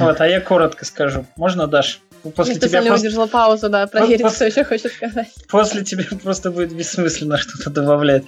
Вот, 0.00 0.20
а 0.20 0.26
я 0.26 0.40
коротко 0.40 0.84
скажу. 0.84 1.24
Можно, 1.36 1.68
Даша? 1.68 1.98
После 2.30 2.54
Я 2.54 2.60
тебя 2.60 2.82
просто... 2.82 2.92
выдержала 2.92 3.26
паузу, 3.26 3.68
да, 3.68 3.86
проверить, 3.86 4.22
после... 4.22 4.50
что 4.50 4.60
еще 4.60 4.64
хочет 4.64 4.92
сказать. 4.92 5.28
После 5.48 5.84
тебя 5.84 6.04
просто 6.22 6.50
будет 6.50 6.72
бессмысленно 6.72 7.36
что-то 7.36 7.70
добавлять. 7.70 8.24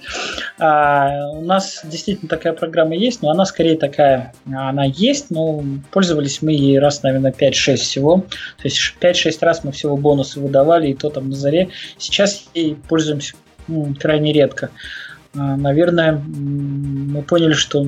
А, 0.59 1.29
у 1.31 1.41
нас 1.41 1.81
действительно 1.83 2.27
такая 2.27 2.53
программа 2.53 2.95
есть, 2.95 3.21
но 3.21 3.29
она 3.29 3.45
скорее 3.45 3.77
такая, 3.77 4.33
она 4.45 4.85
есть, 4.85 5.31
но 5.31 5.63
пользовались 5.91 6.41
мы 6.41 6.51
ей 6.51 6.79
раз, 6.79 7.03
наверное, 7.03 7.31
5-6 7.31 7.75
всего. 7.77 8.25
То 8.57 8.63
есть 8.63 8.79
5-6 8.99 9.37
раз 9.41 9.63
мы 9.63 9.71
всего 9.71 9.95
бонусы 9.95 10.39
выдавали, 10.39 10.89
и 10.89 10.93
то 10.93 11.09
там 11.09 11.29
на 11.29 11.35
заре. 11.35 11.69
Сейчас 11.97 12.45
ей 12.53 12.75
пользуемся 12.89 13.35
ну, 13.67 13.95
крайне 13.99 14.33
редко. 14.33 14.69
А, 15.35 15.55
наверное, 15.55 16.13
мы 16.13 17.21
поняли, 17.23 17.53
что 17.53 17.87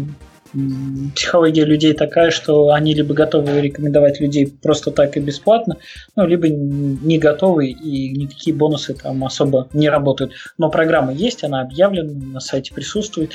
психология 1.16 1.66
людей 1.66 1.94
такая, 1.94 2.32
что 2.32 2.72
они 2.72 2.94
либо 2.94 3.14
готовы 3.14 3.62
рекомендовать 3.62 4.20
людей 4.20 4.48
просто 4.48 4.92
так 4.92 5.18
и 5.18 5.20
бесплатно, 5.20 5.78
ну, 6.16 6.26
либо 6.26 6.48
не 6.48 7.18
готовы 7.18 7.68
и 7.68 8.10
никакие 8.10 8.56
бонусы 8.56 8.94
там 8.94 9.24
особо 9.24 9.68
не 9.74 9.90
работают. 9.90 10.34
Но 10.58 10.70
программа 10.70 11.14
есть, 11.14 11.44
она 11.44 11.62
объявлена, 11.62 12.12
на 12.14 12.40
сайте 12.40 12.74
присутствует, 12.74 13.32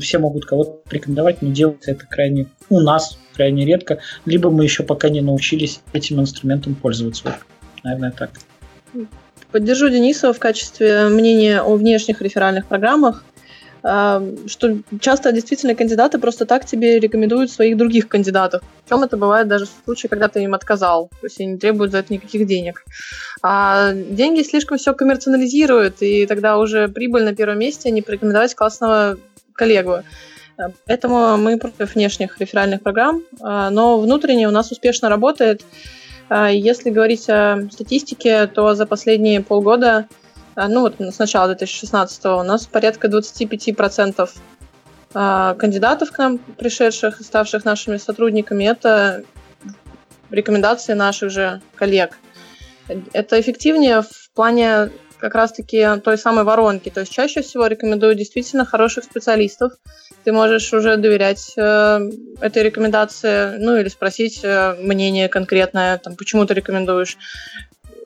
все 0.00 0.18
могут 0.18 0.44
кого-то 0.44 0.80
рекомендовать, 0.90 1.42
но 1.42 1.50
делается 1.50 1.90
это 1.90 2.06
крайне 2.06 2.46
у 2.70 2.80
нас 2.80 3.18
крайне 3.34 3.64
редко, 3.64 3.98
либо 4.24 4.50
мы 4.50 4.64
еще 4.64 4.84
пока 4.84 5.08
не 5.08 5.20
научились 5.20 5.80
этим 5.92 6.20
инструментом 6.20 6.74
пользоваться. 6.74 7.36
Наверное, 7.82 8.12
так. 8.12 8.30
Поддержу 9.50 9.88
Денисова 9.88 10.32
в 10.32 10.38
качестве 10.38 11.08
мнения 11.08 11.60
о 11.60 11.76
внешних 11.76 12.22
реферальных 12.22 12.66
программах 12.66 13.24
что 13.84 14.78
часто 14.98 15.30
действительно 15.30 15.74
кандидаты 15.74 16.18
просто 16.18 16.46
так 16.46 16.64
тебе 16.64 16.98
рекомендуют 16.98 17.50
своих 17.50 17.76
других 17.76 18.08
кандидатов. 18.08 18.62
Причем 18.84 19.02
это 19.02 19.18
бывает 19.18 19.46
даже 19.46 19.66
в 19.66 19.84
случае, 19.84 20.08
когда 20.08 20.28
ты 20.28 20.42
им 20.42 20.54
отказал, 20.54 21.08
то 21.20 21.26
есть 21.26 21.38
они 21.38 21.52
не 21.52 21.58
требуют 21.58 21.92
за 21.92 21.98
это 21.98 22.10
никаких 22.10 22.46
денег. 22.46 22.82
А 23.42 23.92
деньги 23.92 24.42
слишком 24.42 24.78
все 24.78 24.94
коммерциализируют, 24.94 25.96
и 26.00 26.24
тогда 26.24 26.58
уже 26.58 26.88
прибыль 26.88 27.24
на 27.24 27.34
первом 27.34 27.58
месте, 27.58 27.90
а 27.90 27.92
не 27.92 28.00
порекомендовать 28.00 28.54
классного 28.54 29.18
коллегу. 29.52 30.02
Поэтому 30.86 31.36
мы 31.36 31.58
против 31.58 31.94
внешних 31.94 32.38
реферальных 32.38 32.82
программ, 32.82 33.22
а, 33.40 33.70
но 33.70 33.98
внутренне 33.98 34.48
у 34.48 34.52
нас 34.52 34.70
успешно 34.70 35.08
работает. 35.08 35.62
А, 36.28 36.50
если 36.50 36.90
говорить 36.90 37.28
о 37.28 37.68
статистике, 37.70 38.46
то 38.46 38.74
за 38.74 38.86
последние 38.86 39.42
полгода 39.42 40.06
ну 40.56 40.80
вот 40.80 41.00
с 41.00 41.18
начала 41.18 41.48
2016 41.48 42.24
у 42.26 42.42
нас 42.42 42.66
порядка 42.66 43.08
25% 43.08 44.30
а, 45.14 45.54
кандидатов 45.54 46.10
к 46.10 46.18
нам 46.18 46.38
пришедших 46.38 47.20
ставших 47.20 47.64
нашими 47.64 47.96
сотрудниками, 47.96 48.64
это 48.64 49.24
рекомендации 50.30 50.94
наших 50.94 51.30
же 51.30 51.60
коллег. 51.76 52.18
Это 53.12 53.40
эффективнее 53.40 54.02
в 54.02 54.30
плане 54.34 54.90
как 55.18 55.34
раз-таки 55.36 56.00
той 56.02 56.18
самой 56.18 56.44
воронки. 56.44 56.90
То 56.90 57.00
есть 57.00 57.12
чаще 57.12 57.40
всего 57.40 57.66
рекомендую 57.66 58.14
действительно 58.14 58.66
хороших 58.66 59.04
специалистов. 59.04 59.72
Ты 60.24 60.32
можешь 60.32 60.70
уже 60.74 60.96
доверять 60.96 61.54
э, 61.56 62.10
этой 62.40 62.62
рекомендации, 62.62 63.56
ну 63.56 63.76
или 63.76 63.88
спросить 63.88 64.40
э, 64.42 64.74
мнение 64.78 65.28
конкретное, 65.28 65.96
там, 65.96 66.16
почему 66.16 66.44
ты 66.44 66.52
рекомендуешь 66.52 67.16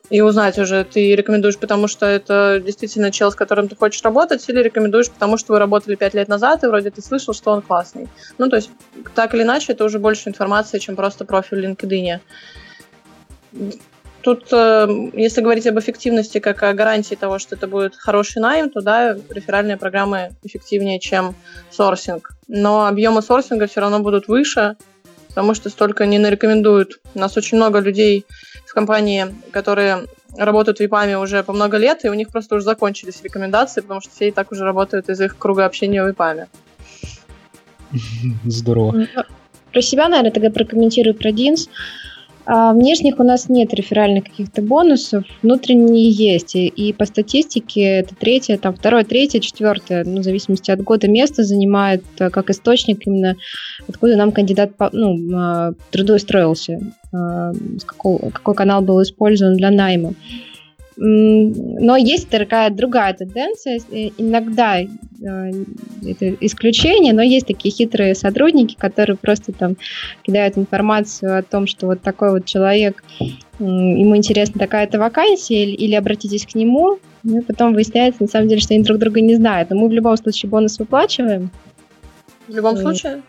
и 0.09 0.21
узнать 0.21 0.57
уже, 0.57 0.83
ты 0.83 1.15
рекомендуешь, 1.15 1.57
потому 1.57 1.87
что 1.87 2.05
это 2.05 2.61
действительно 2.63 3.11
чел, 3.11 3.31
с 3.31 3.35
которым 3.35 3.67
ты 3.67 3.75
хочешь 3.75 4.01
работать, 4.01 4.47
или 4.49 4.61
рекомендуешь, 4.61 5.09
потому 5.09 5.37
что 5.37 5.53
вы 5.53 5.59
работали 5.59 5.95
пять 5.95 6.13
лет 6.13 6.27
назад, 6.27 6.63
и 6.63 6.67
вроде 6.67 6.89
ты 6.89 7.01
слышал, 7.01 7.33
что 7.33 7.51
он 7.51 7.61
классный. 7.61 8.07
Ну, 8.37 8.49
то 8.49 8.55
есть, 8.55 8.71
так 9.13 9.33
или 9.35 9.43
иначе, 9.43 9.73
это 9.73 9.85
уже 9.85 9.99
больше 9.99 10.29
информации, 10.29 10.79
чем 10.79 10.95
просто 10.95 11.25
профиль 11.25 11.65
LinkedIn. 11.65 12.19
Тут, 14.21 14.47
э, 14.51 14.87
если 15.13 15.41
говорить 15.41 15.65
об 15.67 15.79
эффективности 15.79 16.39
как 16.39 16.61
о 16.63 16.73
гарантии 16.73 17.15
того, 17.15 17.39
что 17.39 17.55
это 17.55 17.67
будет 17.67 17.95
хороший 17.95 18.41
найм, 18.41 18.69
то 18.69 18.81
да, 18.81 19.15
реферальные 19.29 19.77
программы 19.77 20.31
эффективнее, 20.43 20.99
чем 20.99 21.35
сорсинг. 21.71 22.31
Но 22.47 22.85
объемы 22.85 23.21
сорсинга 23.21 23.67
все 23.67 23.79
равно 23.79 23.99
будут 23.99 24.27
выше, 24.27 24.75
потому 25.29 25.53
что 25.53 25.69
столько 25.69 26.05
не 26.05 26.19
нарекомендуют. 26.19 26.99
У 27.15 27.19
нас 27.19 27.37
очень 27.37 27.57
много 27.57 27.79
людей 27.79 28.25
компании, 28.79 29.35
которые 29.51 30.05
работают 30.37 30.79
випами 30.79 31.15
уже 31.15 31.43
по 31.43 31.53
много 31.53 31.77
лет, 31.77 32.05
и 32.05 32.09
у 32.09 32.13
них 32.13 32.29
просто 32.29 32.55
уже 32.55 32.63
закончились 32.63 33.21
рекомендации, 33.23 33.81
потому 33.81 34.01
что 34.01 34.11
все 34.11 34.29
и 34.29 34.31
так 34.31 34.51
уже 34.51 34.63
работают 34.63 35.09
из 35.09 35.19
их 35.19 35.37
круга 35.37 35.65
общения 35.65 36.05
випами. 36.05 36.47
Здорово. 38.45 39.07
Про 39.73 39.81
себя, 39.81 40.07
наверное, 40.07 40.31
тогда 40.31 40.49
прокомментирую 40.49 41.15
про 41.15 41.31
Динс. 41.31 41.67
А 41.67 41.69
внешних 42.45 43.19
у 43.19 43.23
нас 43.23 43.49
нет 43.49 43.73
реферальных 43.73 44.23
каких-то 44.25 44.61
бонусов, 44.61 45.23
внутренние 45.43 46.09
есть. 46.09 46.55
И, 46.55 46.93
по 46.97 47.05
статистике 47.05 47.81
это 47.81 48.15
третье, 48.15 48.57
там 48.57 48.75
второе, 48.75 49.03
третье, 49.03 49.39
четвертое, 49.39 50.03
ну, 50.03 50.21
в 50.21 50.23
зависимости 50.23 50.71
от 50.71 50.81
года 50.81 51.07
место 51.07 51.43
занимает 51.43 52.03
э, 52.19 52.29
как 52.29 52.49
источник 52.49 53.05
именно, 53.05 53.35
откуда 53.87 54.15
нам 54.15 54.31
кандидат 54.31 54.71
ну, 54.91 55.17
а, 55.35 55.73
трудоустроился, 55.91 56.79
а, 57.13 57.51
какой 57.85 58.55
канал 58.55 58.81
был 58.81 59.01
использован 59.01 59.55
для 59.55 59.71
найма. 59.71 60.13
Но 61.01 61.95
есть 61.95 62.27
такая 62.27 62.69
другая 62.71 63.13
тенденция. 63.13 63.79
Э, 63.89 64.09
иногда 64.17 64.81
э, 64.81 64.87
это 65.21 66.35
исключение, 66.41 67.13
но 67.13 67.21
есть 67.21 67.47
такие 67.47 67.73
хитрые 67.73 68.15
сотрудники, 68.15 68.75
которые 68.77 69.15
просто 69.15 69.53
там 69.53 69.77
кидают 70.23 70.57
информацию 70.57 71.39
о 71.39 71.43
том, 71.43 71.67
что 71.67 71.85
вот 71.85 72.01
такой 72.01 72.31
вот 72.31 72.45
человек, 72.45 73.01
ему 73.59 74.17
интересна 74.17 74.59
такая-то 74.59 74.99
вакансия, 74.99 75.63
или, 75.63 75.95
обратитесь 75.95 76.45
к 76.45 76.55
нему. 76.55 76.99
Ну, 77.23 77.41
потом 77.43 77.73
выясняется, 77.73 78.23
на 78.23 78.27
самом 78.27 78.49
деле, 78.49 78.59
что 78.59 78.73
они 78.73 78.83
друг 78.83 78.97
друга 78.97 79.21
не 79.21 79.35
знают. 79.35 79.69
Но 79.69 79.77
мы 79.77 79.87
в 79.87 79.93
любом 79.93 80.17
случае 80.17 80.49
бонус 80.49 80.79
выплачиваем. 80.79 81.49
В 82.47 82.55
любом 82.55 82.75
случае? 82.75 83.21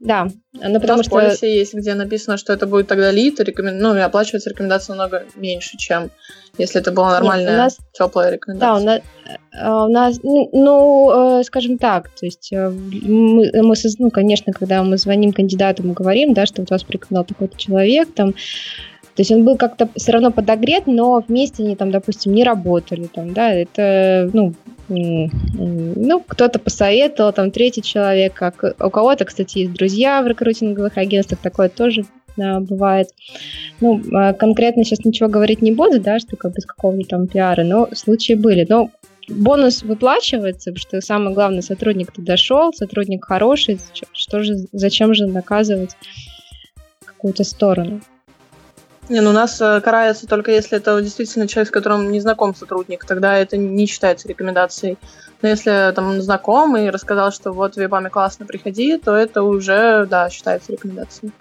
Да, 0.00 0.28
ну, 0.54 0.80
потому 0.80 1.02
что... 1.02 1.10
в 1.10 1.20
полисе 1.20 1.58
есть, 1.58 1.74
где 1.74 1.94
написано, 1.94 2.38
что 2.38 2.54
это 2.54 2.66
будет 2.66 2.88
тогда 2.88 3.10
лид, 3.10 3.38
и 3.38 3.44
рекомен... 3.44 3.78
ну, 3.78 3.94
и 3.94 4.00
оплачивается 4.00 4.48
рекомендация 4.48 4.96
намного 4.96 5.24
меньше, 5.36 5.76
чем 5.76 6.10
если 6.56 6.80
это 6.80 6.90
была 6.90 7.12
нормальная, 7.12 7.50
Нет, 7.50 7.58
нас... 7.58 7.78
теплая 7.92 8.32
рекомендация. 8.32 8.74
Да, 8.74 8.80
у 8.80 8.84
нас, 8.84 9.00
э, 9.52 9.70
у 9.70 9.92
нас 9.92 10.20
ну, 10.22 10.48
ну, 10.52 11.40
э, 11.40 11.44
скажем 11.44 11.76
так, 11.76 12.08
то 12.08 12.24
есть 12.24 12.50
э, 12.52 12.70
мы, 12.70 13.50
мы, 13.62 13.74
ну, 13.98 14.10
конечно, 14.10 14.52
когда 14.54 14.82
мы 14.82 14.96
звоним 14.96 15.32
кандидату, 15.32 15.86
мы 15.86 15.92
говорим, 15.92 16.32
да, 16.32 16.46
что 16.46 16.62
вот 16.62 16.70
вас 16.70 16.82
порекомендовал 16.82 17.26
такой-то 17.26 17.58
человек, 17.58 18.08
там, 18.14 18.34
то 19.20 19.22
есть 19.22 19.32
он 19.32 19.44
был 19.44 19.58
как-то 19.58 19.86
все 19.96 20.12
равно 20.12 20.30
подогрет, 20.30 20.86
но 20.86 21.22
вместе 21.28 21.62
они 21.62 21.76
там, 21.76 21.90
допустим, 21.90 22.32
не 22.32 22.42
работали, 22.42 23.04
там, 23.04 23.34
да, 23.34 23.52
это, 23.52 24.30
ну, 24.32 24.54
ну, 24.88 26.24
кто-то 26.26 26.58
посоветовал, 26.58 27.30
там, 27.34 27.50
третий 27.50 27.82
человек, 27.82 28.32
как 28.32 28.64
у 28.80 28.88
кого-то, 28.88 29.26
кстати, 29.26 29.58
есть 29.58 29.74
друзья 29.74 30.22
в 30.22 30.26
рекрутинговых 30.26 30.96
агентствах, 30.96 31.38
такое 31.42 31.68
тоже 31.68 32.06
да, 32.38 32.60
бывает. 32.60 33.08
Ну, 33.82 34.00
а 34.14 34.32
конкретно 34.32 34.84
сейчас 34.84 35.04
ничего 35.04 35.28
говорить 35.28 35.60
не 35.60 35.72
буду, 35.72 36.00
да, 36.00 36.18
что 36.18 36.38
как 36.38 36.54
без 36.54 36.64
какого-то 36.64 37.06
там 37.06 37.26
пиара, 37.26 37.62
но 37.62 37.90
случаи 37.92 38.32
были. 38.32 38.64
Но 38.66 38.88
бонус 39.28 39.82
выплачивается, 39.82 40.74
что 40.76 41.02
самое 41.02 41.34
главное, 41.34 41.60
сотрудник 41.60 42.10
туда 42.10 42.38
шел, 42.38 42.72
сотрудник 42.72 43.26
хороший, 43.26 43.78
что 44.14 44.42
же, 44.42 44.54
зачем 44.72 45.12
же 45.12 45.26
наказывать 45.26 45.90
какую-то 47.04 47.44
сторону? 47.44 48.00
Не, 49.10 49.20
ну 49.20 49.30
у 49.30 49.32
нас 49.32 49.60
э, 49.60 49.80
карается 49.80 50.28
только 50.28 50.52
если 50.52 50.78
это 50.78 51.02
действительно 51.02 51.48
человек, 51.48 51.68
с 51.68 51.72
которым 51.72 52.12
не 52.12 52.20
знаком 52.20 52.54
сотрудник, 52.54 53.04
тогда 53.04 53.36
это 53.36 53.56
не 53.56 53.86
считается 53.86 54.28
рекомендацией. 54.28 54.98
Но 55.42 55.48
если 55.48 55.92
там 55.96 56.22
знакомый 56.22 56.90
рассказал, 56.90 57.32
что 57.32 57.50
вот 57.50 57.74
в 57.74 57.80
ЕПАМе 57.80 58.08
классно, 58.08 58.46
приходи, 58.46 58.98
то 58.98 59.16
это 59.16 59.42
уже, 59.42 60.06
да, 60.08 60.30
считается 60.30 60.70
рекомендацией. 60.70 61.32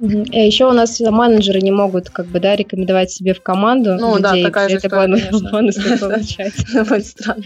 А 0.00 0.38
еще 0.38 0.66
у 0.66 0.72
нас 0.72 1.00
менеджеры 1.00 1.60
не 1.60 1.72
могут 1.72 2.10
как 2.10 2.26
бы, 2.26 2.38
да, 2.38 2.54
рекомендовать 2.54 3.10
себе 3.10 3.34
в 3.34 3.42
команду 3.42 3.96
Ну 3.98 4.20
да, 4.20 4.30
людей, 4.30 4.44
такая 4.44 4.68
же 4.68 4.76
это 4.76 4.86
история, 4.86 5.06
бонус, 5.08 5.22
конечно. 5.22 5.50
бонусы 5.50 5.98
получать. 6.00 6.88
Будет 6.88 7.06
странно. 7.06 7.42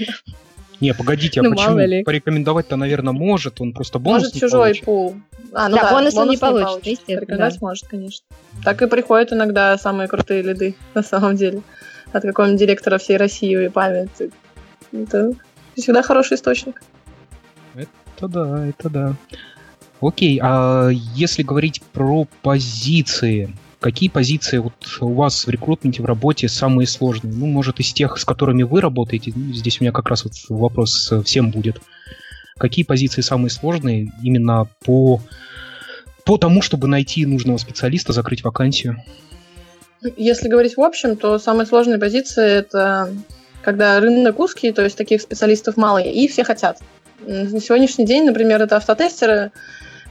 Не, 0.80 0.94
погодите, 0.94 1.40
а 1.40 1.42
Ну, 1.42 1.50
почему? 1.50 1.78
ли. 1.78 2.02
Порекомендовать-то, 2.04 2.76
наверное, 2.76 3.12
может, 3.12 3.60
он 3.60 3.72
просто 3.72 3.98
бонус 3.98 4.22
Может, 4.22 4.34
не 4.34 4.40
чужой 4.40 4.60
получит. 4.60 4.84
пул. 4.84 5.16
А, 5.52 5.68
ну 5.68 5.76
Да, 5.76 5.82
да, 5.82 5.92
бонус 5.92 6.14
он 6.14 6.28
не 6.28 6.36
получит, 6.38 6.86
естественно, 6.86 7.20
Рекомендовать 7.20 7.54
да. 7.54 7.66
может, 7.66 7.86
конечно. 7.88 8.24
Так 8.64 8.80
и 8.82 8.86
приходят 8.86 9.32
иногда 9.32 9.76
самые 9.78 10.08
крутые 10.08 10.42
лиды, 10.42 10.74
на 10.94 11.02
самом 11.02 11.36
деле. 11.36 11.62
От 12.12 12.22
какого-нибудь 12.22 12.58
директора 12.58 12.98
всей 12.98 13.16
России 13.16 13.66
и 13.66 13.68
память. 13.68 14.10
Это 14.92 15.32
всегда 15.76 16.02
хороший 16.02 16.34
источник. 16.36 16.82
Это 17.74 18.28
да, 18.28 18.66
это 18.66 18.90
да. 18.90 19.14
Окей, 20.00 20.40
а 20.42 20.88
если 20.88 21.42
говорить 21.42 21.82
про 21.92 22.26
позиции, 22.42 23.54
какие 23.80 24.08
позиции 24.08 24.58
вот 24.58 24.74
у 25.00 25.12
вас 25.12 25.46
в 25.46 25.50
рекрутменте, 25.50 26.02
в 26.02 26.04
работе 26.04 26.48
самые 26.48 26.86
сложные? 26.86 27.32
Ну, 27.32 27.46
может, 27.46 27.80
из 27.80 27.92
тех, 27.92 28.18
с 28.18 28.24
которыми 28.24 28.62
вы 28.62 28.80
работаете, 28.80 29.32
ну, 29.34 29.52
здесь 29.52 29.80
у 29.80 29.84
меня 29.84 29.92
как 29.92 30.08
раз 30.08 30.24
вот 30.24 30.34
вопрос 30.48 31.10
э, 31.10 31.22
всем 31.22 31.50
будет. 31.50 31.80
Какие 32.58 32.84
позиции 32.84 33.22
самые 33.22 33.50
сложные 33.50 34.12
именно 34.22 34.68
по, 34.84 35.20
по 36.24 36.36
тому, 36.36 36.60
чтобы 36.60 36.86
найти 36.86 37.24
нужного 37.24 37.56
специалиста, 37.56 38.12
закрыть 38.12 38.44
вакансию? 38.44 39.02
Если 40.16 40.48
говорить 40.48 40.76
в 40.76 40.80
общем, 40.80 41.16
то 41.16 41.38
самые 41.38 41.66
сложные 41.66 41.98
позиции 41.98 42.46
это 42.46 43.12
когда 43.62 44.00
рынок 44.00 44.38
узкий, 44.38 44.72
то 44.72 44.82
есть 44.82 44.96
таких 44.96 45.20
специалистов 45.20 45.76
мало, 45.76 45.98
и 45.98 46.28
все 46.28 46.44
хотят. 46.44 46.78
На 47.26 47.60
сегодняшний 47.60 48.06
день, 48.06 48.24
например, 48.24 48.62
это 48.62 48.76
автотестеры 48.76 49.52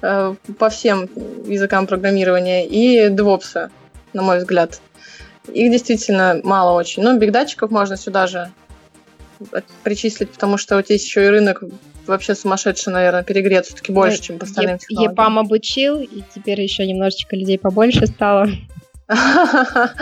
по 0.02 0.70
всем 0.70 1.10
языкам 1.48 1.88
программирования 1.88 2.66
и 2.68 3.10
девопсы, 3.10 3.70
на 4.14 4.22
мой 4.22 4.40
взгляд. 4.40 4.82
Их 5.54 5.72
действительно 5.72 6.40
мало 6.44 6.78
очень. 6.78 7.04
Но 7.04 7.18
бигдатчиков 7.18 7.72
можно 7.72 7.98
сюда 7.98 8.28
же 8.28 8.52
причислить, 9.84 10.30
потому 10.32 10.58
что 10.58 10.76
вот 10.76 10.86
здесь 10.86 11.06
еще 11.06 11.26
и 11.26 11.30
рынок 11.30 11.64
вообще 12.06 12.36
сумасшедший, 12.36 12.92
наверное, 12.92 13.24
перегрет 13.24 13.66
все-таки 13.66 13.92
больше, 13.92 14.18
Ну, 14.18 14.24
чем 14.24 14.40
по 14.40 14.46
остальным 14.46 14.76
Е- 14.76 14.80
технологиям. 14.80 15.12
ЕПАМ 15.12 15.40
обучил, 15.40 16.00
и 16.00 16.24
теперь 16.34 16.60
еще 16.62 16.86
немножечко 16.88 17.36
людей 17.36 17.58
побольше 17.60 18.08
стало. 18.08 18.48
То 19.08 19.94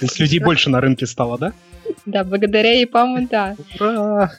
есть 0.00 0.18
людей 0.18 0.40
больше 0.40 0.70
на 0.70 0.80
рынке 0.80 1.06
стало, 1.06 1.38
да? 1.38 1.52
Да, 2.06 2.24
благодаря 2.24 2.78
ЕПАМу, 2.78 3.28
да. 3.28 3.56
Ура! 3.80 4.32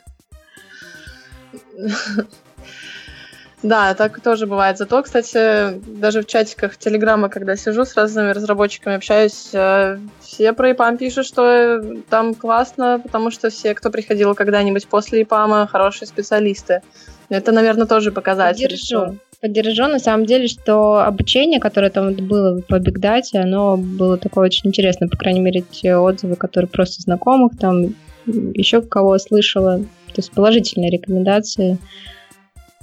Да, 3.64 3.94
так 3.94 4.20
тоже 4.20 4.46
бывает. 4.46 4.78
Зато, 4.78 5.02
кстати, 5.02 5.80
даже 5.88 6.22
в 6.22 6.26
чатиках 6.26 6.76
Телеграма, 6.78 7.30
когда 7.30 7.56
сижу 7.56 7.86
с 7.86 7.96
разными 7.96 8.32
разработчиками, 8.32 8.98
общаюсь, 8.98 9.50
э, 9.54 10.00
все 10.20 10.52
про 10.52 10.72
ИПАМ 10.74 10.98
пишут, 10.98 11.26
что 11.26 11.44
э, 11.46 11.96
там 12.10 12.36
классно, 12.36 13.00
потому 13.02 13.32
что 13.32 13.50
все, 13.50 13.74
кто 13.74 13.90
приходил 13.90 14.36
когда-нибудь 14.36 14.88
после 14.88 15.22
ИПАМа, 15.22 15.68
хорошие 15.68 16.10
специалисты. 16.10 16.82
Это, 17.30 17.54
наверное, 17.54 17.88
тоже 17.88 18.12
показатель. 18.12 18.64
Поддержу. 18.64 19.18
Поддержу, 19.40 19.88
на 19.88 20.00
самом 20.00 20.26
деле, 20.26 20.48
что 20.48 21.00
обучение, 21.00 21.62
которое 21.62 21.90
там 21.90 22.14
было 22.14 22.60
по 22.62 22.80
бигдате, 22.80 23.40
оно 23.40 23.78
было 23.78 24.18
такое 24.18 24.46
очень 24.46 24.70
интересное, 24.70 25.08
по 25.08 25.18
крайней 25.18 25.40
мере, 25.40 25.62
те 25.62 25.96
отзывы, 25.96 26.36
которые 26.36 26.68
просто 26.68 27.02
знакомых, 27.02 27.58
там 27.58 27.96
еще 28.26 28.82
кого 28.82 29.18
слышала, 29.20 29.80
то 29.80 30.18
есть 30.18 30.32
положительные 30.32 30.92
рекомендации 30.92 31.78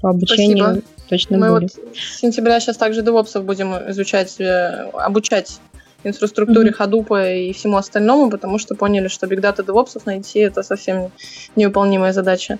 по 0.00 0.10
обучению 0.10 0.64
Спасибо. 0.66 0.82
точно 1.08 1.38
Мы 1.38 1.52
были. 1.52 1.62
вот 1.64 1.96
с 1.96 2.18
сентября 2.18 2.60
сейчас 2.60 2.76
также 2.76 3.02
девопсов 3.02 3.44
будем 3.44 3.74
изучать, 3.90 4.40
э, 4.40 4.88
обучать 4.94 5.60
инфраструктуре 6.04 6.70
Hadoop 6.70 7.48
и 7.48 7.52
всему 7.52 7.76
остальному, 7.76 8.30
потому 8.30 8.58
что 8.58 8.74
поняли, 8.74 9.08
что 9.08 9.26
бигдата 9.26 9.62
девопсов 9.62 10.06
найти 10.06 10.38
это 10.40 10.62
совсем 10.62 11.10
невыполнимая 11.56 12.12
задача. 12.12 12.58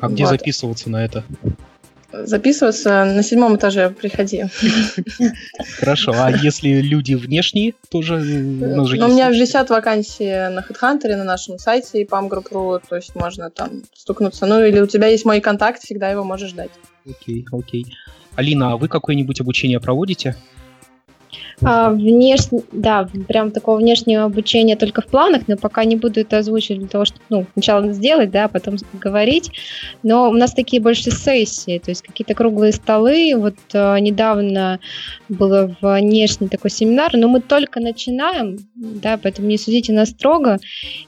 А 0.00 0.08
где 0.08 0.24
Вот. 0.24 0.30
записываться 0.30 0.90
на 0.90 1.04
это? 1.04 1.24
Записываться 2.12 3.04
на 3.04 3.22
седьмом 3.22 3.56
этаже 3.56 3.90
приходи. 3.90 4.44
Хорошо, 5.78 6.12
а 6.14 6.30
если 6.30 6.80
люди 6.80 7.14
внешние, 7.14 7.74
тоже 7.88 8.16
э, 8.16 8.72
у 8.72 8.76
нас 8.76 8.88
же 8.88 8.96
Но 8.96 9.06
у 9.06 9.10
меня 9.10 9.30
висят 9.30 9.70
вакансии 9.70 10.48
на 10.48 10.60
HeadHunter, 10.60 11.16
на 11.16 11.24
нашем 11.24 11.58
сайте 11.58 12.04
PAM.group.ru, 12.04 12.82
то 12.88 12.96
есть 12.96 13.14
можно 13.14 13.50
там 13.50 13.82
стукнуться. 13.94 14.46
Ну 14.46 14.64
или 14.64 14.80
у 14.80 14.86
тебя 14.86 15.06
есть 15.06 15.24
мой 15.24 15.40
контакт, 15.40 15.82
всегда 15.82 16.10
его 16.10 16.24
можешь 16.24 16.50
ждать. 16.50 16.70
Окей, 17.08 17.46
окей. 17.52 17.86
Алина, 18.34 18.72
а 18.72 18.76
вы 18.76 18.88
какое-нибудь 18.88 19.40
обучение 19.40 19.80
проводите? 19.80 20.36
А, 21.62 21.90
внешне, 21.90 22.62
да, 22.72 23.08
прям 23.28 23.50
такого 23.50 23.78
внешнего 23.78 24.24
обучения 24.24 24.76
только 24.76 25.02
в 25.02 25.06
планах, 25.06 25.42
но 25.46 25.56
пока 25.56 25.84
не 25.84 25.96
буду 25.96 26.20
это 26.20 26.38
озвучивать 26.38 26.80
для 26.80 26.88
того, 26.88 27.04
чтобы 27.04 27.22
ну, 27.28 27.46
сначала 27.52 27.92
сделать, 27.92 28.30
да, 28.30 28.44
а 28.44 28.48
потом 28.48 28.76
говорить. 28.94 29.50
Но 30.02 30.30
у 30.30 30.32
нас 30.32 30.52
такие 30.52 30.80
больше 30.80 31.10
сессии, 31.10 31.78
то 31.78 31.90
есть 31.90 32.02
какие-то 32.02 32.34
круглые 32.34 32.72
столы. 32.72 33.34
Вот 33.36 33.56
э, 33.72 33.98
недавно 34.00 34.80
было 35.28 35.74
внешний 35.80 36.48
такой 36.48 36.70
семинар, 36.70 37.10
но 37.14 37.28
мы 37.28 37.40
только 37.40 37.80
начинаем, 37.80 38.58
да, 38.74 39.18
поэтому 39.22 39.48
не 39.48 39.58
судите 39.58 39.92
нас 39.92 40.10
строго. 40.10 40.58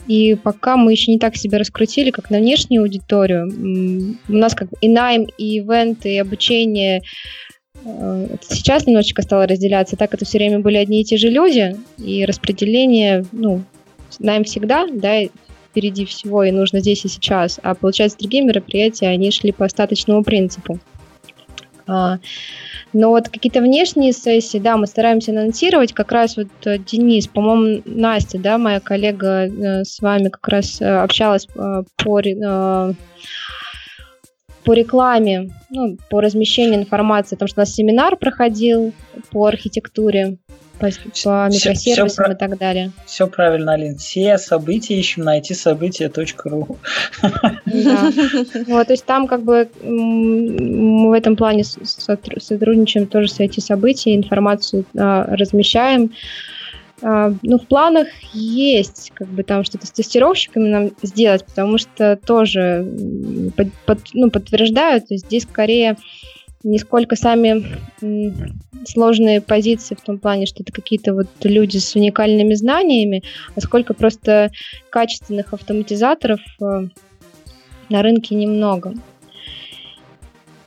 И 0.07 0.35
пока 0.35 0.77
мы 0.77 0.93
еще 0.93 1.13
не 1.13 1.19
так 1.19 1.37
себя 1.37 1.59
раскрутили, 1.59 2.11
как 2.11 2.31
на 2.31 2.39
внешнюю 2.39 2.83
аудиторию. 2.83 4.17
У 4.29 4.33
нас 4.33 4.55
как 4.55 4.69
и 4.81 4.89
найм, 4.89 5.27
и 5.39 5.59
ивенты, 5.59 6.15
и 6.15 6.19
обучение 6.19 7.03
Сейчас 8.49 8.87
немножечко 8.87 9.23
стало 9.23 9.47
разделяться, 9.47 9.97
так 9.97 10.15
это 10.15 10.25
все 10.25 10.39
время 10.39 10.61
были 10.61 10.77
одни 10.77 11.01
и 11.01 11.05
те 11.05 11.17
же 11.17 11.29
люди, 11.29 11.77
и 11.99 12.25
распределение, 12.25 13.25
ну, 13.33 13.63
знаем 14.11 14.45
всегда, 14.45 14.87
да, 14.87 15.23
впереди 15.71 16.05
всего, 16.05 16.45
и 16.45 16.51
нужно 16.51 16.81
здесь 16.81 17.05
и 17.05 17.09
сейчас. 17.09 17.59
А 17.63 17.75
получается, 17.75 18.19
другие 18.19 18.45
мероприятия, 18.45 19.09
они 19.09 19.31
шли 19.31 19.53
по 19.53 19.65
остаточному 19.65 20.23
принципу. 20.23 20.79
А, 21.87 22.19
Но 22.93 23.09
вот 23.09 23.29
какие-то 23.29 23.61
внешние 23.61 24.13
сессии, 24.13 24.59
да, 24.59 24.77
мы 24.77 24.87
стараемся 24.87 25.33
анонсировать. 25.33 25.93
Как 25.93 26.13
раз 26.13 26.37
вот 26.37 26.49
э, 26.67 26.79
Денис, 26.79 27.27
по-моему, 27.27 27.83
Настя, 27.87 28.39
да, 28.39 28.59
моя 28.59 28.81
коллега 28.81 29.47
э, 29.47 29.85
с 29.85 30.01
вами 30.01 30.29
как 30.29 30.47
раз 30.49 30.81
э, 30.81 30.85
общалась 30.85 31.47
по 31.47 31.85
по 34.65 34.73
рекламе, 34.75 35.51
ну, 35.71 35.97
по 36.11 36.21
размещению 36.21 36.81
информации, 36.81 37.35
потому 37.37 37.49
что 37.49 37.61
у 37.61 37.63
нас 37.63 37.73
семинар 37.75 38.17
проходил 38.17 38.93
по 39.31 39.47
архитектуре, 39.47 40.37
по, 40.79 40.89
по 41.25 41.49
микросервисам 41.49 42.09
всё 42.09 42.25
про- 42.25 42.33
и 42.33 42.37
так 42.37 42.59
далее. 42.59 42.93
Все 43.07 43.27
правильно, 43.27 43.73
Алин. 43.75 43.97
Все 43.99 44.39
события 44.39 44.99
ищем 44.99 45.23
на 45.23 45.39
it-события.ру. 45.39 46.77
Да. 47.23 48.13
Вот, 48.67 48.87
то 48.87 48.93
есть 48.93 49.05
там 49.05 49.27
как 49.27 49.43
бы 49.43 49.69
мы 49.83 51.11
в 51.11 51.13
этом 51.13 51.37
плане 51.37 51.65
сотрудничаем 51.65 53.07
тоже 53.07 53.29
с 53.29 53.41
эти 53.41 53.61
события, 53.61 54.15
информацию 54.15 54.85
а, 54.97 55.25
размещаем. 55.37 56.13
А, 57.03 57.35
ну, 57.43 57.59
в 57.59 57.67
планах 57.67 58.09
есть 58.33 59.11
как 59.15 59.29
бы 59.29 59.43
там 59.43 59.65
что-то 59.65 59.87
с 59.87 59.91
тестировщиками 59.91 60.69
нам 60.69 60.91
сделать, 61.03 61.45
потому 61.45 61.79
что 61.79 62.17
тоже 62.17 62.87
под- 63.57 63.73
под- 63.87 64.15
ну, 64.15 64.31
подтверждают, 64.31 65.09
то 65.09 65.15
есть 65.15 65.27
здесь 65.27 65.43
скорее 65.43 65.97
не 66.63 66.79
сколько 66.79 67.17
сами 67.17 67.65
сложные 68.87 69.41
позиции 69.41 69.97
в 69.97 70.01
том 70.01 70.19
плане, 70.19 70.47
что 70.47 70.63
это 70.63 70.73
какие-то 70.73 71.13
вот 71.13 71.27
люди 71.43 71.79
с 71.79 71.95
уникальными 71.97 72.55
знаниями, 72.55 73.23
а 73.57 73.61
сколько 73.61 73.95
просто 73.95 74.51
качественных 74.91 75.53
автоматизаторов 75.55 76.41
э, 76.61 76.89
на 77.89 78.03
рынке 78.03 78.35
немного. 78.35 78.95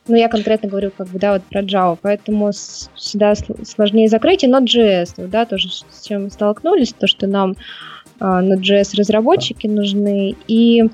Ну, 0.08 0.16
я 0.16 0.28
конкретно 0.28 0.68
говорю, 0.68 0.92
как 0.96 1.08
бы, 1.08 1.18
да, 1.18 1.32
вот 1.32 1.42
про 1.42 1.62
Java, 1.62 1.98
поэтому 2.00 2.52
всегда 2.52 3.32
сл- 3.32 3.64
сложнее 3.64 4.08
закрыть. 4.08 4.44
И 4.44 4.48
Node.js, 4.48 5.14
вот, 5.16 5.30
да, 5.30 5.46
тоже 5.46 5.68
с 5.68 6.06
чем 6.06 6.24
мы 6.24 6.30
столкнулись, 6.30 6.92
то, 6.92 7.06
что 7.06 7.26
нам 7.26 7.56
а, 8.20 8.42
Node.js 8.42 8.96
разработчики 8.96 9.66
нужны, 9.66 10.36
и 10.46 10.84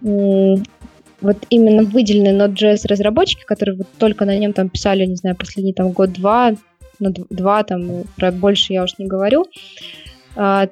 вот 0.00 1.36
именно 1.50 1.82
выделенные 1.82 2.34
Node.js 2.34 2.86
разработчики, 2.88 3.44
которые 3.44 3.76
вот 3.78 3.86
только 3.98 4.24
на 4.24 4.38
нем 4.38 4.52
там 4.52 4.68
писали, 4.68 5.04
не 5.06 5.16
знаю, 5.16 5.36
последний 5.36 5.72
там 5.72 5.92
год-два, 5.92 6.52
ну, 6.98 7.12
два 7.30 7.62
там, 7.62 8.04
про 8.16 8.30
больше 8.30 8.72
я 8.72 8.84
уж 8.84 8.98
не 8.98 9.06
говорю, 9.06 9.46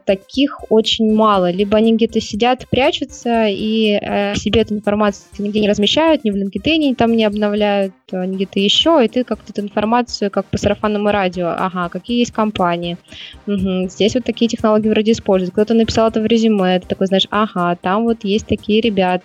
таких 0.05 0.70
очень 0.70 1.15
мало. 1.15 1.51
Либо 1.51 1.78
они 1.78 1.95
где-то 1.95 2.20
сидят, 2.20 2.69
прячутся 2.69 3.47
и 3.49 3.95
а, 3.95 4.35
себе 4.35 4.61
эту 4.61 4.74
информацию 4.74 5.27
нигде 5.39 5.61
не 5.61 5.69
размещают, 5.69 6.24
ни 6.24 6.31
в 6.31 6.36
LinkedIn 6.36 6.95
там 6.95 7.16
не 7.16 7.24
обновляют, 7.24 7.93
ни 8.12 8.36
где-то 8.36 8.61
еще, 8.61 9.03
и 9.05 9.09
ты 9.09 9.24
как-то 9.24 9.53
эту 9.53 9.62
информацию, 9.62 10.31
как 10.31 10.47
по 10.47 10.59
сарафанному 10.59 11.11
радио, 11.11 11.49
ага, 11.49 11.89
какие 11.89 12.19
есть 12.19 12.32
компании, 12.32 12.99
угу, 13.47 13.89
здесь 13.89 14.15
вот 14.15 14.24
такие 14.24 14.49
технологии 14.49 14.89
вроде 14.89 15.12
используют, 15.12 15.53
кто-то 15.53 15.74
написал 15.74 16.09
это 16.09 16.20
в 16.20 16.27
резюме, 16.27 16.81
ты 16.81 16.86
такой 16.86 17.07
знаешь, 17.07 17.27
ага, 17.31 17.77
там 17.81 18.05
вот 18.05 18.24
есть 18.24 18.47
такие 18.47 18.81
ребята. 18.81 19.24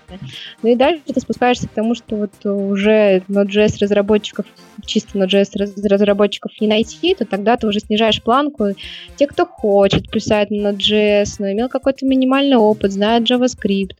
Ну 0.63 0.69
и 0.69 0.75
дальше 0.75 1.01
ты 1.05 1.19
спускаешься 1.19 1.67
к 1.67 1.71
тому, 1.71 1.95
что 1.95 2.15
вот 2.15 2.31
уже 2.45 3.23
Node.js 3.27 3.77
разработчиков, 3.79 4.45
чисто 4.85 5.17
Node.js 5.17 5.87
разработчиков 5.87 6.51
не 6.59 6.67
найти, 6.67 7.15
то 7.15 7.25
тогда 7.25 7.57
ты 7.57 7.67
уже 7.67 7.79
снижаешь 7.79 8.21
планку. 8.21 8.69
Те, 9.15 9.27
кто 9.27 9.45
хочет, 9.45 10.09
писать 10.29 10.51
на 10.51 10.69
Node.js, 10.69 11.35
но 11.39 11.51
имел 11.51 11.69
какой-то 11.69 12.05
минимальный 12.05 12.57
опыт, 12.57 12.91
знает 12.91 13.29
JavaScript. 13.29 13.95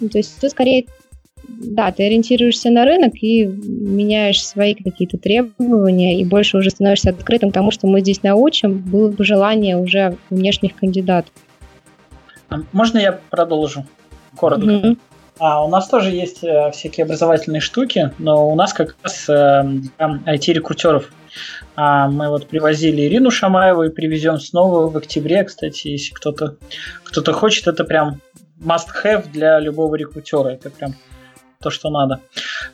Ну, 0.00 0.08
то 0.08 0.18
есть 0.18 0.38
ты 0.40 0.48
скорее 0.48 0.86
да, 1.48 1.90
ты 1.90 2.04
ориентируешься 2.04 2.68
на 2.68 2.84
рынок 2.84 3.14
и 3.22 3.46
меняешь 3.46 4.44
свои 4.44 4.74
какие-то 4.74 5.16
требования 5.16 6.20
и 6.20 6.24
больше 6.24 6.58
уже 6.58 6.68
становишься 6.68 7.10
открытым 7.10 7.50
к 7.50 7.54
тому, 7.54 7.70
что 7.70 7.86
мы 7.86 8.00
здесь 8.00 8.22
научим, 8.22 8.78
было 8.78 9.10
бы 9.10 9.24
желание 9.24 9.78
уже 9.78 10.18
внешних 10.28 10.76
кандидатов. 10.76 11.32
Можно 12.72 12.98
я 12.98 13.18
продолжу? 13.30 13.86
Коротко. 14.36 14.66
Mm-hmm. 14.66 14.98
А, 15.38 15.64
у 15.64 15.68
нас 15.68 15.88
тоже 15.88 16.10
есть 16.10 16.44
э, 16.44 16.70
всякие 16.72 17.04
образовательные 17.04 17.60
штуки, 17.60 18.12
но 18.18 18.50
у 18.50 18.54
нас 18.54 18.74
как 18.74 18.96
раз 19.02 19.26
э, 19.28 19.62
для 19.64 20.34
IT-рекрутеров. 20.34 21.10
А, 21.76 22.08
мы 22.08 22.28
вот 22.28 22.46
привозили 22.46 23.02
Ирину 23.02 23.30
Шамаеву 23.30 23.84
и 23.84 23.90
привезем 23.90 24.38
снова 24.38 24.90
в 24.90 24.96
октябре, 24.96 25.44
кстати, 25.44 25.88
если 25.88 26.14
кто-то 26.14 26.56
кто 27.04 27.32
хочет, 27.32 27.66
это 27.68 27.84
прям 27.84 28.20
must-have 28.60 29.30
для 29.32 29.60
любого 29.60 29.94
рекрутера. 29.94 30.48
Это 30.48 30.70
прям 30.70 30.94
то, 31.60 31.70
что 31.70 31.90
надо. 31.90 32.20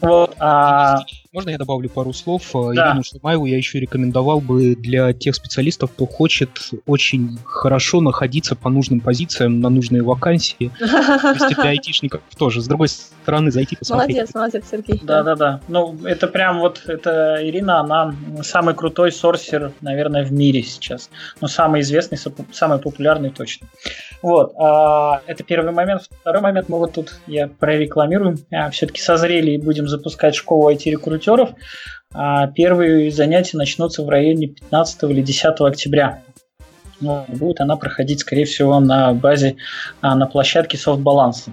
Вот, 0.01 0.35
а... 0.39 1.01
Можно 1.33 1.51
я 1.51 1.59
добавлю 1.59 1.89
пару 1.89 2.13
слов? 2.13 2.51
Да. 2.53 2.91
Ирину 2.91 3.03
Шамаеву 3.03 3.47
я 3.47 3.57
еще 3.57 3.81
рекомендовал 3.81 4.41
бы 4.41 4.77
для 4.77 5.13
тех 5.13 5.35
специалистов, 5.35 5.91
кто 5.93 6.07
хочет 6.07 6.71
очень 6.87 7.39
хорошо 7.45 8.01
находиться 8.01 8.55
по 8.55 8.71
нужным 8.71 9.01
позициям 9.01 9.61
на 9.61 9.69
нужные 9.69 10.03
вакансии. 10.03 10.71
То 10.79 11.33
есть 11.33 11.57
для 11.57 11.71
айтишников 11.71 12.21
тоже. 12.37 12.61
С 12.61 12.67
другой 12.67 12.89
стороны, 12.89 13.51
зайти 13.51 13.75
посмотреть. 13.75 14.17
Молодец, 14.17 14.35
молодец, 14.35 14.65
Сергей. 14.71 15.01
Да-да-да. 15.03 15.61
Ну, 15.67 15.99
это 16.05 16.29
прям 16.29 16.61
вот, 16.61 16.83
это 16.87 17.39
Ирина, 17.41 17.81
она 17.81 18.15
самый 18.43 18.75
крутой 18.75 19.11
сорсер, 19.11 19.73
наверное, 19.81 20.25
в 20.25 20.33
мире 20.33 20.63
сейчас. 20.63 21.11
Ну, 21.41 21.49
самый 21.49 21.81
известный, 21.81 22.19
самый 22.53 22.79
популярный 22.79 23.31
точно. 23.31 23.67
Вот. 24.25 24.55
А, 24.57 25.21
это 25.27 25.45
первый 25.45 25.71
момент. 25.71 26.09
Второй 26.23 26.41
момент, 26.41 26.71
мы 26.71 26.79
вот 26.79 26.95
тут, 26.95 27.21
я 27.27 27.47
прорекламирую, 27.47 28.39
а, 28.51 28.71
все-таки 28.71 29.03
созрели 29.03 29.51
и 29.51 29.59
будем 29.59 29.87
запускать 29.87 30.35
школу 30.35 30.71
IT-рекрутеров. 30.71 31.51
А, 32.15 32.47
первые 32.47 33.11
занятия 33.11 33.59
начнутся 33.59 34.03
в 34.03 34.09
районе 34.09 34.47
15 34.47 35.11
или 35.11 35.21
10 35.21 35.69
октября. 35.69 36.23
Ну, 37.03 37.27
будет 37.29 37.61
она 37.61 37.77
проходить, 37.77 38.21
скорее 38.21 38.47
всего, 38.47 38.81
на 38.81 39.13
базе, 39.13 39.57
а, 40.01 40.15
на 40.15 40.25
площадке 40.25 40.79
софтбаланса. 40.79 41.51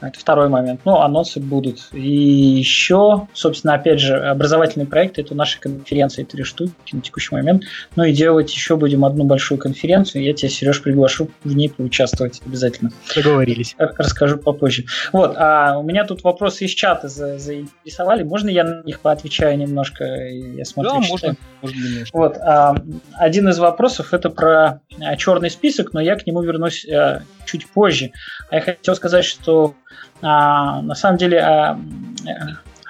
Это 0.00 0.18
второй 0.18 0.48
момент. 0.48 0.80
Ну, 0.84 0.96
анонсы 0.96 1.40
будут. 1.40 1.88
И 1.92 2.00
еще, 2.00 3.28
собственно, 3.34 3.74
опять 3.74 4.00
же, 4.00 4.16
образовательные 4.16 4.86
проекты, 4.86 5.20
это 5.20 5.34
наши 5.34 5.60
конференции, 5.60 6.24
три 6.24 6.42
штуки 6.42 6.72
на 6.92 7.02
текущий 7.02 7.34
момент. 7.34 7.64
Ну 7.96 8.04
и 8.04 8.12
делать 8.12 8.52
еще 8.52 8.76
будем 8.76 9.04
одну 9.04 9.24
большую 9.24 9.58
конференцию. 9.58 10.24
Я 10.24 10.32
тебя, 10.32 10.48
Сереж, 10.48 10.82
приглашу 10.82 11.28
в 11.44 11.54
ней 11.54 11.68
поучаствовать 11.68 12.40
обязательно. 12.46 12.92
Договорились. 13.14 13.74
Расскажу 13.78 14.38
попозже. 14.38 14.84
Вот, 15.12 15.34
а 15.36 15.78
у 15.78 15.82
меня 15.82 16.04
тут 16.04 16.24
вопросы 16.24 16.64
из 16.64 16.70
чата 16.70 17.08
за, 17.08 17.38
заинтересовали. 17.38 18.22
Можно 18.22 18.48
я 18.48 18.64
на 18.64 18.82
них 18.82 19.00
поотвечаю 19.00 19.58
немножко? 19.58 20.04
Я 20.04 20.64
смотрю, 20.64 20.92
да, 20.92 21.00
можно. 21.00 21.36
можно 21.60 21.76
немножко. 21.76 22.16
Вот, 22.16 22.36
а, 22.38 22.74
один 23.14 23.48
из 23.48 23.58
вопросов 23.58 24.14
это 24.14 24.30
про 24.30 24.80
а, 25.00 25.16
черный 25.16 25.50
список, 25.50 25.92
но 25.92 26.00
я 26.00 26.16
к 26.16 26.26
нему 26.26 26.40
вернусь 26.42 26.86
а, 26.88 27.22
чуть 27.44 27.66
позже. 27.66 28.12
А 28.48 28.56
я 28.56 28.60
хотел 28.62 28.94
сказать, 28.94 29.24
что 29.24 29.74
а, 30.22 30.82
на 30.82 30.94
самом 30.94 31.18
деле 31.18 31.40
а, 31.40 31.78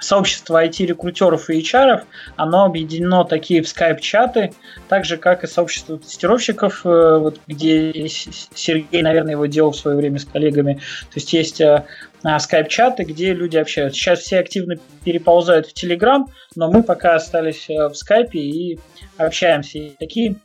сообщество 0.01 0.65
IT-рекрутеров 0.65 1.49
и 1.49 1.61
HR, 1.61 2.03
оно 2.35 2.65
объединено 2.65 3.23
такие 3.23 3.61
в 3.61 3.67
скайп-чаты, 3.67 4.51
так 4.89 5.05
же, 5.05 5.17
как 5.17 5.43
и 5.43 5.47
сообщество 5.47 5.97
тестировщиков, 5.97 6.85
э, 6.85 7.17
вот, 7.19 7.39
где 7.47 8.07
Сергей, 8.07 9.03
наверное, 9.03 9.33
его 9.33 9.45
делал 9.45 9.71
в 9.71 9.77
свое 9.77 9.95
время 9.95 10.19
с 10.19 10.25
коллегами. 10.25 10.75
То 10.75 11.15
есть 11.15 11.31
есть 11.33 11.61
э, 11.61 11.85
скайп-чаты, 12.23 13.03
где 13.03 13.33
люди 13.33 13.57
общаются. 13.57 13.99
Сейчас 13.99 14.19
все 14.19 14.39
активно 14.39 14.75
переползают 15.05 15.67
в 15.67 15.73
Телеграм, 15.73 16.27
но 16.55 16.71
мы 16.71 16.81
пока 16.83 17.15
остались 17.15 17.69
э, 17.69 17.87
в 17.87 17.93
скайпе 17.93 18.39
и 18.39 18.79
общаемся. 19.17 19.77
И 19.77 19.95
такие 19.99 20.35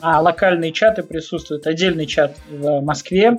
а, 0.00 0.20
локальные 0.20 0.72
чаты 0.72 1.02
присутствуют. 1.02 1.66
Отдельный 1.66 2.06
чат 2.06 2.36
в 2.50 2.80
Москве, 2.80 3.28
а, 3.28 3.36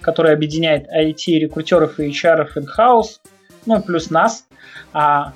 который 0.00 0.32
объединяет 0.32 0.86
IT-рекрутеров 0.88 1.98
и 1.98 2.10
HR 2.10 2.48
in-house, 2.56 3.20
ну, 3.66 3.82
плюс 3.82 4.10
нас. 4.10 4.46
А, 4.92 5.32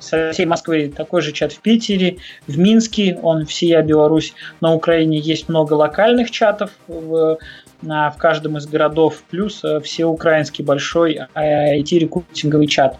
со 0.00 0.32
всей 0.32 0.46
Москвы 0.46 0.92
такой 0.94 1.22
же 1.22 1.32
чат 1.32 1.52
в 1.52 1.60
Питере, 1.60 2.18
в 2.46 2.58
Минске, 2.58 3.18
он 3.22 3.46
всея 3.46 3.82
Беларусь. 3.82 4.34
На 4.60 4.74
Украине 4.74 5.18
есть 5.18 5.48
много 5.48 5.74
локальных 5.74 6.30
чатов 6.30 6.70
в, 6.86 7.38
в 7.80 8.14
каждом 8.18 8.58
из 8.58 8.66
городов, 8.66 9.22
плюс 9.30 9.64
э, 9.64 9.80
все 9.80 10.04
украинский 10.04 10.64
большой 10.64 11.20
IT-рекрутинговый 11.34 12.66
чат. 12.66 12.98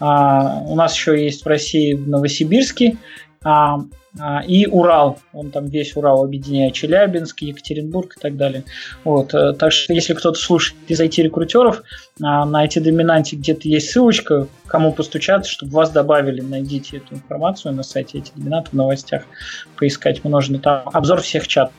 А, 0.00 0.60
у 0.60 0.74
нас 0.74 0.94
еще 0.94 1.22
есть 1.22 1.44
в 1.44 1.46
России 1.46 1.94
в 1.94 2.08
Новосибирске 2.08 2.96
а, 3.44 3.76
а, 3.76 3.80
и 4.46 4.66
Урал, 4.66 5.18
он 5.32 5.50
там 5.50 5.66
весь 5.66 5.96
Урал 5.96 6.24
объединяет, 6.24 6.74
Челябинск, 6.74 7.40
Екатеринбург 7.40 8.16
и 8.16 8.20
так 8.20 8.36
далее. 8.36 8.64
Вот, 9.04 9.32
э, 9.32 9.54
так 9.54 9.72
что 9.72 9.94
если 9.94 10.12
кто-то 10.12 10.38
слушает 10.38 10.78
из 10.86 11.00
IT-рекрутеров, 11.00 11.82
а, 12.22 12.44
на 12.44 12.66
IT-доминанте 12.66 13.36
где-то 13.36 13.68
есть 13.68 13.90
ссылочка, 13.90 14.48
кому 14.66 14.92
постучаться, 14.92 15.50
чтобы 15.50 15.72
вас 15.72 15.90
добавили, 15.90 16.42
найдите 16.42 16.98
эту 16.98 17.14
информацию 17.14 17.72
на 17.72 17.82
сайте 17.82 18.18
IT-доминанта 18.18 18.70
в 18.70 18.74
новостях, 18.74 19.22
поискать 19.76 20.22
можно 20.24 20.58
там 20.58 20.82
обзор 20.92 21.22
всех 21.22 21.48
чатов. 21.48 21.74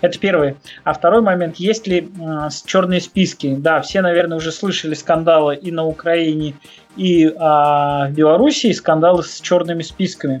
Это 0.00 0.18
первый. 0.18 0.56
А 0.84 0.92
второй 0.92 1.20
момент, 1.20 1.56
есть 1.56 1.86
ли 1.86 2.08
э, 2.18 2.48
черные 2.64 3.00
списки? 3.00 3.54
Да, 3.56 3.80
все, 3.80 4.00
наверное, 4.00 4.38
уже 4.38 4.50
слышали 4.52 4.94
скандалы 4.94 5.56
и 5.56 5.70
на 5.70 5.84
Украине, 5.84 6.54
и 6.96 7.32
а, 7.38 8.08
в 8.08 8.12
Белоруссии, 8.12 8.72
скандалы 8.72 9.22
с 9.22 9.40
черными 9.40 9.82
списками. 9.82 10.40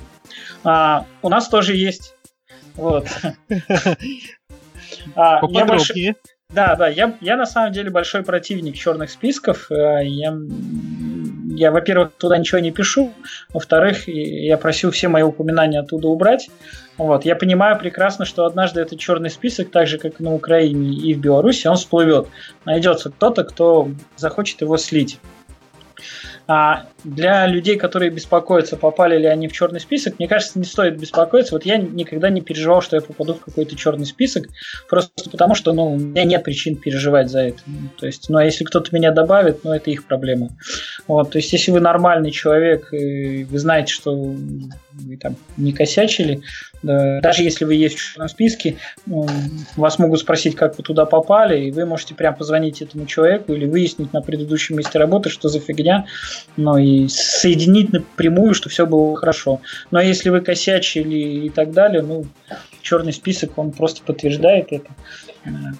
А, 0.64 1.06
у 1.22 1.28
нас 1.28 1.48
тоже 1.48 1.76
есть. 1.76 2.14
Вот. 2.74 3.06
А, 5.14 5.40
я 5.48 5.64
большой... 5.64 6.14
Да, 6.50 6.76
да, 6.76 6.88
я, 6.88 7.16
я 7.20 7.36
на 7.36 7.46
самом 7.46 7.72
деле 7.72 7.90
большой 7.90 8.22
противник 8.22 8.76
черных 8.76 9.10
списков. 9.10 9.70
Э, 9.70 10.04
я, 10.04 10.36
я, 11.56 11.72
во-первых, 11.72 12.12
туда 12.16 12.38
ничего 12.38 12.60
не 12.60 12.70
пишу, 12.70 13.12
во-вторых, 13.52 14.06
я 14.06 14.56
просил 14.56 14.92
все 14.92 15.08
мои 15.08 15.22
упоминания 15.22 15.80
оттуда 15.80 16.08
убрать. 16.08 16.48
Вот, 16.98 17.24
я 17.24 17.34
понимаю 17.34 17.78
прекрасно, 17.78 18.24
что 18.24 18.44
однажды 18.46 18.80
этот 18.80 18.98
черный 18.98 19.30
список, 19.30 19.70
так 19.70 19.86
же 19.88 19.98
как 19.98 20.20
и 20.20 20.22
на 20.22 20.34
Украине 20.34 20.96
и 20.96 21.14
в 21.14 21.18
Беларуси, 21.18 21.66
он 21.66 21.76
всплывет. 21.76 22.28
Найдется 22.64 23.10
кто-то, 23.10 23.42
кто 23.42 23.88
захочет 24.16 24.60
его 24.60 24.76
слить. 24.76 25.18
А 26.46 26.86
для 27.04 27.46
людей, 27.46 27.76
которые 27.76 28.10
беспокоятся, 28.10 28.76
попали 28.76 29.18
ли 29.18 29.26
они 29.26 29.48
в 29.48 29.52
черный 29.52 29.80
список, 29.80 30.18
мне 30.18 30.28
кажется, 30.28 30.58
не 30.58 30.64
стоит 30.64 30.98
беспокоиться. 30.98 31.54
Вот 31.54 31.64
я 31.64 31.76
никогда 31.76 32.30
не 32.30 32.40
переживал, 32.40 32.82
что 32.82 32.96
я 32.96 33.02
попаду 33.02 33.34
в 33.34 33.40
какой-то 33.40 33.76
черный 33.76 34.06
список, 34.06 34.46
просто 34.88 35.30
потому 35.30 35.54
что 35.54 35.72
ну, 35.72 35.92
у 35.92 35.98
меня 35.98 36.24
нет 36.24 36.44
причин 36.44 36.76
переживать 36.76 37.30
за 37.30 37.40
это. 37.40 37.58
То 37.98 38.06
есть, 38.06 38.28
ну 38.28 38.38
а 38.38 38.44
если 38.44 38.64
кто-то 38.64 38.94
меня 38.94 39.10
добавит, 39.10 39.64
ну 39.64 39.72
это 39.72 39.90
их 39.90 40.06
проблема. 40.06 40.50
Вот, 41.06 41.30
то 41.30 41.38
есть, 41.38 41.52
если 41.52 41.70
вы 41.70 41.80
нормальный 41.80 42.30
человек, 42.30 42.92
и 42.92 43.44
вы 43.44 43.58
знаете, 43.58 43.92
что 43.92 44.14
вы 44.14 45.16
там 45.16 45.36
не 45.56 45.72
косячили, 45.72 46.42
даже 46.86 47.42
если 47.42 47.64
вы 47.64 47.74
есть 47.74 47.96
в 47.96 48.12
черном 48.12 48.28
списке, 48.28 48.76
ну, 49.06 49.26
вас 49.76 49.98
могут 49.98 50.20
спросить, 50.20 50.54
как 50.54 50.76
вы 50.78 50.84
туда 50.84 51.04
попали, 51.04 51.66
и 51.66 51.70
вы 51.70 51.84
можете 51.84 52.14
прям 52.14 52.34
позвонить 52.34 52.82
этому 52.82 53.06
человеку 53.06 53.52
или 53.52 53.66
выяснить 53.66 54.12
на 54.12 54.22
предыдущем 54.22 54.76
месте 54.76 54.98
работы, 54.98 55.28
что 55.28 55.48
за 55.48 55.60
фигня, 55.60 56.06
ну 56.56 56.76
и 56.76 57.08
соединить 57.08 57.92
напрямую, 57.92 58.54
что 58.54 58.68
все 58.68 58.86
было 58.86 59.16
хорошо. 59.16 59.60
Но 59.90 60.00
если 60.00 60.30
вы 60.30 60.40
косячили 60.40 61.46
и 61.46 61.50
так 61.50 61.72
далее, 61.72 62.02
ну, 62.02 62.26
черный 62.82 63.12
список, 63.12 63.58
он 63.58 63.72
просто 63.72 64.02
подтверждает 64.02 64.68
это. 64.70 64.90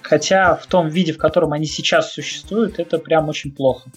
Хотя 0.01 0.55
в 0.55 0.65
том 0.67 0.89
виде, 0.89 1.13
в 1.13 1.17
котором 1.17 1.53
они 1.53 1.65
сейчас 1.65 2.13
существуют, 2.13 2.79
это 2.79 2.97
прям 2.97 3.29
очень 3.29 3.51
плохо. 3.51 3.89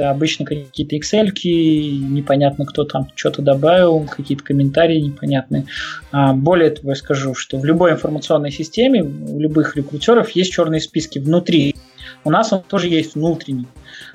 Это 0.00 0.10
обычно 0.10 0.46
какие-то 0.46 0.96
Excel, 0.96 1.30
непонятно, 1.30 2.64
кто 2.64 2.84
там 2.84 3.08
что-то 3.14 3.42
добавил, 3.42 4.06
какие-то 4.06 4.42
комментарии 4.42 4.98
непонятные. 4.98 5.66
А, 6.10 6.32
более 6.32 6.70
того, 6.70 6.90
я 6.90 6.94
скажу, 6.94 7.34
что 7.34 7.58
в 7.58 7.64
любой 7.64 7.92
информационной 7.92 8.50
системе, 8.50 9.02
у 9.02 9.38
любых 9.38 9.76
рекрутеров 9.76 10.30
есть 10.30 10.52
черные 10.52 10.80
списки 10.80 11.18
внутри. 11.18 11.76
У 12.24 12.30
нас 12.30 12.52
он 12.52 12.62
тоже 12.62 12.88
есть 12.88 13.14
внутренний. 13.14 13.66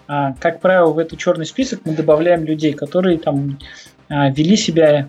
А, 0.07 0.33
как 0.39 0.59
правило, 0.59 0.91
в 0.91 0.97
этот 0.97 1.19
черный 1.19 1.45
список 1.45 1.81
мы 1.85 1.95
добавляем 1.95 2.45
людей, 2.45 2.73
которые 2.73 3.19
там 3.19 3.59
а, 4.09 4.31
вели 4.31 4.57
себя 4.57 5.07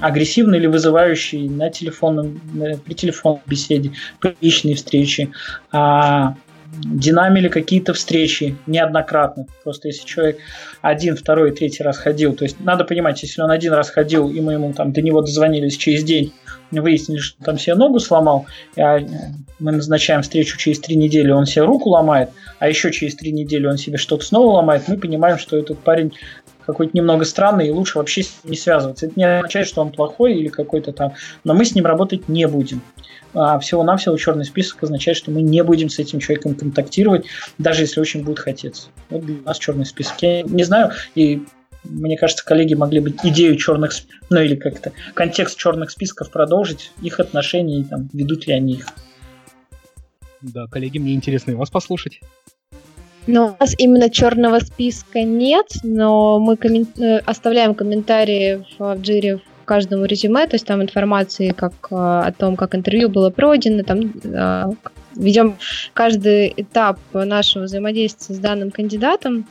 агрессивно 0.00 0.54
или 0.54 0.66
вызывающий 0.66 1.48
на 1.48 1.68
телефонном, 1.68 2.40
при 2.84 2.94
телефонной 2.94 3.40
беседе, 3.46 3.92
при 4.20 4.36
личной 4.40 4.74
встрече, 4.74 5.30
динамили 6.72 7.48
какие-то 7.48 7.92
встречи 7.92 8.56
неоднократно. 8.66 9.46
Просто 9.62 9.88
если 9.88 10.06
человек 10.06 10.38
один, 10.80 11.16
второй, 11.16 11.52
третий 11.52 11.82
раз 11.82 11.98
ходил, 11.98 12.34
то 12.34 12.44
есть 12.44 12.60
надо 12.60 12.84
понимать, 12.84 13.22
если 13.22 13.42
он 13.42 13.50
один 13.50 13.72
раз 13.72 13.90
ходил, 13.90 14.30
и 14.30 14.40
мы 14.40 14.54
ему 14.54 14.72
там 14.72 14.92
до 14.92 15.02
него 15.02 15.20
дозвонились 15.20 15.76
через 15.76 16.02
день, 16.02 16.32
выяснили, 16.70 17.18
что 17.18 17.42
там 17.44 17.58
себе 17.58 17.74
ногу 17.74 17.98
сломал, 18.00 18.46
а 18.78 18.98
мы 19.58 19.72
назначаем 19.72 20.22
встречу 20.22 20.56
через 20.56 20.80
три 20.80 20.96
недели, 20.96 21.30
он 21.30 21.44
себе 21.44 21.64
руку 21.64 21.90
ломает, 21.90 22.30
а 22.58 22.68
еще 22.68 22.90
через 22.90 23.14
три 23.16 23.32
недели 23.32 23.66
он 23.66 23.76
себе 23.76 23.98
что-то 23.98 24.24
снова 24.24 24.56
ломает, 24.56 24.88
мы 24.88 24.96
понимаем, 24.96 25.38
что 25.38 25.56
этот 25.58 25.78
парень 25.80 26.12
какой-то 26.66 26.96
немного 26.96 27.24
странный, 27.24 27.68
и 27.68 27.70
лучше 27.70 27.98
вообще 27.98 28.22
не 28.44 28.56
связываться. 28.56 29.06
Это 29.06 29.14
не 29.16 29.24
означает, 29.24 29.66
что 29.66 29.80
он 29.80 29.92
плохой 29.92 30.34
или 30.34 30.48
какой-то 30.48 30.92
там, 30.92 31.14
но 31.44 31.54
мы 31.54 31.64
с 31.64 31.74
ним 31.74 31.86
работать 31.86 32.28
не 32.28 32.46
будем. 32.46 32.82
А 33.34 33.58
всего-навсего 33.58 34.16
черный 34.16 34.44
список 34.44 34.82
означает, 34.82 35.16
что 35.16 35.30
мы 35.30 35.40
не 35.42 35.62
будем 35.64 35.88
с 35.88 35.98
этим 35.98 36.20
человеком 36.20 36.54
контактировать, 36.54 37.24
даже 37.58 37.82
если 37.82 38.00
очень 38.00 38.24
будет 38.24 38.38
хотеться. 38.38 38.88
Вот 39.08 39.24
для 39.24 39.36
нас 39.42 39.58
черный 39.58 39.86
список. 39.86 40.20
Я 40.20 40.42
не 40.42 40.64
знаю, 40.64 40.90
и 41.14 41.42
мне 41.84 42.16
кажется, 42.16 42.44
коллеги 42.44 42.74
могли 42.74 43.00
бы 43.00 43.14
идею 43.24 43.56
черных, 43.56 43.92
ну 44.30 44.40
или 44.40 44.54
как-то 44.54 44.92
контекст 45.14 45.58
черных 45.58 45.90
списков 45.90 46.30
продолжить, 46.30 46.92
их 47.00 47.20
отношения, 47.20 47.80
и 47.80 47.84
там, 47.84 48.08
ведут 48.12 48.46
ли 48.46 48.52
они 48.52 48.74
их. 48.74 48.86
Да, 50.42 50.66
коллеги, 50.66 50.98
мне 50.98 51.14
интересно 51.14 51.52
и 51.52 51.54
вас 51.54 51.70
послушать. 51.70 52.20
Ну, 53.26 53.46
у 53.46 53.56
нас 53.60 53.74
именно 53.78 54.10
черного 54.10 54.58
списка 54.58 55.22
нет, 55.22 55.66
но 55.84 56.38
мы 56.40 56.56
коммен... 56.56 56.86
Э, 56.98 57.18
оставляем 57.18 57.74
комментарии 57.74 58.64
в 58.78 58.96
джире 59.00 59.36
в 59.36 59.64
каждому 59.64 60.06
резюме, 60.06 60.46
то 60.46 60.56
есть 60.56 60.66
там 60.66 60.82
информации 60.82 61.50
как 61.50 61.72
э, 61.90 61.94
о 61.94 62.32
том, 62.36 62.56
как 62.56 62.74
интервью 62.74 63.08
было 63.08 63.30
пройдено, 63.30 63.84
там 63.84 64.12
э, 64.24 64.64
ведем 65.14 65.56
каждый 65.94 66.52
этап 66.56 66.98
нашего 67.12 67.64
взаимодействия 67.64 68.34
с 68.34 68.38
данным 68.38 68.70
кандидатом. 68.70 69.46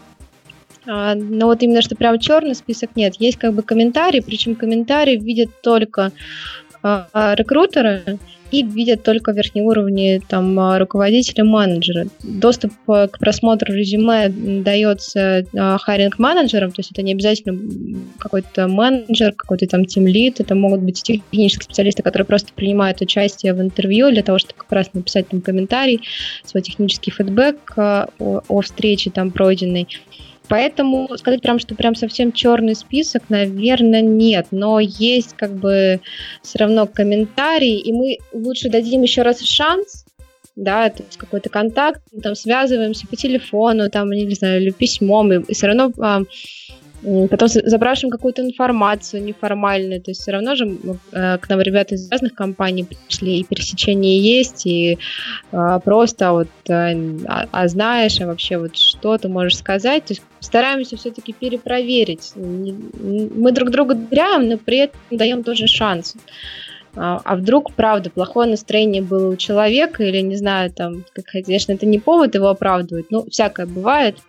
А, 0.85 1.15
но 1.15 1.45
вот 1.45 1.61
именно 1.61 1.81
что 1.81 1.95
прям 1.95 2.19
черный 2.19 2.55
список 2.55 2.95
нет. 2.95 3.15
Есть 3.19 3.37
как 3.37 3.53
бы 3.53 3.61
комментарии, 3.61 4.19
причем 4.19 4.55
комментарии 4.55 5.15
видят 5.17 5.49
только 5.61 6.11
рекрутеры, 6.83 8.19
и 8.51 8.63
видят 8.63 9.03
только 9.03 9.31
верхние 9.31 9.63
уровни 9.63 10.21
там, 10.27 10.59
а, 10.59 10.77
руководителя, 10.77 11.43
менеджера. 11.43 12.07
Доступ 12.21 12.73
э, 12.89 13.07
к 13.07 13.17
просмотру 13.17 13.73
резюме 13.73 14.29
дается 14.29 15.45
хайринг 15.53 16.19
менеджерам, 16.19 16.71
то 16.71 16.79
есть 16.79 16.91
это 16.91 17.01
не 17.01 17.13
обязательно 17.13 17.57
какой-то 18.19 18.67
менеджер, 18.67 19.33
какой-то 19.33 19.67
там 19.67 19.85
тимлит, 19.85 20.41
это 20.41 20.53
могут 20.53 20.81
быть 20.81 21.01
технические 21.01 21.63
специалисты, 21.63 22.03
которые 22.03 22.25
просто 22.25 22.51
принимают 22.53 22.99
участие 23.01 23.53
в 23.53 23.61
интервью 23.61 24.11
для 24.11 24.21
того, 24.21 24.37
чтобы 24.37 24.55
как 24.57 24.71
раз 24.71 24.93
написать 24.93 25.29
там 25.29 25.41
комментарий, 25.41 26.01
свой 26.43 26.61
технический 26.61 27.11
фидбэк 27.11 27.73
э, 27.77 28.05
о 28.19 28.61
встрече 28.61 29.11
там 29.11 29.31
пройденной. 29.31 29.87
Поэтому 30.51 31.07
сказать 31.17 31.41
прям, 31.41 31.59
что 31.59 31.75
прям 31.75 31.95
совсем 31.95 32.33
черный 32.33 32.75
список, 32.75 33.23
наверное, 33.29 34.01
нет. 34.01 34.47
Но 34.51 34.81
есть 34.81 35.33
как 35.37 35.53
бы 35.55 36.01
все 36.43 36.59
равно 36.59 36.87
комментарии, 36.87 37.79
и 37.79 37.93
мы 37.93 38.17
лучше 38.33 38.69
дадим 38.69 39.01
еще 39.01 39.21
раз 39.21 39.39
шанс, 39.39 40.03
да, 40.57 40.89
то 40.89 41.03
есть 41.03 41.15
какой-то 41.15 41.47
контакт, 41.47 42.01
там 42.21 42.35
связываемся 42.35 43.07
по 43.07 43.15
телефону, 43.15 43.89
там, 43.89 44.11
не 44.11 44.35
знаю, 44.35 44.61
или 44.61 44.71
письмом, 44.71 45.31
и, 45.31 45.41
и 45.41 45.53
все 45.53 45.67
равно 45.67 45.93
а, 46.01 46.23
Потом 47.01 47.47
запрашиваем 47.47 48.11
какую-то 48.11 48.43
информацию 48.43 49.23
неформальную, 49.23 50.01
то 50.01 50.11
есть 50.11 50.21
все 50.21 50.31
равно 50.31 50.55
же 50.55 50.77
э, 51.11 51.37
к 51.39 51.49
нам 51.49 51.59
ребята 51.59 51.95
из 51.95 52.11
разных 52.11 52.35
компаний 52.35 52.83
пришли, 52.83 53.39
и 53.39 53.43
пересечения 53.43 54.19
есть, 54.19 54.67
и 54.67 54.99
э, 55.51 55.79
просто 55.83 56.31
вот, 56.31 56.47
э, 56.69 56.93
а, 57.27 57.47
а 57.51 57.67
знаешь, 57.67 58.21
а 58.21 58.27
вообще 58.27 58.59
вот 58.59 58.77
что 58.77 59.17
ты 59.17 59.29
можешь 59.29 59.57
сказать, 59.57 60.05
то 60.05 60.13
есть 60.13 60.21
стараемся 60.39 60.95
все-таки 60.95 61.33
перепроверить. 61.33 62.33
Мы 62.35 63.51
друг 63.51 63.71
друга 63.71 63.95
доверяем, 63.95 64.47
но 64.47 64.57
при 64.57 64.77
этом 64.77 64.99
даем 65.09 65.43
тоже 65.43 65.65
шанс. 65.65 66.15
А, 66.95 67.19
а 67.25 67.35
вдруг, 67.35 67.73
правда, 67.73 68.11
плохое 68.11 68.47
настроение 68.47 69.01
было 69.01 69.31
у 69.31 69.35
человека, 69.37 70.03
или, 70.03 70.19
не 70.19 70.35
знаю, 70.35 70.71
там, 70.71 71.03
конечно, 71.31 71.71
это 71.71 71.87
не 71.87 71.97
повод 71.97 72.35
его 72.35 72.49
оправдывать, 72.49 73.09
но 73.09 73.25
всякое 73.25 73.65
бывает– 73.65 74.17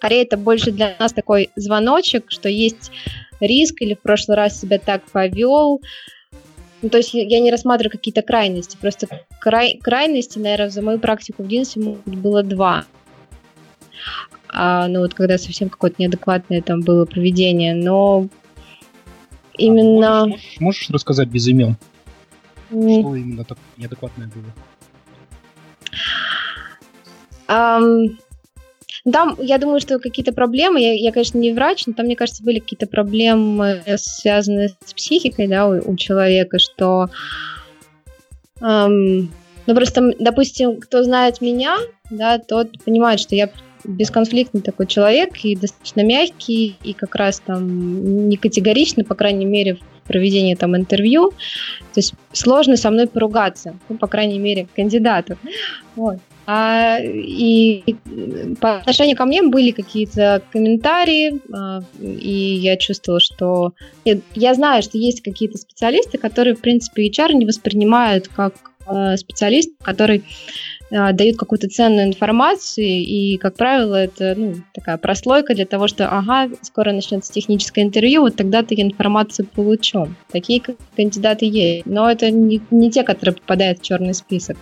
Скорее, 0.00 0.22
это 0.22 0.38
больше 0.38 0.70
для 0.70 0.96
нас 0.98 1.12
такой 1.12 1.50
звоночек, 1.56 2.30
что 2.30 2.48
есть 2.48 2.90
риск 3.38 3.82
или 3.82 3.92
в 3.92 4.00
прошлый 4.00 4.34
раз 4.34 4.58
себя 4.58 4.78
так 4.78 5.04
повел. 5.10 5.82
Ну, 6.80 6.88
то 6.88 6.96
есть 6.96 7.12
я 7.12 7.38
не 7.38 7.50
рассматриваю 7.50 7.90
какие-то 7.90 8.22
крайности. 8.22 8.78
Просто 8.80 9.08
край, 9.40 9.78
крайности, 9.78 10.38
наверное, 10.38 10.70
за 10.70 10.80
мою 10.80 10.98
практику 10.98 11.42
в 11.42 11.48
Динсе 11.48 11.80
было 12.06 12.42
два. 12.42 12.86
А, 14.48 14.88
ну 14.88 15.00
вот 15.00 15.12
когда 15.12 15.36
совсем 15.36 15.68
какое-то 15.68 15.96
неадекватное 15.98 16.62
там 16.62 16.80
было 16.80 17.04
поведение, 17.04 17.74
но 17.74 18.26
именно... 19.58 20.22
А 20.22 20.26
можешь, 20.28 20.60
можешь, 20.60 20.88
рассказать 20.88 21.28
без 21.28 21.46
имен? 21.46 21.76
Mm. 22.70 23.00
Что 23.00 23.16
именно 23.16 23.44
так 23.44 23.58
неадекватное 23.76 24.28
было? 24.28 24.46
Um, 27.48 28.16
там, 29.10 29.36
я 29.40 29.58
думаю, 29.58 29.80
что 29.80 29.98
какие-то 29.98 30.32
проблемы, 30.32 30.80
я, 30.80 30.92
я, 30.92 31.12
конечно, 31.12 31.38
не 31.38 31.52
врач, 31.52 31.86
но 31.86 31.92
там, 31.92 32.06
мне 32.06 32.16
кажется, 32.16 32.42
были 32.42 32.58
какие-то 32.58 32.86
проблемы, 32.86 33.82
связанные 33.96 34.70
с 34.84 34.92
психикой, 34.92 35.46
да, 35.48 35.68
у, 35.68 35.92
у 35.92 35.96
человека, 35.96 36.58
что, 36.58 37.08
эм, 38.60 39.30
ну, 39.66 39.74
просто, 39.74 40.12
допустим, 40.18 40.80
кто 40.80 41.02
знает 41.02 41.40
меня, 41.40 41.78
да, 42.10 42.38
тот 42.38 42.82
понимает, 42.84 43.20
что 43.20 43.34
я 43.34 43.50
бесконфликтный 43.84 44.60
такой 44.60 44.86
человек 44.86 45.36
и 45.44 45.56
достаточно 45.56 46.02
мягкий, 46.02 46.76
и 46.82 46.92
как 46.92 47.14
раз 47.14 47.40
там 47.40 48.28
не 48.28 48.36
категоричный, 48.36 49.04
по 49.04 49.14
крайней 49.14 49.46
мере, 49.46 49.76
в 49.76 50.06
проведении 50.06 50.54
там 50.54 50.76
интервью. 50.76 51.30
То 51.30 52.00
есть 52.00 52.14
сложно 52.32 52.76
со 52.76 52.90
мной 52.90 53.06
поругаться, 53.06 53.76
ну, 53.88 53.96
по 53.96 54.06
крайней 54.06 54.38
мере, 54.38 54.68
кандидату. 54.74 55.38
Вот. 55.96 56.18
А, 56.46 56.98
и 57.00 57.94
по 58.60 58.76
отношению 58.78 59.16
ко 59.16 59.24
мне 59.24 59.42
были 59.42 59.70
какие-то 59.70 60.42
комментарии, 60.52 61.40
а, 61.52 61.82
и 62.00 62.58
я 62.60 62.76
чувствовала, 62.76 63.20
что... 63.20 63.72
Я, 64.04 64.18
я 64.34 64.54
знаю, 64.54 64.82
что 64.82 64.98
есть 64.98 65.22
какие-то 65.22 65.58
специалисты, 65.58 66.18
которые, 66.18 66.54
в 66.54 66.60
принципе, 66.60 67.08
HR 67.08 67.34
не 67.34 67.46
воспринимают 67.46 68.28
как 68.28 68.54
а, 68.86 69.16
специалист, 69.16 69.70
который 69.82 70.24
а, 70.90 71.12
дают 71.12 71.36
какую-то 71.36 71.68
ценную 71.68 72.08
информацию, 72.08 72.86
и, 72.86 73.36
как 73.36 73.54
правило, 73.54 73.94
это 73.94 74.34
ну, 74.36 74.54
такая 74.74 74.96
прослойка 74.96 75.54
для 75.54 75.66
того, 75.66 75.86
что, 75.86 76.08
ага, 76.08 76.50
скоро 76.62 76.92
начнется 76.92 77.32
техническое 77.32 77.82
интервью, 77.82 78.22
вот 78.22 78.34
тогда 78.34 78.62
ты 78.64 78.74
информацию 78.80 79.46
получу. 79.46 80.08
Такие 80.32 80.62
кандидаты 80.96 81.46
есть, 81.46 81.86
но 81.86 82.10
это 82.10 82.30
не, 82.30 82.60
не 82.70 82.90
те, 82.90 83.04
которые 83.04 83.36
попадают 83.36 83.78
в 83.78 83.82
черный 83.82 84.14
список. 84.14 84.56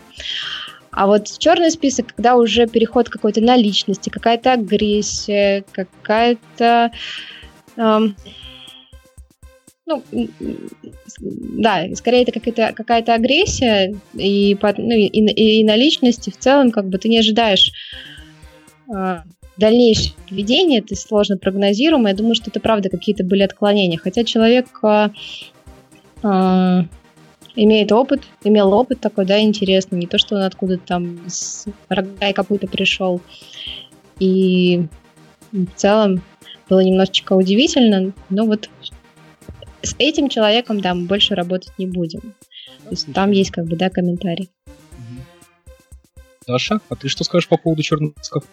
А 0.91 1.07
вот 1.07 1.27
черный 1.39 1.71
список, 1.71 2.15
когда 2.15 2.37
уже 2.37 2.67
переход 2.67 3.09
какой-то 3.09 3.41
на 3.41 3.57
личности, 3.57 4.09
какая-то 4.09 4.53
агрессия, 4.53 5.65
какая-то... 5.73 6.91
Эм, 7.77 8.17
ну, 9.87 10.03
да, 11.21 11.87
скорее 11.95 12.23
это 12.23 12.33
какая-то 12.33 12.73
какая 12.75 13.03
агрессия, 13.03 13.95
и, 14.15 14.57
ну, 14.61 14.91
и, 14.91 15.07
и, 15.07 15.61
и 15.61 15.65
на 15.65 15.77
личности 15.77 16.31
в 16.31 16.37
целом 16.37 16.71
как 16.71 16.89
бы 16.89 16.99
ты 16.99 17.09
не 17.09 17.19
ожидаешь 17.19 17.73
э, 18.95 19.19
дальнейшее 19.59 20.15
поведение, 20.29 20.81
это 20.81 20.95
сложно 20.95 21.37
прогнозируемо. 21.37 22.11
Я 22.11 22.15
думаю, 22.15 22.35
что 22.35 22.51
это 22.51 22.61
правда 22.61 22.89
какие-то 22.89 23.25
были 23.25 23.43
отклонения. 23.43 23.99
Хотя 23.99 24.25
человек 24.25 24.67
э, 24.83 25.09
э, 26.23 26.83
имеет 27.65 27.93
опыт, 27.93 28.23
имел 28.45 28.73
опыт 28.73 29.01
такой, 29.01 29.27
да, 29.27 29.41
интересный, 29.41 29.99
не 29.99 30.07
то, 30.07 30.19
что 30.19 30.37
он 30.37 30.43
откуда-то 30.43 30.83
там 30.87 31.19
с 31.29 31.67
рога 31.89 32.29
и 32.29 32.33
копыта 32.33 32.67
пришел. 32.67 33.21
И 34.19 34.87
в 35.53 35.67
целом 35.75 36.23
было 36.69 36.81
немножечко 36.81 37.33
удивительно, 37.33 38.13
но 38.31 38.45
вот 38.45 38.71
с 39.83 39.95
этим 39.99 40.29
человеком, 40.29 40.81
да, 40.81 40.95
мы 40.95 41.07
больше 41.07 41.35
работать 41.35 41.73
не 41.79 41.87
будем. 41.87 42.21
То 42.85 42.91
есть 42.91 43.13
там 43.13 43.31
есть 43.33 43.51
как 43.51 43.67
бы, 43.67 43.77
да, 43.77 43.91
комментарий. 43.91 44.51
Даша, 46.47 46.81
а 46.89 46.97
ты 46.97 47.09
что 47.09 47.25
скажешь 47.25 47.49
по 47.49 47.59
поводу 47.59 47.83
черных 47.83 48.13
списков? 48.17 48.45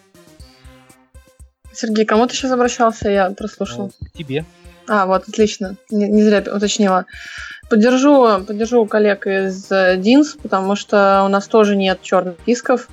Сергей, 1.72 2.04
кому 2.04 2.26
ты 2.26 2.34
сейчас 2.34 2.52
обращался? 2.52 3.10
Я 3.10 3.30
прослушал. 3.30 3.90
К 3.90 4.12
тебе. 4.16 4.44
А, 4.88 5.06
вот, 5.06 5.28
отлично. 5.28 5.76
Не, 5.90 6.08
не 6.08 6.22
зря 6.22 6.44
уточнила. 6.54 7.06
Поддержу, 7.68 8.44
поддержу 8.46 8.86
коллег 8.86 9.26
из 9.26 9.70
DINS, 9.70 10.38
потому 10.40 10.76
что 10.76 11.22
у 11.24 11.28
нас 11.28 11.48
тоже 11.48 11.76
нет 11.76 12.00
черных 12.00 12.34
списков. 12.40 12.88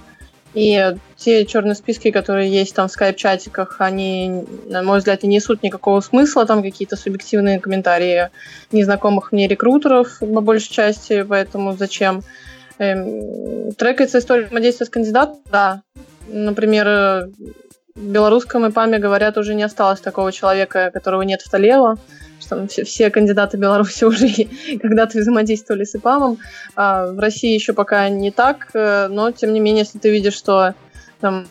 И 0.53 0.95
те 1.17 1.45
черные 1.45 1.73
списки, 1.73 2.11
которые 2.11 2.51
есть 2.51 2.75
там 2.75 2.87
в 2.87 2.91
скайп-чатиках, 2.91 3.77
они, 3.79 4.45
на 4.67 4.83
мой 4.83 4.99
взгляд, 4.99 5.23
не 5.23 5.29
несут 5.29 5.63
никакого 5.63 5.99
смысла, 6.01 6.45
там 6.45 6.61
какие-то 6.61 6.95
субъективные 6.95 7.59
комментарии 7.59 8.29
незнакомых 8.71 9.31
мне 9.31 9.47
рекрутеров 9.47 10.19
по 10.19 10.41
большей 10.41 10.71
части, 10.71 11.23
поэтому 11.23 11.75
зачем? 11.75 12.21
Эм, 12.77 13.71
трекается 13.73 14.19
история 14.19 14.45
взаимодействия 14.45 14.85
с 14.85 14.89
кандидатом, 14.89 15.39
да. 15.51 15.81
Например, 16.27 17.29
в 17.95 18.01
белорусском 18.01 18.67
ИПАМе, 18.67 18.99
говорят, 18.99 19.37
уже 19.37 19.55
не 19.55 19.63
осталось 19.63 20.01
такого 20.01 20.31
человека, 20.31 20.91
которого 20.93 21.23
нет 21.23 21.41
в 21.41 21.49
Толево, 21.49 21.97
что 22.39 22.67
все, 22.67 22.83
все 22.83 23.09
кандидаты 23.09 23.57
Беларуси 23.57 24.03
уже 24.05 24.27
когда-то 24.81 25.19
взаимодействовали 25.19 25.83
с 25.83 25.95
ИПАМом. 25.95 26.37
А 26.75 27.07
в 27.07 27.19
России 27.19 27.53
еще 27.53 27.73
пока 27.73 28.09
не 28.09 28.31
так, 28.31 28.69
э, 28.73 29.07
но 29.09 29.31
тем 29.31 29.53
не 29.53 29.59
менее, 29.59 29.83
если 29.83 29.99
ты 29.99 30.11
видишь, 30.11 30.35
что 30.35 30.75
там, 31.19 31.47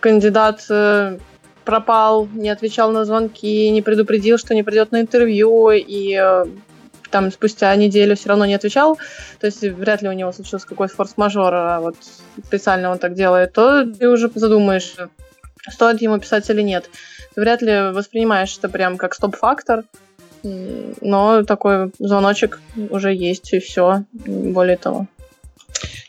кандидат 0.00 0.64
э, 0.70 1.18
пропал, 1.64 2.28
не 2.32 2.50
отвечал 2.50 2.90
на 2.92 3.04
звонки, 3.04 3.70
не 3.70 3.82
предупредил, 3.82 4.38
что 4.38 4.54
не 4.54 4.62
придет 4.62 4.92
на 4.92 5.00
интервью, 5.00 5.70
и 5.70 6.18
э, 6.20 6.44
там 7.10 7.30
спустя 7.30 7.74
неделю 7.76 8.16
все 8.16 8.30
равно 8.30 8.46
не 8.46 8.54
отвечал, 8.54 8.98
то 9.38 9.46
есть 9.46 9.62
вряд 9.62 10.02
ли 10.02 10.08
у 10.08 10.12
него 10.12 10.32
случился 10.32 10.66
какой-то 10.66 10.94
форс-мажор, 10.94 11.54
а 11.54 11.80
вот 11.80 11.96
специально 12.44 12.90
он 12.90 12.98
так 12.98 13.14
делает, 13.14 13.52
то 13.52 13.84
ты 13.84 14.08
уже 14.08 14.30
задумаешь, 14.34 14.96
стоит 15.70 16.02
ему 16.02 16.18
писать 16.18 16.48
или 16.50 16.62
нет. 16.62 16.90
Вряд 17.36 17.62
ли 17.62 17.90
воспринимаешь 17.92 18.56
это 18.58 18.68
прям 18.68 18.96
как 18.96 19.14
стоп-фактор, 19.14 19.84
но 20.42 21.44
такой 21.44 21.92
звоночек 21.98 22.60
уже 22.90 23.14
есть, 23.14 23.52
и 23.52 23.60
все, 23.60 24.04
более 24.12 24.76
того. 24.76 25.06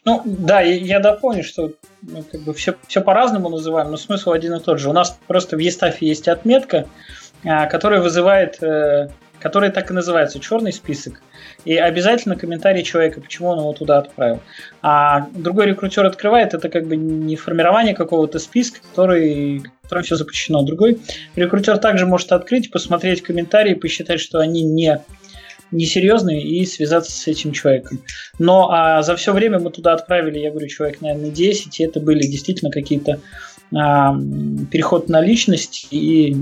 Ну, 0.06 0.22
да, 0.26 0.62
я 0.62 1.00
дополню, 1.00 1.44
что 1.44 1.72
ну, 2.02 2.24
как 2.30 2.42
бы 2.42 2.54
все, 2.54 2.76
все 2.88 3.02
по-разному 3.02 3.50
называем, 3.50 3.90
но 3.90 3.98
смысл 3.98 4.32
один 4.32 4.54
и 4.56 4.60
тот 4.60 4.80
же. 4.80 4.90
У 4.90 4.94
нас 4.94 5.18
просто 5.28 5.56
в 5.56 5.60
Естафе 5.60 6.06
есть 6.06 6.28
отметка, 6.28 6.88
а, 7.46 7.68
которая 7.68 8.02
вызывает 8.02 8.58
который 9.44 9.72
так 9.72 9.92
и 9.92 9.94
называется 9.94 10.40
черный 10.40 10.72
список. 10.72 11.22
И 11.66 11.76
обязательно 11.76 12.38
комментарий 12.38 12.82
человека, 12.82 13.20
почему 13.20 13.50
он 13.50 13.60
его 13.60 13.74
туда 13.74 13.98
отправил. 13.98 14.40
А 14.82 15.28
другой 15.34 15.66
рекрутер 15.66 16.06
открывает, 16.06 16.54
это 16.54 16.70
как 16.70 16.88
бы 16.88 16.96
не 16.96 17.36
формирование 17.36 17.94
какого-то 17.94 18.40
списка, 18.40 18.80
который, 18.90 19.62
которым 19.82 20.06
все 20.06 20.16
запрещено. 20.16 20.64
Другой 20.64 20.98
рекрутер 21.36 21.78
также 21.78 22.06
может 22.06 22.32
открыть, 22.32 22.72
посмотреть 22.72 23.22
комментарии, 23.22 23.74
посчитать, 23.74 24.22
что 24.22 24.40
они 24.40 24.64
не 24.64 25.02
несерьезные 25.72 26.42
и 26.42 26.66
связаться 26.66 27.12
с 27.12 27.28
этим 27.28 27.52
человеком. 27.52 28.00
Но 28.40 28.72
а 28.72 29.02
за 29.02 29.18
все 29.18 29.34
время 29.34 29.60
мы 29.60 29.72
туда 29.72 29.92
отправили, 29.92 30.40
я 30.40 30.52
говорю, 30.52 30.68
человек, 30.68 31.02
наверное, 31.02 31.32
10, 31.32 31.80
и 31.80 31.84
это 31.84 32.00
были 32.00 32.22
действительно 32.22 32.72
какие-то 32.72 33.20
а, 33.76 34.16
переход 34.72 35.10
на 35.10 35.20
личность 35.20 35.88
и 35.90 36.34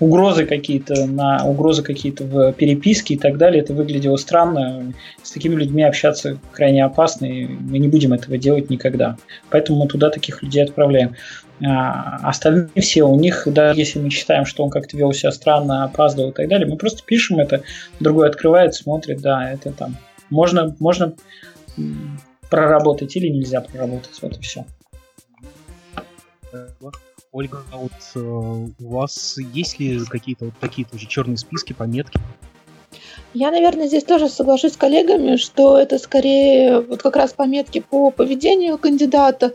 угрозы 0.00 0.46
какие-то 0.46 1.06
на 1.06 1.44
угрозы 1.44 1.82
какие-то 1.82 2.24
в 2.24 2.52
переписке 2.52 3.14
и 3.14 3.18
так 3.18 3.36
далее. 3.36 3.62
Это 3.62 3.74
выглядело 3.74 4.16
странно. 4.16 4.92
С 5.22 5.30
такими 5.30 5.54
людьми 5.54 5.82
общаться 5.82 6.38
крайне 6.52 6.84
опасно, 6.84 7.26
и 7.26 7.46
мы 7.46 7.78
не 7.78 7.88
будем 7.88 8.12
этого 8.12 8.38
делать 8.38 8.70
никогда. 8.70 9.16
Поэтому 9.50 9.82
мы 9.82 9.88
туда 9.88 10.10
таких 10.10 10.42
людей 10.42 10.62
отправляем. 10.62 11.14
А 11.64 12.18
остальные 12.28 12.68
все, 12.76 13.02
у 13.02 13.18
них, 13.18 13.42
да, 13.46 13.72
если 13.72 13.98
мы 13.98 14.10
считаем, 14.10 14.44
что 14.44 14.62
он 14.64 14.70
как-то 14.70 14.96
вел 14.96 15.12
себя 15.12 15.32
странно, 15.32 15.84
опаздывал 15.84 16.30
и 16.30 16.32
так 16.32 16.48
далее, 16.48 16.68
мы 16.68 16.76
просто 16.76 17.02
пишем 17.04 17.40
это, 17.40 17.62
другой 17.98 18.28
открывает, 18.28 18.74
смотрит, 18.74 19.20
да, 19.20 19.50
это 19.50 19.72
там. 19.72 19.96
Можно, 20.30 20.76
можно 20.78 21.14
проработать 22.48 23.16
или 23.16 23.28
нельзя 23.28 23.60
проработать, 23.60 24.22
вот 24.22 24.38
и 24.38 24.40
все. 24.40 24.64
Ольга, 27.32 27.62
а 27.72 27.76
вот 27.76 27.92
э, 28.14 28.18
у 28.20 28.88
вас 28.88 29.36
есть 29.38 29.78
ли 29.78 30.00
какие-то 30.04 30.46
вот 30.46 30.54
такие 30.60 30.86
тоже 30.86 31.06
черные 31.06 31.36
списки, 31.36 31.72
пометки? 31.72 32.18
Я, 33.34 33.50
наверное, 33.50 33.86
здесь 33.86 34.04
тоже 34.04 34.28
соглашусь 34.28 34.72
с 34.72 34.76
коллегами, 34.76 35.36
что 35.36 35.78
это 35.78 35.98
скорее 35.98 36.80
вот 36.80 37.02
как 37.02 37.16
раз 37.16 37.32
пометки 37.32 37.80
по 37.80 38.10
поведению 38.10 38.78
кандидата, 38.78 39.52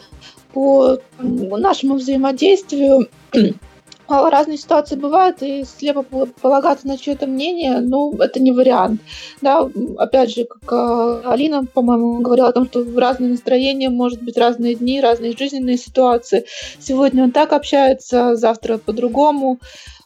по 0.53 0.99
нашему 1.19 1.95
взаимодействию 1.95 3.09
разные 4.07 4.57
ситуации 4.57 4.95
бывают, 4.95 5.41
и 5.41 5.63
слепо 5.63 6.03
полагаться 6.41 6.87
на 6.87 6.97
чье-то 6.97 7.27
мнение, 7.27 7.79
ну, 7.79 8.15
это 8.17 8.41
не 8.41 8.51
вариант. 8.51 9.01
Да, 9.41 9.69
опять 9.97 10.33
же, 10.33 10.45
как 10.45 10.71
а, 10.71 11.31
Алина, 11.31 11.65
по-моему, 11.65 12.19
говорила 12.19 12.49
о 12.49 12.53
том, 12.53 12.65
что 12.65 12.83
в 12.83 12.97
разные 12.97 13.31
настроения, 13.31 13.89
может 13.89 14.21
быть, 14.21 14.37
разные 14.37 14.75
дни, 14.75 15.01
разные 15.01 15.35
жизненные 15.37 15.77
ситуации. 15.77 16.45
Сегодня 16.79 17.23
он 17.23 17.31
так 17.31 17.53
общается, 17.53 18.35
завтра 18.35 18.77
по-другому. 18.77 19.59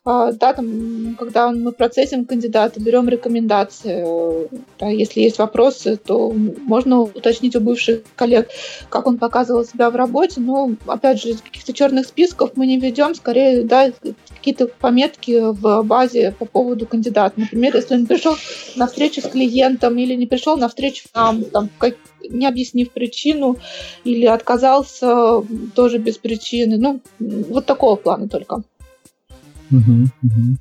А, 0.09 0.31
да, 0.31 0.53
там, 0.53 1.17
когда 1.19 1.51
мы 1.51 1.73
процессим 1.73 2.23
кандидата, 2.23 2.79
берем 2.79 3.09
рекомендации, 3.09 4.05
э, 4.07 4.47
да, 4.79 4.88
если 4.88 5.19
есть 5.19 5.38
вопросы, 5.38 5.97
то 5.97 6.31
можно 6.31 7.01
уточнить 7.01 7.57
у 7.57 7.59
бывших 7.59 8.03
коллег, 8.15 8.47
как 8.88 9.05
он 9.05 9.17
показывал 9.17 9.65
себя 9.65 9.89
в 9.89 9.97
работе, 9.97 10.39
но, 10.39 10.71
опять 10.85 11.21
же, 11.21 11.34
каких-то 11.34 11.73
черных 11.73 12.05
списков 12.05 12.51
мы 12.55 12.67
не 12.67 12.79
ведем, 12.79 13.15
скорее, 13.15 13.63
да, 13.63 13.91
какие-то 14.29 14.67
пометки 14.67 15.51
в 15.51 15.84
базе 15.84 16.34
по 16.39 16.45
поводу 16.45 16.88
кандидата. 16.88 17.38
Например, 17.38 17.75
если 17.75 17.95
он 17.95 18.05
пришел 18.05 18.38
на 18.77 18.88
встречу 18.88 19.19
с 19.19 19.27
клиентом 19.27 19.97
или 19.97 20.13
не 20.13 20.25
пришел 20.25 20.55
на 20.55 20.69
встречу 20.69 21.03
нам, 21.13 21.43
там, 21.43 21.69
как, 21.79 21.97
не 22.29 22.47
объяснив 22.47 22.93
причину, 22.93 23.57
или 24.05 24.25
отказался 24.25 25.43
тоже 25.75 25.97
без 25.97 26.17
причины. 26.17 26.77
Ну, 26.77 27.01
вот 27.19 27.65
такого 27.65 27.97
плана 27.97 28.29
только. 28.29 28.63
Угу, 29.72 30.10
угу. 30.23 30.57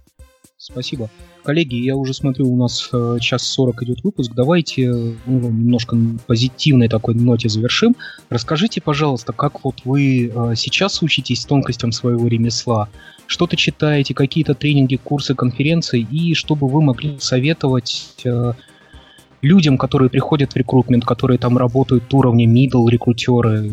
Спасибо. 0.59 1.11
Коллеги, 1.45 1.77
я 1.77 1.95
уже 1.95 2.12
смотрю, 2.12 2.51
у 2.51 2.57
нас 2.57 2.89
э, 2.93 3.19
час 3.20 3.43
40 3.45 3.85
идет 3.85 4.03
выпуск. 4.03 4.33
Давайте 4.35 4.91
ну, 4.91 5.16
немножко 5.27 5.97
позитивной 6.27 6.89
такой 6.89 7.15
ноте 7.15 7.49
завершим. 7.49 7.95
Расскажите, 8.31 8.81
пожалуйста, 8.81 9.33
как 9.33 9.62
вот 9.65 9.77
вы 9.85 10.27
э, 10.35 10.55
сейчас 10.57 11.03
учитесь 11.03 11.45
тонкостям 11.45 11.93
своего 11.93 12.27
ремесла? 12.27 12.89
Что-то 13.27 13.57
читаете, 13.57 14.15
какие-то 14.15 14.55
тренинги, 14.55 14.97
курсы, 14.97 15.35
конференции? 15.35 16.01
И 16.11 16.35
чтобы 16.35 16.66
вы 16.69 16.83
могли 16.83 17.19
советовать 17.20 18.16
э, 18.24 18.55
людям, 19.43 19.78
которые 19.78 20.11
приходят 20.11 20.53
в 20.53 20.57
рекрутмент, 20.57 21.05
которые 21.05 21.39
там 21.39 21.59
работают 21.59 22.12
уровня 22.12 22.47
middle 22.47 22.91
рекрутеры, 22.91 23.70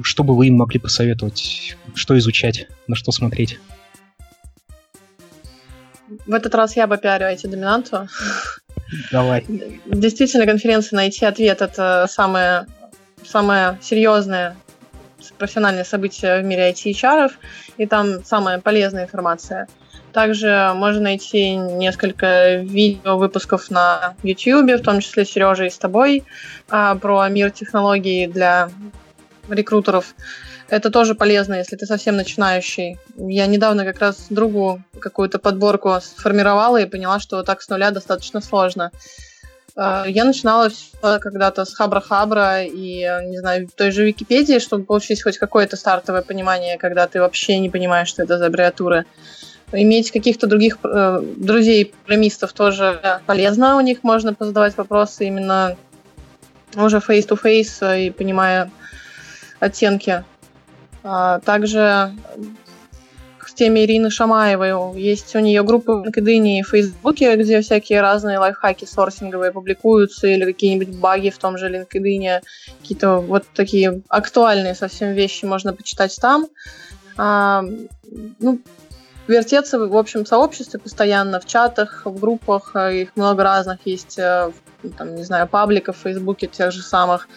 чтобы 0.00 0.34
вы 0.34 0.48
им 0.48 0.56
могли 0.56 0.80
посоветовать, 0.80 1.76
что 1.94 2.18
изучать, 2.18 2.66
на 2.88 2.96
что 2.96 3.12
смотреть? 3.12 3.60
В 6.26 6.34
этот 6.34 6.54
раз 6.54 6.76
я 6.76 6.86
бы 6.86 6.98
пиарю 6.98 7.26
IT-доминанту. 7.26 8.08
Давай. 9.10 9.44
Действительно, 9.86 10.46
конференция 10.46 10.96
найти 10.96 11.24
ответ– 11.24 11.60
это 11.62 12.06
самое, 12.08 12.66
самое 13.24 13.78
серьезное 13.80 14.56
профессиональное 15.38 15.84
событие 15.84 16.40
в 16.40 16.44
мире 16.44 16.70
IT-HR, 16.70 17.30
и 17.76 17.86
там 17.86 18.24
самая 18.24 18.58
полезная 18.58 19.04
информация. 19.04 19.68
Также 20.12 20.72
можно 20.74 21.00
найти 21.00 21.54
несколько 21.54 22.56
видео 22.56 23.16
выпусков 23.16 23.70
на 23.70 24.14
YouTube, 24.22 24.80
в 24.80 24.82
том 24.82 25.00
числе 25.00 25.24
Сережа 25.24 25.66
и 25.66 25.70
с 25.70 25.78
тобой, 25.78 26.24
а, 26.68 26.94
про 26.96 27.26
мир 27.28 27.50
технологий 27.50 28.26
для 28.26 28.70
рекрутеров. 29.48 30.14
Это 30.72 30.90
тоже 30.90 31.14
полезно, 31.14 31.56
если 31.56 31.76
ты 31.76 31.84
совсем 31.84 32.16
начинающий. 32.16 32.96
Я 33.18 33.46
недавно 33.46 33.84
как 33.84 33.98
раз 33.98 34.28
другу 34.30 34.82
какую-то 34.98 35.38
подборку 35.38 35.98
сформировала 36.00 36.78
и 36.78 36.86
поняла, 36.86 37.20
что 37.20 37.42
так 37.42 37.60
с 37.60 37.68
нуля 37.68 37.90
достаточно 37.90 38.40
сложно. 38.40 38.90
А, 39.76 40.06
я 40.08 40.24
начинала 40.24 40.70
когда-то 41.02 41.66
с 41.66 41.78
Хабра-Хабра 41.78 42.64
и, 42.64 43.00
не 43.26 43.38
знаю, 43.38 43.68
той 43.76 43.90
же 43.90 44.06
Википедии, 44.06 44.58
чтобы 44.60 44.84
получить 44.84 45.22
хоть 45.22 45.36
какое-то 45.36 45.76
стартовое 45.76 46.22
понимание, 46.22 46.78
когда 46.78 47.06
ты 47.06 47.20
вообще 47.20 47.58
не 47.58 47.68
понимаешь, 47.68 48.08
что 48.08 48.22
это 48.22 48.38
за 48.38 48.46
аббревиатура. 48.46 49.04
Иметь 49.72 50.10
каких-то 50.10 50.46
других 50.46 50.78
э, 50.82 51.20
друзей-программистов 51.36 52.54
тоже 52.54 53.20
полезно, 53.26 53.76
у 53.76 53.80
них 53.82 54.02
можно 54.02 54.32
позадавать 54.32 54.74
вопросы 54.78 55.26
именно 55.26 55.76
уже 56.74 56.96
face-to-face 56.96 57.82
-face 57.82 58.06
и 58.06 58.10
понимая 58.10 58.70
оттенки 59.60 60.24
также 61.02 62.12
в 63.52 63.54
теме 63.54 63.84
Ирины 63.84 64.08
Шамаевой. 64.08 64.98
Есть 64.98 65.34
у 65.36 65.38
нее 65.40 65.62
группы 65.62 65.92
в 65.92 66.02
LinkedIn 66.04 66.60
и 66.60 66.62
Фейсбуке, 66.62 67.36
где 67.36 67.60
всякие 67.60 68.00
разные 68.00 68.38
лайфхаки 68.38 68.86
сорсинговые 68.86 69.52
публикуются, 69.52 70.26
или 70.26 70.44
какие-нибудь 70.44 70.96
баги 70.98 71.28
в 71.28 71.38
том 71.38 71.58
же 71.58 71.68
LinkedIn, 71.68 72.40
какие-то 72.80 73.18
вот 73.18 73.44
такие 73.54 74.00
актуальные 74.08 74.74
совсем 74.74 75.12
вещи 75.12 75.44
можно 75.44 75.74
почитать 75.74 76.16
там. 76.18 76.46
а, 77.18 77.62
ну, 78.38 78.60
вертеться 79.28 79.78
в 79.78 79.96
общем 79.96 80.24
сообществе 80.24 80.80
постоянно, 80.80 81.38
в 81.38 81.46
чатах, 81.46 82.02
в 82.06 82.18
группах, 82.18 82.74
их 82.74 83.14
много 83.16 83.42
разных 83.42 83.78
есть, 83.84 84.16
там, 84.16 85.14
не 85.14 85.24
знаю, 85.24 85.46
пабликов 85.46 85.96
в 85.96 86.00
Фейсбуке 86.00 86.46
тех 86.46 86.72
же 86.72 86.82
самых, 86.82 87.28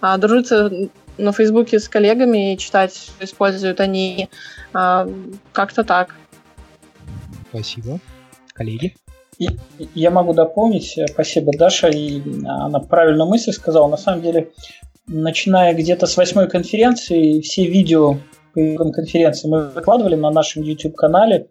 а, 0.00 0.16
дружиться 0.16 0.70
на 1.18 1.32
Фейсбуке 1.32 1.78
с 1.78 1.88
коллегами 1.88 2.54
и 2.54 2.58
читать, 2.58 2.94
что 2.94 3.24
используют 3.24 3.80
они, 3.80 4.28
а, 4.72 5.08
как-то 5.52 5.84
так. 5.84 6.14
Спасибо. 7.50 7.98
Коллеги? 8.52 8.96
И, 9.38 9.48
я 9.94 10.10
могу 10.10 10.32
дополнить, 10.32 10.98
спасибо 11.10 11.52
Даша, 11.56 11.88
и 11.88 12.20
она 12.44 12.80
правильную 12.80 13.28
мысль 13.28 13.52
сказала. 13.52 13.88
На 13.88 13.96
самом 13.96 14.22
деле, 14.22 14.50
начиная 15.06 15.74
где-то 15.74 16.06
с 16.06 16.16
восьмой 16.16 16.48
конференции, 16.48 17.40
все 17.40 17.66
видео 17.66 18.18
по 18.54 18.90
конференции 18.90 19.48
мы 19.48 19.68
выкладывали 19.68 20.16
на 20.16 20.30
нашем 20.30 20.62
YouTube-канале, 20.62 21.46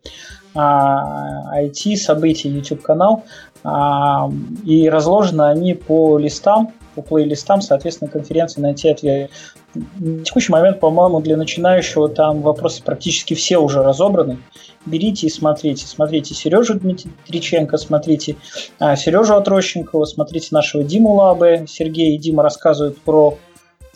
IT, 0.53 0.55
а, 0.55 1.97
события 1.97 2.49
YouTube-канал, 2.49 3.23
а, 3.63 4.29
и 4.65 4.89
разложены 4.89 5.43
они 5.43 5.73
по 5.73 6.17
листам, 6.17 6.73
по 6.97 7.03
плейлистам, 7.03 7.61
соответственно, 7.61 8.09
конференции 8.09 8.59
найти 8.59 8.89
ответ. 8.89 9.29
На 9.75 10.23
текущий 10.23 10.51
момент, 10.51 10.79
по-моему, 10.79 11.21
для 11.21 11.37
начинающего 11.37 12.09
там 12.09 12.41
вопросы 12.41 12.81
практически 12.81 13.35
все 13.35 13.59
уже 13.59 13.83
разобраны. 13.83 14.39
Берите 14.87 15.27
и 15.27 15.29
смотрите. 15.29 15.85
Смотрите 15.85 16.33
Сережу 16.33 16.79
Дмитриченко, 16.79 17.77
смотрите 17.77 18.35
а, 18.79 18.95
Сережу 18.95 19.35
Отрощенкова, 19.35 20.05
смотрите 20.05 20.47
нашего 20.51 20.83
Диму 20.83 21.13
Лабы. 21.13 21.65
Сергей 21.67 22.15
и 22.15 22.17
Дима 22.17 22.41
рассказывают 22.41 22.97
про 22.97 23.37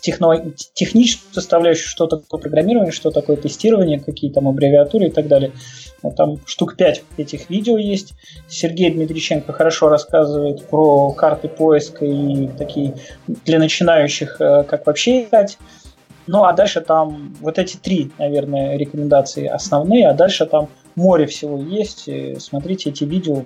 техно, 0.02 0.52
техническую 0.74 1.32
составляющую, 1.32 1.88
что 1.88 2.06
такое 2.06 2.40
программирование, 2.40 2.92
что 2.92 3.10
такое 3.10 3.36
тестирование, 3.36 4.00
какие 4.00 4.30
там 4.30 4.48
аббревиатуры 4.48 5.06
и 5.06 5.10
так 5.10 5.28
далее. 5.28 5.52
Вот 6.02 6.16
там 6.16 6.40
штук 6.44 6.76
пять 6.76 7.04
этих 7.16 7.48
видео 7.48 7.78
есть. 7.78 8.14
Сергей 8.48 8.90
Дмитриченко 8.90 9.52
хорошо 9.52 9.88
рассказывает 9.88 10.66
про 10.66 11.12
карты 11.12 11.48
поиска 11.48 12.04
и 12.04 12.48
такие 12.48 12.94
для 13.26 13.60
начинающих, 13.60 14.40
э, 14.40 14.64
как 14.64 14.86
вообще 14.86 15.24
искать. 15.24 15.56
Ну, 16.26 16.44
а 16.44 16.52
дальше 16.52 16.80
там 16.80 17.34
вот 17.40 17.58
эти 17.58 17.76
три, 17.76 18.10
наверное, 18.18 18.76
рекомендации 18.76 19.46
основные, 19.46 20.08
а 20.08 20.14
дальше 20.14 20.46
там 20.46 20.68
море 20.96 21.26
всего 21.26 21.58
есть. 21.58 22.08
Смотрите 22.40 22.90
эти 22.90 23.04
видео, 23.04 23.44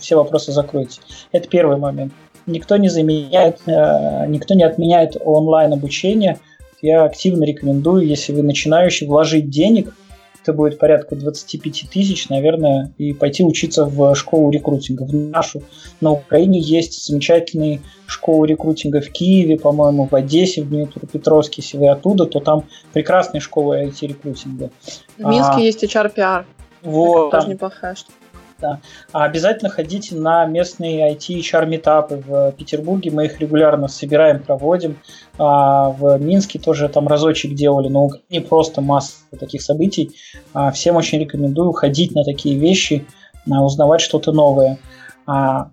все 0.00 0.16
вопросы 0.16 0.50
закройте. 0.52 1.00
Это 1.30 1.48
первый 1.48 1.76
момент 1.78 2.12
никто 2.46 2.76
не 2.76 2.88
заменяет, 2.88 3.60
э, 3.66 4.26
никто 4.28 4.54
не 4.54 4.64
отменяет 4.64 5.16
онлайн 5.24 5.72
обучение. 5.72 6.38
Я 6.80 7.04
активно 7.04 7.44
рекомендую, 7.44 8.06
если 8.06 8.32
вы 8.32 8.42
начинающий, 8.42 9.06
вложить 9.06 9.48
денег, 9.50 9.94
это 10.42 10.52
будет 10.52 10.78
порядка 10.78 11.14
25 11.14 11.88
тысяч, 11.88 12.28
наверное, 12.28 12.92
и 12.98 13.12
пойти 13.12 13.44
учиться 13.44 13.84
в 13.84 14.14
школу 14.16 14.50
рекрутинга, 14.50 15.04
в 15.04 15.14
нашу. 15.14 15.62
На 16.00 16.10
Украине 16.10 16.58
есть 16.58 17.06
замечательные 17.06 17.80
школы 18.06 18.48
рекрутинга 18.48 19.00
в 19.00 19.10
Киеве, 19.10 19.56
по-моему, 19.56 20.08
в 20.10 20.14
Одессе, 20.14 20.62
в 20.62 20.68
Дмитропетровске. 20.68 21.62
Если 21.62 21.78
вы 21.78 21.88
оттуда, 21.90 22.26
то 22.26 22.40
там 22.40 22.64
прекрасные 22.92 23.40
школы 23.40 23.84
IT-рекрутинга. 23.84 24.70
В 25.16 25.24
Минске 25.24 25.54
а, 25.56 25.60
есть 25.60 25.84
HR-PR. 25.84 26.44
Вот. 26.82 27.28
Это 27.28 27.38
тоже 27.38 27.50
неплохая 27.52 27.94
штука 27.94 28.21
да. 28.62 28.80
А 29.12 29.24
обязательно 29.24 29.68
ходите 29.68 30.14
на 30.14 30.46
местные 30.46 31.12
IT 31.12 31.40
HR 31.40 31.66
метапы 31.66 32.22
в 32.24 32.52
Петербурге. 32.52 33.10
Мы 33.10 33.26
их 33.26 33.40
регулярно 33.40 33.88
собираем, 33.88 34.42
проводим. 34.42 34.96
А 35.36 35.90
в 35.90 36.18
Минске 36.18 36.58
тоже 36.58 36.88
там 36.88 37.08
разочек 37.08 37.54
делали, 37.54 37.88
но 37.88 38.08
не 38.30 38.40
просто 38.40 38.80
масса 38.80 39.16
таких 39.38 39.60
событий. 39.60 40.12
А 40.54 40.70
всем 40.70 40.96
очень 40.96 41.18
рекомендую 41.18 41.72
ходить 41.72 42.14
на 42.14 42.24
такие 42.24 42.56
вещи, 42.56 43.04
а, 43.50 43.62
узнавать 43.62 44.00
что-то 44.00 44.32
новое. 44.32 44.78
А, 45.26 45.70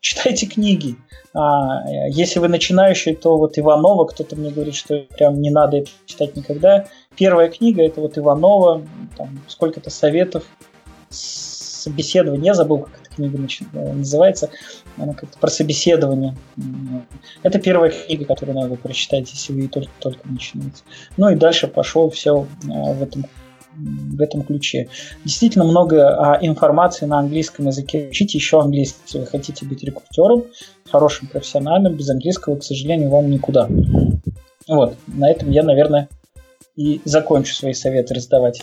читайте 0.00 0.46
книги. 0.46 0.96
А, 1.34 1.84
если 2.08 2.40
вы 2.40 2.48
начинающий, 2.48 3.14
то 3.14 3.36
вот 3.36 3.58
Иванова, 3.58 4.06
кто-то 4.06 4.34
мне 4.34 4.50
говорит, 4.50 4.74
что 4.74 5.04
прям 5.16 5.40
не 5.40 5.50
надо 5.50 5.76
это 5.76 5.90
читать 6.06 6.34
никогда. 6.36 6.86
Первая 7.16 7.48
книга 7.48 7.82
это 7.82 8.00
вот 8.00 8.16
Иванова, 8.16 8.82
там 9.16 9.40
сколько-то 9.46 9.90
советов 9.90 10.44
собеседование, 11.80 12.46
я 12.46 12.54
забыл, 12.54 12.78
как 12.78 13.00
эта 13.00 13.14
книга 13.14 13.38
э, 13.38 13.92
называется, 13.92 14.50
она 14.96 15.14
как-то 15.14 15.38
про 15.38 15.50
собеседование. 15.50 16.36
Это 17.42 17.58
первая 17.58 17.90
книга, 17.90 18.24
которую 18.24 18.56
надо 18.56 18.76
прочитать, 18.76 19.30
если 19.30 19.52
вы 19.52 19.68
только, 19.68 19.90
только 19.98 20.28
начинаете. 20.28 20.82
Ну 21.16 21.28
и 21.30 21.36
дальше 21.36 21.66
пошло 21.66 22.08
все 22.10 22.46
э, 22.64 22.66
в 22.66 23.02
этом 23.02 23.24
в 23.76 24.20
этом 24.20 24.42
ключе. 24.42 24.88
Действительно 25.24 25.64
много 25.64 26.08
а, 26.08 26.38
информации 26.44 27.06
на 27.06 27.20
английском 27.20 27.68
языке. 27.68 28.08
Учите 28.10 28.36
еще 28.36 28.60
английский, 28.60 29.00
если 29.06 29.20
вы 29.20 29.26
хотите 29.26 29.64
быть 29.64 29.82
рекрутером, 29.82 30.44
хорошим 30.90 31.28
профессиональным. 31.28 31.94
Без 31.94 32.10
английского, 32.10 32.56
к 32.56 32.64
сожалению, 32.64 33.10
вам 33.10 33.30
никуда. 33.30 33.68
Вот, 34.68 34.96
на 35.06 35.30
этом 35.30 35.50
я, 35.50 35.62
наверное, 35.62 36.08
и 36.76 37.00
закончу 37.04 37.54
свои 37.54 37.72
советы 37.72 38.14
раздавать. 38.14 38.62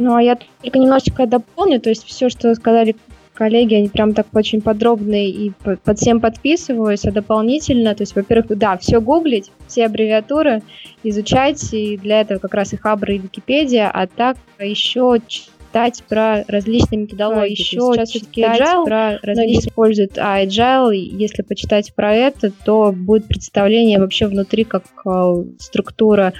Ну, 0.00 0.14
а 0.14 0.22
я 0.22 0.38
только 0.62 0.78
немножечко 0.78 1.26
дополню, 1.26 1.78
то 1.78 1.90
есть 1.90 2.04
все, 2.06 2.30
что 2.30 2.54
сказали 2.54 2.96
коллеги, 3.34 3.74
они 3.74 3.88
прям 3.88 4.14
так 4.14 4.26
очень 4.32 4.62
подробные 4.62 5.28
и 5.28 5.52
под 5.84 5.98
всем 5.98 6.20
подписываюсь, 6.20 7.04
а 7.04 7.12
дополнительно, 7.12 7.94
то 7.94 8.02
есть, 8.02 8.16
во-первых, 8.16 8.56
да, 8.56 8.78
все 8.78 9.00
гуглить, 9.00 9.50
все 9.66 9.84
аббревиатуры 9.86 10.62
изучать, 11.02 11.62
и 11.74 11.98
для 11.98 12.22
этого 12.22 12.38
как 12.38 12.54
раз 12.54 12.72
и 12.72 12.78
Хабр, 12.78 13.10
и 13.10 13.18
Википедия, 13.18 13.90
а 13.90 14.06
так 14.06 14.38
еще 14.58 15.20
читать 15.26 16.02
про 16.08 16.44
различные 16.48 17.02
методологии. 17.02 17.52
Еще 17.52 17.80
сейчас 17.80 18.08
все-таки 18.08 18.40
agile, 18.40 18.84
про 18.86 19.18
различные 19.22 19.58
используют, 19.58 20.16
а 20.16 20.42
agile, 20.42 20.94
если 20.94 21.42
почитать 21.42 21.94
про 21.94 22.14
это, 22.14 22.50
то 22.64 22.90
будет 22.90 23.26
представление 23.26 23.98
вообще 23.98 24.28
внутри, 24.28 24.64
как 24.64 24.84
э, 25.06 25.44
структура 25.58 26.32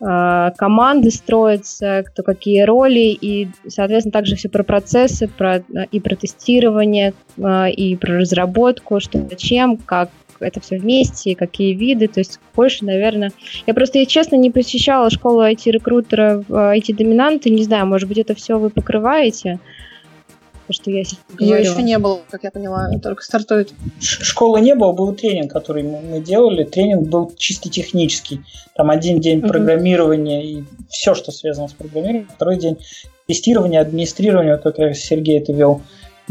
команды 0.00 1.10
строятся, 1.10 2.04
кто 2.06 2.22
какие 2.22 2.62
роли, 2.62 3.16
и, 3.20 3.48
соответственно, 3.68 4.12
также 4.12 4.34
все 4.34 4.48
про 4.48 4.62
процессы, 4.62 5.28
про, 5.28 5.62
и 5.92 6.00
про 6.00 6.16
тестирование, 6.16 7.12
а, 7.38 7.68
и 7.68 7.96
про 7.96 8.18
разработку, 8.18 8.98
что 9.00 9.18
зачем, 9.28 9.76
как 9.76 10.08
это 10.40 10.60
все 10.60 10.78
вместе, 10.78 11.36
какие 11.36 11.74
виды, 11.74 12.08
то 12.08 12.20
есть 12.20 12.40
больше, 12.56 12.84
наверное... 12.86 13.32
Я 13.66 13.74
просто, 13.74 13.98
если 13.98 14.10
честно, 14.10 14.36
не 14.36 14.50
посещала 14.50 15.10
школу 15.10 15.42
IT-рекрутера 15.42 16.42
IT-доминанты, 16.48 17.50
не 17.50 17.62
знаю, 17.62 17.86
может 17.86 18.08
быть, 18.08 18.18
это 18.18 18.34
все 18.34 18.58
вы 18.58 18.70
покрываете, 18.70 19.58
то, 20.70 20.74
что 20.74 20.90
я 20.90 21.02
сейчас 21.02 21.18
Ее 21.38 21.60
еще 21.60 21.82
не 21.82 21.98
было, 21.98 22.20
как 22.30 22.44
я 22.44 22.52
поняла, 22.52 22.88
только 23.02 23.24
стартует. 23.24 23.72
Школы 24.00 24.60
не 24.60 24.76
было, 24.76 24.92
был 24.92 25.12
тренинг, 25.14 25.52
который 25.52 25.82
мы 25.82 26.20
делали. 26.20 26.62
Тренинг 26.62 27.08
был 27.08 27.32
чисто 27.36 27.68
технический. 27.68 28.42
Там 28.76 28.90
один 28.90 29.20
день 29.20 29.40
uh-huh. 29.40 29.48
программирования 29.48 30.44
и 30.46 30.64
все, 30.88 31.14
что 31.14 31.32
связано 31.32 31.66
с 31.66 31.72
программированием. 31.72 32.28
Второй 32.32 32.56
день 32.56 32.78
тестирование, 33.26 33.80
администрирование, 33.80 34.60
вот 34.62 34.76
как 34.76 34.94
Сергей 34.94 35.40
это 35.40 35.52
вел, 35.52 35.82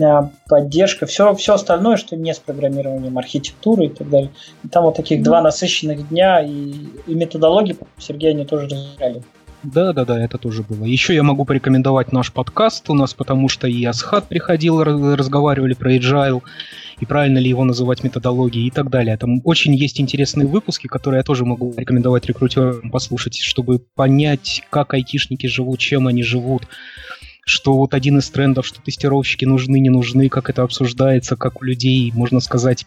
а, 0.02 0.30
поддержка, 0.48 1.06
все, 1.06 1.36
все 1.36 1.56
остальное, 1.56 1.98
что 1.98 2.16
не 2.16 2.34
с 2.34 2.40
программированием, 2.40 3.18
архитектуры 3.18 3.88
и 3.88 3.90
так 3.90 4.10
далее. 4.10 4.32
И 4.64 4.70
там 4.70 4.86
вот 4.86 4.95
таких 4.95 5.20
mm-hmm. 5.20 5.24
два 5.24 5.41
насыщенных 5.41 6.07
дня 6.07 6.41
и, 6.41 6.72
и 7.07 7.14
методологии 7.14 7.76
Сергей 7.98 8.32
они 8.32 8.45
тоже 8.45 8.70
разбирали. 8.70 9.22
Да, 9.64 9.91
да, 9.91 10.06
да, 10.06 10.23
это 10.23 10.38
тоже 10.38 10.64
было. 10.64 10.86
Еще 10.86 11.14
я 11.14 11.22
могу 11.22 11.44
порекомендовать 11.44 12.14
наш 12.14 12.31
подкаст 12.31 12.90
у 12.90 12.94
нас, 12.94 13.14
потому 13.14 13.49
что 13.49 13.68
и 13.68 13.84
Асхат 13.84 14.30
приходил, 14.30 14.81
разговаривали 14.81 15.73
про 15.73 15.95
agile, 15.95 16.41
и 17.02 17.06
правильно 17.06 17.40
ли 17.40 17.49
его 17.49 17.65
называть 17.65 18.03
методологией 18.03 18.68
и 18.68 18.72
так 18.72 18.90
далее. 18.90 19.18
Там 19.18 19.41
очень 19.44 19.76
есть 19.76 19.99
интересные 19.99 20.48
выпуски, 20.48 20.88
которые 20.88 21.19
я 21.19 21.23
тоже 21.23 21.44
могу 21.44 21.73
рекомендовать 21.76 22.26
рекрутерам 22.26 22.90
послушать, 22.90 23.38
чтобы 23.38 23.80
понять, 23.80 24.64
как 24.69 24.94
айтишники 24.94 25.48
живут, 25.48 25.80
чем 25.80 26.07
они 26.07 26.23
живут, 26.23 26.64
что 27.45 27.73
вот 27.73 27.94
один 27.94 28.19
из 28.19 28.30
трендов, 28.30 28.65
что 28.65 28.81
тестировщики 28.81 29.44
нужны, 29.44 29.80
не 29.80 29.90
нужны, 29.90 30.30
как 30.30 30.49
это 30.49 30.64
обсуждается, 30.64 31.36
как 31.36 31.61
у 31.61 31.65
людей, 31.65 32.11
можно 32.14 32.40
сказать, 32.40 32.86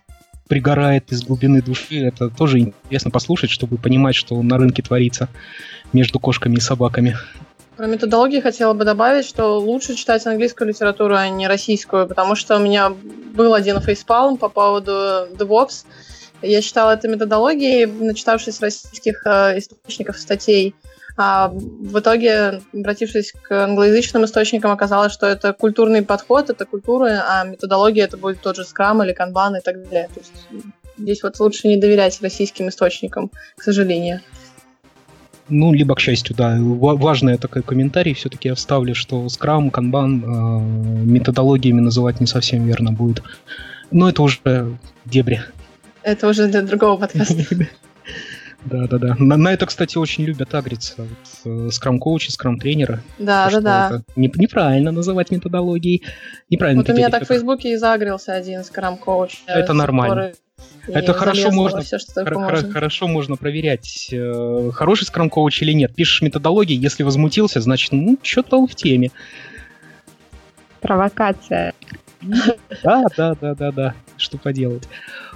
пригорает 0.49 1.12
из 1.12 1.23
глубины 1.23 1.62
души. 1.62 1.99
Это 1.99 2.28
тоже 2.28 2.59
интересно 2.61 3.11
послушать, 3.11 3.51
чтобы 3.51 3.78
понимать, 3.78 4.15
что 4.15 4.40
на 4.43 4.59
рынке 4.59 4.82
творится 4.82 5.28
между 5.93 6.19
кошками 6.19 6.56
и 6.56 6.60
собаками. 6.60 7.16
Про 7.77 7.86
методологии 7.86 8.40
хотела 8.40 8.74
бы 8.74 8.85
добавить, 8.85 9.24
что 9.24 9.59
лучше 9.59 9.94
читать 9.94 10.27
английскую 10.27 10.69
литературу, 10.69 11.16
а 11.16 11.28
не 11.28 11.48
российскую, 11.48 12.06
потому 12.06 12.35
что 12.35 12.56
у 12.56 12.60
меня 12.60 12.90
был 13.35 13.55
один 13.55 13.81
фейспалм 13.81 14.36
по 14.36 14.48
поводу 14.48 14.93
DevOps. 15.39 15.85
Я 16.43 16.60
читала 16.60 16.93
это 16.93 17.09
методологии, 17.09 17.86
начитавшись 17.86 18.60
российских 18.60 19.27
э, 19.27 19.59
источников 19.59 20.19
статей. 20.19 20.74
А 21.16 21.48
в 21.48 21.98
итоге, 21.98 22.62
обратившись 22.73 23.32
к 23.32 23.64
англоязычным 23.64 24.24
источникам, 24.24 24.70
оказалось, 24.70 25.12
что 25.12 25.27
это 25.27 25.52
культурный 25.52 26.02
подход, 26.02 26.51
это 26.51 26.64
культура, 26.64 27.24
а 27.28 27.44
методология 27.44 28.05
это 28.05 28.16
будет 28.16 28.40
тот 28.40 28.56
же 28.56 28.62
Scrum 28.62 29.05
или 29.05 29.14
Kanban 29.14 29.59
и 29.59 29.60
так 29.60 29.82
далее. 29.82 30.09
То 30.12 30.20
есть 30.20 30.32
здесь 30.97 31.23
вот 31.23 31.39
лучше 31.40 31.69
не 31.69 31.77
доверять 31.77 32.20
российским 32.23 32.69
источникам, 32.69 33.31
к 33.56 33.62
сожалению. 33.62 34.20
Ну, 35.55 35.70
либо 35.70 35.95
к 35.95 36.01
счастью, 36.01 36.35
да. 36.35 36.57
Важный 36.59 37.37
такой 37.37 37.62
комментарий 37.62 38.15
все-таки 38.15 38.49
я 38.49 38.55
вставлю, 38.55 38.95
что 38.95 39.27
Scrum, 39.27 39.70
Kanban 39.70 40.23
э, 40.23 41.05
методологиями 41.05 41.81
называть 41.81 42.20
не 42.20 42.27
совсем 42.27 42.66
верно 42.66 42.91
будет. 42.91 43.23
Но 43.91 44.09
это 44.09 44.23
уже 44.23 44.79
дебри. 45.05 45.43
Это 46.03 46.29
уже 46.29 46.49
для 46.49 46.62
другого 46.62 46.97
подкаста. 46.97 47.45
Да, 48.65 48.87
да, 48.87 48.99
да. 48.99 49.16
На, 49.19 49.37
на 49.37 49.53
это, 49.53 49.66
кстати, 49.66 49.99
очень 49.99 50.23
любят 50.23 50.55
агриться. 50.55 50.95
Вот, 51.45 51.74
скрам-коучи, 51.74 52.31
скрам-тренеры. 52.31 53.01
Да, 53.19 53.51
да, 53.51 53.61
да. 53.61 54.03
Не, 54.15 54.31
неправильно 54.37 54.93
называть 54.93 55.33
методологией. 55.33 56.05
Неправильно 56.49 56.83
вот 56.83 56.89
у 56.89 56.97
меня 56.97 57.11
так 57.11 57.24
в 57.24 57.27
Фейсбуке 57.27 57.73
и 57.73 57.77
загрелся 57.77 58.35
один 58.35 58.61
скрам-коуч. 58.61 59.39
Это 59.47 59.73
нормально. 59.73 60.33
Это 60.87 61.13
хорошо 61.13 61.51
можно, 61.53 61.81
все, 61.83 61.99
что 61.99 62.25
хор- 62.25 62.39
можно. 62.39 62.73
хорошо 62.73 63.07
можно 63.07 63.37
проверять, 63.37 64.09
э, 64.13 64.71
хороший 64.73 65.05
скрам-коуч 65.05 65.63
или 65.63 65.73
нет. 65.73 65.95
Пишешь 65.95 66.23
методологии, 66.23 66.77
если 66.77 67.03
возмутился, 67.03 67.61
значит, 67.61 67.93
ну, 67.93 68.19
что-то 68.23 68.59
он 68.59 68.67
в 68.67 68.75
теме. 68.75 69.11
Провокация. 70.81 71.75
Да, 72.21 73.05
да, 73.17 73.35
да, 73.41 73.55
да, 73.55 73.73
да. 73.73 73.95
Что 74.17 74.39
поделать. 74.39 74.85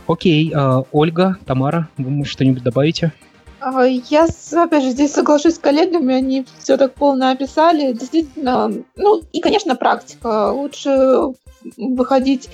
Окей, 0.06 0.52
э, 0.52 0.82
Ольга, 0.93 1.36
Тамара, 1.47 1.89
вы, 1.97 2.10
может, 2.10 2.32
что-нибудь 2.32 2.62
добавите? 2.62 3.12
А, 3.60 3.85
я, 3.85 4.27
опять 4.52 4.85
же, 4.85 4.90
здесь 4.90 5.12
соглашусь 5.12 5.55
с 5.55 5.59
коллегами, 5.59 6.14
они 6.14 6.47
все 6.59 6.77
так 6.77 6.94
полно 6.94 7.31
описали. 7.31 7.93
Действительно, 7.93 8.70
ну 8.97 9.23
и, 9.32 9.40
конечно, 9.40 9.74
практика. 9.74 10.52
Лучше 10.52 11.35
выходить 11.76 12.48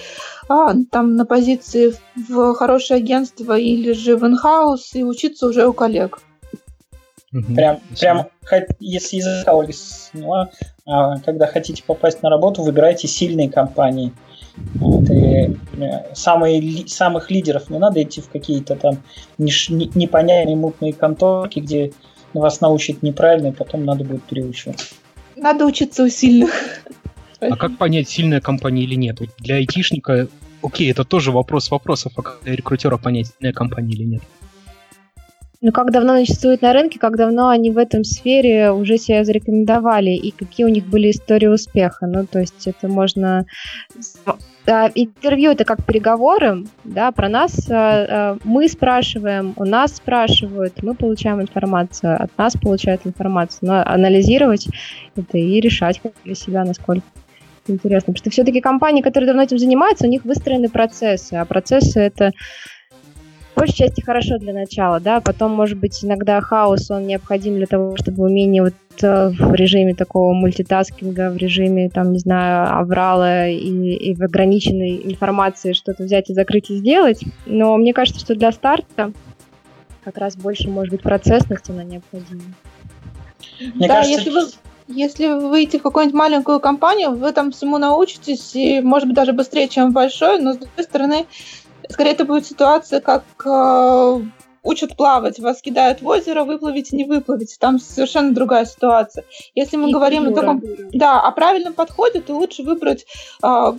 а, 0.49 0.75
там 0.91 1.17
на 1.17 1.25
позиции 1.25 1.95
в 2.29 2.55
хорошее 2.55 2.99
агентство 2.99 3.59
или 3.59 3.93
же 3.93 4.17
в 4.17 4.27
инхаус 4.27 4.95
и 4.95 5.05
учиться 5.05 5.47
уже 5.47 5.67
у 5.67 5.73
коллег. 5.73 6.21
Угу, 7.33 7.55
прям, 7.55 7.81
прям, 7.99 8.27
если 8.79 9.17
языка 9.17 9.55
Ольга 9.55 9.73
сняла, 9.73 10.51
а, 10.87 11.19
когда 11.21 11.47
хотите 11.47 11.83
попасть 11.83 12.23
на 12.23 12.29
работу, 12.29 12.63
выбирайте 12.63 13.09
сильные 13.09 13.51
компании. 13.51 14.13
Вот, 14.75 15.09
и 15.09 15.57
э, 15.81 16.15
самые, 16.15 16.87
самых 16.87 17.31
лидеров 17.31 17.71
не 17.71 17.79
надо 17.79 18.03
идти 18.03 18.21
в 18.21 18.29
какие-то 18.29 18.77
там 18.77 18.99
непонятные 19.39 20.57
мутные 20.57 20.93
конторки, 20.93 21.61
где 21.61 21.93
вас 22.35 22.61
научат 22.61 23.03
неправильно, 23.03 23.49
и 23.49 23.53
потом 23.53 23.87
надо 23.87 24.05
будет 24.05 24.23
переучиваться. 24.25 24.95
Надо 25.37 25.65
учиться 25.65 26.05
у 26.05 26.09
сильных. 26.09 26.51
А 27.51 27.57
как 27.57 27.77
понять, 27.77 28.09
сильная 28.09 28.41
компания 28.41 28.85
или 28.85 28.95
нет? 28.95 29.21
Вот 29.21 29.31
для 29.39 29.57
айтишника, 29.57 30.29
окей, 30.63 30.91
это 30.91 31.05
тоже 31.05 31.33
вопрос 31.33 31.71
вопросов, 31.71 32.13
а 32.17 32.23
как 32.23 32.41
для 32.45 32.55
рекрутера 32.55 32.97
понять, 32.97 33.33
сильная 33.39 33.53
компания 33.53 33.93
или 33.95 34.05
нет? 34.05 34.23
Ну, 35.65 35.71
как 35.71 35.93
давно 35.93 36.15
они 36.15 36.27
существуют 36.27 36.61
на 36.61 36.73
рынке, 36.73 36.99
как 36.99 37.17
давно 37.17 37.49
они 37.49 37.71
в 37.71 37.79
этом 37.79 38.03
сфере 38.03 38.73
уже 38.73 38.99
себя 38.99 39.25
зарекомендовали, 39.25 40.11
и 40.11 40.33
какие 40.33 40.67
у 40.67 40.69
них 40.69 40.87
были 40.87 41.13
истории 41.13 41.47
успеха. 41.47 42.07
Ну, 42.07 42.27
то 42.27 42.41
есть 42.41 42.67
это 42.67 42.89
можно... 42.89 43.47
А, 44.67 44.91
интервью 44.95 45.53
это 45.53 45.65
как 45.65 45.85
переговоры, 45.85 46.65
да, 46.85 47.11
про 47.11 47.29
нас 47.29 47.69
а, 47.69 47.75
а, 47.75 48.39
мы 48.45 48.69
спрашиваем, 48.69 49.55
у 49.57 49.65
нас 49.65 49.97
спрашивают, 49.97 50.83
мы 50.83 50.95
получаем 50.95 51.41
информацию, 51.41 52.23
от 52.23 52.37
нас 52.39 52.57
получают 52.57 53.05
информацию, 53.05 53.59
но 53.63 53.83
анализировать 53.85 54.69
это 55.17 55.39
и 55.39 55.61
решать 55.61 56.01
для 56.25 56.37
себя, 56.37 56.65
насколько 56.65 57.03
интересно. 57.67 58.13
Потому 58.13 58.23
что 58.23 58.31
все-таки 58.31 58.61
компании, 58.61 59.03
которые 59.03 59.27
давно 59.27 59.43
этим 59.43 59.59
занимаются, 59.59 60.07
у 60.07 60.11
них 60.11 60.25
выстроены 60.25 60.69
процессы, 60.69 61.35
а 61.35 61.45
процессы 61.45 62.01
это 62.01 62.33
в 63.55 63.59
большей 63.59 63.77
части 63.77 64.01
хорошо 64.01 64.39
для 64.39 64.55
начала, 64.55 64.99
да, 64.99 65.21
потом, 65.21 65.53
может 65.53 65.79
быть, 65.79 66.03
иногда 66.03 66.41
хаос, 66.41 66.91
он 66.91 67.07
необходим 67.07 67.57
для 67.57 67.67
того, 67.67 67.97
чтобы 67.99 68.25
умение 68.25 68.63
вот 68.63 68.75
э, 69.03 69.29
в 69.29 69.55
режиме 69.55 69.95
такого 69.95 70.33
мультитаскинга, 70.33 71.31
в 71.31 71.37
режиме, 71.37 71.91
там, 71.91 72.13
не 72.13 72.19
знаю, 72.19 72.75
аврала 72.79 73.47
и, 73.49 73.59
и 73.59 74.15
в 74.15 74.23
ограниченной 74.23 75.03
информации 75.05 75.75
что-то 75.75 76.05
взять 76.05 76.31
и 76.31 76.35
закрыть 76.35 76.71
и 76.71 76.77
сделать, 76.77 77.23
но 77.45 77.77
мне 77.77 77.93
кажется, 77.93 78.21
что 78.21 78.35
для 78.35 78.53
старта 78.53 79.13
как 80.03 80.17
раз 80.17 80.35
больше, 80.35 80.71
может 80.71 80.91
быть, 80.91 81.03
процессность 81.03 81.69
она 81.69 81.85
необходима. 81.85 82.43
Мне 83.61 83.87
да, 83.87 83.97
кажется, 83.97 84.19
если 84.19 84.31
вы 84.31 84.47
если 84.95 85.27
вы 85.27 85.49
выйдете 85.49 85.79
в 85.79 85.83
какую-нибудь 85.83 86.19
маленькую 86.19 86.61
компанию, 86.61 87.13
вы 87.13 87.33
там 87.33 87.51
всему 87.51 87.79
научитесь, 87.79 88.55
и, 88.55 88.81
может 88.81 89.09
быть, 89.09 89.17
даже 89.17 89.33
быстрее, 89.33 89.69
чем 89.69 89.91
в 89.91 89.93
большой, 89.93 90.39
но, 90.39 90.55
с 90.55 90.59
другой 90.59 90.85
стороны, 90.85 91.27
Скорее, 91.93 92.13
это 92.13 92.25
будет 92.25 92.47
ситуация, 92.47 93.01
как 93.01 93.25
э, 93.45 94.21
учат 94.63 94.97
плавать, 94.97 95.39
вас 95.39 95.61
кидают 95.61 96.01
в 96.01 96.07
озеро, 96.07 96.45
выплывите, 96.45 96.97
не 96.97 97.05
выплывите. 97.05 97.57
Там 97.59 97.79
совершенно 97.79 98.33
другая 98.33 98.65
ситуация. 98.65 99.25
Если 99.55 99.77
мы 99.77 99.91
и 99.91 99.93
говорим 99.93 100.29
о 100.29 100.33
таком, 100.33 100.63
да, 100.93 101.21
о 101.21 101.31
правильном 101.33 101.75
подходе, 101.75 102.21
то 102.21 102.35
лучше 102.35 102.63
выбрать 102.63 103.07
э, 103.43 103.73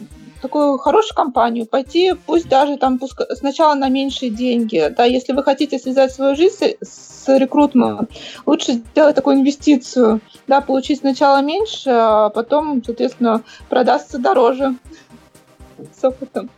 такую 0.44 0.78
хорошую 0.78 1.15
компанию, 1.15 1.65
пойти, 1.65 2.14
пусть 2.26 2.49
даже 2.49 2.78
там 2.78 2.99
пуск... 2.99 3.22
сначала 3.32 3.76
на 3.76 3.88
меньшие 3.88 4.30
деньги. 4.30 4.94
Да, 4.95 5.06
если 5.06 5.32
вы 5.32 5.41
хотите 5.41 5.80
связать 5.80 6.11
свою 6.11 6.36
жизнь 6.36 6.76
с, 6.82 7.26
рекрутментом, 7.28 8.10
лучше 8.45 8.74
сделать 8.74 9.15
такую 9.15 9.38
инвестицию, 9.38 10.20
да, 10.45 10.60
получить 10.60 10.99
сначала 10.99 11.41
меньше, 11.41 11.90
а 11.90 12.30
потом, 12.30 12.84
соответственно, 12.84 13.44
продастся 13.70 14.20
дороже 14.20 14.76
с 15.98 16.03
опытом. 16.03 16.49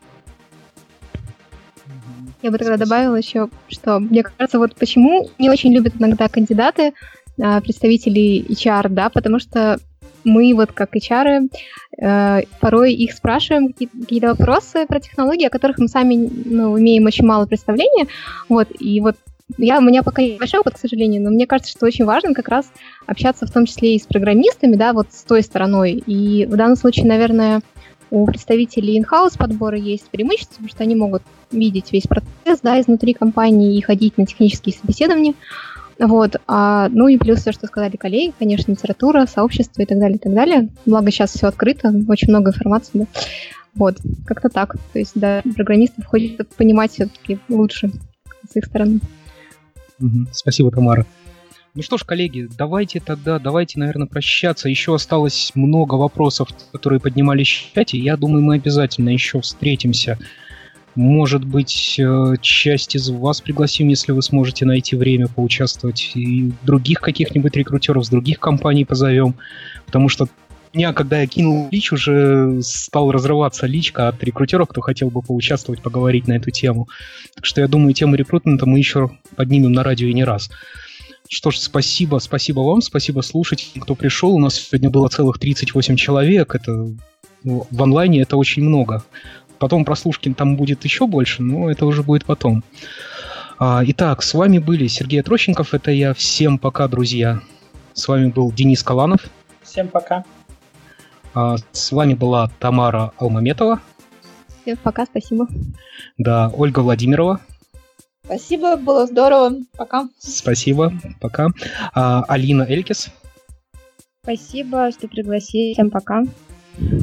Я 2.42 2.50
бы 2.50 2.58
тогда 2.58 2.78
добавила 2.78 3.16
еще, 3.16 3.50
что 3.68 4.00
мне 4.00 4.24
кажется, 4.24 4.58
вот 4.58 4.76
почему 4.76 5.30
не 5.38 5.52
очень 5.52 5.72
любят 5.72 5.94
иногда 6.00 6.28
кандидаты, 6.28 6.94
а, 7.40 7.62
представители 7.62 8.44
HR, 8.50 8.90
да, 8.90 9.10
потому 9.10 9.38
что 9.38 9.80
мы 10.26 10.54
вот 10.54 10.72
как 10.74 10.96
HR 10.96 11.50
э, 11.98 12.42
порой 12.60 12.94
их 12.94 13.14
спрашиваем 13.14 13.74
какие-то 13.74 14.28
вопросы 14.36 14.86
про 14.86 15.00
технологии, 15.00 15.46
о 15.46 15.50
которых 15.50 15.78
мы 15.78 15.88
сами 15.88 16.16
ну, 16.16 16.78
имеем 16.78 17.06
очень 17.06 17.26
мало 17.26 17.46
представления. 17.46 18.08
Вот, 18.50 18.68
и 18.80 19.00
вот 19.00 19.16
я, 19.58 19.78
у 19.78 19.82
меня 19.82 20.02
пока 20.02 20.24
небольшой 20.24 20.60
опыт, 20.60 20.74
к 20.74 20.80
сожалению, 20.80 21.22
но 21.22 21.30
мне 21.30 21.46
кажется, 21.46 21.72
что 21.72 21.86
очень 21.86 22.06
важно 22.06 22.34
как 22.34 22.48
раз 22.48 22.72
общаться 23.06 23.46
в 23.46 23.52
том 23.52 23.66
числе 23.66 23.96
и 23.96 24.00
с 24.00 24.08
программистами, 24.08 24.76
да, 24.76 24.92
вот 24.92 25.08
с 25.12 25.24
той 25.24 25.44
стороной. 25.44 25.94
И 25.94 26.46
в 26.46 26.56
данном 26.56 26.76
случае, 26.76 27.06
наверное, 27.06 27.62
у 28.10 28.26
представителей 28.26 29.00
in-house 29.00 29.38
подбора 29.38 29.78
есть 29.78 30.10
преимущество, 30.10 30.56
потому 30.56 30.70
что 30.70 30.84
они 30.84 30.96
могут 30.96 31.22
видеть 31.52 31.92
весь 31.92 32.08
процесс 32.08 32.62
да, 32.62 32.80
изнутри 32.80 33.14
компании 33.14 33.78
и 33.78 33.82
ходить 33.82 34.18
на 34.18 34.26
технические 34.26 34.76
собеседования. 34.76 35.34
Вот. 36.00 36.36
А, 36.48 36.90
ну 36.90 37.08
и 37.08 37.18
плюс 37.18 37.40
все, 37.40 37.52
что 37.52 37.68
сказали 37.68 37.96
коллеги, 37.96 38.34
конечно, 38.38 38.72
литература, 38.72 39.26
сообщество 39.26 39.82
и 39.82 39.86
так 39.86 40.00
далее, 40.00 40.18
и 40.18 40.20
так 40.20 40.34
далее. 40.34 40.70
Благо 40.86 41.12
сейчас 41.12 41.32
все 41.32 41.48
открыто, 41.48 41.94
очень 42.08 42.30
много 42.30 42.52
информации, 42.52 42.92
да. 42.94 43.06
Вот, 43.76 43.98
как-то 44.26 44.50
так. 44.50 44.76
То 44.94 45.00
есть, 45.00 45.14
да, 45.16 45.42
программистов 45.56 46.06
хочется 46.06 46.46
понимать 46.46 46.92
все-таки 46.94 47.40
лучше 47.50 47.92
с 48.50 48.56
их 48.56 48.66
стороны. 48.66 49.00
Спасибо, 50.32 50.72
Тамара. 50.72 51.06
Ну 51.74 51.82
что 51.82 51.98
ж, 51.98 52.04
коллеги, 52.06 52.48
давайте 52.58 53.02
тогда, 53.02 53.38
давайте, 53.38 53.80
наверное, 53.80 54.08
прощаться. 54.08 54.70
Еще 54.70 54.96
осталось 54.96 55.52
много 55.56 55.96
вопросов, 55.96 56.50
которые 56.72 57.02
поднимались 57.02 57.50
в 57.50 57.76
чате. 57.76 57.98
Я 57.98 58.16
думаю, 58.16 58.44
мы 58.44 58.56
обязательно 58.56 59.10
еще 59.10 59.42
встретимся. 59.42 60.18
Может 60.96 61.44
быть, 61.44 62.00
э, 62.00 62.36
часть 62.42 62.96
из 62.96 63.10
вас 63.10 63.42
пригласим, 63.42 63.90
если 63.90 64.14
вы 64.14 64.22
сможете 64.22 64.66
найти 64.66 64.96
время 64.96 65.28
поучаствовать. 65.28 66.12
И 66.16 66.52
других 66.64 67.02
каких-нибудь 67.02 67.56
рекрутеров 67.56 68.06
с 68.06 68.10
других 68.10 68.40
компаний 68.40 68.86
позовем. 68.86 69.36
Потому 69.86 70.08
что 70.08 70.28
меня, 70.74 70.94
когда 70.94 71.22
я 71.22 71.28
кинул 71.28 71.68
лич, 71.72 71.92
уже 71.92 72.62
стал 72.62 73.12
разрываться 73.12 73.66
личка 73.66 74.08
от 74.08 74.24
рекрутеров, 74.24 74.70
кто 74.70 74.82
хотел 74.82 75.10
бы 75.10 75.22
поучаствовать, 75.22 75.82
поговорить 75.82 76.28
на 76.28 76.34
эту 76.34 76.52
тему. 76.52 76.88
Так 77.34 77.46
что 77.46 77.62
я 77.62 77.68
думаю, 77.68 77.94
тему 77.94 78.16
рекрутмента 78.16 78.66
мы 78.66 78.78
еще 78.78 79.12
поднимем 79.36 79.72
на 79.72 79.84
радио 79.84 80.08
и 80.08 80.14
не 80.14 80.24
раз. 80.24 80.50
Что 81.28 81.52
ж, 81.52 81.58
спасибо, 81.58 82.20
спасибо 82.20 82.60
вам, 82.60 82.82
спасибо 82.82 83.22
слушателям, 83.22 83.82
кто 83.82 83.96
пришел. 83.96 84.34
У 84.34 84.40
нас 84.40 84.56
сегодня 84.56 84.90
было 84.90 85.08
целых 85.08 85.40
38 85.40 85.96
человек. 85.96 86.56
Это 86.56 86.90
в 87.44 87.82
онлайне 87.84 88.22
это 88.22 88.38
очень 88.38 88.64
много. 88.64 89.04
Потом 89.60 89.86
прослушки 89.86 90.34
там 90.34 90.58
будет 90.58 90.84
еще 90.84 91.08
больше, 91.08 91.42
но 91.42 91.70
это 91.70 91.86
уже 91.86 92.04
будет 92.04 92.26
потом. 92.26 92.64
А, 93.58 93.82
итак, 93.86 94.22
с 94.22 94.34
вами 94.34 94.60
были 94.60 94.88
Сергей 94.88 95.22
Трощенков, 95.22 95.74
это 95.74 95.92
я. 95.92 96.14
Всем 96.14 96.58
пока, 96.58 96.88
друзья. 96.88 97.40
С 97.94 98.08
вами 98.08 98.28
был 98.28 98.52
Денис 98.52 98.84
Каланов. 98.84 99.22
Всем 99.64 99.88
пока. 99.88 100.26
А, 101.34 101.56
с 101.72 101.92
вами 101.92 102.14
была 102.14 102.50
Тамара 102.60 103.12
Алмаметова. 103.18 103.80
Всем 104.62 104.78
пока, 104.78 105.06
спасибо. 105.06 105.48
Да, 106.18 106.52
Ольга 106.54 106.80
Владимирова. 106.80 107.40
Спасибо, 108.26 108.76
было 108.76 109.06
здорово. 109.06 109.52
Пока. 109.78 110.10
Спасибо, 110.20 110.92
пока. 111.22 111.50
А, 111.94 112.24
Алина 112.28 112.64
Элькис. 112.64 113.10
Спасибо, 114.24 114.92
что 114.92 115.08
пригласили. 115.08 115.74
Всем 115.74 115.92
пока. 115.92 116.24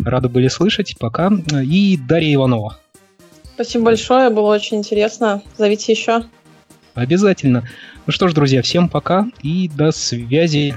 Рады 0.05 0.29
были 0.29 0.49
слышать. 0.49 0.97
Пока. 0.99 1.31
И 1.65 1.97
Дарья 1.97 2.35
Иванова. 2.35 2.79
Спасибо 3.55 3.87
большое, 3.87 4.31
было 4.31 4.55
очень 4.55 4.79
интересно. 4.79 5.43
Зовите 5.57 5.93
еще. 5.93 6.25
Обязательно. 6.95 7.69
Ну 8.07 8.13
что 8.13 8.29
ж, 8.29 8.35
друзья, 8.35 8.63
всем 8.63 8.89
пока 8.89 9.27
и 9.43 9.69
до 9.69 9.93
связи. 9.93 10.77